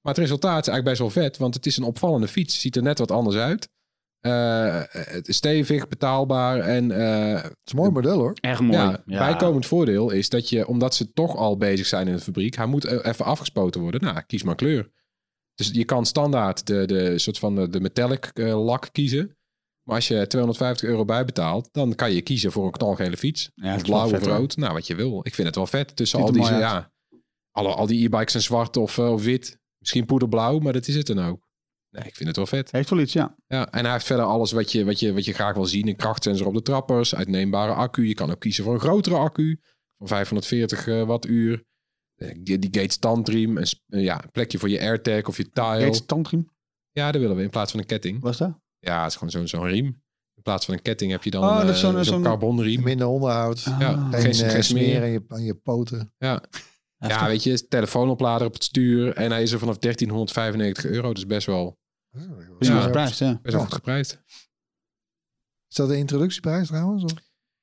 Maar 0.00 0.14
het 0.14 0.22
resultaat 0.22 0.60
is 0.66 0.68
eigenlijk 0.72 0.84
best 0.84 1.14
wel 1.14 1.24
vet. 1.24 1.36
Want 1.36 1.54
het 1.54 1.66
is 1.66 1.76
een 1.76 1.84
opvallende 1.84 2.28
fiets. 2.28 2.60
Ziet 2.60 2.76
er 2.76 2.82
net 2.82 2.98
wat 2.98 3.10
anders 3.10 3.36
uit. 3.36 3.68
Eh, 4.18 4.80
het 4.90 5.28
is 5.28 5.36
stevig, 5.36 5.88
betaalbaar. 5.88 6.60
En 6.60 6.90
eh, 6.90 7.42
Het 7.42 7.56
is 7.64 7.72
een 7.72 7.78
mooi 7.78 7.90
model 7.90 8.18
hoor. 8.18 8.32
Echt 8.40 8.60
mooi. 8.60 8.72
ja, 8.78 9.02
Ja. 9.06 9.18
bijkomend 9.18 9.66
voordeel 9.66 10.10
is 10.10 10.28
dat 10.28 10.48
je, 10.48 10.66
omdat 10.66 10.94
ze 10.94 11.12
toch 11.12 11.36
al 11.36 11.56
bezig 11.56 11.86
zijn 11.86 12.08
in 12.08 12.14
de 12.14 12.20
fabriek, 12.22 12.56
hij 12.56 12.66
moet 12.66 12.84
even 13.04 13.24
afgespoten 13.24 13.80
worden. 13.80 14.00
Nou, 14.00 14.20
kies 14.26 14.42
maar 14.42 14.54
kleur. 14.54 14.90
Dus 15.58 15.70
je 15.72 15.84
kan 15.84 16.06
standaard 16.06 16.66
de, 16.66 16.86
de 16.86 17.18
soort 17.18 17.38
van 17.38 17.54
de, 17.54 17.68
de 17.68 17.80
metallic 17.80 18.24
eh, 18.24 18.64
lak 18.64 18.88
kiezen. 18.92 19.36
Maar 19.82 19.96
als 19.96 20.08
je 20.08 20.26
250 20.26 20.88
euro 20.88 21.04
bijbetaalt, 21.04 21.68
dan 21.72 21.94
kan 21.94 22.12
je 22.12 22.22
kiezen 22.22 22.52
voor 22.52 22.64
een 22.64 22.72
knalgele 22.72 23.16
fiets. 23.16 23.50
Ja, 23.54 23.76
blauw 23.76 24.04
of 24.04 24.10
hoor. 24.10 24.20
rood. 24.20 24.56
Nou, 24.56 24.72
wat 24.72 24.86
je 24.86 24.94
wil. 24.94 25.20
Ik 25.22 25.34
vind 25.34 25.46
het 25.46 25.56
wel 25.56 25.66
vet. 25.66 25.96
Tussen 25.96 26.20
al 26.20 26.32
die, 26.32 26.42
ja, 26.42 26.92
alle, 27.50 27.74
al 27.74 27.86
die 27.86 28.04
e-bikes 28.04 28.30
zijn 28.30 28.42
zwart 28.42 28.76
of, 28.76 28.98
eh, 28.98 29.12
of 29.12 29.22
wit. 29.22 29.58
Misschien 29.78 30.06
poederblauw, 30.06 30.58
maar 30.58 30.72
dat 30.72 30.88
is 30.88 30.94
het 30.94 31.06
dan 31.06 31.18
ook. 31.18 31.48
Nee, 31.90 32.04
ik 32.04 32.14
vind 32.14 32.28
het 32.28 32.36
wel 32.36 32.46
vet. 32.46 32.70
Heeft 32.70 32.90
wel 32.90 33.00
iets, 33.00 33.12
ja. 33.12 33.36
Ja, 33.46 33.70
en 33.70 33.84
hij 33.84 33.92
heeft 33.92 34.06
verder 34.06 34.24
alles 34.24 34.52
wat 34.52 34.72
je, 34.72 34.84
wat 34.84 35.00
je, 35.00 35.12
wat 35.12 35.24
je 35.24 35.32
graag 35.32 35.54
wil 35.54 35.66
zien. 35.66 35.88
Een 35.88 35.96
krachtsensor 35.96 36.46
op 36.46 36.54
de 36.54 36.62
trappers, 36.62 37.14
uitneembare 37.14 37.72
accu. 37.72 38.06
Je 38.08 38.14
kan 38.14 38.30
ook 38.30 38.40
kiezen 38.40 38.64
voor 38.64 38.74
een 38.74 38.80
grotere 38.80 39.16
accu 39.16 39.60
van 39.98 40.08
540 40.08 40.86
eh, 40.86 41.02
wattuur. 41.02 41.64
Eh, 42.18 42.34
Die, 42.38 42.58
die 42.58 42.80
Gates 42.80 42.96
tandriem, 42.96 43.56
een, 43.56 43.66
eh, 43.88 44.02
ja, 44.02 44.22
een 44.22 44.30
plekje 44.30 44.58
voor 44.58 44.68
je 44.68 44.80
AirTag 44.80 45.26
of 45.28 45.36
je 45.36 45.50
tile. 45.50 45.80
Gates 45.80 46.06
tandriem, 46.06 46.50
Ja, 46.90 47.12
dat 47.12 47.20
willen 47.20 47.36
we 47.36 47.42
in 47.42 47.50
plaats 47.50 47.70
van 47.70 47.80
een 47.80 47.86
ketting. 47.86 48.20
was 48.20 48.36
dat? 48.36 48.58
Ja, 48.78 48.98
het 49.02 49.08
is 49.10 49.14
gewoon 49.14 49.30
zo'n 49.30 49.48
zo'n 49.48 49.66
riem. 49.68 49.86
In 50.34 50.42
plaats 50.42 50.64
van 50.64 50.74
een 50.74 50.82
ketting 50.82 51.10
heb 51.10 51.22
je 51.24 51.30
dan 51.30 51.42
Oh, 51.44 51.58
een, 51.62 51.68
eh, 51.96 52.02
zo'n- 52.02 52.22
carbonriem. 52.22 52.82
Minder 52.82 53.06
onderhoud. 53.06 53.64
Ah. 53.66 53.80
Ja, 53.80 54.08
Geen, 54.10 54.20
geen, 54.20 54.34
geen 54.34 54.34
smeer 54.34 54.62
smeer. 54.64 55.02
aan 55.02 55.08
je, 55.08 55.24
aan 55.28 55.42
je 55.44 55.54
poten. 55.54 56.12
Ja. 56.18 56.42
ja, 56.98 57.26
weet 57.26 57.42
je, 57.42 57.68
telefoonoplader 57.68 58.46
op 58.46 58.52
het 58.52 58.64
stuur. 58.64 59.14
En 59.14 59.30
hij 59.30 59.42
is 59.42 59.52
er 59.52 59.58
vanaf 59.58 59.78
1395 59.78 60.84
euro. 60.84 61.12
Dus 61.14 61.26
best 61.26 61.46
wel, 61.46 61.78
Prima 62.58 62.74
Ja. 62.74 62.80
geprijsd, 62.80 63.18
ja. 63.18 63.32
best 63.32 63.42
wel 63.42 63.52
Ja. 63.54 63.60
goed 63.66 63.74
geprijsd. 63.74 64.22
Is 65.68 65.76
dat 65.76 65.88
de 65.88 65.96
introductieprijs 65.96 66.66
trouwens? 66.66 67.04
Of? 67.04 67.12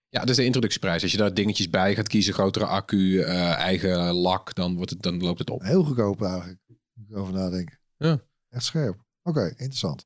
Ja, 0.10 0.20
dat 0.20 0.30
is 0.30 0.36
de 0.36 0.46
introductieprijs. 0.46 1.02
Als 1.02 1.12
je 1.12 1.18
daar 1.18 1.34
dingetjes 1.34 1.70
bij 1.70 1.96
gaat 1.96 2.08
kiezen, 2.08 2.34
grotere 2.34 2.66
accu, 2.66 3.20
eh, 3.20 3.54
eigen 3.54 4.14
lak, 4.14 4.56
dan, 4.56 4.76
wordt 4.76 4.90
het, 4.90 5.02
dan 5.02 5.22
loopt 5.22 5.40
het 5.40 5.50
op. 5.50 5.62
Heel 5.62 5.84
goedkoop 5.84 6.22
eigenlijk. 6.22 6.60
Moet 6.94 7.10
ik 7.10 7.16
over 7.16 7.34
nadenken. 7.34 7.80
Ja. 7.98 8.22
Echt 8.50 8.64
scherp. 8.64 9.04
Oké, 9.24 9.48
interessant. 9.48 10.06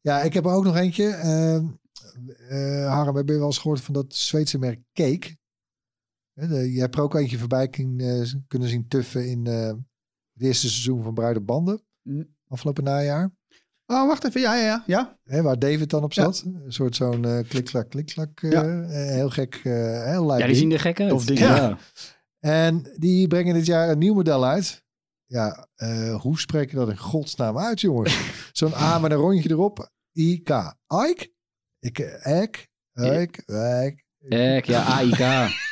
Ja, 0.00 0.22
ik 0.22 0.32
heb 0.32 0.44
er 0.44 0.52
ook 0.52 0.64
nog 0.64 0.76
eentje. 0.76 1.08
Ehm 1.08 1.66
eh 2.48 2.92
Harm, 2.92 3.16
heb 3.16 3.28
je 3.28 3.38
wel 3.38 3.46
eens 3.46 3.58
gehoord 3.58 3.80
van 3.80 3.94
dat 3.94 4.14
Zweedse 4.14 4.58
merk 4.58 4.80
Cake? 4.92 5.36
Je 6.34 6.80
hebt 6.80 6.94
er 6.94 7.02
ook 7.02 7.14
eentje 7.14 7.38
voorbij 7.38 7.70
eh, 7.70 8.32
kunnen 8.48 8.68
zien 8.68 8.88
tuffen 8.88 9.28
in 9.28 9.46
eh, 9.46 9.66
het 10.32 10.42
eerste 10.42 10.68
seizoen 10.68 11.02
van 11.02 11.14
Bruide 11.14 11.40
Banden. 11.40 11.82
Mm. 12.02 12.34
Afgelopen 12.48 12.84
najaar. 12.84 13.30
Oh, 13.92 14.06
wacht 14.06 14.24
even. 14.24 14.40
Ja, 14.40 14.56
ja, 14.56 14.64
ja. 14.64 14.82
ja. 14.86 15.18
Hè, 15.24 15.42
waar 15.42 15.58
David 15.58 15.90
dan 15.90 16.02
op 16.02 16.12
Ja. 16.12 16.22
zat. 16.22 16.42
Een 16.46 16.72
soort 16.72 16.96
zo'n 16.96 17.24
eh 17.24 17.38
klik-klak, 17.48 17.90
klik-klak. 17.90 18.40
eh, 18.42 18.50
Ja. 18.50 18.62
eh, 18.62 18.88
heel 18.90 19.30
gek, 19.30 19.54
eh, 19.64 20.04
heel 20.04 20.28
Ja, 20.30 20.36
die 20.36 20.46
ding. 20.46 20.56
zien 20.56 20.72
er 20.72 20.80
gek 20.80 21.00
uit. 21.00 21.08
Tof 21.10 21.24
ding, 21.24 21.38
ja. 21.38 21.78
En 22.40 22.92
die 22.96 23.26
brengen 23.28 23.54
dit 23.54 23.66
jaar 23.66 23.88
een 23.88 23.98
nieuw 23.98 24.14
model 24.14 24.44
uit. 24.44 24.84
Ja, 25.26 25.66
eh, 25.76 26.14
hoe 26.20 26.38
spreek 26.40 26.70
je 26.70 26.76
dat 26.76 26.88
in 26.88 26.98
godsnaam 26.98 27.58
uit, 27.58 27.80
jongens? 27.80 28.18
Zo'n 28.52 28.74
A 28.74 28.98
met 28.98 29.10
een 29.10 29.16
rondje 29.16 29.50
erop. 29.50 29.90
IK. 30.12 30.48
Ike? 31.08 31.32
Ik, 31.80 31.98
Ek? 32.22 32.68
Ik? 32.94 33.36
Ik? 33.46 34.04
Ek, 34.28 34.64
ja, 34.64 34.82
AIK. 34.82 35.18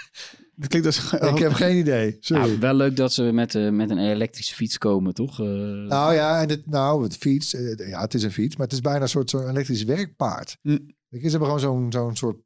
Dat 0.61 0.69
klinkt 0.69 0.87
als... 0.87 1.13
Ik 1.33 1.39
heb 1.39 1.53
geen 1.53 1.77
idee. 1.77 2.17
Sorry. 2.21 2.43
Nou, 2.47 2.59
wel 2.59 2.75
leuk 2.75 2.97
dat 2.97 3.13
ze 3.13 3.23
met, 3.23 3.55
eh, 3.55 3.71
met 3.71 3.91
een 3.91 3.99
elektrische 3.99 4.55
fiets 4.55 4.79
komen, 4.79 5.15
toch? 5.15 5.41
Eh, 5.41 5.47
Nou 5.47 6.15
ja, 6.15 6.43
en 6.43 6.49
het, 6.49 6.67
nou, 6.67 7.03
het 7.03 7.17
fiets. 7.17 7.55
eh, 7.55 7.89
Ja, 7.89 8.01
het 8.01 8.15
is 8.15 8.23
een 8.23 8.33
fiets, 8.33 8.57
maar 8.57 8.67
het 8.67 8.75
is 8.75 8.81
bijna 8.81 9.01
een 9.01 9.09
soort 9.09 9.31
zo'n 9.31 9.49
elektrisch 9.49 9.85
werkpaard. 9.85 10.59
Je, 10.63 10.85
Ze 11.11 11.19
hebben 11.21 11.41
gewoon 11.45 11.61
zo'n 11.61 11.93
zo'n 11.93 12.17
soort 12.17 12.37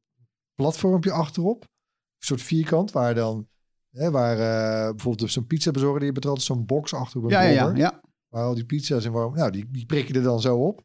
platformpje 0.55 1.13
achterop. 1.13 1.63
Een 1.63 2.27
soort 2.27 2.43
vierkant 2.43 2.93
waar 2.93 3.15
dan... 3.15 3.49
Hè, 3.91 4.11
waar 4.11 4.39
eh, 4.39 4.91
bijvoorbeeld 4.91 5.31
zo'n 5.31 5.47
pizza 5.47 5.71
bezorger, 5.71 6.01
die 6.01 6.13
er 6.13 6.29
altijd 6.29 6.47
zo'n 6.47 6.67
box 6.67 6.95
achter 6.95 7.19
op 7.19 7.25
een 7.25 7.31
Ja, 7.31 7.41
ja, 7.43 7.73
ja. 7.75 8.01
Waar 8.29 8.45
al 8.45 8.55
die 8.55 8.65
pizza's 8.65 9.05
in 9.05 9.13
warm... 9.13 9.35
Nou, 9.35 9.51
die, 9.51 9.67
die 9.71 9.87
prik 9.87 10.09
je 10.09 10.15
er 10.15 10.23
dan 10.23 10.41
zo 10.41 10.57
op. 10.59 10.85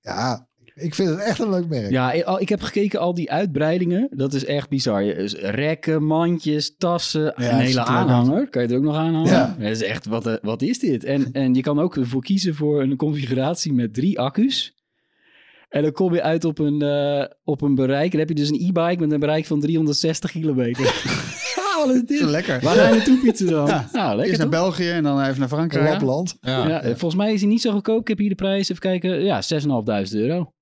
Ja, 0.00 0.48
ik 0.76 0.94
vind 0.94 1.08
het 1.08 1.18
echt 1.18 1.38
een 1.38 1.50
leuk 1.50 1.68
merk. 1.68 1.90
Ja, 1.90 2.12
ik- 2.38 2.48
heb 2.48 2.60
gekeken, 2.62 3.00
al 3.00 3.14
die 3.14 3.30
uitbreidingen, 3.30 4.08
dat 4.10 4.34
is 4.34 4.44
echt 4.44 4.68
bizar. 4.68 5.02
Dus 5.04 5.34
Rekken, 5.34 6.04
mandjes, 6.04 6.76
tassen, 6.76 7.24
Ja, 7.36 7.52
een 7.52 7.58
hele 7.58 7.80
er 7.80 7.86
aanhanger. 7.86 8.48
Kan 8.48 8.62
je 8.62 8.68
er 8.68 8.76
ook 8.76 8.82
nog 8.82 8.96
aanhangen? 8.96 9.30
Ja. 9.32 9.56
Dat 9.58 9.70
is 9.70 9.82
echt, 9.82 10.06
wat, 10.06 10.26
eh, 10.26 10.34
wat 10.42 10.62
is 10.62 10.78
dit? 10.78 11.04
En, 11.04 11.32
en 11.32 11.54
je 11.54 11.60
kan 11.60 11.78
ook 11.78 11.96
ervoor 11.96 12.22
kiezen 12.22 12.54
voor 12.54 12.82
een 12.82 12.96
configuratie 12.96 13.72
met 13.72 13.94
drie 13.94 14.18
accu's. 14.20 14.74
En 15.68 15.82
dan 15.82 15.92
kom 15.92 16.14
je 16.14 16.22
uit 16.22 16.44
op 16.44 16.58
een, 16.58 16.82
eh, 16.82 17.24
op 17.44 17.62
een 17.62 17.74
bereik. 17.74 18.10
Dan 18.10 18.20
heb 18.20 18.28
je 18.28 18.34
dus 18.34 18.48
een 18.48 18.60
e-bike 18.60 18.96
met 19.00 19.12
een 19.12 19.20
bereik 19.20 19.46
van 19.46 19.60
360 19.60 20.30
kilometer. 20.30 20.84
Lekker. 22.26 22.60
Waar 22.60 22.74
ga 22.74 22.88
je 22.88 22.94
naartoe 22.94 23.18
fietsen 23.18 23.46
dan? 23.46 23.66
Ja. 23.66 23.88
Nou, 23.92 24.08
lekker 24.08 24.26
Eerst 24.26 24.38
naar 24.38 24.50
toch? 24.50 24.60
België 24.60 24.88
en 24.90 25.02
dan 25.02 25.20
even 25.22 25.38
naar 25.38 25.48
Frankrijk. 25.48 25.88
Lapland. 25.88 26.36
Ja. 26.40 26.68
Ja, 26.68 26.82
volgens 26.82 27.14
mij 27.14 27.32
is 27.32 27.40
hij 27.40 27.48
niet 27.48 27.60
zo 27.60 27.72
goedkoop. 27.72 28.00
Ik 28.00 28.08
heb 28.08 28.18
hier 28.18 28.28
de 28.28 28.34
prijs, 28.34 28.68
even 28.68 28.82
kijken. 28.82 29.24
Ja, 29.24 29.42
6.500 29.42 30.14
euro. 30.14 30.52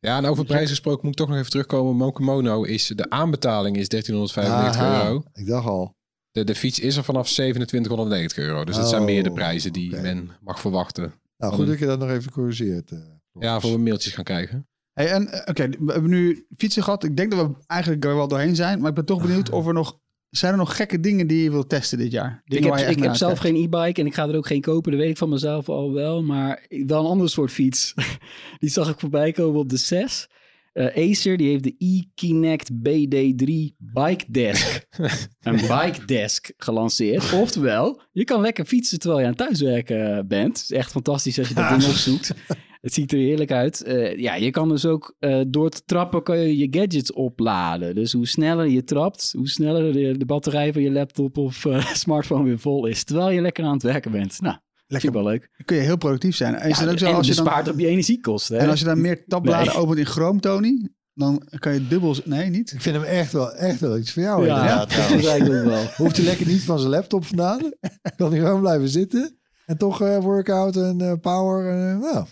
Ja, 0.00 0.16
en 0.16 0.24
over 0.26 0.44
prijs 0.44 0.68
gesproken 0.68 1.00
moet 1.02 1.10
ik 1.12 1.16
toch 1.18 1.28
nog 1.28 1.36
even 1.38 1.50
terugkomen. 1.50 1.96
Mokomono 1.96 2.62
is, 2.62 2.86
de 2.86 3.10
aanbetaling 3.10 3.76
is 3.76 3.88
1395 3.88 4.80
Aha, 4.82 5.06
euro. 5.06 5.22
Ik 5.32 5.46
dacht 5.46 5.66
al. 5.66 5.96
De, 6.30 6.44
de 6.44 6.54
fiets 6.54 6.78
is 6.78 6.96
er 6.96 7.04
vanaf 7.04 7.28
2790 7.28 8.38
euro. 8.38 8.64
Dus 8.64 8.76
dat 8.76 8.88
zijn 8.88 9.00
Oh, 9.00 9.06
meer 9.06 9.22
de 9.22 9.32
prijzen 9.32 9.72
die 9.72 9.96
men 10.00 10.30
mag 10.40 10.60
verwachten. 10.60 11.12
Nou, 11.36 11.54
goed 11.54 11.66
dat 11.66 11.78
je 11.78 11.86
dat 11.86 11.98
nog 11.98 12.10
even 12.10 12.32
corrigeert. 12.32 12.90
eh. 12.90 12.98
Ja, 13.32 13.60
voor 13.60 13.70
we 13.70 13.78
mailtjes 13.78 14.12
gaan 14.14 14.24
krijgen. 14.24 14.66
Hey, 14.92 15.10
en 15.12 15.28
eh, 15.28 15.40
oké, 15.48 15.68
we 15.68 15.92
hebben 15.92 16.10
nu 16.10 16.46
fietsen 16.56 16.82
gehad. 16.82 17.04
Ik 17.04 17.16
denk 17.16 17.30
dat 17.30 17.46
we 17.46 17.54
eigenlijk 17.66 18.04
er 18.04 18.14
wel 18.16 18.28
doorheen 18.28 18.56
zijn. 18.56 18.78
Maar 18.80 18.88
ik 18.88 18.94
ben 18.94 19.04
toch 19.04 19.22
benieuwd 19.26 19.50
of 19.50 19.66
er 19.66 19.72
nog... 19.74 19.98
Zijn 20.30 20.52
er 20.52 20.58
nog 20.58 20.76
gekke 20.76 21.00
dingen 21.00 21.26
die 21.26 21.42
je 21.42 21.50
wilt 21.50 21.68
testen 21.68 21.98
dit 21.98 22.12
jaar? 22.12 22.42
Ik 22.44 22.50
Dingen 22.50 22.62
heb, 22.62 22.72
waar 22.72 22.80
je 22.80 22.86
echt 22.86 22.96
ik 22.96 23.02
heb 23.02 23.14
zelf 23.14 23.38
geen 23.38 23.56
e-bike 23.56 24.00
en 24.00 24.06
ik 24.06 24.14
ga 24.14 24.28
er 24.28 24.36
ook 24.36 24.46
geen 24.46 24.60
kopen. 24.60 24.90
Dat 24.90 25.00
weet 25.00 25.10
ik 25.10 25.16
van 25.16 25.28
mezelf 25.28 25.68
al 25.68 25.92
wel. 25.92 26.22
Maar 26.22 26.66
wel 26.68 27.00
een 27.00 27.10
ander 27.10 27.28
soort 27.28 27.50
fiets. 27.50 27.94
die 28.58 28.70
zag 28.70 28.90
ik 28.90 29.00
voorbij 29.00 29.32
komen 29.32 29.60
op 29.60 29.68
de 29.68 29.76
6. 29.76 30.28
Eh, 30.72 31.10
Acer 31.10 31.36
die 31.36 31.48
heeft 31.48 31.62
de 31.62 31.74
e-Kinect 31.78 32.70
BD3 32.72 33.76
Bike 33.78 34.24
Desk. 34.28 34.86
een 35.40 35.56
bike 35.56 36.04
desk 36.06 36.50
gelanceerd. 36.56 37.32
Oftewel, 37.32 38.00
je 38.12 38.24
kan 38.24 38.40
lekker 38.40 38.64
fietsen 38.64 38.98
terwijl 38.98 39.20
je 39.20 39.26
aan 39.26 39.34
het 39.36 39.46
thuiswerken 39.46 40.28
bent. 40.28 40.58
Het 40.58 40.70
is 40.70 40.76
echt 40.76 40.90
fantastisch 40.90 41.38
als 41.38 41.48
je 41.48 41.54
dat 41.54 41.68
ding 41.68 41.84
opzoekt. 41.92 42.34
Het 42.80 42.92
ziet 42.94 43.12
er 43.12 43.18
heerlijk 43.18 43.52
uit. 43.52 43.82
Eh, 43.82 44.18
ja, 44.18 44.34
je 44.34 44.50
kan 44.50 44.68
dus 44.68 44.86
ook 44.86 45.14
eh, 45.18 45.40
door 45.48 45.70
te 45.70 45.82
trappen 45.84 46.22
kan 46.22 46.38
je 46.38 46.56
je 46.56 46.66
gadgets 46.70 47.12
opladen. 47.12 47.94
Dus 47.94 48.12
hoe 48.12 48.26
sneller 48.26 48.68
je 48.68 48.84
trapt, 48.84 49.32
hoe 49.36 49.48
sneller 49.48 49.92
de, 49.92 50.18
de 50.18 50.26
batterij 50.26 50.72
van 50.72 50.82
je 50.82 50.90
laptop 50.90 51.36
of 51.36 51.64
eh, 51.64 51.86
smartphone 52.04 52.44
weer 52.44 52.58
vol 52.58 52.86
is. 52.86 53.04
Terwijl 53.04 53.30
je 53.30 53.40
lekker 53.40 53.64
aan 53.64 53.72
het 53.72 53.82
werken 53.82 54.10
bent. 54.10 54.40
Nou, 54.40 54.56
Lekker. 54.86 55.08
super 55.08 55.24
leuk. 55.24 55.50
kun 55.64 55.76
je 55.76 55.82
heel 55.82 55.96
productief 55.96 56.36
zijn. 56.36 56.54
En, 56.54 56.70
is 56.70 56.78
Ja, 56.78 56.90
ook 56.90 56.98
zo, 56.98 57.06
en 57.06 57.14
als 57.14 57.26
je 57.26 57.34
dan, 57.34 57.44
bespaart 57.44 57.68
op 57.68 57.78
je 57.78 57.86
energiekosten. 57.86 58.56
Hè? 58.56 58.62
en 58.62 58.70
als 58.70 58.78
je 58.78 58.84
dan 58.84 59.00
meer 59.00 59.24
tabbladen 59.26 59.66
Nee. 59.66 59.82
opent 59.82 59.98
in 59.98 60.06
Chrome, 60.06 60.40
Tony, 60.40 60.88
dan 61.14 61.42
kan 61.58 61.74
je 61.74 61.88
dubbel... 61.88 62.14
Nee, 62.24 62.50
niet? 62.50 62.72
Ik 62.72 62.80
vind 62.82 62.96
hem 62.96 63.04
echt 63.04 63.32
wel, 63.32 63.52
echt 63.52 63.80
wel 63.80 63.98
iets 63.98 64.12
voor 64.12 64.22
jou 64.22 64.46
ja, 64.46 64.56
inderdaad. 64.56 64.90
dat 64.96 65.10
is 65.18 65.26
eigenlijk 65.26 65.64
wel. 65.64 65.84
Hoeft 65.96 66.16
hij 66.16 66.24
lekker 66.26 66.46
niet 66.46 66.62
van 66.62 66.78
zijn 66.78 66.90
laptop 66.90 67.24
vandaan. 67.24 67.60
kan 68.16 68.30
hij 68.30 68.40
gewoon 68.40 68.60
blijven 68.60 68.88
zitten. 68.88 69.38
En 69.66 69.78
toch 69.78 70.02
eh, 70.02 70.18
workout 70.18 70.76
en 70.76 71.00
eh, 71.00 71.12
power. 71.20 71.68
En, 71.68 71.90
eh, 71.90 72.12
nou, 72.12 72.26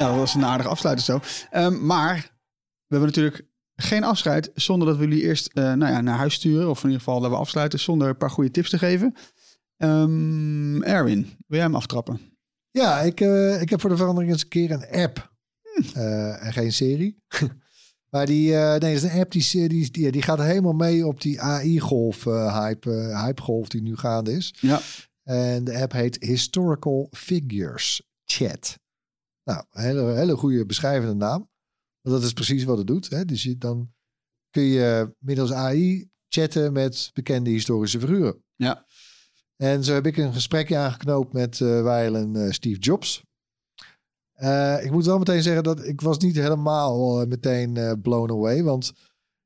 Ja, 0.00 0.06
dat 0.06 0.16
was 0.16 0.34
een 0.34 0.44
aardige 0.44 0.68
afsluiter 0.68 1.04
zo. 1.04 1.20
Ehm, 1.50 1.86
maar 1.86 2.14
we 2.86 2.96
hebben 2.96 3.08
natuurlijk 3.08 3.46
geen 3.76 4.04
afscheid 4.04 4.50
zonder 4.54 4.88
dat 4.88 4.96
we 4.96 5.04
jullie 5.08 5.22
eerst 5.22 5.46
eh, 5.46 5.72
nou 5.72 5.92
ja, 5.92 6.00
naar 6.00 6.16
huis 6.16 6.34
sturen. 6.34 6.70
Of 6.70 6.78
in 6.78 6.90
ieder 6.90 7.04
geval 7.04 7.20
dat 7.20 7.30
we 7.30 7.36
afsluiten 7.36 7.80
zonder 7.80 8.08
een 8.08 8.16
paar 8.16 8.30
goede 8.30 8.50
tips 8.50 8.70
te 8.70 8.78
geven. 8.78 9.14
Ehm, 9.76 10.82
Erwin, 10.82 11.22
wil 11.22 11.58
jij 11.58 11.60
hem 11.60 11.74
aftrappen? 11.74 12.20
Ja, 12.70 13.00
ik, 13.00 13.20
eh, 13.20 13.60
ik 13.60 13.70
heb 13.70 13.80
voor 13.80 13.90
de 13.90 13.96
verandering 13.96 14.32
eens 14.32 14.42
een 14.42 14.48
keer 14.48 14.70
een 14.70 14.88
app. 14.88 15.32
Eh, 15.94 16.46
en 16.46 16.52
geen 16.52 16.72
serie. 16.72 17.22
maar 18.12 18.26
die, 18.26 18.50
nee, 18.50 18.78
dat 18.78 18.90
is 18.90 19.02
een 19.02 19.20
app 19.20 19.30
die, 19.30 19.68
die, 19.68 19.90
die, 19.90 20.12
die 20.12 20.22
gaat 20.22 20.38
helemaal 20.38 20.72
mee 20.72 21.06
op 21.06 21.20
die 21.20 21.40
AI-golf, 21.40 22.26
eh, 22.26 22.58
hype, 22.58 22.90
hypegolf 23.24 23.68
die 23.68 23.82
nu 23.82 23.96
gaande 23.96 24.32
is. 24.32 24.54
Ja. 24.60 24.80
En 25.22 25.64
de 25.64 25.80
app 25.80 25.92
heet 25.92 26.24
Historical 26.24 27.08
Figures 27.10 28.02
Chat. 28.24 28.78
Nou, 29.44 29.64
een 29.70 29.82
hele, 29.82 30.02
hele 30.12 30.36
goede 30.36 30.66
beschrijvende 30.66 31.14
naam. 31.14 31.48
Want 32.00 32.16
dat 32.16 32.22
is 32.24 32.32
precies 32.32 32.64
wat 32.64 32.78
het 32.78 32.86
doet. 32.86 33.10
Hè? 33.10 33.24
Dus 33.24 33.42
je, 33.42 33.58
dan 33.58 33.92
kun 34.50 34.62
je 34.62 35.14
middels 35.18 35.52
AI 35.52 36.08
chatten 36.28 36.72
met 36.72 37.10
bekende 37.12 37.50
historische 37.50 38.00
figuren. 38.00 38.44
Ja. 38.56 38.86
En 39.56 39.84
zo 39.84 39.92
heb 39.94 40.06
ik 40.06 40.16
een 40.16 40.32
gesprekje 40.32 40.76
aangeknoopt 40.76 41.32
met 41.32 41.60
eh 41.60 41.82
wijlen 41.82 42.36
eh, 42.36 42.50
Steve 42.52 42.78
Jobs. 42.80 43.22
Eh, 44.32 44.84
ik 44.84 44.90
moet 44.90 45.04
wel 45.06 45.18
meteen 45.18 45.42
zeggen 45.42 45.62
dat 45.62 45.84
ik 45.84 46.00
was 46.00 46.18
niet 46.18 46.36
helemaal 46.36 47.26
meteen 47.26 48.00
blown 48.02 48.32
away. 48.32 48.62
Want 48.62 48.92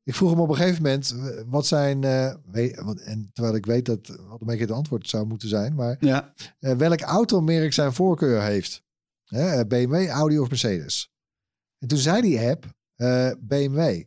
ik 0.03 0.15
vroeg 0.15 0.31
hem 0.31 0.41
op 0.41 0.49
een 0.49 0.57
gegeven 0.57 0.83
moment, 0.83 1.15
wat 1.47 1.67
zijn... 1.67 2.05
en 2.05 3.31
terwijl 3.33 3.55
ik 3.55 3.67
weet 3.67 3.87
dat 3.87 4.07
wat 4.07 4.41
een 4.41 4.47
beetje 4.47 4.65
het 4.65 4.71
antwoord 4.75 5.09
zou 5.09 5.27
moeten 5.27 5.49
zijn. 5.49 5.75
Maar 5.75 5.97
Ja. 6.01 6.35
eh, 6.59 6.73
welk 6.77 7.01
automerk 7.01 7.73
zijn 7.73 7.93
voorkeur 7.93 8.43
heeft. 8.43 8.83
Hè, 9.25 9.59
eh, 9.59 9.67
BMW, 9.67 10.09
Audi 10.09 10.39
of 10.39 10.49
Mercedes. 10.49 11.13
En 11.79 11.89
toen 11.89 11.99
zei 11.99 12.23
die 12.23 12.41
app 12.41 12.67
eh, 12.95 13.31
BMW. 13.41 14.03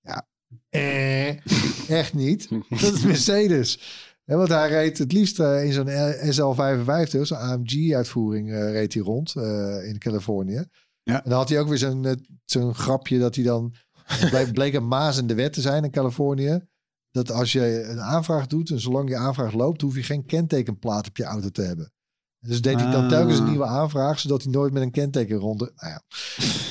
Ja, 0.00 0.28
eh, 0.68 1.46
echt 2.00 2.14
niet. 2.14 2.48
Dat 2.68 2.92
is 2.92 3.02
Mercedes. 3.02 3.78
Ja, 4.24 4.36
want 4.36 4.48
hij 4.48 4.68
reed 4.68 4.98
het 4.98 5.12
liefst 5.12 5.40
eh, 5.40 5.64
in 5.64 5.72
zo'n 5.72 5.88
SL55, 6.32 7.20
zo'n 7.20 7.38
AMG-uitvoering, 7.38 8.50
reed 8.50 8.94
hij 8.94 9.02
rond 9.02 9.36
eh, 9.36 9.88
in 9.88 9.98
Californië. 9.98 10.64
Ja. 11.02 11.22
En 11.24 11.30
dan 11.30 11.38
had 11.38 11.48
hij 11.48 11.60
ook 11.60 11.68
weer 11.68 11.78
zo'n 11.78 12.04
eh, 12.04 12.12
zo'n 12.44 12.74
grapje 12.74 13.18
dat 13.18 13.34
hij 13.34 13.44
dan... 13.44 13.74
bleek, 14.30 14.52
bleek 14.58 14.74
een 14.74 14.88
maas 14.88 15.18
in 15.18 15.26
de 15.26 15.34
wet 15.34 15.52
te 15.52 15.60
zijn 15.60 15.84
in 15.84 15.90
Californië. 15.90 16.60
Dat 17.10 17.30
als 17.30 17.52
je 17.52 17.82
een 17.82 18.00
aanvraag 18.00 18.46
doet 18.46 18.70
en 18.70 18.80
zolang 18.80 19.08
je 19.08 19.16
aanvraag 19.16 19.52
loopt, 19.52 19.80
hoef 19.80 19.94
je 19.94 20.02
geen 20.02 20.26
kentekenplaat 20.26 21.08
op 21.08 21.16
je 21.16 21.24
auto 21.24 21.48
te 21.48 21.62
hebben. 21.62 21.91
Dus 22.46 22.60
deed 22.60 22.80
hij 22.80 22.90
dan 22.90 23.02
Ah. 23.02 23.08
telkens 23.08 23.38
een 23.38 23.48
nieuwe 23.48 23.64
aanvraag, 23.66 24.18
zodat 24.18 24.42
hij 24.42 24.52
nooit 24.52 24.72
met 24.72 24.82
een 24.82 24.90
kenteken 24.90 25.36
rond. 25.36 25.58
Nou 25.60 25.70
ja. 25.76 26.02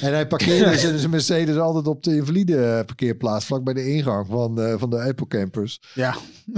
En 0.02 0.14
hij 0.14 0.28
parkeerde 0.28 0.78
zijn 0.98 1.10
Mercedes 1.10 1.58
altijd 1.58 1.88
op 1.88 2.04
de 2.04 2.16
invalide 2.16 2.66
eh, 2.66 2.86
parkeerplaats, 2.86 3.46
vlak 3.46 3.64
bij 3.64 3.74
de 3.74 3.94
ingang 3.94 4.28
van, 4.28 4.56
de 4.56 4.76
van 4.80 4.90
de 4.90 5.02
Apple 5.02 5.28
campers. 5.28 5.82
Ja. 5.94 6.16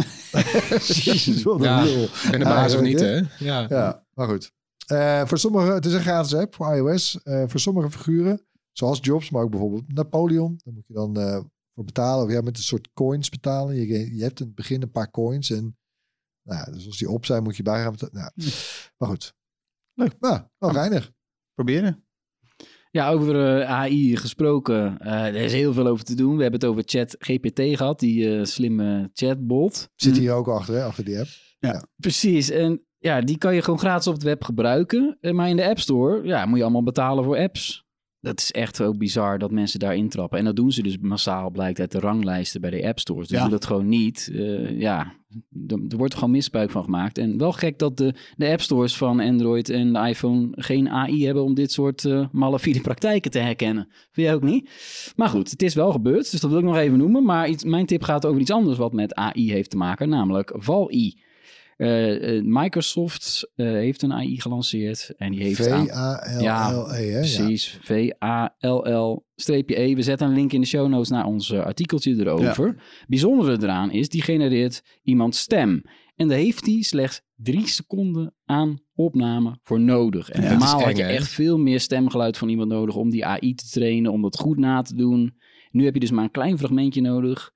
Jezus, 1.04 1.44
wat 1.44 1.56
een 1.56 1.64
Ja, 1.64 1.84
ben 2.32 2.40
de 2.40 2.46
baas 2.46 2.76
of 2.76 2.82
niet, 2.82 3.00
hè? 3.00 3.16
Ja. 3.40 3.66
Ja, 3.70 4.04
maar 4.14 4.28
goed. 4.28 4.52
Eh, 4.88 5.26
voor 5.26 5.38
sommige, 5.38 5.72
het 5.72 5.86
is 5.86 5.94
een 5.94 6.02
gratis 6.02 6.36
app 6.36 6.56
voor 6.56 6.76
iOS. 6.76 7.20
Eh, 7.24 7.44
voor 7.48 7.60
sommige 7.60 7.92
figuren, 7.92 8.42
zoals 8.72 9.00
Jobs, 9.02 9.30
maar 9.30 9.44
ook 9.44 9.50
bijvoorbeeld 9.52 9.94
Napoleon. 9.94 10.60
Daar 10.64 10.74
moet 10.74 10.88
je 10.88 10.94
dan 10.94 11.18
eh, 11.20 11.40
voor 11.76 11.84
betalen. 11.84 12.26
Of 12.26 12.32
ja, 12.32 12.42
met 12.42 12.58
een 12.58 12.64
soort 12.64 12.90
coins 12.94 13.30
betalen. 13.30 13.76
Je, 13.76 14.16
je 14.16 14.24
hebt 14.24 14.40
in 14.40 14.46
het 14.46 14.56
begin 14.56 14.82
een 14.82 14.92
paar 14.92 15.12
coins. 15.12 15.50
En 15.52 15.78
nou 16.44 16.60
ja, 16.66 16.72
dus 16.72 16.86
als 16.86 16.98
die 16.98 17.10
op 17.10 17.26
zijn, 17.26 17.44
moet 17.44 17.58
je 17.58 17.64
bij 17.64 17.82
gaan 17.84 17.92
betalen. 17.92 18.32
Nou, 18.36 18.52
maar 18.98 19.10
goed. 19.10 19.34
Leuk. 19.94 20.14
Ja, 20.20 20.50
wel 20.58 20.70
geinig. 20.70 21.12
Proberen. 21.54 22.04
Ja, 22.92 23.10
over 23.10 23.60
eh, 23.62 23.70
AI 23.72 24.18
gesproken. 24.18 24.98
eh, 25.00 25.26
er 25.26 25.36
is 25.36 25.52
heel 25.54 25.74
veel 25.74 25.88
over 25.88 26.06
te 26.06 26.16
doen. 26.16 26.36
We 26.36 26.42
hebben 26.42 26.60
het 26.60 26.70
over 26.70 26.84
Chat 26.86 27.16
GPT 27.20 27.60
gehad, 27.78 28.00
die 28.00 28.38
eh, 28.38 28.44
slimme 28.46 29.10
chatbot. 29.14 29.90
Zit 29.96 30.18
hier 30.18 30.34
ook 30.34 30.48
achter, 30.48 30.74
hè, 30.76 30.84
achter 30.84 31.06
die 31.06 31.20
app. 31.20 31.28
Precies. 31.96 32.50
En 32.50 32.86
ja, 32.98 33.22
die 33.22 33.38
kan 33.38 33.56
je 33.56 33.62
gewoon 33.62 33.80
gratis 33.80 34.08
op 34.08 34.14
het 34.14 34.24
web 34.24 34.44
gebruiken. 34.44 35.18
Maar 35.32 35.50
in 35.50 35.56
de 35.56 35.68
App 35.68 35.80
Store 35.80 36.24
ja, 36.28 36.46
moet 36.46 36.58
je 36.58 36.64
allemaal 36.64 36.84
betalen 36.84 37.24
voor 37.24 37.38
apps. 37.38 37.86
Dat 38.20 38.40
is 38.40 38.52
echt 38.52 38.82
ook 38.82 38.98
bizar 38.98 39.40
dat 39.40 39.52
mensen 39.52 39.80
daar 39.80 39.96
intrappen. 39.96 40.40
En 40.40 40.46
dat 40.46 40.56
doen 40.56 40.72
ze 40.72 40.82
dus 40.84 40.98
massaal, 40.98 41.50
blijkt 41.52 41.80
uit 41.80 41.92
de 41.92 42.00
ranglijsten 42.00 42.62
bij 42.62 42.70
de 42.70 42.88
App 42.88 43.00
Stores. 43.00 43.28
Dus 43.28 43.38
Ja. 43.38 43.44
doe 43.44 43.52
dat 43.52 43.66
gewoon 43.66 43.88
niet. 43.88 44.30
Eh, 44.34 44.80
ja, 44.80 45.14
er, 45.68 45.98
wordt 45.98 46.14
gewoon 46.14 46.32
misbruik 46.32 46.72
van 46.72 46.84
gemaakt. 46.84 47.18
En 47.18 47.38
wel 47.38 47.52
gek 47.52 47.80
dat 47.80 47.98
de, 47.98 48.14
de 48.38 48.50
App 48.50 48.62
Stores 48.62 48.98
van 48.98 49.20
Android 49.20 49.70
en 49.70 49.94
de 49.94 50.00
iPhone 50.00 50.48
geen 50.52 50.90
AI 50.90 51.26
hebben 51.26 51.44
om 51.44 51.54
dit 51.54 51.72
soort 51.72 52.06
eh 52.06 52.26
malafide 52.32 52.82
praktijken 52.82 53.32
te 53.32 53.40
herkennen. 53.40 53.88
Vind 54.12 54.28
jij 54.28 54.36
ook 54.36 54.44
niet? 54.44 54.70
Maar 55.16 55.30
goed, 55.30 55.52
het 55.52 55.62
is 55.62 55.74
wel 55.74 55.92
gebeurd, 55.92 56.32
dus 56.32 56.42
dat 56.42 56.50
wil 56.50 56.60
ik 56.60 56.66
nog 56.66 56.78
even 56.78 56.98
noemen. 56.98 57.24
Maar 57.24 57.50
iets, 57.50 57.64
mijn 57.64 57.86
tip 57.86 58.04
gaat 58.04 58.26
over 58.26 58.42
iets 58.42 58.52
anders 58.52 58.78
wat 58.78 58.94
met 58.94 59.16
AI 59.16 59.52
heeft 59.52 59.70
te 59.70 59.78
maken, 59.78 60.10
namelijk 60.10 60.54
Val-I. 60.56 61.22
Eh, 61.78 62.38
eh, 62.38 62.44
Microsoft 62.46 63.52
eh, 63.56 63.66
heeft 63.66 64.02
een 64.02 64.14
AI 64.14 64.42
gelanceerd 64.42 65.14
en 65.18 65.32
die 65.32 65.44
heeft 65.44 65.64
V-A-L-L-E, 65.64 66.32
hè? 66.32 66.40
Ja. 66.40 66.84
Precies, 67.20 67.78
V-A-L-L-E. 67.82 69.96
We 69.96 70.02
zetten 70.02 70.28
een 70.28 70.34
link 70.34 70.54
in 70.54 70.62
de 70.62 70.68
show 70.68 70.88
notes 70.88 71.10
naar 71.10 71.26
ons 71.26 71.54
artikeltje 71.54 72.16
erover. 72.20 72.76
Bijzondere 73.08 73.58
eraan 73.62 73.92
is, 73.92 74.10
die 74.10 74.22
genereert 74.22 74.82
iemands 75.04 75.40
stem. 75.40 75.82
En 76.16 76.28
daar 76.28 76.38
heeft 76.38 76.66
hij 76.66 76.82
slechts 76.82 77.22
drie 77.36 77.68
seconden 77.68 78.34
aan 78.46 78.80
opname 78.96 79.60
voor 79.64 79.80
nodig. 79.80 80.30
En 80.30 80.42
Ja, 80.42 80.50
normaal 80.50 80.80
had 80.80 80.90
eng, 80.90 80.96
je 80.96 81.04
hè? 81.04 81.10
echt 81.10 81.28
veel 81.28 81.58
meer 81.58 81.80
stemgeluid 81.80 82.38
van 82.38 82.50
iemand 82.50 82.70
nodig 82.70 82.96
om 82.96 83.10
die 83.10 83.26
AI 83.26 83.54
te 83.54 83.70
trainen, 83.70 84.12
om 84.12 84.22
dat 84.22 84.40
goed 84.40 84.58
na 84.58 84.82
te 84.82 84.96
doen. 84.96 85.36
Nu 85.72 85.86
heb 85.86 85.94
je 85.94 86.00
dus 86.00 86.12
maar 86.12 86.24
een 86.24 86.32
klein 86.32 86.58
fragmentje 86.58 87.02
nodig. 87.02 87.52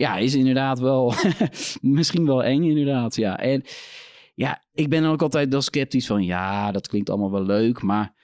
Ja, 0.00 0.16
is 0.16 0.34
inderdaad 0.34 0.78
wel, 0.78 1.12
misschien 1.80 2.26
wel 2.26 2.44
eng 2.44 2.62
inderdaad, 2.62 3.16
ja. 3.16 3.38
En 3.38 3.62
ja, 4.34 4.62
ik 4.72 4.88
ben 4.88 5.04
ook 5.04 5.22
altijd 5.22 5.50
wel 5.50 5.60
sceptisch 5.60 6.06
van, 6.06 6.24
ja, 6.24 6.72
dat 6.72 6.88
klinkt 6.88 7.10
allemaal 7.10 7.30
wel 7.30 7.44
leuk, 7.44 7.82
maar 7.82 8.14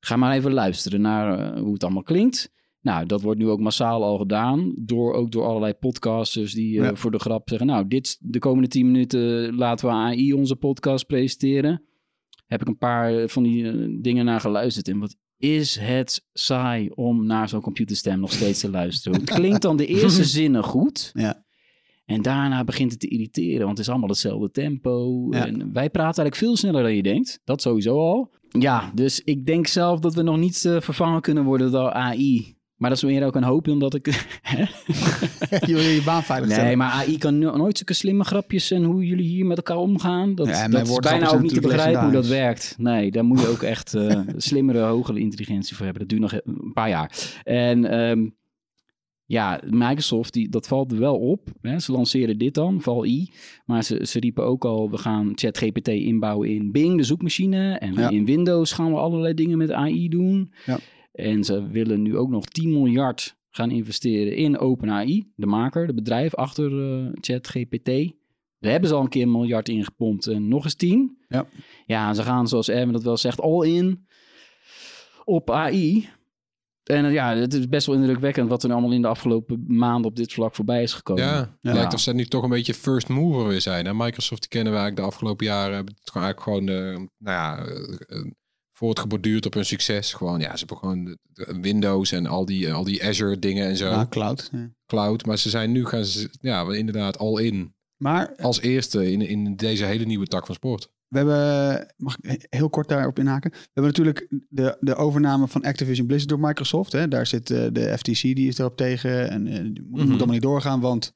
ga 0.00 0.16
maar 0.16 0.34
even 0.34 0.52
luisteren 0.52 1.00
naar 1.00 1.38
eh, 1.38 1.60
hoe 1.60 1.72
het 1.72 1.84
allemaal 1.84 2.02
klinkt. 2.02 2.52
Nou, 2.80 3.06
dat 3.06 3.22
wordt 3.22 3.38
nu 3.38 3.48
ook 3.48 3.60
massaal 3.60 4.02
al 4.02 4.18
gedaan, 4.18 4.72
door, 4.76 5.12
ook 5.12 5.32
door 5.32 5.44
allerlei 5.44 5.72
podcasters 5.72 6.52
die 6.52 6.78
eh, 6.80 6.84
Ja. 6.84 6.94
voor 6.94 7.10
de 7.10 7.18
grap 7.18 7.48
zeggen, 7.48 7.66
nou, 7.66 7.86
dit, 7.86 8.18
de 8.20 8.38
komende 8.38 8.68
10 8.68 8.86
minuten 8.86 9.54
laten 9.54 9.88
we 9.88 9.94
AI 9.94 10.32
onze 10.32 10.56
podcast 10.56 11.06
presenteren. 11.06 11.82
Heb 12.46 12.60
ik 12.60 12.68
een 12.68 12.78
paar 12.78 13.28
van 13.28 13.42
die 13.42 13.70
eh, 13.70 13.98
dingen 14.00 14.24
naar 14.24 14.40
geluisterd 14.40 14.88
en 14.88 14.98
wat 14.98 15.16
is 15.52 15.78
het 15.78 16.24
saai 16.32 16.90
om 16.94 17.26
naar 17.26 17.48
zo'n 17.48 17.60
computerstem 17.60 18.20
nog 18.20 18.32
steeds 18.32 18.60
te 18.60 18.70
luisteren. 18.70 19.20
Het 19.20 19.30
klinkt 19.30 19.62
dan 19.62 19.76
de 19.76 19.86
eerste 19.86 20.24
zinnen 20.38 20.64
goed. 20.64 21.10
Ja. 21.14 21.44
En 22.04 22.22
daarna 22.22 22.64
begint 22.64 22.90
het 22.90 23.00
te 23.00 23.08
irriteren, 23.08 23.64
want 23.64 23.70
het 23.70 23.86
is 23.86 23.88
allemaal 23.88 24.08
hetzelfde 24.08 24.50
tempo. 24.50 25.26
Ja. 25.30 25.46
En 25.46 25.72
wij 25.72 25.90
praten 25.90 26.22
eigenlijk 26.22 26.36
veel 26.36 26.56
sneller 26.56 26.82
dan 26.82 26.94
je 26.94 27.02
denkt. 27.02 27.40
Dat 27.44 27.62
sowieso 27.62 27.98
al. 27.98 28.32
Ja, 28.48 28.90
dus 28.94 29.20
ik 29.20 29.46
denk 29.46 29.66
zelf 29.66 30.00
dat 30.00 30.14
we 30.14 30.22
nog 30.22 30.36
niet 30.36 30.64
eh, 30.64 30.80
vervangen 30.80 31.20
kunnen 31.20 31.44
worden 31.44 31.70
door 31.70 31.90
AI. 31.92 32.53
Maar 32.84 32.92
dat 32.92 33.02
is 33.02 33.08
meer 33.10 33.24
ook 33.26 33.34
een 33.34 33.42
hoop 33.44 33.64
dan 33.64 33.78
dat 33.78 33.94
ik... 33.94 34.06
je 35.66 35.74
wil 35.74 35.78
je 35.78 36.02
baan 36.04 36.22
veilig 36.22 36.48
stellen. 36.50 36.66
nee, 36.66 36.76
maar 36.76 36.90
AI 36.90 37.18
kan 37.18 37.38
no- 37.38 37.56
nooit 37.56 37.76
zulke 37.76 37.92
slimme 37.92 38.24
grapjes 38.24 38.70
en 38.70 38.84
hoe 38.84 39.06
jullie 39.06 39.26
hier 39.26 39.46
met 39.46 39.56
elkaar 39.56 39.76
omgaan. 39.76 40.34
Dat, 40.34 40.46
Ja, 40.46 40.68
dat 40.68 40.88
is 40.88 40.96
bijna 40.96 41.28
ook 41.32 41.42
niet 41.42 41.54
te 41.54 41.60
begrijpen 41.60 42.02
hoe 42.02 42.12
dat 42.12 42.26
werkt. 42.26 42.74
Nee, 42.78 43.10
daar 43.10 43.24
moet 43.24 43.40
je 43.40 43.48
ook 43.48 43.62
echt 43.62 43.94
eh, 43.94 44.20
slimmere, 44.36 44.80
hogere 44.80 45.18
intelligentie 45.18 45.76
voor 45.76 45.84
hebben. 45.84 46.08
Dat 46.08 46.18
duurt 46.18 46.32
nog 46.32 46.40
een 46.44 46.72
paar 46.72 46.88
jaar. 46.88 47.32
En 47.44 47.84
ehm, 47.84 48.28
ja, 49.24 49.60
Microsoft, 49.70 50.32
die, 50.32 50.48
dat 50.48 50.66
valt 50.66 50.92
er 50.92 50.98
wel 50.98 51.16
op. 51.18 51.48
Hè. 51.60 51.78
Ze 51.78 51.92
lanceren 51.92 52.38
dit 52.38 52.54
dan, 52.54 52.80
Val-I. 52.80 53.30
Maar 53.64 53.82
ze, 53.84 54.06
ze 54.06 54.20
riepen 54.20 54.44
ook 54.44 54.64
al, 54.64 54.90
we 54.90 54.98
gaan 54.98 55.32
ChatGPT 55.34 55.88
inbouwen 55.88 56.48
in 56.48 56.72
Bing, 56.72 56.96
de 56.96 57.02
zoekmachine. 57.04 57.78
En 57.78 57.94
Ja. 57.94 58.08
in 58.10 58.24
Windows 58.24 58.72
gaan 58.72 58.90
we 58.92 58.98
allerlei 58.98 59.34
dingen 59.34 59.58
met 59.58 59.70
AI 59.72 60.08
doen. 60.08 60.52
Ja. 60.66 60.78
En 61.14 61.44
ze 61.44 61.68
willen 61.68 62.02
nu 62.02 62.16
ook 62.16 62.30
nog 62.30 62.44
10 62.44 62.70
miljard 62.72 63.36
gaan 63.50 63.70
investeren 63.70 64.36
in 64.36 64.58
OpenAI, 64.58 65.32
de 65.36 65.46
maker, 65.46 65.86
de 65.86 65.94
bedrijf 65.94 66.34
achter 66.34 66.96
eh, 67.04 67.08
ChatGPT. 67.20 68.12
Daar 68.58 68.70
hebben 68.72 68.88
ze 68.88 68.94
al 68.94 69.02
een 69.02 69.08
keer 69.08 69.22
een 69.22 69.30
miljard 69.30 69.68
in 69.68 69.84
gepompt 69.84 70.26
en 70.26 70.48
nog 70.48 70.64
eens 70.64 70.74
10. 70.74 71.18
Ja. 71.28 71.46
Ja, 71.86 72.08
en 72.08 72.14
ze 72.14 72.22
gaan, 72.22 72.48
zoals 72.48 72.68
Erwin 72.68 72.92
dat 72.92 73.02
wel 73.02 73.16
zegt, 73.16 73.40
all 73.40 73.66
in 73.68 74.06
op 75.24 75.50
AI. 75.50 76.08
En 76.84 77.04
eh, 77.04 77.12
ja, 77.12 77.36
het 77.36 77.54
is 77.54 77.68
best 77.68 77.86
wel 77.86 77.96
indrukwekkend 77.96 78.48
wat 78.48 78.62
er 78.62 78.72
allemaal 78.72 78.92
in 78.92 79.02
de 79.02 79.08
afgelopen 79.08 79.64
maanden 79.66 80.10
op 80.10 80.16
dit 80.16 80.32
vlak 80.32 80.54
voorbij 80.54 80.82
is 80.82 80.92
gekomen. 80.92 81.22
Ja, 81.22 81.56
Ja. 81.60 81.72
lijkt 81.72 81.94
of 81.94 82.00
ze 82.00 82.14
nu 82.14 82.24
toch 82.24 82.42
een 82.42 82.50
beetje 82.50 82.74
first 82.74 83.08
mover 83.08 83.48
weer 83.48 83.60
zijn. 83.60 83.86
Hè? 83.86 83.94
Microsoft 83.94 84.40
die 84.40 84.50
kennen 84.50 84.72
we 84.72 84.78
eigenlijk 84.78 85.08
de 85.08 85.14
afgelopen 85.14 85.46
jaren. 85.46 85.74
Hebben 85.74 85.94
het 85.98 86.10
gewoon 86.10 86.26
eigenlijk 86.26 86.66
gewoon, 86.66 86.78
eh, 86.78 87.06
nou 87.18 87.58
ja, 87.58 87.64
voortgeborduurd 88.76 89.46
op 89.46 89.54
hun 89.54 89.64
succes. 89.64 90.12
Gewoon, 90.12 90.40
ja, 90.40 90.56
ze 90.56 90.64
hebben 90.66 90.76
gewoon 90.76 91.18
Windows 91.60 92.12
en 92.12 92.26
al 92.26 92.44
die, 92.44 92.72
al 92.72 92.84
die 92.84 93.04
Azure 93.04 93.38
dingen 93.38 93.66
en 93.68 93.76
zo. 93.76 93.88
Ja, 93.88 94.06
cloud. 94.06 94.48
ja. 94.52 94.70
Cloud. 94.86 95.26
Maar 95.26 95.38
ze 95.38 95.50
zijn 95.50 95.72
nu 95.72 95.86
gaan 95.86 96.04
ze, 96.04 96.28
ja, 96.40 96.72
inderdaad 96.72 97.18
al 97.18 97.38
in. 97.38 97.74
Maar 97.96 98.36
Als 98.36 98.60
eerste 98.60 99.12
in, 99.12 99.20
in 99.20 99.56
deze 99.56 99.84
hele 99.84 100.04
nieuwe 100.04 100.26
tak 100.26 100.46
van 100.46 100.54
sport. 100.54 100.90
we 101.08 101.16
hebben, 101.16 101.94
mag 101.96 102.16
ik 102.20 102.46
heel 102.50 102.70
kort 102.70 102.88
daarop 102.88 103.18
inhaken? 103.18 103.50
We 103.50 103.58
hebben 103.72 103.92
natuurlijk 103.92 104.26
de, 104.48 104.76
de 104.80 104.94
overname 104.94 105.48
van 105.48 105.62
Activision 105.62 106.06
Blizzard 106.06 106.30
door 106.30 106.48
Microsoft. 106.48 106.92
Hè? 106.92 107.08
Daar 107.08 107.26
zit 107.26 107.50
eh, 107.50 107.66
de 107.72 107.98
FTC, 107.98 108.20
die 108.20 108.48
is 108.48 108.58
erop 108.58 108.76
tegen. 108.76 109.30
En 109.30 109.46
eh, 109.46 109.62
die 109.62 109.82
moet, 109.82 110.00
moet 110.00 110.08
allemaal 110.08 110.26
niet 110.26 110.42
doorgaan, 110.42 110.80
want 110.80 111.12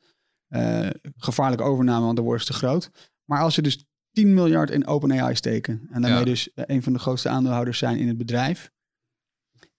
eh, 0.48 0.88
gevaarlijke 1.16 1.64
overname, 1.64 2.04
want 2.04 2.16
dan 2.16 2.24
wordt 2.24 2.44
ze 2.44 2.52
te 2.52 2.58
groot. 2.58 2.90
Maar 3.24 3.42
als 3.42 3.54
ze 3.54 3.62
dus 3.62 3.84
10 4.18 4.34
miljard 4.34 4.70
in 4.70 4.86
OpenAI 4.86 5.34
steken 5.34 5.88
en 5.90 6.00
daarmee 6.02 6.18
Ja. 6.18 6.24
dus 6.24 6.52
eh, 6.54 6.64
een 6.66 6.82
van 6.82 6.92
de 6.92 6.98
grootste 6.98 7.28
aandeelhouders 7.28 7.78
zijn 7.78 7.98
in 7.98 8.08
het 8.08 8.16
bedrijf, 8.18 8.70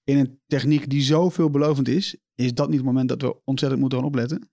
in 0.04 0.18
een 0.18 0.40
techniek 0.48 0.90
die 0.90 1.02
zo 1.02 1.30
veelbelovend 1.30 1.88
is, 1.88 2.18
is 2.36 2.54
dat 2.54 2.68
niet 2.68 2.78
het 2.78 2.86
moment 2.86 3.10
dat 3.10 3.22
we 3.22 3.42
ontzettend 3.44 3.82
moeten 3.82 4.00
gaan 4.00 4.08
opletten? 4.08 4.50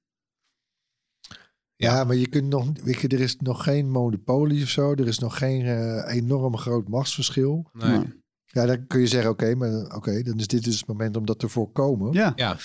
Ja, 1.77 2.05
maar 2.05 2.17
je 2.17 2.29
kunt 2.29 2.49
nog, 2.49 2.71
weet 2.85 3.01
je, 3.01 3.09
er 3.09 3.21
is 3.21 3.37
nog 3.37 3.63
geen 3.63 3.91
monopolie 3.91 4.63
of 4.63 4.69
zo. 4.69 4.93
Er 4.93 5.07
is 5.07 5.19
nog 5.19 5.39
geen 5.39 5.63
eh, 5.65 6.15
enorm 6.15 6.57
groot 6.57 6.89
machtsverschil. 6.89 7.71
Nee. 7.73 8.03
Ja, 8.45 8.67
dan 8.67 8.87
kun 8.87 9.01
je 9.01 9.07
zeggen, 9.07 9.31
oké, 9.31 9.55
maar 9.55 9.95
oké, 9.97 10.23
dan 10.23 10.39
is 10.39 10.47
dit 10.47 10.65
dus 10.65 10.79
het 10.79 10.87
moment 10.87 11.17
om 11.17 11.27
dat 11.27 11.39
te 11.39 11.49
voorkomen. 11.49 12.13
ja, 12.13 12.33
Ja, 12.37 12.57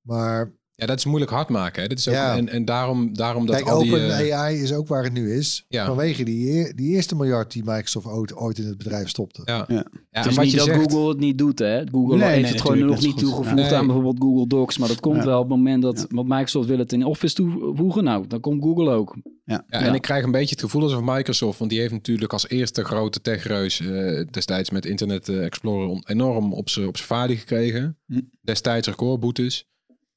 Maar 0.00 0.52
Ja, 0.80 0.86
dat 0.86 0.98
is 0.98 1.04
moeilijk 1.04 1.30
hard 1.30 1.48
maken. 1.48 1.82
Hè? 1.82 1.88
Dat 1.88 1.98
is 1.98 2.08
ook, 2.08 2.14
Ja. 2.14 2.36
en, 2.36 2.48
en 2.48 2.64
daarom, 2.64 3.14
daarom 3.14 3.46
dat 3.46 3.56
Kijk, 3.56 3.68
al 3.68 3.82
die... 3.82 3.92
Open 3.92 4.18
eh, 4.18 4.38
AI 4.40 4.62
is 4.62 4.72
ook 4.72 4.88
waar 4.88 5.04
het 5.04 5.12
nu 5.12 5.32
is. 5.34 5.64
Ja. 5.68 5.86
Vanwege 5.86 6.24
die, 6.24 6.50
eer- 6.50 6.76
die 6.76 6.88
eerste 6.94 7.16
miljard 7.16 7.52
die 7.52 7.62
Microsoft 7.64 8.06
ooit, 8.06 8.36
ooit 8.36 8.58
in 8.58 8.66
het 8.66 8.78
bedrijf 8.78 9.08
stopte. 9.08 9.42
ja. 9.44 9.64
Ja. 9.68 9.74
Ja, 9.74 9.84
Het 10.10 10.26
is 10.26 10.34
wat 10.34 10.44
niet 10.44 10.52
je 10.52 10.58
dat 10.58 10.66
zegt, 10.66 10.80
Google 10.92 11.08
het 11.08 11.18
niet 11.18 11.38
doet, 11.38 11.58
hè? 11.58 11.82
Google 11.90 12.16
Nee, 12.16 12.28
heeft 12.28 12.42
nee, 12.42 12.50
het 12.52 12.60
gewoon 12.60 12.78
nog 12.78 13.00
niet 13.00 13.10
goed. 13.10 13.18
toegevoegd 13.20 13.54
Nee. 13.54 13.74
aan 13.74 13.86
bijvoorbeeld 13.86 14.16
Google 14.18 14.46
Docs. 14.46 14.78
Maar 14.78 14.88
dat 14.88 15.00
komt 15.00 15.16
Ja. 15.16 15.24
wel 15.24 15.36
op 15.40 15.48
het 15.48 15.56
moment 15.56 15.82
dat 15.82 16.06
want 16.10 16.28
Microsoft 16.28 16.68
wil 16.68 16.78
het 16.78 16.92
in 16.92 17.04
Office 17.04 17.34
toevoegen. 17.34 18.04
Nou, 18.04 18.26
dan 18.26 18.40
komt 18.40 18.62
Google 18.62 18.90
ook. 18.90 19.16
Ja. 19.44 19.64
Ja, 19.68 19.80
en 19.80 19.94
ik 19.94 20.02
krijg 20.02 20.24
een 20.24 20.30
beetje 20.30 20.54
het 20.54 20.60
gevoel 20.64 20.82
alsof 20.82 21.00
Microsoft, 21.04 21.58
want 21.58 21.70
die 21.70 21.80
heeft 21.80 21.92
natuurlijk 21.92 22.32
als 22.32 22.48
eerste 22.48 22.84
grote 22.84 23.20
techreus 23.20 23.80
eh, 23.80 24.24
destijds 24.30 24.70
met 24.70 24.86
Internet 24.86 25.28
eh, 25.28 25.44
Explorer 25.44 26.02
enorm 26.04 26.52
op 26.52 26.68
zijn 26.68 26.86
op 26.86 26.96
zijn 26.96 27.08
vaardig 27.08 27.38
gekregen. 27.38 27.98
Hm. 28.06 28.20
Destijds 28.42 28.88
recordboetes. 28.88 29.66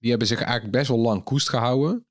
Die 0.01 0.09
hebben 0.09 0.27
zich 0.27 0.41
eigenlijk 0.41 0.71
best 0.71 0.87
wel 0.87 0.97
lang 0.99 1.23
koest 1.23 1.49
gehouden. 1.49 2.05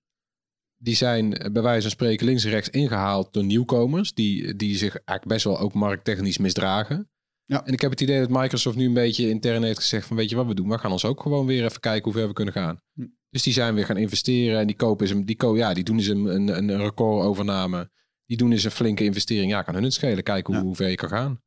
Die 0.77 0.95
zijn 0.95 1.35
eh, 1.37 1.53
bij 1.53 1.63
wijze 1.63 1.81
van 1.83 1.91
spreken 1.91 2.27
links 2.27 2.45
en 2.45 2.51
rechts 2.51 2.69
ingehaald 2.69 3.33
door 3.33 3.45
nieuwkomers. 3.45 4.15
Die, 4.15 4.57
die 4.57 4.77
zich 4.77 4.95
eigenlijk 4.95 5.27
best 5.27 5.45
wel 5.45 5.59
ook 5.59 5.75
markttechnisch 5.75 6.39
misdragen. 6.39 7.11
Ja. 7.45 7.65
En 7.65 7.73
ik 7.73 7.81
heb 7.81 7.91
het 7.91 8.01
idee 8.01 8.21
dat 8.21 8.29
Microsoft 8.29 8.77
nu 8.77 8.87
een 8.87 8.95
beetje 8.95 9.29
intern 9.29 9.63
heeft 9.63 9.79
gezegd 9.79 10.07
van 10.07 10.17
weet 10.17 10.31
je 10.31 10.37
wat 10.37 10.47
we 10.47 10.55
doen? 10.55 10.69
We 10.69 10.79
gaan 10.79 10.93
ons 10.93 11.05
ook 11.05 11.21
gewoon 11.23 11.47
weer 11.47 11.65
even 11.65 11.81
kijken 11.81 12.05
hoe 12.05 12.21
ver 12.21 12.29
we 12.29 12.35
kunnen 12.35 12.55
gaan. 12.55 12.81
Hm. 12.93 13.07
Dus 13.31 13.43
die 13.43 13.53
zijn 13.53 13.75
weer 13.75 13.85
gaan 13.85 13.97
investeren 13.97 14.59
en 14.61 14.67
die 14.67 14.77
kopen 14.77 15.11
een, 15.11 15.27
die, 15.27 15.37
ko 15.37 15.57
ja, 15.57 15.75
die 15.75 15.85
doen 15.85 15.97
eens 15.97 16.07
een, 16.07 16.25
een, 16.27 16.49
een 16.49 16.77
recordoovername. 16.77 17.91
Die 18.27 18.37
doen 18.37 18.53
eens 18.53 18.65
een 18.65 18.71
flinke 18.71 19.05
investering. 19.05 19.51
Ja, 19.51 19.63
kan 19.63 19.75
hun 19.75 19.83
het 19.83 19.93
schelen. 19.93 20.23
Kijken 20.23 20.53
hoe, 20.53 20.63
Ja. 20.63 20.67
hoe 20.69 20.77
ver 20.77 20.89
je 20.89 20.95
kan 20.95 21.09
gaan. 21.09 21.43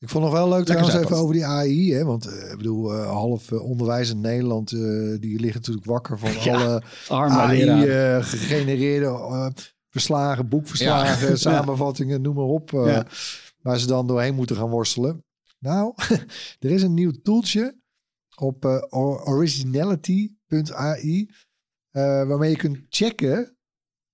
Ik 0.00 0.08
vond 0.08 0.24
nog 0.24 0.32
wel 0.32 0.48
leuk 0.48 0.68
Lekker 0.68 0.76
trouwens 0.84 1.04
even 1.06 1.16
over 1.16 1.34
die 1.34 1.44
AI. 1.46 1.94
Hè? 1.94 2.04
Want 2.04 2.26
eh, 2.26 2.50
ik 2.50 2.56
bedoel, 2.56 2.92
eh, 2.94 3.06
half 3.10 3.52
eh, 3.52 3.62
onderwijs 3.64 4.10
in 4.10 4.20
Nederland, 4.20 4.68
die 5.20 5.40
ligt 5.40 5.54
natuurlijk 5.54 5.86
wakker 5.86 6.18
van 6.18 6.32
Ja, 6.42 6.82
alle. 7.08 7.30
AI-gegenereerde 7.30 9.52
verslagen, 9.88 10.48
boekverslagen, 10.48 11.28
Ja. 11.28 11.36
samenvattingen, 11.36 12.22
noem 12.22 12.34
maar 12.34 12.44
op. 12.44 12.70
Ja. 12.70 13.06
Waar 13.62 13.78
ze 13.78 13.86
dan 13.86 14.06
doorheen 14.06 14.34
moeten 14.34 14.56
gaan 14.56 14.70
worstelen. 14.70 15.24
Nou, 15.58 15.94
er 16.60 16.70
is 16.70 16.82
een 16.82 16.94
nieuw 16.94 17.12
toeltje 17.22 17.78
op 18.36 18.64
or- 18.90 19.22
originality.ai. 19.24 21.30
waarmee 21.92 22.50
je 22.50 22.56
kunt 22.56 22.78
checken 22.88 23.56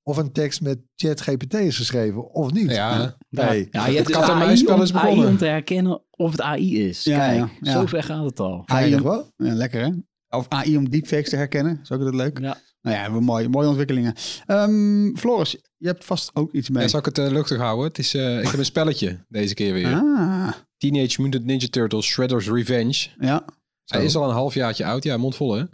of 0.03 0.17
een 0.17 0.33
tekst 0.33 0.61
met 0.61 0.79
ChatGPT 0.95 1.55
is 1.55 1.77
geschreven 1.77 2.31
of 2.33 2.53
niet. 2.53 2.71
Ja, 2.71 3.17
Nee. 3.45 3.69
Ja, 3.71 3.87
je 3.87 4.03
dus 4.03 4.13
kat 4.13 4.29
en 4.29 4.35
AI, 4.35 4.47
muisspel 4.47 5.11
om, 5.11 5.23
AI 5.25 5.37
te 5.37 5.45
herkennen 5.47 6.03
of 6.11 6.31
het 6.31 6.41
AI 6.41 6.89
is. 6.89 7.05
Ja, 7.05 7.19
Kijk, 7.19 7.39
ja, 7.39 7.49
ja. 7.61 7.73
zo 7.73 7.87
ver 7.87 8.03
gaat 8.03 8.25
het 8.25 8.41
al. 8.41 8.63
AI 8.67 8.91
nog 8.91 9.03
wel? 9.03 9.31
Ja, 9.37 9.55
lekker 9.55 9.85
hè? 9.85 9.91
Of 10.29 10.47
AI 10.49 10.77
om 10.77 10.91
deepfakes 10.91 11.29
te 11.29 11.37
herkennen. 11.37 11.79
Is 11.83 11.91
ook 11.93 11.99
altijd 11.99 12.17
leuk. 12.17 12.39
Ja. 12.39 12.57
Nou 12.83 12.97
ja, 12.97 13.13
we 13.13 13.21
mooie, 13.21 13.49
mooie 13.49 13.69
ontwikkelingen. 13.69 14.15
Ehm, 14.47 15.15
Floris, 15.17 15.57
je 15.77 15.87
hebt 15.87 16.05
vast 16.05 16.31
ook 16.35 16.53
iets 16.53 16.71
mee. 16.71 16.83
Ja, 16.83 16.89
zal 16.89 16.99
ik 16.99 17.05
het 17.05 17.19
eh, 17.19 17.31
luchtig 17.31 17.59
houden? 17.59 17.87
Het 17.87 17.99
is, 17.99 18.15
eh, 18.15 18.39
ik 18.39 18.49
heb 18.49 18.59
een 18.59 18.65
spelletje 18.65 19.25
deze 19.29 19.55
keer 19.55 19.73
weer. 19.73 19.95
Ah, 19.95 20.49
Teenage 20.77 21.23
Mutant 21.23 21.45
Ninja 21.45 21.67
Turtles 21.71 22.07
Shredder's 22.07 22.49
Revenge. 22.49 23.09
ja. 23.19 23.45
Hij 23.87 24.05
is 24.05 24.17
al 24.17 24.25
een 24.29 24.35
halfjaartje 24.35 24.85
oud. 24.85 25.03
Ja, 25.05 25.17
mondvol 25.17 25.53
hè. 25.55 25.59
Maar 25.59 25.69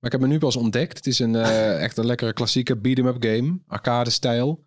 ik 0.00 0.12
heb 0.12 0.20
hem 0.20 0.30
nu 0.30 0.38
pas 0.38 0.56
ontdekt. 0.56 0.96
Het 0.96 1.06
is 1.06 1.18
een 1.18 1.34
eh, 1.34 1.82
echt 1.86 1.96
een 1.96 2.06
lekkere 2.06 2.32
klassieke 2.32 2.76
beat-em-up 2.76 3.16
game. 3.24 3.58
Arcade 3.66 4.10
stijl. 4.10 4.48
Het 4.48 4.58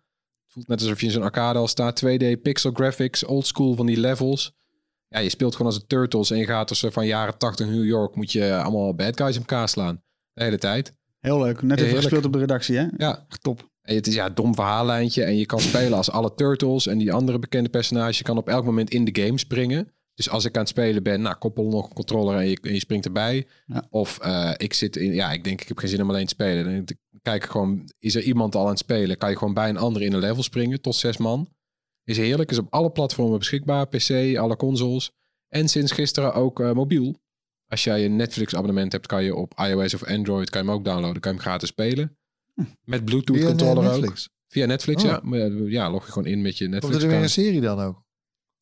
voelt 0.54 0.68
net 0.68 0.80
alsof 0.80 1.00
je 1.00 1.06
in 1.06 1.12
zo'n 1.12 1.22
arcade 1.22 1.58
al 1.58 1.68
staat. 1.68 2.02
2D 2.04 2.40
pixel 2.42 2.70
graphics, 2.72 3.24
old 3.24 3.46
school 3.46 3.74
van 3.74 3.86
die 3.86 4.00
levels. 4.00 4.52
Ja, 5.08 5.18
je 5.18 5.28
speelt 5.28 5.52
gewoon 5.56 5.72
als 5.72 5.80
de 5.80 5.86
Turtles 5.86 6.30
en 6.30 6.38
je 6.38 6.46
gaat 6.46 6.68
dus 6.68 6.82
eh, 6.82 6.90
van 6.90 7.06
jaren 7.06 7.38
80 7.38 7.66
New 7.66 7.84
York. 7.84 8.14
Moet 8.16 8.32
je 8.32 8.56
allemaal 8.56 8.94
bad 8.94 9.16
guys 9.16 9.34
in 9.34 9.40
elkaar 9.40 9.68
slaan. 9.68 10.02
De 10.32 10.42
hele 10.42 10.58
tijd. 10.58 10.92
Heel 11.20 11.38
leuk. 11.38 11.62
Net 11.62 11.80
even 11.80 11.96
gespeeld 11.96 12.24
op 12.24 12.32
de 12.32 12.38
redactie 12.38 12.76
hè? 12.76 12.86
Ja, 12.96 13.24
Echt 13.28 13.42
top. 13.42 13.68
en 13.82 13.94
het 13.94 14.06
is 14.06 14.14
ja, 14.14 14.30
dom 14.30 14.54
verhaallijntje. 14.54 15.24
En 15.24 15.36
je 15.36 15.46
kan 15.46 15.60
spelen 15.60 15.92
als 15.92 16.10
alle 16.10 16.34
Turtles 16.34 16.86
en 16.86 16.98
die 16.98 17.12
andere 17.12 17.38
bekende 17.38 17.68
personage. 17.68 18.18
Je 18.18 18.24
kan 18.24 18.36
op 18.36 18.48
elk 18.48 18.64
moment 18.64 18.90
in 18.90 19.04
de 19.04 19.22
game 19.22 19.38
springen. 19.38 19.92
Dus 20.14 20.30
als 20.30 20.44
ik 20.44 20.54
aan 20.54 20.60
het 20.60 20.68
spelen 20.68 21.02
ben, 21.02 21.20
nou, 21.20 21.36
koppel 21.36 21.68
nog 21.68 21.88
een 21.88 21.94
controller 21.94 22.36
en 22.36 22.48
je, 22.48 22.58
en 22.62 22.72
je 22.72 22.78
springt 22.78 23.04
erbij. 23.04 23.46
Ja. 23.66 23.86
Of 23.90 24.18
eh, 24.18 24.52
ik 24.56 24.72
zit 24.72 24.96
in, 24.96 25.14
ja, 25.14 25.32
ik 25.32 25.44
denk 25.44 25.60
ik 25.60 25.68
heb 25.68 25.78
geen 25.78 25.88
zin 25.88 26.02
om 26.02 26.08
alleen 26.08 26.26
te 26.26 26.34
spelen. 26.34 26.64
Dan 26.64 26.96
kijk 27.22 27.44
ik 27.44 27.50
gewoon, 27.50 27.90
is 27.98 28.14
er 28.14 28.22
iemand 28.22 28.54
al 28.54 28.62
aan 28.62 28.68
het 28.68 28.78
spelen? 28.78 29.18
Kan 29.18 29.30
je 29.30 29.36
gewoon 29.36 29.54
bij 29.54 29.68
een 29.68 29.76
ander 29.76 30.02
in 30.02 30.12
een 30.12 30.18
level 30.20 30.42
springen 30.42 30.80
tot 30.80 30.94
zes 30.94 31.16
man. 31.16 31.48
Is 32.04 32.16
heerlijk, 32.16 32.50
is 32.50 32.58
op 32.58 32.66
alle 32.70 32.90
platformen 32.90 33.38
beschikbaar. 33.38 33.88
PC, 33.88 34.36
alle 34.36 34.56
consoles. 34.56 35.10
En 35.48 35.68
sinds 35.68 35.92
gisteren 35.92 36.34
ook 36.34 36.60
eh, 36.60 36.72
mobiel. 36.72 37.22
Als 37.66 37.84
jij 37.84 38.04
een 38.04 38.16
Netflix 38.16 38.54
abonnement 38.54 38.92
hebt, 38.92 39.06
kan 39.06 39.24
je 39.24 39.34
op 39.34 39.54
iOS 39.58 39.94
of 39.94 40.04
Android 40.04 40.50
kan 40.50 40.62
je 40.62 40.68
hem 40.68 40.76
ook 40.76 40.84
downloaden. 40.84 41.20
Kan 41.20 41.32
je 41.32 41.36
hem 41.38 41.46
gratis 41.46 41.68
spelen. 41.68 42.16
Met 42.84 43.04
Bluetooth 43.04 43.36
Via 43.36 43.46
controller 43.46 43.84
ook. 43.84 43.90
Netflix. 43.90 44.28
Via 44.48 44.66
Netflix, 44.66 45.04
Oh. 45.04 45.10
ja. 45.10 45.20
Ja, 45.66 45.90
log 45.90 46.06
je 46.06 46.12
gewoon 46.12 46.28
in 46.28 46.42
met 46.42 46.58
je 46.58 46.68
Komt 46.68 46.74
Netflix 46.82 47.02
er 47.02 47.10
weer 47.10 47.22
een 47.22 47.28
serie 47.30 47.60
dan 47.60 47.80
ook? 47.80 48.03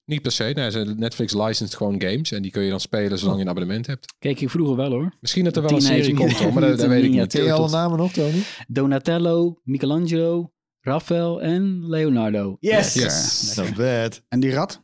Niet 0.05 0.23
per 0.23 0.33
se. 0.33 0.45
Nee, 0.55 0.71
ze- 0.71 0.95
Netflix 0.97 1.33
licensed 1.35 1.75
gewoon 1.77 2.01
games. 2.01 2.33
En 2.33 2.43
die 2.43 2.51
kun 2.51 2.63
je 2.63 2.71
dan 2.71 2.81
spelen 2.81 3.19
zolang 3.19 3.37
je 3.37 3.43
een 3.45 3.51
abonnement 3.51 3.87
hebt. 3.87 4.15
Keek 4.19 4.41
ik 4.41 4.51
vroeger 4.51 4.77
wel 4.77 4.91
hoor. 4.91 5.13
Misschien 5.21 5.45
dat 5.45 5.57
er 5.57 5.63
wel 5.63 5.73
een 5.73 5.81
serie 5.81 6.15
komt, 6.15 6.33
hoor, 6.33 6.53
maar 6.53 6.63
dat, 6.63 6.79
dat 6.79 6.89
weet 6.89 7.05
ik 7.05 7.11
niet. 7.11 7.33
Ken 7.33 7.45
je 7.45 7.53
alle 7.53 7.71
namen 7.71 7.99
nog, 7.99 8.13
Tony? 8.13 8.43
Donatello, 8.69 9.61
Michelangelo, 9.63 10.53
Raphaël 10.81 11.43
en 11.43 11.89
Leonardo. 11.89 12.57
Yes! 12.61 12.95
Yes. 12.95 13.55
Not 13.57 13.75
bad. 13.75 14.23
En 14.29 14.41
die 14.41 14.53
rat? 14.53 14.83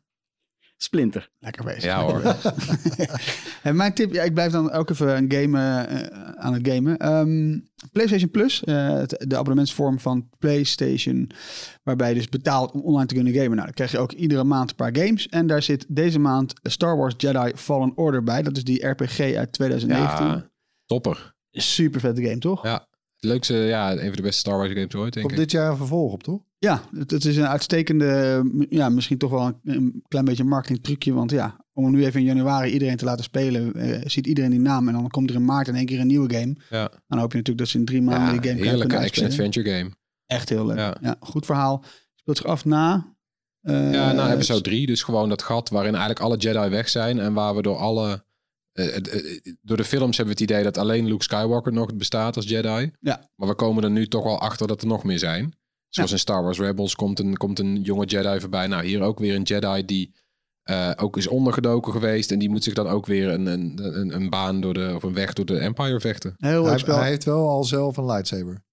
Splinter. 0.81 1.31
Lekker 1.39 1.65
bezig. 1.65 1.83
Ja 1.83 2.03
hoor. 2.03 2.37
En 3.63 3.77
mijn 3.83 3.95
tip, 3.95 4.13
ja, 4.13 4.23
ik 4.23 4.35
blijf 4.35 4.53
dan 4.53 4.73
ook 4.73 4.91
even 4.91 5.17
een 5.17 5.33
game, 5.33 5.85
eh, 5.85 6.07
aan 6.37 6.53
het 6.53 6.69
gamen. 6.69 6.97
Ehm, 6.97 7.59
PlayStation 7.93 8.31
Plus, 8.31 8.65
eh, 8.65 9.03
de 9.07 9.37
abonnementsvorm 9.37 9.99
van 9.99 10.29
PlayStation, 10.39 11.31
waarbij 11.83 12.09
je 12.09 12.15
dus 12.15 12.29
betaalt 12.29 12.73
om 12.73 12.81
online 12.81 13.07
te 13.07 13.15
kunnen 13.15 13.33
gamen. 13.33 13.51
Nou, 13.51 13.63
dan 13.65 13.75
krijg 13.75 13.91
je 13.91 13.99
ook 13.99 14.13
iedere 14.13 14.45
maand 14.45 14.71
een 14.71 14.77
paar 14.77 14.97
games. 14.97 15.29
En 15.29 15.47
daar 15.47 15.63
zit 15.63 15.87
deze 15.89 16.19
maand 16.19 16.53
Star 16.63 16.97
Wars 16.97 17.15
Jedi 17.17 17.53
Fallen 17.55 17.93
Order 17.97 18.23
bij. 18.23 18.43
Dat 18.43 18.57
is 18.57 18.65
die 18.65 18.87
RPG 18.87 19.19
uit 19.21 19.53
2019. 19.53 20.27
Ja, 20.27 20.51
topper. 20.87 21.35
Super 21.51 22.01
vette 22.01 22.23
game, 22.23 22.39
toch? 22.39 22.63
Ja. 22.65 22.87
Het 23.21 23.31
leukste, 23.31 23.55
ja, 23.55 23.93
een 23.93 23.99
van 23.99 24.17
de 24.17 24.23
beste 24.23 24.39
Star 24.39 24.57
Wars 24.57 24.73
games 24.73 24.95
ooit, 24.95 25.13
denk 25.13 25.27
Komt 25.27 25.39
ik. 25.39 25.45
dit 25.45 25.51
jaar 25.51 25.71
een 25.71 25.77
vervolg 25.77 26.13
op, 26.13 26.23
toch? 26.23 26.41
Ja, 26.59 26.83
het, 26.97 27.11
het 27.11 27.25
is 27.25 27.37
een 27.37 27.47
uitstekende, 27.47 28.43
ja, 28.71 28.89
misschien 28.89 29.19
toch 29.19 29.31
wel 29.31 29.45
een, 29.47 29.59
een 29.63 30.03
klein 30.09 30.25
beetje 30.25 30.43
een 30.43 30.49
marketing 30.49 30.83
trucje. 30.83 31.13
Want 31.15 31.31
ja, 31.31 31.65
om 31.73 31.91
nu 31.91 32.05
even 32.05 32.21
in 32.21 32.27
januari 32.27 32.71
iedereen 32.73 32.97
te 32.97 33.05
laten 33.05 33.25
spelen, 33.25 33.75
eh, 33.75 34.01
ziet 34.05 34.27
iedereen 34.27 34.51
die 34.51 34.61
naam. 34.61 34.89
En 34.89 34.95
dan 34.95 35.09
komt 35.09 35.31
er 35.31 35.37
in 35.37 35.45
maart 35.45 35.69
in 35.69 35.75
één 35.75 35.87
keer 35.87 36.01
een 36.01 36.07
nieuwe 36.07 36.35
game. 36.35 36.57
Ja, 36.71 36.91
Dan 37.09 37.19
hoop 37.19 37.31
je 37.33 37.37
natuurlijk 37.39 37.59
dat 37.59 37.69
ze 37.69 37.79
in 37.79 37.85
drie 37.85 38.03
maanden 38.03 38.35
ja 38.35 38.41
die 38.41 38.51
game 38.51 38.63
heerlijke 38.63 38.79
kunnen 38.81 38.99
uitspelen. 38.99 39.29
action-adventure 39.29 39.77
game. 39.79 39.91
Echt 40.27 40.49
heel 40.49 40.67
leuk. 40.67 40.77
Ja. 40.77 40.97
Ja. 41.01 41.17
goed 41.21 41.47
verhaal. 41.47 41.85
Speelt 42.15 42.37
zich 42.37 42.47
af 42.47 42.65
na... 42.65 43.15
eh, 43.61 43.93
Ja, 43.93 44.13
nou, 44.13 44.31
episode 44.33 44.61
3. 44.61 44.87
Dus 44.87 45.03
gewoon 45.03 45.29
dat 45.29 45.43
gat 45.43 45.69
waarin 45.69 45.93
eigenlijk 45.95 46.25
alle 46.25 46.37
Jedi 46.37 46.69
weg 46.69 46.89
zijn. 46.89 47.19
En 47.19 47.33
waar 47.35 47.55
we 47.57 47.63
door 47.63 47.77
alle... 47.77 48.25
eh, 48.73 48.97
door 49.63 49.77
de 49.77 49.85
films 49.85 50.17
hebben 50.17 50.35
we 50.37 50.41
het 50.43 50.51
idee 50.51 50.65
dat 50.65 50.79
alleen 50.79 51.07
Luke 51.09 51.23
Skywalker 51.23 51.73
nog 51.73 51.95
bestaat 51.95 52.37
als 52.37 52.49
Jedi. 52.49 52.91
Ja. 53.01 53.29
Maar 53.37 53.49
we 53.49 53.55
komen 53.55 53.85
er 53.85 53.91
nu 53.91 54.07
toch 54.07 54.25
wel 54.25 54.41
achter 54.41 54.67
dat 54.67 54.81
er 54.81 54.87
nog 54.89 55.05
meer 55.05 55.19
zijn. 55.19 55.57
Zoals 55.89 56.13
in 56.13 56.19
Star 56.19 56.43
Wars 56.43 56.59
Rebels 56.59 56.95
komt 56.95 57.19
een, 57.19 57.37
komt 57.37 57.59
een 57.59 57.83
jonge 57.83 58.07
Jedi 58.07 58.41
voorbij. 58.41 58.67
Nou, 58.67 58.85
hier 58.85 59.03
ook 59.03 59.19
weer 59.19 59.35
een 59.35 59.43
Jedi 59.43 59.85
die 59.85 60.15
eh, 60.63 60.91
ook 60.97 61.17
is 61.17 61.27
ondergedoken 61.27 61.93
geweest. 61.93 62.31
En 62.31 62.39
die 62.39 62.51
moet 62.51 62.65
zich 62.65 62.75
dan 62.75 62.87
ook 62.87 63.07
weer 63.07 63.29
een, 63.29 63.47
een, 63.47 63.79
een, 63.99 64.15
een 64.15 64.31
baan 64.31 64.61
door 64.61 64.75
de, 64.75 64.93
of 64.95 65.03
een 65.03 65.15
weg 65.15 65.33
door 65.33 65.45
de 65.45 65.59
Empire 65.59 66.01
vechten. 66.01 66.35
Heel 66.37 66.65
Hij, 66.67 66.79
spel. 66.79 66.99
hij 66.99 67.09
heeft 67.09 67.25
wel 67.25 67.49
al 67.49 67.65
zelf 67.65 67.97
een 67.97 68.07
lightsaber. 68.07 68.67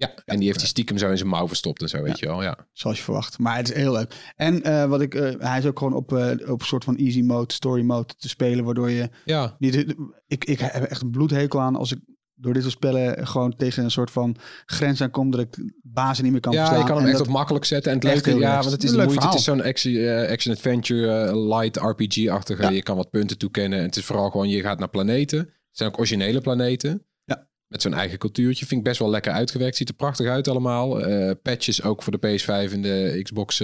Ja, 0.00 0.14
en 0.24 0.36
die 0.36 0.46
heeft 0.46 0.58
die 0.58 0.68
stiekem 0.68 0.98
zo 0.98 1.10
in 1.10 1.16
zijn 1.16 1.28
mouw 1.28 1.48
verstopt 1.48 1.82
en 1.82 1.88
zo, 1.88 2.02
weet 2.02 2.18
je 2.18 2.26
wel. 2.26 2.42
Ja. 2.42 2.66
Zoals 2.72 2.96
je 2.96 3.02
verwacht. 3.02 3.38
Maar 3.38 3.56
het 3.56 3.68
is 3.68 3.74
heel 3.74 3.92
leuk. 3.92 4.32
En 4.36 4.62
eh, 4.62 4.84
wat 4.84 5.00
ik, 5.00 5.14
eh, 5.14 5.34
hij 5.38 5.58
is 5.58 5.66
ook 5.66 5.78
gewoon 5.78 5.94
op, 5.94 6.12
eh, 6.12 6.50
op 6.50 6.60
een 6.60 6.66
soort 6.66 6.84
van 6.84 6.96
easy 6.96 7.22
mode, 7.22 7.52
story 7.52 7.82
mode 7.82 8.14
te 8.16 8.28
spelen. 8.28 8.64
Waardoor 8.64 8.90
je 8.90 9.10
ja, 9.24 9.56
niet... 9.58 9.94
Ik, 10.26 10.44
ik 10.44 10.60
heb 10.60 10.82
echt 10.82 11.02
een 11.02 11.10
bloedhekel 11.10 11.60
aan 11.60 11.76
als 11.76 11.92
ik 11.92 12.00
door 12.40 12.52
dit 12.52 12.62
soort 12.62 12.74
spellen 12.74 13.26
gewoon 13.26 13.56
tegen 13.56 13.84
een 13.84 13.90
soort 13.90 14.10
van 14.10 14.36
grens 14.66 15.00
aan 15.00 15.10
kom. 15.10 15.30
Dat 15.30 15.40
ik 15.40 15.56
bazen 15.82 16.22
niet 16.22 16.32
meer 16.32 16.40
kan 16.40 16.52
ja 16.52 16.58
verslaan. 16.58 16.80
je 16.80 16.86
kan 16.86 16.96
hem 16.96 17.06
En 17.06 17.12
echt 17.12 17.20
op 17.20 17.28
makkelijk 17.28 17.64
zetten. 17.64 17.92
En 17.92 17.98
het 17.98 18.06
leuke, 18.06 18.40
ja, 18.40 18.58
want 18.58 18.70
het 18.70 18.84
is 18.84 18.92
moeite. 18.92 19.26
Het 19.26 19.34
is 19.34 19.44
zo'n 19.44 19.62
action, 19.62 19.94
eh, 19.94 20.30
action-adventure, 20.30 21.26
eh, 21.26 21.46
light 21.48 21.76
RPG-achtige. 21.76 22.62
Ja. 22.62 22.70
Je 22.70 22.82
kan 22.82 22.96
wat 22.96 23.10
punten 23.10 23.38
toekennen. 23.38 23.78
En 23.78 23.84
het 23.84 23.96
is 23.96 24.04
vooral 24.04 24.30
gewoon, 24.30 24.48
je 24.48 24.60
gaat 24.60 24.78
naar 24.78 24.88
planeten. 24.88 25.38
Het 25.38 25.78
zijn 25.78 25.90
ook 25.90 25.98
originele 25.98 26.40
planeten. 26.40 27.06
Ja. 27.24 27.48
Met 27.66 27.82
zo'n 27.82 27.94
eigen 27.94 28.18
cultuurtje. 28.18 28.66
Vind 28.66 28.80
ik 28.80 28.86
best 28.86 28.98
wel 28.98 29.10
lekker 29.10 29.32
uitgewerkt. 29.32 29.76
Ziet 29.76 29.88
er 29.88 29.94
prachtig 29.94 30.28
uit 30.28 30.48
allemaal. 30.48 31.04
Eh, 31.04 31.30
patches 31.42 31.82
ook 31.82 32.02
voor 32.02 32.20
de 32.20 32.28
PS5 32.28 32.72
en 32.72 32.82
de 32.82 33.20
Xbox 33.22 33.56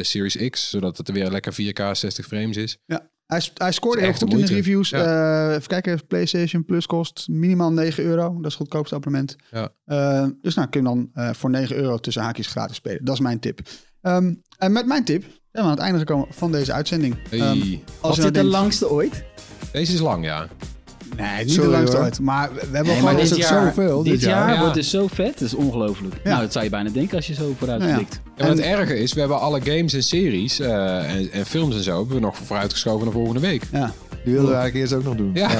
Series 0.00 0.50
X. 0.50 0.70
Zodat 0.70 0.98
het 0.98 1.08
er 1.08 1.14
weer 1.14 1.30
lekker 1.30 1.52
4K 1.52 1.96
60 1.96 2.26
frames 2.26 2.56
is. 2.56 2.78
Hij, 3.30 3.72
scoorde 3.72 4.00
Het 4.00 4.00
heel 4.00 4.00
is 4.00 4.22
echt 4.22 4.32
goed 4.32 4.32
in 4.32 4.46
de 4.46 4.52
reviews. 4.54 4.92
Eh, 4.92 5.48
even 5.50 5.66
kijken, 5.66 6.06
PlayStation 6.06 6.64
Plus 6.64 6.86
kost 6.86 7.26
minimaal 7.28 7.72
9 7.72 8.04
euro. 8.04 8.22
Dat 8.22 8.38
is 8.38 8.44
het 8.44 8.54
goedkoopste 8.54 8.94
abonnement. 8.94 9.36
Ja. 9.50 9.68
Eh, 9.84 10.26
dus 10.42 10.54
nou 10.54 10.68
kun 10.68 10.80
je 10.80 10.86
dan 10.86 11.10
eh, 11.14 11.30
voor 11.32 11.50
9 11.50 11.76
euro 11.76 11.98
tussen 11.98 12.22
haakjes 12.22 12.46
gratis 12.46 12.76
spelen. 12.76 13.04
Dat 13.04 13.14
is 13.14 13.20
mijn 13.20 13.38
tip. 13.40 13.60
Ehm, 14.02 14.34
en 14.58 14.72
met 14.72 14.86
mijn 14.86 15.04
tip 15.04 15.22
zijn 15.22 15.34
we 15.52 15.60
aan 15.60 15.70
het 15.70 15.78
einde 15.78 15.98
gekomen 15.98 16.26
van 16.30 16.52
deze 16.52 16.72
uitzending. 16.72 17.16
Hey. 17.28 17.38
Ehm, 17.38 17.48
als 17.50 17.56
Was 18.00 18.16
je 18.16 18.22
dit 18.22 18.32
nou 18.32 18.32
de 18.32 18.32
denkt, 18.32 18.50
langste 18.50 18.90
ooit? 18.90 19.24
Deze 19.72 19.92
is 19.92 20.00
lang, 20.00 20.24
ja. 20.24 20.46
Nee, 21.16 21.44
niet 21.44 21.52
Sorry, 21.52 21.70
de 21.70 21.76
langste 21.76 21.96
hoor. 21.96 22.04
ooit. 22.04 22.20
Maar 22.20 22.48
we 22.54 22.54
we 22.54 22.60
hebben 22.60 22.84
Nee, 22.86 22.96
gewoon... 22.96 23.18
is 23.18 23.36
jaar, 23.36 23.66
zoveel, 23.66 24.02
dit 24.02 24.12
dit 24.12 24.20
jaar, 24.22 24.30
jaar. 24.30 24.52
Ja. 24.54 24.60
wordt 24.60 24.74
dus 24.74 24.90
zo 24.90 25.06
vet. 25.06 25.32
Dat 25.32 25.48
is 25.48 25.54
ongelooflijk. 25.54 26.14
Ja. 26.14 26.30
Nou, 26.30 26.40
dat 26.42 26.52
zou 26.52 26.64
je 26.64 26.70
bijna 26.70 26.90
denken 26.90 27.16
als 27.16 27.26
je 27.26 27.34
zo 27.34 27.54
vooruit 27.58 27.80
Nou 27.80 27.90
ja. 27.90 27.96
Maar 28.40 28.48
het 28.48 28.58
En- 28.58 28.78
erge 28.78 28.98
is, 28.98 29.12
we 29.12 29.20
hebben 29.20 29.40
alle 29.40 29.60
games 29.60 29.92
en 29.92 30.02
series 30.02 30.60
eh, 30.60 31.14
en, 31.14 31.32
en 31.32 31.46
films 31.46 31.74
en 31.76 31.82
zo 31.82 31.96
hebben 31.98 32.14
we 32.14 32.20
nog 32.20 32.36
vooruitgeschoven 32.36 33.04
naar 33.04 33.12
volgende 33.14 33.40
week. 33.40 33.62
Ja. 33.72 33.92
Die 34.24 34.32
wilden 34.32 34.50
we 34.50 34.56
eigenlijk 34.56 34.74
eerst 34.74 34.92
ook 34.92 35.04
nog 35.04 35.16
doen. 35.16 35.30
Ja. 35.34 35.50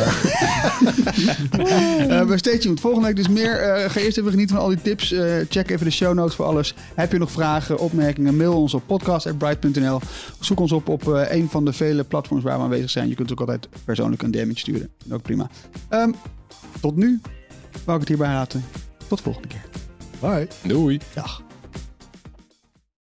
Eh, 2.11 2.27
maar 2.27 2.39
stay 2.39 2.59
tuned. 2.59 2.81
Volgende 2.81 3.07
week 3.07 3.17
dus 3.17 3.29
meer. 3.29 3.57
Eh, 3.61 3.91
ga 3.91 4.01
eerst 4.01 4.19
even 4.19 4.31
genieten 4.31 4.55
van 4.57 4.65
al 4.65 4.71
die 4.71 4.83
tips. 4.83 5.13
Eh, 5.13 5.35
check 5.49 5.71
even 5.71 5.85
de 5.87 5.93
show 5.93 6.15
notes 6.15 6.35
voor 6.35 6.45
alles. 6.45 6.75
Heb 6.95 7.13
je 7.13 7.19
nog 7.19 7.31
vragen, 7.31 7.79
opmerkingen? 7.79 8.37
Mail 8.37 8.61
ons 8.61 8.75
op 8.75 8.83
podcast.bright.nl. 8.87 10.01
Zoek 10.41 10.61
ons 10.61 10.73
op 10.73 10.89
op 10.89 11.15
eh, 11.15 11.37
een 11.37 11.49
van 11.51 11.65
de 11.65 11.73
vele 11.73 12.05
platforms 12.05 12.43
waar 12.43 12.57
we 12.57 12.63
aanwezig 12.63 12.91
zijn. 12.91 13.09
Je 13.09 13.15
kunt 13.15 13.33
ook 13.33 13.41
altijd 13.41 13.69
persoonlijk 13.85 14.23
een 14.23 14.31
DM'tje 14.31 14.59
sturen. 14.59 14.89
Ook 15.13 15.23
prima. 15.23 15.51
Ehm, 15.89 16.11
tot 16.81 16.97
nu 16.97 17.21
wou 17.85 18.01
ik 18.01 18.09
het 18.09 18.09
hierbij 18.09 18.35
laten. 18.35 18.65
Tot 19.09 19.21
volgende 19.21 19.49
keer. 19.49 19.65
Bye. 20.21 20.49
Doei. 20.63 20.99
Dag. 21.15 21.43